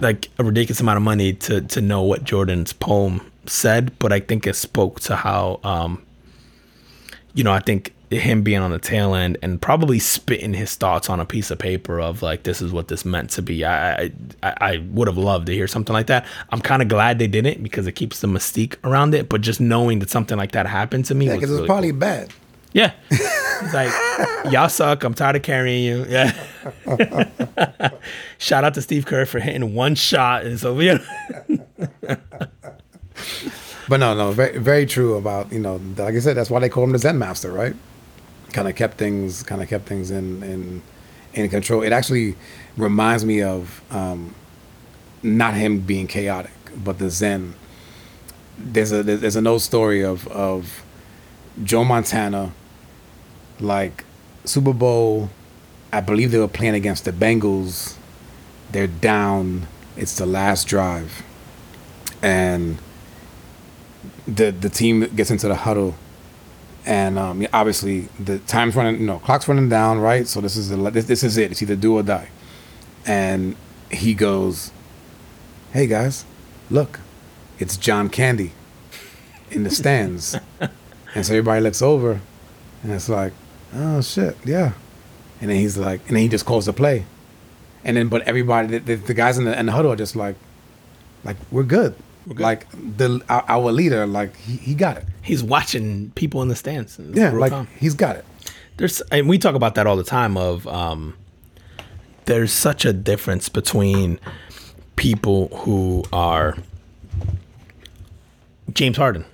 like 0.01 0.29
a 0.39 0.43
ridiculous 0.43 0.81
amount 0.81 0.97
of 0.97 1.03
money 1.03 1.31
to 1.31 1.61
to 1.61 1.79
know 1.79 2.01
what 2.01 2.25
jordan's 2.25 2.73
poem 2.73 3.21
said 3.45 3.97
but 3.99 4.11
i 4.11 4.19
think 4.19 4.45
it 4.45 4.57
spoke 4.57 4.99
to 4.99 5.15
how 5.15 5.61
um 5.63 6.01
you 7.33 7.43
know 7.45 7.53
i 7.53 7.59
think 7.59 7.93
him 8.19 8.41
being 8.43 8.59
on 8.59 8.71
the 8.71 8.79
tail 8.79 9.15
end 9.15 9.37
and 9.41 9.61
probably 9.61 9.99
spitting 9.99 10.53
his 10.53 10.75
thoughts 10.75 11.09
on 11.09 11.19
a 11.19 11.25
piece 11.25 11.49
of 11.51 11.59
paper 11.59 11.99
of 11.99 12.21
like 12.21 12.43
this 12.43 12.61
is 12.61 12.71
what 12.71 12.87
this 12.87 13.03
meant 13.05 13.29
to 13.31 13.41
be 13.41 13.63
i 13.65 13.93
i, 14.03 14.11
I 14.41 14.53
I 14.61 14.77
would 14.91 15.07
have 15.07 15.17
loved 15.17 15.47
to 15.47 15.53
hear 15.53 15.67
something 15.67 15.93
like 15.93 16.07
that 16.07 16.25
i'm 16.49 16.61
kind 16.61 16.81
of 16.81 16.87
glad 16.87 17.19
they 17.19 17.27
didn't 17.27 17.61
because 17.63 17.87
it 17.87 17.93
keeps 17.93 18.19
the 18.21 18.27
mystique 18.27 18.75
around 18.83 19.13
it 19.13 19.29
but 19.29 19.41
just 19.41 19.59
knowing 19.61 19.99
that 19.99 20.09
something 20.09 20.37
like 20.37 20.51
that 20.53 20.65
happened 20.67 21.05
to 21.05 21.15
me 21.15 21.25
Yeah, 21.25 21.33
was 21.33 21.39
because 21.41 21.51
it's 21.51 21.57
really 21.57 21.67
probably 21.67 21.91
bad. 21.91 22.33
yeah. 22.73 22.91
It's 23.09 23.73
like, 23.73 23.91
y'all 24.51 24.67
suck. 24.67 25.03
I'm 25.05 25.13
tired 25.13 25.35
of 25.37 25.43
carrying 25.43 25.83
you. 25.83 26.05
Yeah. 26.09 26.33
Shout 28.39 28.63
out 28.63 28.73
to 28.73 28.81
Steve 28.81 29.05
Kerr 29.05 29.25
for 29.25 29.39
hitting 29.39 29.73
one 29.75 29.95
shot. 29.95 30.43
And 30.45 30.59
so, 30.59 30.77
you 30.79 30.99
know, 30.99 32.17
But 33.89 33.99
no, 33.99 34.13
no, 34.15 34.31
very, 34.31 34.57
very 34.57 34.85
true 34.85 35.15
about 35.17 35.51
you 35.51 35.59
know, 35.59 35.75
like 35.97 36.15
I 36.15 36.19
said, 36.19 36.37
that's 36.37 36.49
why 36.49 36.59
they 36.59 36.69
call 36.69 36.83
him 36.85 36.91
the 36.91 36.97
Zen 36.99 37.17
master, 37.19 37.51
right? 37.51 37.75
Kind 38.53 38.67
of 38.67 38.75
kept 38.75 38.97
things, 38.97 39.43
kind 39.43 39.61
of 39.61 39.67
kept 39.67 39.85
things 39.85 40.11
in 40.11 40.43
in 40.43 40.81
in 41.33 41.49
control. 41.49 41.81
It 41.81 41.91
actually 41.91 42.35
reminds 42.77 43.25
me 43.25 43.41
of 43.41 43.81
um, 43.91 44.33
not 45.23 45.55
him 45.55 45.79
being 45.79 46.07
chaotic, 46.07 46.51
but 46.75 46.99
the 46.99 47.09
Zen. 47.09 47.55
There's 48.57 48.91
a 48.91 49.03
there's 49.03 49.35
an 49.35 49.47
old 49.47 49.61
story 49.61 50.03
of 50.03 50.27
of 50.27 50.83
Joe 51.63 51.83
Montana, 51.83 52.53
like 53.59 54.05
Super 54.45 54.73
Bowl. 54.73 55.29
I 55.91 56.01
believe 56.01 56.31
they 56.31 56.39
were 56.39 56.47
playing 56.47 56.75
against 56.75 57.05
the 57.05 57.11
Bengals. 57.11 57.95
They're 58.71 58.87
down. 58.87 59.67
It's 59.97 60.17
the 60.17 60.25
last 60.25 60.67
drive, 60.67 61.23
and 62.21 62.77
the 64.27 64.51
the 64.51 64.69
team 64.69 65.01
gets 65.15 65.31
into 65.31 65.47
the 65.47 65.55
huddle, 65.55 65.95
and 66.85 67.17
um, 67.17 67.41
yeah, 67.41 67.47
obviously 67.53 68.01
the 68.19 68.39
time's 68.39 68.75
running, 68.75 68.99
you 68.99 69.07
know, 69.07 69.19
clock's 69.19 69.47
running 69.47 69.69
down, 69.69 69.99
right? 69.99 70.27
So 70.27 70.41
this 70.41 70.57
is 70.57 70.69
the, 70.69 70.77
this, 70.91 71.05
this 71.05 71.23
is 71.23 71.37
it. 71.37 71.51
It's 71.51 71.61
either 71.61 71.75
do 71.75 71.95
or 71.95 72.03
die. 72.03 72.29
And 73.05 73.55
he 73.91 74.13
goes, 74.13 74.71
"Hey 75.71 75.87
guys, 75.87 76.25
look, 76.69 76.99
it's 77.59 77.77
John 77.77 78.09
Candy 78.09 78.51
in 79.51 79.63
the 79.63 79.69
stands." 79.69 80.37
and 80.59 81.25
so 81.25 81.33
everybody 81.33 81.61
looks 81.61 81.81
over, 81.81 82.21
and 82.81 82.91
it's 82.91 83.09
like, 83.09 83.33
"Oh 83.73 84.01
shit, 84.01 84.37
yeah." 84.45 84.73
And 85.41 85.49
then 85.49 85.57
he's 85.57 85.77
like, 85.77 85.99
and 86.07 86.15
then 86.15 86.23
he 86.23 86.29
just 86.29 86.45
calls 86.45 86.65
the 86.65 86.73
play, 86.73 87.05
and 87.83 87.97
then 87.97 88.07
but 88.07 88.21
everybody, 88.21 88.67
the, 88.67 88.79
the, 88.79 88.95
the 88.95 89.13
guys 89.13 89.37
in 89.37 89.45
the, 89.45 89.57
in 89.59 89.65
the 89.65 89.73
huddle 89.73 89.91
are 89.91 89.97
just 89.97 90.15
like, 90.15 90.35
like 91.23 91.37
we're 91.51 91.63
good. 91.63 91.95
Like 92.25 92.67
the 92.71 93.21
our, 93.29 93.43
our 93.47 93.71
leader, 93.71 94.05
like 94.07 94.35
he, 94.37 94.57
he 94.57 94.73
got 94.75 94.97
it. 94.97 95.05
he's 95.21 95.43
watching 95.43 96.11
people 96.11 96.41
in 96.41 96.47
the 96.47 96.55
stands. 96.55 96.97
It's 96.99 97.17
Yeah, 97.17 97.31
like 97.31 97.51
calm. 97.51 97.67
he's 97.79 97.93
got 97.95 98.15
it. 98.15 98.25
there's 98.77 99.01
and 99.11 99.27
we 99.27 99.37
talk 99.37 99.55
about 99.55 99.75
that 99.75 99.87
all 99.87 99.95
the 99.97 100.03
time 100.03 100.37
of 100.37 100.65
um 100.67 101.15
there's 102.25 102.53
such 102.53 102.85
a 102.85 102.93
difference 102.93 103.49
between 103.49 104.19
people 104.95 105.49
who 105.57 106.03
are 106.13 106.55
James 108.73 108.97
Harden 108.97 109.25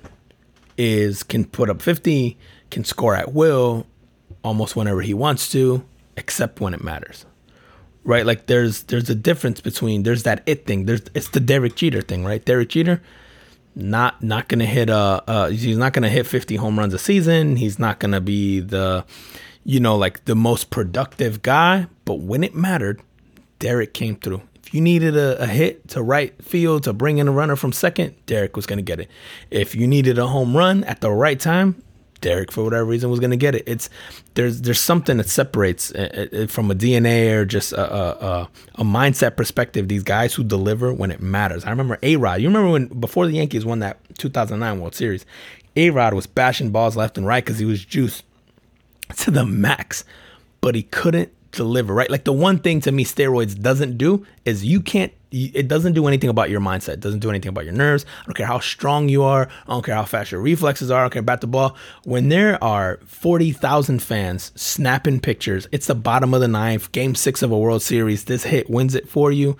is 0.78 1.24
can 1.24 1.46
put 1.46 1.70
up 1.70 1.82
50, 1.82 2.38
can 2.72 2.84
score 2.84 3.16
at 3.16 3.34
will 3.34 3.86
almost 4.44 4.76
whenever 4.76 5.02
he 5.02 5.14
wants 5.14 5.50
to, 5.52 5.84
except 6.18 6.60
when 6.62 6.74
it 6.74 6.84
matters. 6.84 7.26
Right? 8.04 8.26
Like 8.26 8.48
there's 8.48 8.84
there's 8.84 9.10
a 9.10 9.16
difference 9.16 9.62
between 9.62 10.04
there's 10.04 10.24
that 10.24 10.44
it 10.46 10.66
thing. 10.66 10.86
There's 10.86 11.02
it's 11.14 11.30
the 11.30 11.40
Derek 11.40 11.76
Jeter 11.76 12.02
thing, 12.02 12.26
right? 12.26 12.44
Derek 12.44 12.70
Jeter 12.70 13.02
not 13.76 14.22
not 14.22 14.48
gonna 14.48 14.66
hit 14.66 14.90
a 14.90 15.24
uh, 15.28 15.50
he's 15.50 15.78
not 15.78 15.94
gonna 15.94 16.10
hit 16.10 16.28
50 16.28 16.56
home 16.56 16.78
runs 16.78 16.94
a 16.94 17.00
season. 17.00 17.56
He's 17.56 17.80
not 17.80 18.00
gonna 18.00 18.22
be 18.22 18.60
the 18.60 19.06
you 19.64 19.80
know 19.80 19.96
like 19.96 20.26
the 20.26 20.36
most 20.36 20.70
productive 20.70 21.42
guy, 21.42 21.88
but 22.06 22.20
when 22.20 22.44
it 22.44 22.56
mattered, 22.56 23.02
Derek 23.60 23.94
came 23.94 24.16
through. 24.16 24.42
If 24.56 24.74
you 24.74 24.82
needed 24.82 25.18
a, 25.18 25.42
a, 25.42 25.48
hit 25.48 25.88
to 25.90 26.04
right 26.04 26.34
field 26.44 26.84
to 26.84 26.94
bring 26.94 27.18
in 27.18 27.28
a 27.28 27.32
runner 27.32 27.56
from 27.56 27.72
second, 27.72 28.16
Derek 28.28 28.56
was 28.56 28.68
to 28.68 28.84
get 28.84 29.00
it. 29.00 29.10
If 29.50 29.74
you 29.74 29.88
needed 29.88 30.20
a 30.20 30.28
home 30.28 30.56
run 30.56 30.84
at 30.84 31.02
the 31.02 31.10
right 31.10 31.40
time, 31.40 31.82
Derek, 32.22 32.52
for 32.52 32.64
whatever 32.64 32.86
reason, 32.86 33.10
was 33.10 33.20
going 33.20 33.32
to 33.32 33.38
get 33.38 33.56
it. 33.56 33.64
It's 33.66 33.90
there's 34.34 34.62
there's 34.62 34.80
something 34.80 35.18
that 35.18 35.30
separates 35.30 35.92
it, 35.92 36.34
it, 36.34 36.52
from 36.52 36.70
a 36.72 36.76
DNA 36.76 37.34
or 37.34 37.46
just 37.46 37.74
a, 37.74 37.94
a, 37.94 38.50
a, 38.76 38.84
mindset 38.84 39.36
perspective. 39.36 39.88
These 39.88 40.04
guys 40.04 40.34
who 40.34 40.44
deliver 40.44 40.94
when 40.94 41.12
it 41.12 41.22
matters. 41.22 41.66
I 41.66 41.70
remember 41.70 41.98
A 42.04 42.16
Rod. 42.16 42.42
You 42.42 42.48
remember 42.48 42.72
when 42.72 42.88
before 42.88 43.28
the 43.28 43.34
Yankees 43.34 43.66
won 43.66 43.80
that 43.80 43.98
2009 44.18 44.80
World 44.80 44.96
Series, 44.96 45.26
A 45.76 45.90
Rod 45.90 46.14
was 46.14 46.28
bashing 46.28 46.72
balls 46.72 46.96
left 46.96 47.18
and 47.18 47.26
right 47.26 47.44
because 47.44 47.60
he 47.60 47.66
was 47.66 47.84
juiced 47.84 48.24
to 49.18 49.32
the 49.32 49.46
max, 49.46 50.04
but 50.62 50.76
he 50.76 50.84
couldn't 50.84 51.32
deliver, 51.52 51.94
right? 51.94 52.10
Like 52.10 52.24
the 52.24 52.34
one 52.34 52.60
thing 52.60 52.82
to 52.82 52.92
me 52.92 53.06
steroids 53.06 53.60
doesn't 53.60 53.98
do 53.98 54.26
is 54.46 54.66
you 54.66 54.82
can't 54.82 55.14
it 55.32 55.68
doesn't 55.68 55.94
do 55.94 56.08
anything 56.08 56.30
about 56.30 56.50
your 56.50 56.60
mindset. 56.60 56.94
It 56.94 57.00
doesn't 57.02 57.20
do 57.20 57.30
anything 57.30 57.50
about 57.50 57.64
your 57.64 57.74
nerves. 57.74 58.04
I 58.22 58.26
don't 58.26 58.34
care 58.34 58.48
how 58.48 58.60
strong 58.60 59.10
you 59.10 59.22
are. 59.22 59.48
I 59.68 59.72
don't 59.72 59.86
care 59.86 59.94
how 59.94 60.06
fast 60.06 60.32
your 60.32 60.42
reflexes 60.42 60.90
are. 60.90 61.02
I 61.02 61.04
don't 61.04 61.14
care 61.14 61.20
about 61.20 61.42
the 61.42 61.48
ball. 61.48 61.78
When 62.04 62.30
there 62.30 62.62
are 62.64 63.00
40,000 63.06 64.02
fans 64.02 64.52
snapping 64.56 65.20
pictures, 65.20 65.68
it's 65.72 65.86
the 65.86 65.94
bottom 65.94 66.34
of 66.34 66.42
the 66.42 66.48
ninth, 66.48 66.92
game 66.94 67.14
six 67.14 67.44
of 67.44 67.52
a 67.52 67.58
World 67.60 67.84
Series. 67.84 68.26
This 68.26 68.44
hit 68.44 68.72
wins 68.72 68.96
it 68.96 69.08
for 69.08 69.32
you. 69.32 69.56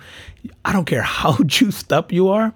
I 0.64 0.72
don't 0.72 0.86
care 0.86 1.02
how 1.02 1.36
juiced 1.46 1.92
up 1.92 2.10
you 2.10 2.28
are 2.30 2.52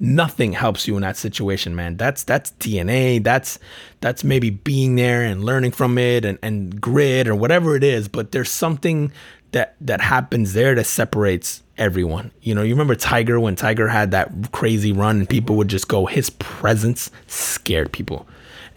nothing 0.00 0.52
helps 0.52 0.86
you 0.86 0.96
in 0.96 1.02
that 1.02 1.16
situation 1.16 1.74
man 1.74 1.96
that's 1.96 2.22
that's 2.24 2.52
dna 2.52 3.22
that's 3.22 3.58
that's 4.00 4.22
maybe 4.22 4.50
being 4.50 4.94
there 4.96 5.22
and 5.22 5.44
learning 5.44 5.72
from 5.72 5.98
it 5.98 6.24
and, 6.24 6.38
and 6.42 6.80
grit 6.80 7.26
or 7.26 7.34
whatever 7.34 7.74
it 7.74 7.82
is 7.82 8.08
but 8.08 8.32
there's 8.32 8.50
something 8.50 9.12
that 9.52 9.74
that 9.80 10.00
happens 10.00 10.52
there 10.52 10.74
that 10.74 10.84
separates 10.84 11.62
everyone 11.76 12.30
you 12.42 12.54
know 12.54 12.62
you 12.62 12.74
remember 12.74 12.94
tiger 12.94 13.40
when 13.40 13.56
tiger 13.56 13.88
had 13.88 14.10
that 14.10 14.30
crazy 14.52 14.92
run 14.92 15.18
and 15.18 15.28
people 15.28 15.56
would 15.56 15.68
just 15.68 15.88
go 15.88 16.06
his 16.06 16.30
presence 16.30 17.10
scared 17.26 17.92
people 17.92 18.26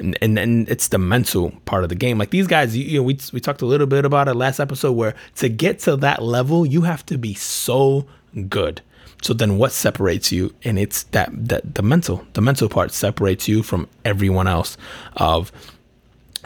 and, 0.01 0.17
and 0.21 0.39
and 0.39 0.67
it's 0.69 0.89
the 0.89 0.97
mental 0.97 1.51
part 1.65 1.83
of 1.83 1.89
the 1.89 1.95
game. 1.95 2.17
Like 2.17 2.31
these 2.31 2.47
guys, 2.47 2.75
you, 2.75 2.83
you, 2.83 2.97
know, 2.97 3.03
we 3.03 3.17
we 3.31 3.39
talked 3.39 3.61
a 3.61 3.65
little 3.65 3.87
bit 3.87 4.03
about 4.03 4.27
it 4.27 4.33
last 4.33 4.59
episode, 4.59 4.93
where 4.93 5.15
to 5.35 5.47
get 5.47 5.79
to 5.81 5.95
that 5.97 6.21
level, 6.21 6.65
you 6.65 6.81
have 6.81 7.05
to 7.05 7.17
be 7.17 7.33
so 7.33 8.07
good. 8.49 8.81
So 9.21 9.33
then 9.33 9.57
what 9.57 9.71
separates 9.71 10.31
you? 10.31 10.53
And 10.63 10.77
it's 10.77 11.03
that, 11.03 11.29
that 11.31 11.75
the 11.75 11.83
mental, 11.83 12.25
the 12.33 12.41
mental 12.41 12.67
part 12.67 12.91
separates 12.91 13.47
you 13.47 13.63
from 13.63 13.87
everyone 14.03 14.47
else 14.47 14.77
of 15.15 15.51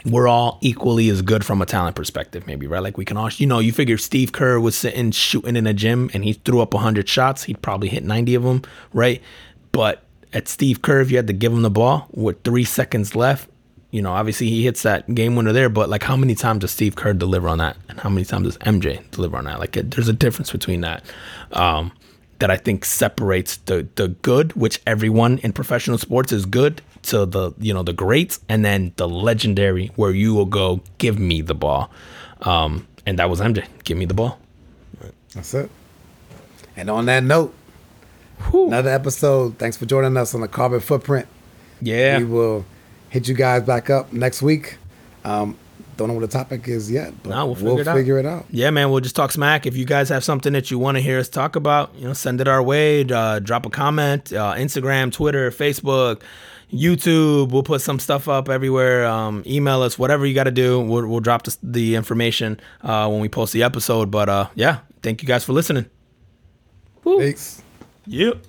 we're 0.04 0.28
all 0.28 0.58
equally 0.60 1.08
as 1.08 1.22
good 1.22 1.44
from 1.44 1.60
a 1.60 1.66
talent 1.66 1.96
perspective, 1.96 2.46
maybe, 2.46 2.66
right? 2.66 2.82
Like 2.82 2.96
we 2.96 3.04
can 3.04 3.16
all, 3.16 3.30
you 3.30 3.46
know, 3.46 3.58
you 3.58 3.72
figure 3.72 3.98
Steve 3.98 4.30
Kerr 4.32 4.60
was 4.60 4.76
sitting 4.76 5.10
shooting 5.10 5.56
in 5.56 5.66
a 5.66 5.74
gym 5.74 6.10
and 6.14 6.22
he 6.22 6.34
threw 6.34 6.60
up 6.60 6.74
100 6.74 7.08
shots, 7.08 7.44
he'd 7.44 7.60
probably 7.60 7.88
hit 7.88 8.04
90 8.04 8.34
of 8.36 8.42
them, 8.44 8.62
right? 8.92 9.20
But 9.72 10.04
at 10.32 10.48
Steve 10.48 10.82
Kerr, 10.82 11.00
if 11.00 11.10
you 11.10 11.16
had 11.16 11.26
to 11.26 11.32
give 11.32 11.52
him 11.52 11.62
the 11.62 11.70
ball 11.70 12.08
with 12.12 12.42
three 12.44 12.64
seconds 12.64 13.16
left, 13.16 13.48
you 13.90 14.02
know, 14.02 14.12
obviously 14.12 14.48
he 14.48 14.62
hits 14.62 14.82
that 14.82 15.12
game 15.14 15.34
winner 15.34 15.52
there, 15.52 15.68
but 15.68 15.88
like 15.88 16.02
how 16.02 16.16
many 16.16 16.34
times 16.34 16.60
does 16.60 16.70
Steve 16.70 16.94
Kerr 16.94 17.14
deliver 17.14 17.48
on 17.48 17.58
that? 17.58 17.76
And 17.88 17.98
how 17.98 18.10
many 18.10 18.24
times 18.24 18.46
does 18.46 18.58
MJ 18.58 19.10
deliver 19.10 19.36
on 19.38 19.44
that? 19.46 19.58
Like 19.58 19.72
there's 19.72 20.08
a 20.08 20.12
difference 20.12 20.52
between 20.52 20.82
that. 20.82 21.04
Um, 21.52 21.92
that 22.38 22.50
I 22.50 22.56
think 22.56 22.84
separates 22.84 23.56
the 23.58 23.86
the 23.96 24.08
good, 24.08 24.52
which 24.54 24.80
everyone 24.86 25.38
in 25.38 25.52
professional 25.52 25.98
sports 25.98 26.32
is 26.32 26.46
good, 26.46 26.82
to 27.02 27.26
the 27.26 27.52
you 27.58 27.72
know 27.72 27.82
the 27.82 27.92
greats, 27.92 28.40
and 28.48 28.64
then 28.64 28.92
the 28.96 29.08
legendary, 29.08 29.88
where 29.96 30.10
you 30.10 30.34
will 30.34 30.46
go, 30.46 30.80
give 30.98 31.18
me 31.18 31.40
the 31.40 31.54
ball, 31.54 31.90
um, 32.42 32.86
and 33.06 33.18
that 33.18 33.30
was 33.30 33.40
MJ. 33.40 33.66
Give 33.84 33.96
me 33.96 34.04
the 34.04 34.14
ball. 34.14 34.38
That's 35.34 35.52
it. 35.54 35.70
And 36.76 36.90
on 36.90 37.06
that 37.06 37.22
note, 37.22 37.54
Whew. 38.50 38.68
another 38.68 38.90
episode. 38.90 39.58
Thanks 39.58 39.76
for 39.76 39.86
joining 39.86 40.16
us 40.16 40.34
on 40.34 40.40
the 40.40 40.48
Carbon 40.48 40.80
Footprint. 40.80 41.26
Yeah, 41.80 42.18
we 42.18 42.24
will 42.24 42.64
hit 43.10 43.28
you 43.28 43.34
guys 43.34 43.62
back 43.62 43.90
up 43.90 44.12
next 44.12 44.42
week. 44.42 44.78
Um, 45.24 45.56
don't 45.96 46.08
know 46.08 46.14
what 46.14 46.20
the 46.20 46.28
topic 46.28 46.68
is 46.68 46.90
yet, 46.90 47.12
but 47.22 47.30
we'll, 47.30 47.54
figure, 47.54 47.74
we'll 47.74 47.88
it 47.88 47.92
figure, 47.92 48.18
it 48.18 48.26
out. 48.26 48.46
Yeah, 48.50 48.70
man, 48.70 48.90
we'll 48.90 49.00
just 49.00 49.16
talk 49.16 49.32
smack. 49.32 49.66
If 49.66 49.76
you 49.76 49.84
guys 49.84 50.08
have 50.10 50.24
something 50.24 50.52
that 50.52 50.70
you 50.70 50.78
want 50.78 50.96
to 50.96 51.00
hear 51.00 51.18
us 51.18 51.28
talk 51.28 51.56
about, 51.56 51.94
you 51.96 52.06
know, 52.06 52.12
send 52.12 52.40
it 52.40 52.48
our 52.48 52.62
way. 52.62 53.04
Uh, 53.04 53.38
drop 53.38 53.66
a 53.66 53.70
comment, 53.70 54.32
uh, 54.32 54.54
Instagram, 54.54 55.12
Twitter, 55.12 55.50
Facebook, 55.50 56.22
YouTube. 56.72 57.50
We'll 57.50 57.62
put 57.62 57.80
some 57.80 57.98
stuff 57.98 58.28
up 58.28 58.48
everywhere. 58.48 59.06
Um, 59.06 59.42
email 59.46 59.82
us, 59.82 59.98
whatever 59.98 60.26
you 60.26 60.34
got 60.34 60.44
to 60.44 60.50
do. 60.50 60.80
We'll, 60.80 61.06
we'll, 61.06 61.20
drop 61.20 61.44
the, 61.44 61.56
the 61.62 61.94
information 61.94 62.60
uh, 62.82 63.08
when 63.08 63.20
we 63.20 63.28
post 63.28 63.52
the 63.52 63.62
episode. 63.62 64.10
But 64.10 64.28
uh, 64.28 64.48
yeah, 64.54 64.80
thank 65.02 65.22
you 65.22 65.28
guys 65.28 65.44
for 65.44 65.52
listening. 65.52 65.86
Woo. 67.04 67.20
Thanks. 67.20 67.62
Yep. 68.06 68.44